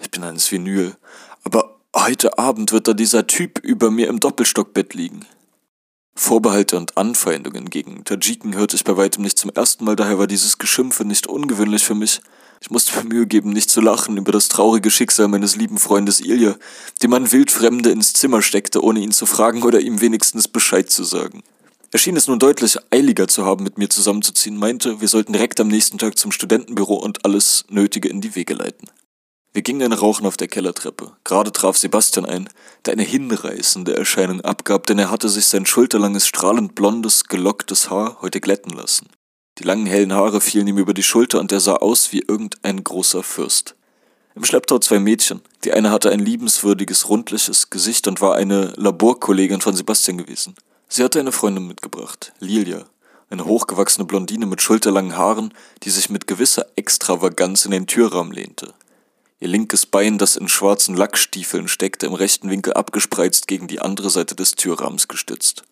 Ich 0.00 0.10
bin 0.10 0.22
eines 0.22 0.50
Vinyl, 0.50 0.96
aber 1.42 1.80
heute 1.94 2.38
Abend 2.38 2.70
wird 2.70 2.86
da 2.86 2.94
dieser 2.94 3.26
Typ 3.26 3.58
über 3.58 3.90
mir 3.90 4.06
im 4.08 4.20
Doppelstockbett 4.20 4.94
liegen. 4.94 5.26
Vorbehalte 6.18 6.76
und 6.76 6.98
Anfeindungen 6.98 7.70
gegen 7.70 8.02
Tadschiken 8.02 8.56
hörte 8.56 8.74
ich 8.74 8.82
bei 8.82 8.96
weitem 8.96 9.22
nicht 9.22 9.38
zum 9.38 9.50
ersten 9.50 9.84
Mal, 9.84 9.94
daher 9.94 10.18
war 10.18 10.26
dieses 10.26 10.58
Geschimpfe 10.58 11.04
nicht 11.04 11.28
ungewöhnlich 11.28 11.84
für 11.84 11.94
mich. 11.94 12.20
Ich 12.60 12.70
musste 12.70 12.96
mir 12.96 13.04
Mühe 13.04 13.26
geben, 13.26 13.50
nicht 13.50 13.70
zu 13.70 13.80
lachen 13.80 14.16
über 14.16 14.32
das 14.32 14.48
traurige 14.48 14.90
Schicksal 14.90 15.28
meines 15.28 15.54
lieben 15.54 15.78
Freundes 15.78 16.20
Ilja, 16.20 16.56
dem 17.02 17.12
man 17.12 17.30
Wildfremde 17.30 17.90
ins 17.90 18.14
Zimmer 18.14 18.42
steckte, 18.42 18.82
ohne 18.82 18.98
ihn 18.98 19.12
zu 19.12 19.26
fragen 19.26 19.62
oder 19.62 19.78
ihm 19.78 20.00
wenigstens 20.00 20.48
Bescheid 20.48 20.90
zu 20.90 21.04
sagen. 21.04 21.44
Er 21.92 22.00
schien 22.00 22.16
es 22.16 22.26
nun 22.26 22.40
deutlich 22.40 22.76
eiliger 22.90 23.28
zu 23.28 23.46
haben, 23.46 23.62
mit 23.62 23.78
mir 23.78 23.88
zusammenzuziehen, 23.88 24.56
meinte, 24.56 25.00
wir 25.00 25.08
sollten 25.08 25.32
direkt 25.32 25.60
am 25.60 25.68
nächsten 25.68 25.98
Tag 25.98 26.18
zum 26.18 26.32
Studentenbüro 26.32 26.96
und 26.96 27.24
alles 27.24 27.64
Nötige 27.68 28.08
in 28.08 28.20
die 28.20 28.34
Wege 28.34 28.54
leiten. 28.54 28.88
Wir 29.58 29.64
gingen 29.64 29.92
rauchen 29.92 30.24
auf 30.24 30.36
der 30.36 30.46
Kellertreppe. 30.46 31.16
Gerade 31.24 31.50
traf 31.50 31.76
Sebastian 31.76 32.24
ein, 32.24 32.48
der 32.86 32.92
eine 32.92 33.02
hinreißende 33.02 33.92
Erscheinung 33.92 34.40
abgab, 34.42 34.86
denn 34.86 35.00
er 35.00 35.10
hatte 35.10 35.28
sich 35.28 35.46
sein 35.46 35.66
schulterlanges, 35.66 36.28
strahlend 36.28 36.76
blondes, 36.76 37.24
gelocktes 37.24 37.90
Haar 37.90 38.18
heute 38.22 38.40
glätten 38.40 38.70
lassen. 38.70 39.08
Die 39.58 39.64
langen 39.64 39.86
hellen 39.86 40.12
Haare 40.12 40.40
fielen 40.40 40.68
ihm 40.68 40.78
über 40.78 40.94
die 40.94 41.02
Schulter 41.02 41.40
und 41.40 41.50
er 41.50 41.58
sah 41.58 41.74
aus 41.74 42.12
wie 42.12 42.20
irgendein 42.20 42.84
großer 42.84 43.24
Fürst. 43.24 43.74
Im 44.36 44.44
Schlepptau 44.44 44.78
zwei 44.78 45.00
Mädchen. 45.00 45.40
Die 45.64 45.72
eine 45.72 45.90
hatte 45.90 46.12
ein 46.12 46.20
liebenswürdiges, 46.20 47.08
rundliches 47.08 47.68
Gesicht 47.68 48.06
und 48.06 48.20
war 48.20 48.36
eine 48.36 48.72
Laborkollegin 48.76 49.60
von 49.60 49.74
Sebastian 49.74 50.18
gewesen. 50.18 50.54
Sie 50.88 51.02
hatte 51.02 51.18
eine 51.18 51.32
Freundin 51.32 51.66
mitgebracht, 51.66 52.32
Lilia, 52.38 52.84
eine 53.28 53.44
hochgewachsene 53.44 54.06
Blondine 54.06 54.46
mit 54.46 54.62
schulterlangen 54.62 55.16
Haaren, 55.16 55.52
die 55.82 55.90
sich 55.90 56.10
mit 56.10 56.28
gewisser 56.28 56.64
Extravaganz 56.76 57.64
in 57.64 57.72
den 57.72 57.88
Türrahmen 57.88 58.32
lehnte. 58.32 58.72
Ihr 59.40 59.48
linkes 59.48 59.86
Bein, 59.86 60.18
das 60.18 60.36
in 60.36 60.48
schwarzen 60.48 60.96
Lackstiefeln 60.96 61.68
steckte, 61.68 62.06
im 62.06 62.14
rechten 62.14 62.50
Winkel 62.50 62.72
abgespreizt 62.72 63.46
gegen 63.46 63.68
die 63.68 63.80
andere 63.80 64.10
Seite 64.10 64.34
des 64.34 64.52
Türrahmens 64.52 65.06
gestützt. 65.06 65.62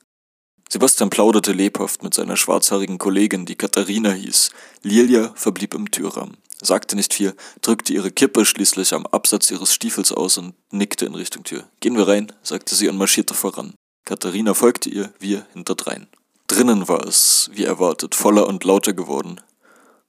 Sebastian 0.69 1.11
plauderte 1.11 1.53
lebhaft 1.53 2.03
mit 2.03 2.15
seiner 2.15 2.37
schwarzhaarigen 2.37 2.99
Kollegin, 2.99 3.47
die 3.47 3.57
Katharina 3.57 4.13
hieß. 4.13 4.51
Lilia 4.83 5.33
verblieb 5.35 5.75
im 5.75 5.91
Türrahmen, 5.91 6.37
sagte 6.61 6.97
nicht 6.97 7.15
viel, 7.15 7.35
drückte 7.61 7.93
ihre 7.93 8.11
Kippe 8.11 8.45
schließlich 8.45 8.93
am 8.93 9.07
Absatz 9.07 9.51
ihres 9.51 9.73
Stiefels 9.73 10.13
aus 10.13 10.39
und 10.39 10.55
nickte 10.71 11.07
in 11.07 11.15
Richtung 11.15 11.45
Tür. 11.45 11.69
Gehen 11.81 11.97
wir 11.97 12.09
rein, 12.09 12.33
sagte 12.43 12.75
sie 12.75 12.89
und 12.89 12.97
marschierte 12.97 13.35
voran. 13.35 13.75
Katharina 14.05 14.55
folgte 14.55 14.91
ihr, 14.91 15.13
wir 15.19 15.47
hinterdrein. 15.53 16.07
Drinnen 16.47 16.89
war 16.89 17.05
es, 17.05 17.51
wie 17.53 17.65
erwartet, 17.65 18.15
voller 18.15 18.47
und 18.47 18.63
lauter 18.63 18.93
geworden. 18.93 19.41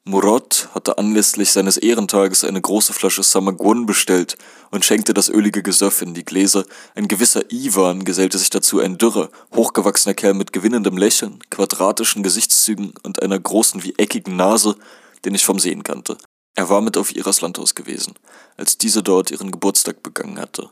Murad 0.08 0.70
hatte 0.74 0.98
anlässlich 0.98 1.52
seines 1.52 1.76
Ehrentages 1.76 2.46
eine 2.46 2.62
große 2.62 2.94
Flasche 2.94 3.24
Samagon 3.24 3.86
bestellt 3.86 4.38
und 4.72 4.86
schenkte 4.86 5.14
das 5.14 5.28
ölige 5.28 5.64
Gesöff 5.64 6.02
in 6.02 6.14
die 6.14 6.24
Gläser. 6.24 6.66
Ein 6.96 7.10
gewisser 7.10 7.52
Ivan 7.52 8.06
gesellte 8.06 8.38
sich 8.38 8.50
dazu 8.50 8.80
ein 8.80 8.98
dürrer, 8.98 9.30
hochgewachsener 9.54 10.16
Kerl 10.16 10.34
mit 10.34 10.54
gewinnendem 10.54 10.98
Lächeln, 10.98 11.40
quadratischen 11.50 12.24
Gesichtszügen 12.24 12.94
und 13.04 13.22
einer 13.22 13.38
großen 13.38 13.84
wie 13.84 13.96
eckigen 13.98 14.38
Nase, 14.38 14.78
den 15.26 15.36
ich 15.36 15.44
vom 15.44 15.60
Sehen 15.60 15.84
kannte. 15.84 16.18
Er 16.56 16.70
war 16.70 16.80
mit 16.80 16.96
auf 16.96 17.14
Iras 17.14 17.42
Landhaus 17.42 17.76
gewesen, 17.76 18.14
als 18.56 18.78
diese 18.78 19.04
dort 19.04 19.30
ihren 19.30 19.52
Geburtstag 19.52 20.04
begangen 20.04 20.40
hatte. 20.40 20.70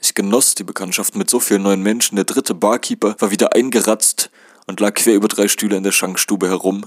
Ich 0.00 0.14
genoss 0.14 0.54
die 0.54 0.64
Bekanntschaft 0.64 1.14
mit 1.14 1.28
so 1.28 1.40
vielen 1.40 1.62
neuen 1.62 1.82
Menschen. 1.82 2.16
Der 2.16 2.24
dritte 2.24 2.54
Barkeeper 2.54 3.16
war 3.18 3.30
wieder 3.30 3.54
eingeratzt 3.54 4.30
und 4.66 4.80
lag 4.80 4.94
quer 4.94 5.14
über 5.14 5.28
drei 5.28 5.46
Stühle 5.46 5.76
in 5.76 5.82
der 5.82 5.92
Schankstube 5.92 6.48
herum, 6.48 6.86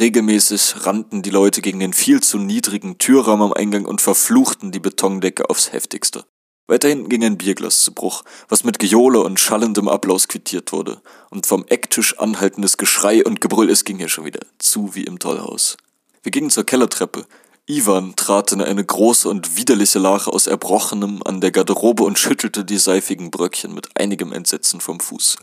Regelmäßig 0.00 0.86
rannten 0.86 1.20
die 1.20 1.28
Leute 1.28 1.60
gegen 1.60 1.78
den 1.78 1.92
viel 1.92 2.22
zu 2.22 2.38
niedrigen 2.38 2.96
Türrahmen 2.96 3.48
am 3.48 3.52
Eingang 3.52 3.84
und 3.84 4.00
verfluchten 4.00 4.72
die 4.72 4.80
Betondecke 4.80 5.50
aufs 5.50 5.72
heftigste. 5.72 6.24
Weiter 6.68 6.88
hinten 6.88 7.10
ging 7.10 7.22
ein 7.22 7.36
Bierglas 7.36 7.82
zu 7.82 7.92
Bruch, 7.92 8.22
was 8.48 8.64
mit 8.64 8.78
Gejohle 8.78 9.20
und 9.20 9.38
schallendem 9.38 9.88
Applaus 9.88 10.26
quittiert 10.26 10.72
wurde, 10.72 11.02
und 11.28 11.44
vom 11.44 11.66
Ecktisch 11.66 12.18
anhaltendes 12.18 12.78
Geschrei 12.78 13.22
und 13.22 13.42
Gebrüll, 13.42 13.68
es 13.68 13.84
ging 13.84 13.98
hier 13.98 14.08
schon 14.08 14.24
wieder 14.24 14.40
zu 14.58 14.94
wie 14.94 15.04
im 15.04 15.18
Tollhaus. 15.18 15.76
Wir 16.22 16.32
gingen 16.32 16.48
zur 16.48 16.64
Kellertreppe. 16.64 17.26
Ivan 17.66 18.16
trat 18.16 18.52
in 18.52 18.62
eine 18.62 18.84
große 18.84 19.28
und 19.28 19.58
widerliche 19.58 19.98
Lache 19.98 20.32
aus 20.32 20.46
Erbrochenem 20.46 21.20
an 21.26 21.42
der 21.42 21.50
Garderobe 21.50 22.04
und 22.04 22.18
schüttelte 22.18 22.64
die 22.64 22.78
seifigen 22.78 23.30
Bröckchen 23.30 23.74
mit 23.74 23.90
einigem 23.98 24.32
Entsetzen 24.32 24.80
vom 24.80 24.98
Fuß. 24.98 25.36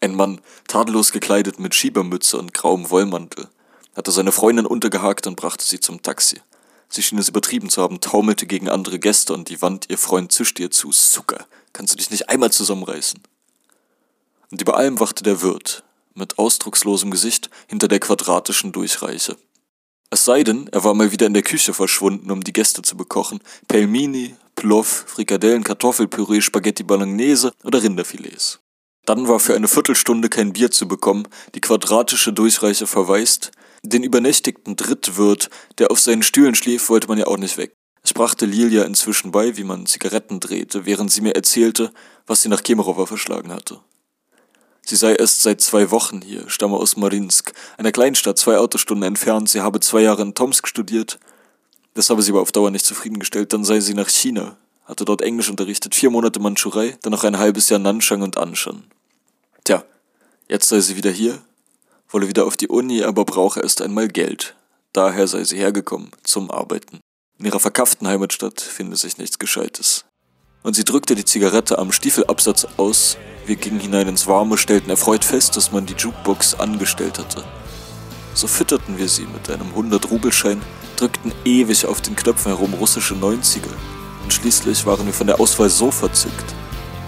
Ein 0.00 0.14
Mann, 0.14 0.40
tadellos 0.66 1.12
gekleidet 1.12 1.58
mit 1.58 1.74
Schiebermütze 1.74 2.38
und 2.38 2.54
grauem 2.54 2.88
Wollmantel, 2.90 3.48
hatte 3.96 4.12
seine 4.12 4.32
Freundin 4.32 4.66
untergehakt 4.66 5.26
und 5.26 5.36
brachte 5.36 5.64
sie 5.64 5.80
zum 5.80 6.02
Taxi. 6.02 6.40
Sie 6.88 7.02
schien 7.02 7.18
es 7.18 7.28
übertrieben 7.28 7.68
zu 7.68 7.82
haben, 7.82 8.00
taumelte 8.00 8.46
gegen 8.46 8.68
andere 8.68 8.98
Gäste 8.98 9.34
und 9.34 9.48
die 9.48 9.60
Wand 9.62 9.86
ihr 9.88 9.98
Freund 9.98 10.30
zischte 10.30 10.62
ihr 10.62 10.70
zu. 10.70 10.90
Zucker, 10.90 11.46
kannst 11.72 11.94
du 11.94 11.96
dich 11.96 12.10
nicht 12.10 12.28
einmal 12.28 12.52
zusammenreißen? 12.52 13.20
Und 14.50 14.62
über 14.62 14.76
allem 14.76 15.00
wachte 15.00 15.24
der 15.24 15.42
Wirt, 15.42 15.82
mit 16.14 16.38
ausdruckslosem 16.38 17.10
Gesicht 17.10 17.50
hinter 17.66 17.88
der 17.88 17.98
quadratischen 17.98 18.72
Durchreiche. 18.72 19.36
Es 20.10 20.24
sei 20.24 20.44
denn, 20.44 20.68
er 20.68 20.84
war 20.84 20.94
mal 20.94 21.10
wieder 21.10 21.26
in 21.26 21.34
der 21.34 21.42
Küche 21.42 21.74
verschwunden, 21.74 22.30
um 22.30 22.44
die 22.44 22.52
Gäste 22.52 22.82
zu 22.82 22.96
bekochen. 22.96 23.40
Pelmini, 23.66 24.36
Plov, 24.54 25.04
Frikadellen, 25.08 25.64
Kartoffelpüree, 25.64 26.40
Spaghetti 26.40 26.84
Bolognese 26.84 27.52
oder 27.64 27.82
Rinderfilets. 27.82 28.60
Dann 29.04 29.28
war 29.28 29.40
für 29.40 29.54
eine 29.54 29.68
Viertelstunde 29.68 30.28
kein 30.28 30.52
Bier 30.52 30.70
zu 30.70 30.86
bekommen, 30.86 31.26
die 31.54 31.60
quadratische 31.60 32.32
Durchreiche 32.32 32.86
verwaist, 32.86 33.50
den 33.88 34.02
übernächtigten 34.02 34.76
Drittwirt, 34.76 35.50
der 35.78 35.90
auf 35.90 36.00
seinen 36.00 36.22
Stühlen 36.22 36.54
schlief, 36.54 36.88
wollte 36.88 37.08
man 37.08 37.18
ja 37.18 37.26
auch 37.26 37.38
nicht 37.38 37.56
weg. 37.56 37.74
Es 38.02 38.12
brachte 38.12 38.46
Lilia 38.46 38.84
inzwischen 38.84 39.32
bei, 39.32 39.56
wie 39.56 39.64
man 39.64 39.86
Zigaretten 39.86 40.38
drehte, 40.38 40.86
während 40.86 41.10
sie 41.10 41.22
mir 41.22 41.34
erzählte, 41.34 41.92
was 42.26 42.42
sie 42.42 42.48
nach 42.48 42.62
Kemerowa 42.62 43.06
verschlagen 43.06 43.52
hatte. 43.52 43.80
Sie 44.84 44.94
sei 44.94 45.14
erst 45.14 45.42
seit 45.42 45.60
zwei 45.60 45.90
Wochen 45.90 46.22
hier, 46.22 46.48
stamme 46.48 46.76
aus 46.76 46.96
Marinsk, 46.96 47.52
einer 47.76 47.90
Kleinstadt 47.90 48.38
zwei 48.38 48.58
Autostunden 48.58 49.02
entfernt. 49.02 49.48
Sie 49.48 49.60
habe 49.60 49.80
zwei 49.80 50.02
Jahre 50.02 50.22
in 50.22 50.34
Tomsk 50.34 50.68
studiert. 50.68 51.18
Das 51.94 52.08
habe 52.08 52.22
sie 52.22 52.30
aber 52.30 52.42
auf 52.42 52.52
Dauer 52.52 52.70
nicht 52.70 52.86
zufriedengestellt. 52.86 53.52
Dann 53.52 53.64
sei 53.64 53.80
sie 53.80 53.94
nach 53.94 54.08
China, 54.08 54.56
hatte 54.84 55.04
dort 55.04 55.22
Englisch 55.22 55.50
unterrichtet, 55.50 55.96
vier 55.96 56.10
Monate 56.10 56.38
Mandschurei, 56.38 56.96
dann 57.02 57.10
noch 57.10 57.24
ein 57.24 57.38
halbes 57.38 57.68
Jahr 57.68 57.80
Nanchang 57.80 58.22
und 58.22 58.38
Anshan. 58.38 58.84
Tja, 59.64 59.82
jetzt 60.48 60.68
sei 60.68 60.78
sie 60.78 60.96
wieder 60.96 61.10
hier, 61.10 61.42
wolle 62.08 62.28
wieder 62.28 62.46
auf 62.46 62.56
die 62.56 62.68
Uni, 62.68 63.02
aber 63.02 63.24
brauche 63.24 63.60
erst 63.60 63.82
einmal 63.82 64.08
Geld. 64.08 64.54
Daher 64.92 65.26
sei 65.28 65.44
sie 65.44 65.58
hergekommen, 65.58 66.10
zum 66.22 66.50
Arbeiten. 66.50 67.00
In 67.38 67.44
ihrer 67.44 67.60
verkafften 67.60 68.08
Heimatstadt 68.08 68.60
finde 68.60 68.96
sich 68.96 69.18
nichts 69.18 69.38
Gescheites. 69.38 70.04
Und 70.62 70.74
sie 70.74 70.84
drückte 70.84 71.14
die 71.14 71.24
Zigarette 71.24 71.78
am 71.78 71.92
Stiefelabsatz 71.92 72.66
aus. 72.76 73.18
Wir 73.44 73.56
gingen 73.56 73.78
hinein 73.78 74.08
ins 74.08 74.26
Warme, 74.26 74.56
stellten 74.56 74.90
erfreut 74.90 75.24
fest, 75.24 75.56
dass 75.56 75.70
man 75.70 75.86
die 75.86 75.94
Jukebox 75.94 76.54
angestellt 76.54 77.18
hatte. 77.18 77.44
So 78.34 78.46
fütterten 78.46 78.98
wir 78.98 79.08
sie 79.08 79.26
mit 79.26 79.48
einem 79.50 79.70
100-Rubelschein, 79.74 80.60
drückten 80.96 81.32
ewig 81.44 81.86
auf 81.86 82.00
den 82.00 82.16
Knöpfen 82.16 82.52
herum 82.52 82.74
russische 82.74 83.14
Neunziger. 83.14 83.70
Und 84.24 84.32
schließlich 84.32 84.86
waren 84.86 85.06
wir 85.06 85.12
von 85.12 85.26
der 85.26 85.38
Auswahl 85.38 85.70
so 85.70 85.90
verzückt, 85.90 86.54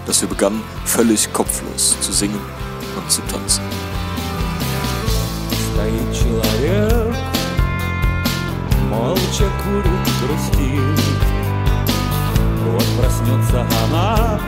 dass 0.07 0.21
wir 0.21 0.29
begannen, 0.29 0.63
völlig 0.85 1.33
kopflos 1.33 1.97
zu 2.01 2.13
singen 2.13 2.41
und 2.97 3.11
zu 3.11 3.21
tanzen. 3.23 3.63
Стоит 5.79 6.13
человек, 6.13 7.15
молча 8.91 9.47
курит, 9.63 10.07
грустит. 10.21 11.01
Вот 12.67 12.89
проснется 12.99 13.61
она, 13.85 14.41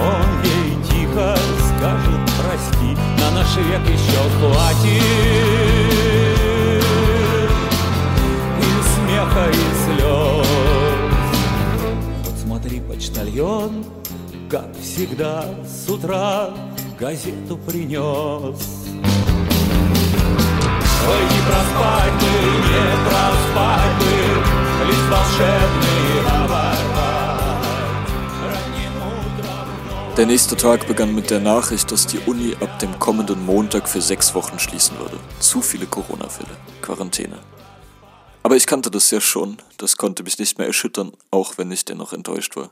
он 0.00 0.28
ей 0.44 0.70
тихо 0.84 1.36
скажет 1.66 2.22
прости, 2.38 2.90
на 3.18 3.28
наш 3.32 3.50
век 3.56 3.84
еще 3.88 4.22
хватит 4.38 5.02
и 8.60 8.70
смеха, 8.94 9.44
и 9.50 9.52
слез. 9.82 10.46
Вот 12.26 12.36
смотри, 12.44 12.80
почтальон, 12.80 13.84
как 14.48 14.68
всегда, 14.80 15.46
с 15.66 15.88
утра 15.90 16.50
газету 16.96 17.56
принес. 17.56 18.79
Ой, 21.09 21.21
не 21.31 21.41
проспать 21.47 22.13
бы, 22.21 22.33
не 22.69 22.85
проспать 23.07 23.95
бы, 23.99 24.87
лишь 24.87 25.05
волшебный 25.09 25.95
Der 30.17 30.25
nächste 30.25 30.55
Tag 30.55 30.87
begann 30.87 31.13
mit 31.13 31.29
der 31.29 31.41
Nachricht, 31.41 31.91
dass 31.91 32.07
die 32.07 32.19
Uni 32.19 32.55
ab 32.61 32.79
dem 32.79 32.97
kommenden 32.99 33.45
Montag 33.45 33.89
für 33.89 33.99
sechs 33.99 34.33
Wochen 34.33 34.59
schließen 34.59 34.97
würde. 34.97 35.19
Zu 35.41 35.61
viele 35.61 35.87
Corona-Fälle. 35.87 36.55
Quarantäne. 36.81 37.37
Aber 38.41 38.55
ich 38.55 38.65
kannte 38.65 38.89
das 38.89 39.11
ja 39.11 39.19
schon, 39.19 39.57
das 39.77 39.97
konnte 39.97 40.23
mich 40.23 40.39
nicht 40.39 40.57
mehr 40.57 40.67
erschüttern, 40.67 41.11
auch 41.31 41.57
wenn 41.57 41.69
ich 41.69 41.83
dennoch 41.83 42.13
enttäuscht 42.13 42.55
war. 42.55 42.69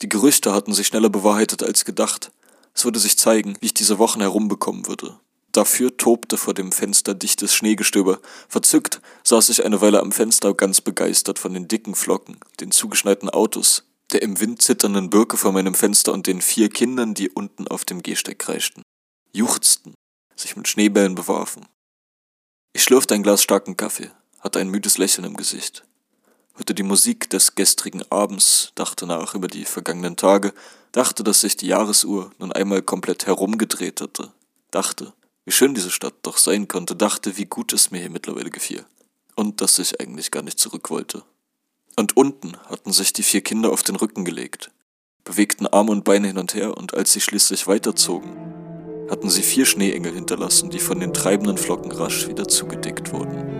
Die 0.00 0.08
Gerüchte 0.08 0.54
hatten 0.54 0.72
sich 0.72 0.86
schneller 0.86 1.10
bewahrheitet 1.10 1.62
als 1.62 1.84
gedacht. 1.84 2.32
Es 2.74 2.86
würde 2.86 3.00
sich 3.00 3.18
zeigen, 3.18 3.58
wie 3.60 3.66
ich 3.66 3.74
diese 3.74 3.98
Wochen 3.98 4.22
herumbekommen 4.22 4.86
würde. 4.86 5.16
Dafür 5.57 5.97
tobte 5.97 6.37
vor 6.37 6.53
dem 6.53 6.71
Fenster 6.71 7.15
dichtes 7.15 7.55
Schneegestöber. 7.55 8.19
Verzückt 8.47 9.01
saß 9.23 9.49
ich 9.49 9.65
eine 9.65 9.81
Weile 9.81 10.01
am 10.01 10.11
Fenster, 10.11 10.53
ganz 10.53 10.81
begeistert 10.81 11.39
von 11.39 11.51
den 11.51 11.67
dicken 11.67 11.95
Flocken, 11.95 12.37
den 12.59 12.69
zugeschneiten 12.69 13.27
Autos, 13.27 13.83
der 14.11 14.21
im 14.21 14.39
Wind 14.39 14.61
zitternden 14.61 15.09
Birke 15.09 15.35
vor 15.35 15.53
meinem 15.53 15.73
Fenster 15.73 16.13
und 16.13 16.27
den 16.27 16.41
vier 16.41 16.69
Kindern, 16.69 17.15
die 17.15 17.31
unten 17.31 17.67
auf 17.67 17.85
dem 17.85 18.03
Gehsteig 18.03 18.37
kreischten, 18.37 18.83
juchzten, 19.33 19.95
sich 20.35 20.55
mit 20.55 20.67
Schneebällen 20.67 21.15
bewarfen. 21.15 21.65
Ich 22.73 22.83
schlürfte 22.83 23.15
ein 23.15 23.23
Glas 23.23 23.41
starken 23.41 23.75
Kaffee, 23.75 24.11
hatte 24.41 24.59
ein 24.59 24.69
müdes 24.69 24.99
Lächeln 24.99 25.25
im 25.25 25.37
Gesicht 25.37 25.83
hörte 26.53 26.73
die 26.73 26.81
Musik 26.81 27.29
des 27.29 27.53
gestrigen 27.53 28.01
Abends, 28.11 28.71
dachte 28.73 29.05
nach 29.05 29.35
über 29.35 29.47
die 29.47 29.63
vergangenen 29.63 30.15
Tage, 30.17 30.53
dachte, 30.91 31.23
dass 31.23 31.41
sich 31.41 31.55
die 31.55 31.67
Jahresuhr 31.67 32.31
nun 32.39 32.51
einmal 32.51 32.81
komplett 32.81 33.27
herumgedreht 33.27 34.01
hatte, 34.01 34.31
dachte, 34.71 35.13
wie 35.47 35.53
schön 35.53 35.73
diese 35.73 35.91
Stadt 35.91 36.13
doch 36.23 36.37
sein 36.37 36.67
konnte, 36.67 36.93
dachte, 36.93 37.37
wie 37.37 37.45
gut 37.45 37.71
es 37.71 37.89
mir 37.89 38.01
hier 38.01 38.09
mittlerweile 38.09 38.49
gefiel 38.49 38.85
und 39.35 39.61
dass 39.61 39.79
ich 39.79 40.01
eigentlich 40.01 40.29
gar 40.29 40.43
nicht 40.43 40.59
zurück 40.59 40.89
wollte. 40.89 41.23
Und 41.95 42.17
unten 42.17 42.57
hatten 42.65 42.91
sich 42.91 43.13
die 43.13 43.23
vier 43.23 43.39
Kinder 43.39 43.71
auf 43.71 43.81
den 43.81 43.95
Rücken 43.95 44.25
gelegt, 44.25 44.71
bewegten 45.23 45.65
Arme 45.65 45.91
und 45.91 46.03
Beine 46.03 46.27
hin 46.27 46.37
und 46.37 46.53
her 46.53 46.75
und 46.75 46.93
als 46.93 47.13
sie 47.13 47.21
schließlich 47.21 47.65
weiterzogen, 47.65 48.29
hatten 49.09 49.29
sie 49.29 49.41
vier 49.41 49.65
Schneeengel 49.65 50.13
hinterlassen, 50.13 50.69
die 50.69 50.79
von 50.79 50.99
den 50.99 51.13
treibenden 51.13 51.57
Flocken 51.57 51.93
rasch 51.93 52.27
wieder 52.27 52.49
zugedeckt 52.49 53.13
wurden. 53.13 53.57